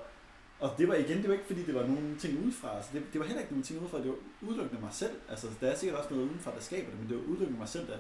og 0.60 0.70
det 0.78 0.88
var 0.88 0.94
igen, 0.96 1.18
det 1.18 1.28
var 1.28 1.34
ikke 1.34 1.46
fordi, 1.46 1.64
det 1.66 1.76
var 1.76 1.88
nogle 1.88 2.16
ting 2.20 2.46
udefra. 2.46 2.76
Altså, 2.76 2.90
det, 2.94 3.04
det 3.14 3.20
var 3.20 3.26
heller 3.26 3.42
ikke 3.42 3.54
nogle 3.54 3.64
ting 3.64 3.82
udefra, 3.82 3.98
det 3.98 4.08
var 4.08 4.16
udelukkende 4.50 4.82
mig 4.82 4.94
selv. 4.94 5.12
Altså, 5.30 5.48
der 5.62 5.68
er 5.72 5.76
sikkert 5.76 6.00
også 6.00 6.14
noget 6.14 6.30
udenfra, 6.30 6.52
der 6.56 6.60
skaber 6.62 6.90
det, 6.90 7.00
men 7.00 7.10
det 7.10 7.18
var 7.18 7.24
udelukkende 7.24 7.60
mig 7.60 7.70
selv, 7.70 7.88
der 7.88 7.98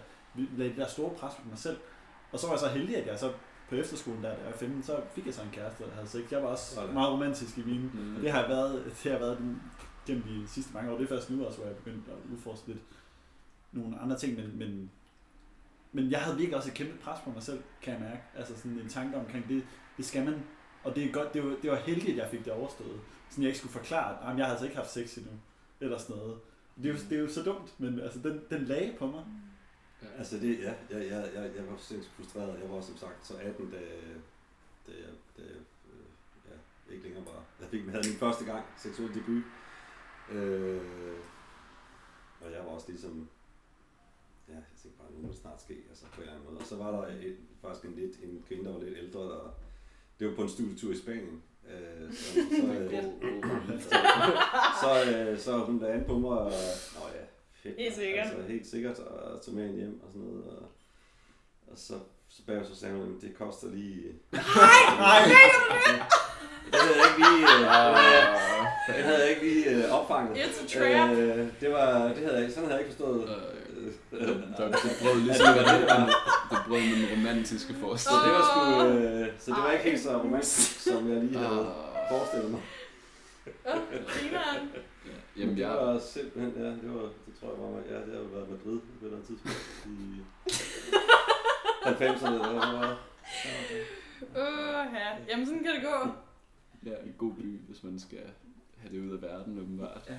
lagde 0.58 0.70
det 0.70 0.78
der 0.78 0.88
store 0.88 1.10
pres 1.18 1.34
på 1.44 1.50
mig 1.50 1.58
selv. 1.58 1.78
Og 2.32 2.40
så 2.40 2.48
var 2.48 2.54
jeg 2.54 2.60
så 2.60 2.68
heldig, 2.68 2.98
at 2.98 3.08
jeg 3.08 3.20
så 3.20 3.32
på 3.70 3.76
efterskolen, 3.76 4.24
der, 4.24 4.30
da 4.30 4.36
jeg 4.42 4.46
var 4.46 4.58
15, 4.58 4.84
så 4.84 5.02
fik 5.16 5.26
jeg 5.26 5.34
så 5.34 5.42
en 5.42 5.50
kæreste, 5.52 5.84
der 5.84 5.92
havde 5.92 6.08
sex. 6.08 6.32
Jeg 6.32 6.42
var 6.44 6.48
også 6.48 6.76
Sådan. 6.76 6.94
meget 6.94 7.12
romantisk 7.12 7.58
i 7.58 7.62
mine. 7.66 7.92
mm, 7.94 8.16
Og 8.16 8.22
det 8.22 8.32
har 8.32 8.40
jeg 8.42 8.50
været, 8.50 8.84
det 9.04 9.12
har 9.12 9.20
været 9.20 9.38
den- 9.38 9.62
gennem 10.08 10.24
de 10.24 10.48
sidste 10.48 10.74
mange 10.74 10.92
år. 10.92 10.98
Det 10.98 11.04
er 11.04 11.08
først 11.08 11.30
nu 11.30 11.46
også, 11.46 11.58
hvor 11.58 11.68
jeg 11.68 11.74
er 11.74 11.78
begyndt 11.78 12.04
at 12.08 12.32
udforske 12.34 12.68
lidt 12.68 12.80
nogle 13.74 14.00
andre 14.00 14.18
ting, 14.18 14.36
men, 14.36 14.58
men, 14.58 14.92
men 15.92 16.12
jeg 16.12 16.22
havde 16.22 16.38
virkelig 16.38 16.58
også 16.58 16.70
et 16.70 16.76
kæmpe 16.76 16.98
pres 16.98 17.20
på 17.24 17.32
mig 17.32 17.44
selv, 17.44 17.64
kan 17.82 17.94
jeg 17.94 18.02
mærke. 18.02 18.22
Altså 18.36 18.58
sådan 18.58 18.80
en 18.80 18.90
tanke 18.90 19.18
omkring 19.18 19.48
det, 19.50 19.64
det 19.98 20.06
skal 20.06 20.26
man. 20.26 20.44
Og 20.84 20.96
det, 20.96 21.06
er 21.06 21.12
godt, 21.12 21.34
det, 21.34 21.44
var, 21.44 21.56
det 21.62 21.72
var 21.72 21.78
heldigt, 21.78 22.10
at 22.10 22.18
jeg 22.18 22.28
fik 22.32 22.46
det 22.46 22.54
overstået. 22.54 23.00
Sådan 23.30 23.44
jeg 23.44 23.50
ikke 23.50 23.60
skulle 23.60 23.74
forklare, 23.74 24.32
at 24.32 24.38
jeg 24.38 24.46
har 24.46 24.52
altså 24.52 24.66
ikke 24.66 24.78
haft 24.78 24.92
sex 24.92 25.18
endnu. 25.18 25.32
Eller 25.80 25.98
sådan 25.98 26.16
noget. 26.16 26.40
Det 26.78 26.86
er 26.86 26.90
jo, 26.90 27.00
det 27.10 27.18
er 27.18 27.22
jo 27.22 27.28
så 27.28 27.44
dumt, 27.44 27.80
men 27.80 28.00
altså, 28.00 28.20
den, 28.20 28.42
den 28.50 28.66
lagde 28.66 28.96
på 29.00 29.08
mig. 29.08 29.26
ja. 30.02 30.08
Altså 30.18 30.40
det, 30.40 30.60
ja, 30.60 30.74
jeg, 30.90 31.08
jeg, 31.08 31.30
jeg, 31.36 31.52
jeg 31.56 31.68
var 31.68 31.78
sindssygt 31.78 32.16
frustreret. 32.16 32.60
Jeg 32.62 32.70
var 32.70 32.82
som 32.82 32.98
sagt 32.98 33.28
så 33.28 33.34
18, 33.38 33.72
da, 33.72 33.78
da 34.88 34.92
jeg, 34.92 35.14
da 35.38 35.42
jeg 35.42 35.62
øh, 35.90 36.06
ja, 36.50 36.94
ikke 36.94 37.04
længere 37.04 37.26
var... 37.26 37.44
Jeg 37.60 37.70
fik, 37.70 37.86
havde 37.86 38.10
min 38.10 38.18
første 38.18 38.46
gang 38.46 38.66
seksuel 38.78 39.14
debut. 39.14 39.44
Øh, 40.32 40.82
og 42.42 42.52
jeg 42.52 42.60
var 42.60 42.72
også 42.72 42.88
ligesom... 42.90 43.30
Ja, 44.48 44.54
jeg 44.54 44.64
tænkte 44.82 45.00
bare, 45.00 45.12
nu 45.16 45.22
må 45.22 45.28
det 45.34 45.38
snart 45.38 45.62
ske, 45.62 45.76
altså 45.90 46.06
på 46.06 46.16
en 46.16 46.22
eller 46.22 46.34
anden 46.34 46.48
måde. 46.50 46.60
Og 46.60 46.66
så 46.66 46.76
var 46.76 46.92
der 46.92 47.08
et, 47.08 47.38
faktisk 47.62 47.86
en, 47.86 47.96
lidt, 47.96 48.16
en 48.24 48.44
kvinde, 48.48 48.66
der 48.66 48.72
var 48.74 48.80
lidt 48.84 48.98
ældre, 48.98 49.20
der... 49.22 49.56
Det 50.20 50.28
var 50.28 50.36
på 50.36 50.42
en 50.42 50.50
studietur 50.50 50.92
i 50.92 50.98
Spanien. 50.98 51.44
Øh, 51.70 52.14
så, 52.14 52.34
så, 52.34 52.40
øh, 52.80 53.02
så, 54.82 55.12
øh, 55.18 55.40
så 55.40 55.58
hun 55.58 55.80
lagde 55.80 55.94
an 55.96 56.04
på 56.08 56.18
mig, 56.18 56.30
og 56.40 56.52
nå 56.96 57.02
ja, 57.16 57.24
fedt. 57.54 57.76
Helt 57.78 57.96
sikkert. 57.96 58.26
Altså, 58.28 58.42
helt 58.42 58.68
sikkert, 58.68 59.00
og 59.00 59.42
tog 59.42 59.54
med 59.54 59.64
hende 59.64 59.80
hjem 59.80 60.02
og 60.04 60.10
sådan 60.12 60.28
noget. 60.28 60.44
Og, 60.46 60.64
og 61.72 61.78
så, 61.78 61.94
så 62.28 62.46
bagefter 62.46 62.74
så 62.74 62.80
sagde 62.80 62.96
hun, 62.96 63.16
at 63.16 63.22
det 63.22 63.36
koster 63.36 63.68
lige... 63.70 64.04
Nej! 64.32 65.20
Det 66.72 66.80
havde 66.82 66.96
jeg 67.00 67.08
ikke 67.10 67.22
lige, 67.30 67.44
øh, 67.54 67.60
det 68.88 69.04
havde 69.04 69.18
jeg- 69.18 69.22
det 69.22 69.30
ikke 69.30 69.42
lige 69.54 69.86
øh, 69.88 69.92
opfanget. 70.02 70.38
It's 70.38 70.64
a 70.64 70.68
trap. 70.68 71.18
Øh, 71.18 71.48
det 71.62 71.72
var, 71.72 72.08
det 72.08 72.18
havde 72.18 72.34
jeg, 72.34 72.42
ikke- 72.42 72.54
sådan 72.54 72.70
havde 72.70 72.80
jeg 72.80 72.88
ikke 72.88 72.96
forstået. 72.98 73.30
Øh, 73.30 73.36
Øh, 73.36 73.63
der, 74.12 74.68
det 74.86 74.92
brød 75.02 75.18
ligesom 75.28 75.48
med 75.56 75.64
det 75.66 75.86
var- 75.90 75.98
den, 75.98 76.08
det 76.52 76.60
brød 76.68 76.82
med 76.90 76.96
den 77.02 77.08
romantiske 77.18 77.74
så 77.74 77.80
forestilling. 77.80 78.24
det 78.26 78.34
var 78.40 78.46
sgu, 78.52 78.62
øh, 78.88 79.28
så 79.40 79.48
det 79.56 79.62
var 79.64 79.72
ikke 79.72 79.86
helt 79.90 80.02
så 80.02 80.18
romantisk, 80.24 80.80
som 80.80 81.10
jeg 81.12 81.18
lige 81.24 81.38
havde 81.38 81.60
Ah, 81.68 82.10
forestillet 82.12 82.52
mig. 82.52 82.62
Åh, 83.68 83.82
grineren. 84.14 84.64
ja. 85.10 85.18
Jamen, 85.42 85.56
det 85.56 85.62
jeg, 85.62 85.70
var 85.70 86.00
simpelthen, 86.14 86.54
ja, 86.64 86.70
det 86.84 86.90
var, 86.98 87.02
det 87.26 87.34
tror 87.40 87.48
jeg 87.54 87.60
var, 87.64 87.82
ja, 87.92 87.98
det 88.08 88.14
har 88.20 88.28
været 88.36 88.50
Madrid 88.54 88.80
på 89.00 89.06
et 89.06 89.24
tidspunkt 89.28 89.62
i 89.86 89.90
90'erne. 91.90 92.34
eller 92.34 92.52
hvad 92.52 92.62
det 92.68 92.80
var. 92.80 92.98
Åh, 94.36 94.86
ja. 94.96 95.08
Jamen, 95.30 95.46
sådan 95.46 95.64
kan 95.64 95.74
det 95.76 95.84
gå. 95.84 95.98
ja, 96.90 96.96
en 97.06 97.14
god 97.18 97.34
by, 97.34 97.60
hvis 97.68 97.84
man 97.84 98.00
skal 98.00 98.20
have 98.84 98.94
det 98.96 99.02
ud 99.08 99.14
af 99.18 99.22
verden, 99.22 99.60
åbenbart. 99.60 100.02
Ja. 100.10 100.18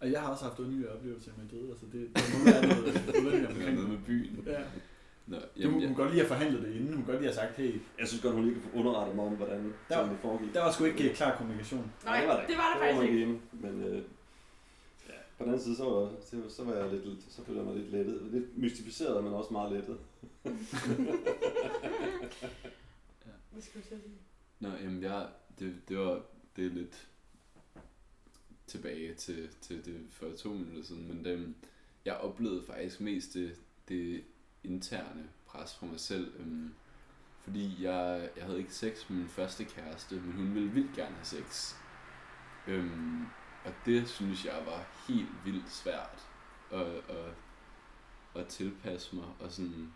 Og 0.00 0.12
jeg 0.12 0.20
har 0.20 0.28
også 0.32 0.44
haft 0.44 0.58
underlige 0.58 0.90
oplevelser 0.92 1.30
i 1.30 1.34
Madrid, 1.42 1.70
altså 1.70 1.86
det, 1.92 2.00
det 2.16 2.24
må 2.38 2.44
være 2.52 2.62
noget 2.68 3.16
underligt 3.18 3.32
Det 3.32 3.44
er 3.44 3.48
omkring. 3.54 3.74
noget 3.74 3.90
med 3.90 3.98
byen. 4.06 4.42
Ja. 4.46 4.62
Nå, 5.26 5.36
Du, 5.36 5.42
jamen, 5.56 5.72
hun 5.72 5.80
jeg, 5.80 5.88
kunne 5.88 5.96
godt 6.02 6.10
lige 6.10 6.20
have 6.20 6.28
forhandlet 6.34 6.62
det 6.62 6.70
inden. 6.74 6.86
Hun 6.86 6.94
kunne 6.96 7.06
godt 7.12 7.20
lige 7.22 7.32
have 7.32 7.40
sagt, 7.42 7.54
hey, 7.56 7.72
Jeg 8.00 8.08
synes 8.08 8.22
godt, 8.22 8.34
hun 8.34 8.44
lige 8.44 8.54
kunne 8.54 8.70
få 8.72 8.78
underrettet 8.78 9.16
mig 9.16 9.24
om, 9.24 9.34
hvordan 9.36 9.72
Der- 9.88 9.98
tingene 10.00 10.18
foregik. 10.22 10.54
der 10.54 10.62
var 10.64 10.72
sgu 10.72 10.84
ikke 10.84 11.08
øh, 11.10 11.14
klar 11.16 11.36
kommunikation. 11.36 11.92
Nej, 12.04 12.20
det 12.20 12.28
var 12.28 12.40
det 12.40 12.48
det 12.48 12.56
faktisk 12.56 12.96
var 12.96 13.02
ikke. 13.02 13.20
ikke. 13.20 13.40
Men 13.52 13.82
øh, 13.82 13.96
ja, 15.08 15.14
på 15.38 15.44
den 15.44 15.48
anden 15.52 15.60
side, 15.64 15.76
så 15.76 15.84
var, 15.84 16.12
så, 16.30 16.36
så 16.56 16.64
var 16.64 16.74
jeg 16.74 16.90
lidt, 16.92 17.04
så 17.28 17.44
følte 17.44 17.60
jeg 17.60 17.66
mig 17.68 17.76
lidt 17.76 17.90
lettet. 17.92 18.22
Lidt 18.32 18.58
mystificeret, 18.58 19.24
men 19.24 19.32
også 19.32 19.52
meget 19.52 19.72
lettet. 19.72 19.98
Hvad 23.52 23.62
skal 23.62 23.80
du 23.80 23.86
sige? 23.88 24.00
Nå, 24.60 24.68
jamen, 24.82 25.02
jeg, 25.02 25.26
det, 25.58 25.74
det 25.88 25.98
var 25.98 26.20
det 26.56 26.66
er 26.66 26.70
lidt 26.70 27.08
tilbage 28.74 29.14
til, 29.14 29.48
til 29.60 29.84
det 29.84 30.06
for 30.10 30.26
to 30.36 30.48
minutter 30.48 30.82
siden, 30.82 31.08
men 31.08 31.24
det, 31.24 31.54
jeg 32.04 32.16
oplevede 32.16 32.64
faktisk 32.66 33.00
mest 33.00 33.34
det, 33.34 33.56
det 33.88 34.24
interne 34.64 35.28
pres 35.46 35.74
fra 35.74 35.86
mig 35.86 36.00
selv, 36.00 36.40
øhm, 36.40 36.74
fordi 37.42 37.82
jeg, 37.82 38.30
jeg 38.36 38.44
havde 38.44 38.58
ikke 38.58 38.74
sex 38.74 39.10
med 39.10 39.18
min 39.18 39.28
første 39.28 39.64
kæreste, 39.64 40.14
men 40.14 40.32
hun 40.32 40.54
ville 40.54 40.70
vildt 40.70 40.96
gerne 40.96 41.14
have 41.14 41.24
sex. 41.24 41.74
Øhm, 42.66 43.22
og 43.64 43.72
det 43.86 44.08
synes 44.08 44.44
jeg 44.44 44.62
var 44.66 44.86
helt 45.08 45.44
vildt 45.44 45.70
svært 45.70 46.26
at, 46.72 46.86
at, 46.86 47.34
at 48.34 48.46
tilpasse 48.46 49.16
mig 49.16 49.26
og 49.40 49.52
sådan 49.52 49.92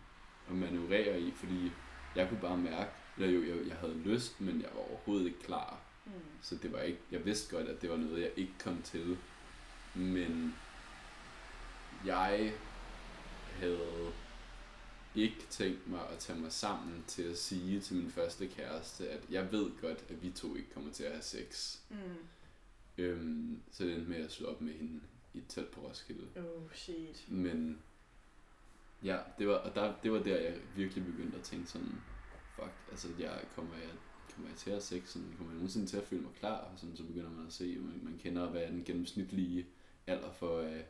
at 0.48 0.54
manøvrere 0.54 1.20
i, 1.20 1.30
fordi 1.30 1.72
jeg 2.16 2.28
kunne 2.28 2.40
bare 2.40 2.58
mærke, 2.58 2.90
eller 3.16 3.30
jo, 3.30 3.56
jeg, 3.56 3.66
jeg 3.68 3.76
havde 3.76 3.98
lyst, 3.98 4.40
men 4.40 4.60
jeg 4.60 4.70
var 4.74 4.80
overhovedet 4.80 5.26
ikke 5.26 5.42
klar. 5.42 5.87
Mm. 6.08 6.22
Så 6.42 6.56
det 6.62 6.72
var 6.72 6.80
ikke, 6.80 6.98
jeg 7.10 7.24
vidste 7.24 7.56
godt, 7.56 7.68
at 7.68 7.82
det 7.82 7.90
var 7.90 7.96
noget, 7.96 8.22
jeg 8.22 8.32
ikke 8.36 8.54
kom 8.58 8.82
til. 8.82 9.18
Men 9.94 10.54
jeg 12.04 12.52
havde 13.58 14.12
ikke 15.14 15.46
tænkt 15.50 15.88
mig 15.88 16.08
at 16.08 16.18
tage 16.18 16.38
mig 16.38 16.52
sammen 16.52 17.04
til 17.06 17.22
at 17.22 17.38
sige 17.38 17.80
til 17.80 17.96
min 17.96 18.10
første 18.10 18.46
kæreste, 18.48 19.08
at 19.08 19.20
jeg 19.30 19.52
ved 19.52 19.70
godt, 19.80 20.04
at 20.08 20.22
vi 20.22 20.30
to 20.30 20.56
ikke 20.56 20.70
kommer 20.70 20.92
til 20.92 21.04
at 21.04 21.12
have 21.12 21.22
sex. 21.22 21.78
Mm. 21.90 21.96
Øhm, 22.98 23.62
så 23.72 23.84
det 23.84 23.94
endte 23.94 24.10
med 24.10 24.24
at 24.24 24.32
slå 24.32 24.46
op 24.46 24.60
med 24.60 24.72
hende 24.72 25.00
i 25.34 25.38
et 25.38 25.44
telt 25.48 25.70
på 25.70 25.80
Roskilde. 25.80 26.26
Oh, 26.36 26.72
shit. 26.74 27.24
Men 27.28 27.78
ja, 29.04 29.18
det 29.38 29.48
var, 29.48 29.54
og 29.54 29.74
der, 29.74 29.94
det 30.02 30.12
var 30.12 30.18
der, 30.18 30.36
jeg 30.36 30.56
virkelig 30.76 31.04
begyndte 31.04 31.38
at 31.38 31.44
tænke 31.44 31.66
sådan, 31.66 32.02
fuck, 32.56 32.72
altså 32.90 33.08
jeg 33.18 33.44
kommer 33.54 33.74
jeg, 33.74 33.90
kommer 34.38 34.50
jeg 34.50 34.58
til 34.58 34.70
at 34.70 34.82
sex, 34.82 35.08
sådan, 35.08 35.28
kommer 35.36 35.52
jeg 35.52 35.56
nogensinde 35.56 35.86
til 35.86 35.96
at 35.96 36.04
føle 36.04 36.22
mig 36.22 36.30
klar, 36.40 36.56
og 36.56 36.78
sådan, 36.78 36.96
så 36.96 37.04
begynder 37.04 37.30
man 37.30 37.46
at 37.46 37.52
se, 37.52 37.78
man, 37.78 38.00
man 38.02 38.18
kender, 38.18 38.50
hvad 38.50 38.62
er 38.62 38.70
den 38.70 38.84
gennemsnitlige 38.84 39.66
alder 40.06 40.32
for 40.32 40.58
at 40.58 40.84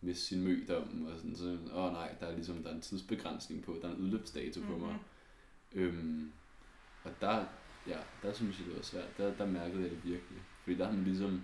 miste 0.00 0.24
sin 0.24 0.44
mødom, 0.44 1.06
og 1.06 1.16
sådan, 1.16 1.36
så, 1.36 1.58
åh 1.72 1.84
oh, 1.84 1.92
nej, 1.92 2.14
der 2.20 2.26
er 2.26 2.34
ligesom, 2.34 2.62
der 2.62 2.70
er 2.70 2.74
en 2.74 2.80
tidsbegrænsning 2.80 3.62
på, 3.62 3.78
der 3.82 3.88
er 3.88 3.92
en 3.94 4.00
udløbsdato 4.00 4.60
på 4.60 4.78
mig, 4.78 4.98
Mhm. 5.72 5.82
Øhm, 5.82 6.32
og 7.04 7.10
der, 7.20 7.44
ja, 7.86 7.98
der 8.22 8.32
synes 8.32 8.58
jeg, 8.58 8.66
det 8.66 8.76
var 8.76 8.82
svært. 8.82 9.18
Der, 9.18 9.34
der 9.34 9.46
mærkede 9.46 9.82
jeg 9.82 9.90
det 9.90 10.04
virkelig. 10.04 10.42
Fordi 10.62 10.76
der 10.76 10.84
har 10.84 10.92
man 10.92 11.04
ligesom... 11.04 11.42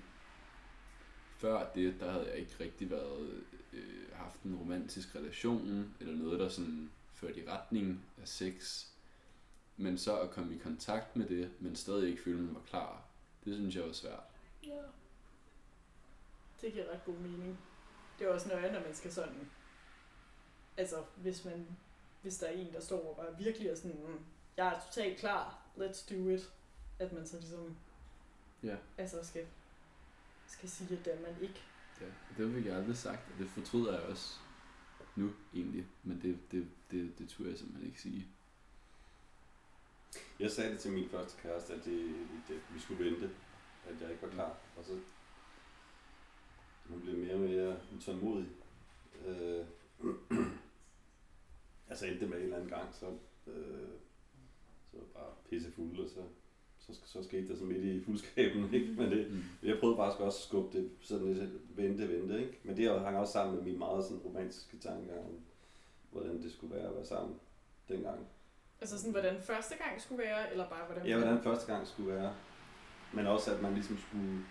Før 1.36 1.72
det, 1.74 2.00
der 2.00 2.12
havde 2.12 2.26
jeg 2.26 2.36
ikke 2.38 2.52
rigtig 2.60 2.90
været, 2.90 3.44
øh, 3.72 4.12
haft 4.12 4.42
en 4.42 4.56
romantisk 4.56 5.14
relation, 5.16 5.94
eller 6.00 6.16
noget, 6.16 6.40
der 6.40 6.48
sådan 6.48 6.90
førte 7.12 7.44
i 7.44 7.48
retning 7.48 8.04
af 8.22 8.28
sex. 8.28 8.86
Men 9.76 9.98
så 9.98 10.20
at 10.20 10.30
komme 10.30 10.54
i 10.54 10.58
kontakt 10.58 11.16
med 11.16 11.28
det, 11.28 11.50
men 11.60 11.76
stadig 11.76 12.08
ikke 12.10 12.22
føle, 12.22 12.42
man 12.42 12.54
var 12.54 12.60
klar, 12.60 13.02
det 13.44 13.54
synes 13.54 13.76
jeg 13.76 13.84
var 13.84 13.92
svært. 13.92 14.20
Ja. 14.64 14.82
Det 16.60 16.72
giver 16.72 16.92
ret 16.92 17.04
god 17.04 17.14
mening. 17.14 17.58
Det 18.18 18.26
er 18.26 18.30
også 18.32 18.48
nøje, 18.48 18.72
når 18.72 18.80
man 18.80 18.94
skal 18.94 19.12
sådan... 19.12 19.50
Altså, 20.76 21.04
hvis 21.16 21.44
man... 21.44 21.66
Hvis 22.22 22.36
der 22.38 22.46
er 22.46 22.50
en, 22.52 22.72
der 22.72 22.80
står 22.80 23.10
og 23.10 23.16
bare 23.16 23.38
virkelig 23.38 23.68
er 23.68 23.74
sådan... 23.74 24.00
"Mm, 24.06 24.18
Jeg 24.56 24.66
er 24.74 24.80
totalt 24.80 25.18
klar. 25.18 25.58
Let's 25.76 26.14
do 26.14 26.28
it. 26.28 26.52
At 26.98 27.12
man 27.12 27.26
så 27.26 27.36
ligesom... 27.38 27.76
Ja. 28.62 28.76
Altså 28.98 29.24
skal... 29.26 29.46
Skal 30.46 30.68
sige, 30.68 30.98
at 30.98 31.04
det 31.04 31.14
er 31.14 31.20
man 31.20 31.42
ikke. 31.42 31.60
Ja, 32.00 32.06
det 32.38 32.54
fik 32.54 32.66
jeg 32.66 32.76
aldrig 32.76 32.96
sagt, 32.96 33.32
og 33.32 33.38
det 33.38 33.50
fortryder 33.50 33.92
jeg 33.92 34.02
også 34.02 34.38
nu 35.16 35.32
egentlig. 35.54 35.86
Men 36.02 36.22
det, 36.22 36.38
det, 36.52 36.68
det, 36.90 37.18
det 37.18 37.28
turde 37.28 37.50
jeg 37.50 37.58
simpelthen 37.58 37.86
ikke 37.88 38.00
sige. 38.02 38.28
Jeg 40.40 40.50
sagde 40.50 40.70
det 40.72 40.78
til 40.78 40.92
min 40.92 41.08
første 41.08 41.42
kæreste, 41.42 41.72
at 41.74 41.84
det, 41.84 42.14
det, 42.48 42.60
vi 42.74 42.80
skulle 42.80 43.04
vente, 43.04 43.30
at 43.88 44.00
jeg 44.00 44.10
ikke 44.10 44.22
var 44.22 44.28
klar. 44.28 44.56
Og 44.76 44.84
så 44.84 44.92
hun 46.88 47.00
blev 47.00 47.16
mere 47.18 47.34
og 47.34 47.40
mere 47.40 47.76
utålmodig. 47.96 48.46
Øh, 49.26 49.64
altså 51.90 52.06
endte 52.06 52.20
det 52.20 52.28
med 52.30 52.36
en 52.38 52.42
eller 52.42 52.56
anden 52.56 52.70
gang, 52.70 52.94
så, 52.94 53.06
øh, 53.46 53.88
så 54.90 54.96
var 54.96 55.20
bare 55.20 55.32
pissefuld, 55.50 55.98
og 56.00 56.08
så, 56.08 56.22
så, 56.78 57.00
så 57.04 57.22
skete 57.22 57.48
der 57.48 57.56
så 57.56 57.64
midt 57.64 57.84
i 57.84 58.04
fuldskaben, 58.04 58.74
ikke? 58.74 58.92
Men 58.92 59.10
det, 59.10 59.30
Mm. 59.30 59.42
jeg 59.68 59.78
prøvede 59.80 59.96
faktisk 59.96 60.20
også 60.20 60.38
at 60.38 60.48
skubbe 60.48 60.78
det 60.78 60.90
sådan 61.00 61.32
lidt 61.34 61.50
vente, 61.76 62.08
vente, 62.08 62.40
ikke? 62.40 62.58
Men 62.64 62.76
det 62.76 63.00
hang 63.00 63.16
også 63.16 63.32
sammen 63.32 63.56
med 63.56 63.64
min 63.64 63.78
meget 63.78 64.04
sådan 64.04 64.18
romantiske 64.18 64.78
tankegang 64.78 65.20
om, 65.20 65.40
hvordan 66.10 66.42
det 66.42 66.52
skulle 66.52 66.74
være 66.74 66.88
at 66.88 66.94
være 66.94 67.06
sammen 67.06 67.36
dengang. 67.88 68.26
Altså 68.80 68.98
sådan, 68.98 69.12
hvordan 69.12 69.42
første 69.42 69.74
gang 69.76 70.00
skulle 70.00 70.22
være, 70.24 70.50
eller 70.52 70.68
bare 70.68 70.84
hvordan... 70.86 71.06
Ja, 71.06 71.16
hvordan 71.18 71.42
første 71.42 71.72
gang 71.72 71.86
skulle 71.86 72.14
være. 72.14 72.34
Men 73.12 73.26
også, 73.26 73.54
at 73.54 73.62
man 73.62 73.74
ligesom 73.74 73.98
skulle... 73.98 74.44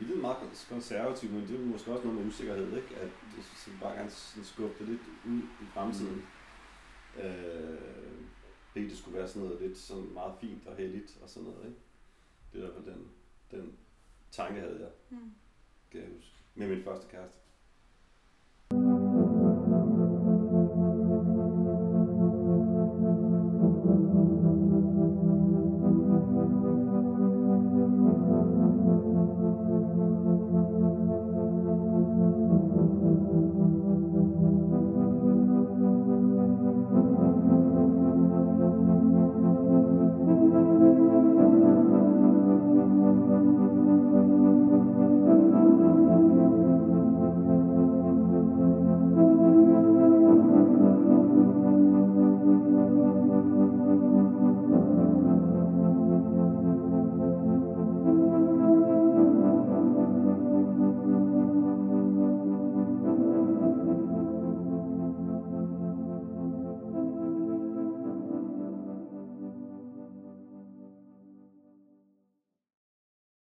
Det 0.00 0.10
er 0.10 0.20
meget 0.20 0.36
konservativt, 0.68 1.32
men 1.32 1.48
det 1.48 1.60
er 1.60 1.64
måske 1.64 1.92
også 1.92 2.04
noget 2.04 2.18
med 2.20 2.26
usikkerhed, 2.26 2.76
ikke? 2.76 2.96
At 2.96 3.08
det 3.36 3.44
så 3.44 3.70
bare 3.80 3.94
gerne 3.96 4.10
sådan 4.10 4.44
skubbe 4.44 4.74
det 4.78 4.88
lidt 4.88 5.00
ud 5.26 5.38
i 5.42 5.66
fremtiden. 5.74 6.26
Mm. 7.16 7.20
Øh, 7.22 7.78
fordi 8.72 8.88
det 8.88 8.98
skulle 8.98 9.18
være 9.18 9.28
sådan 9.28 9.42
noget 9.48 9.60
lidt 9.62 9.78
sådan 9.78 10.12
meget 10.12 10.34
fint 10.40 10.66
og 10.66 10.76
heldigt 10.76 11.18
og 11.22 11.28
sådan 11.28 11.48
noget, 11.48 11.66
ikke? 11.66 11.78
Det 12.52 12.58
er 12.62 12.68
i 12.68 12.70
hvert 12.70 12.84
fald 12.84 12.94
den, 12.94 13.10
den 13.50 13.76
tanke 14.30 14.60
havde 14.60 14.78
jeg, 14.80 14.90
Mm. 15.10 15.30
kan 15.90 16.00
jeg 16.00 16.08
huske. 16.16 16.32
Med 16.54 16.68
min 16.68 16.84
første 16.84 17.06
kæreste. 17.10 17.38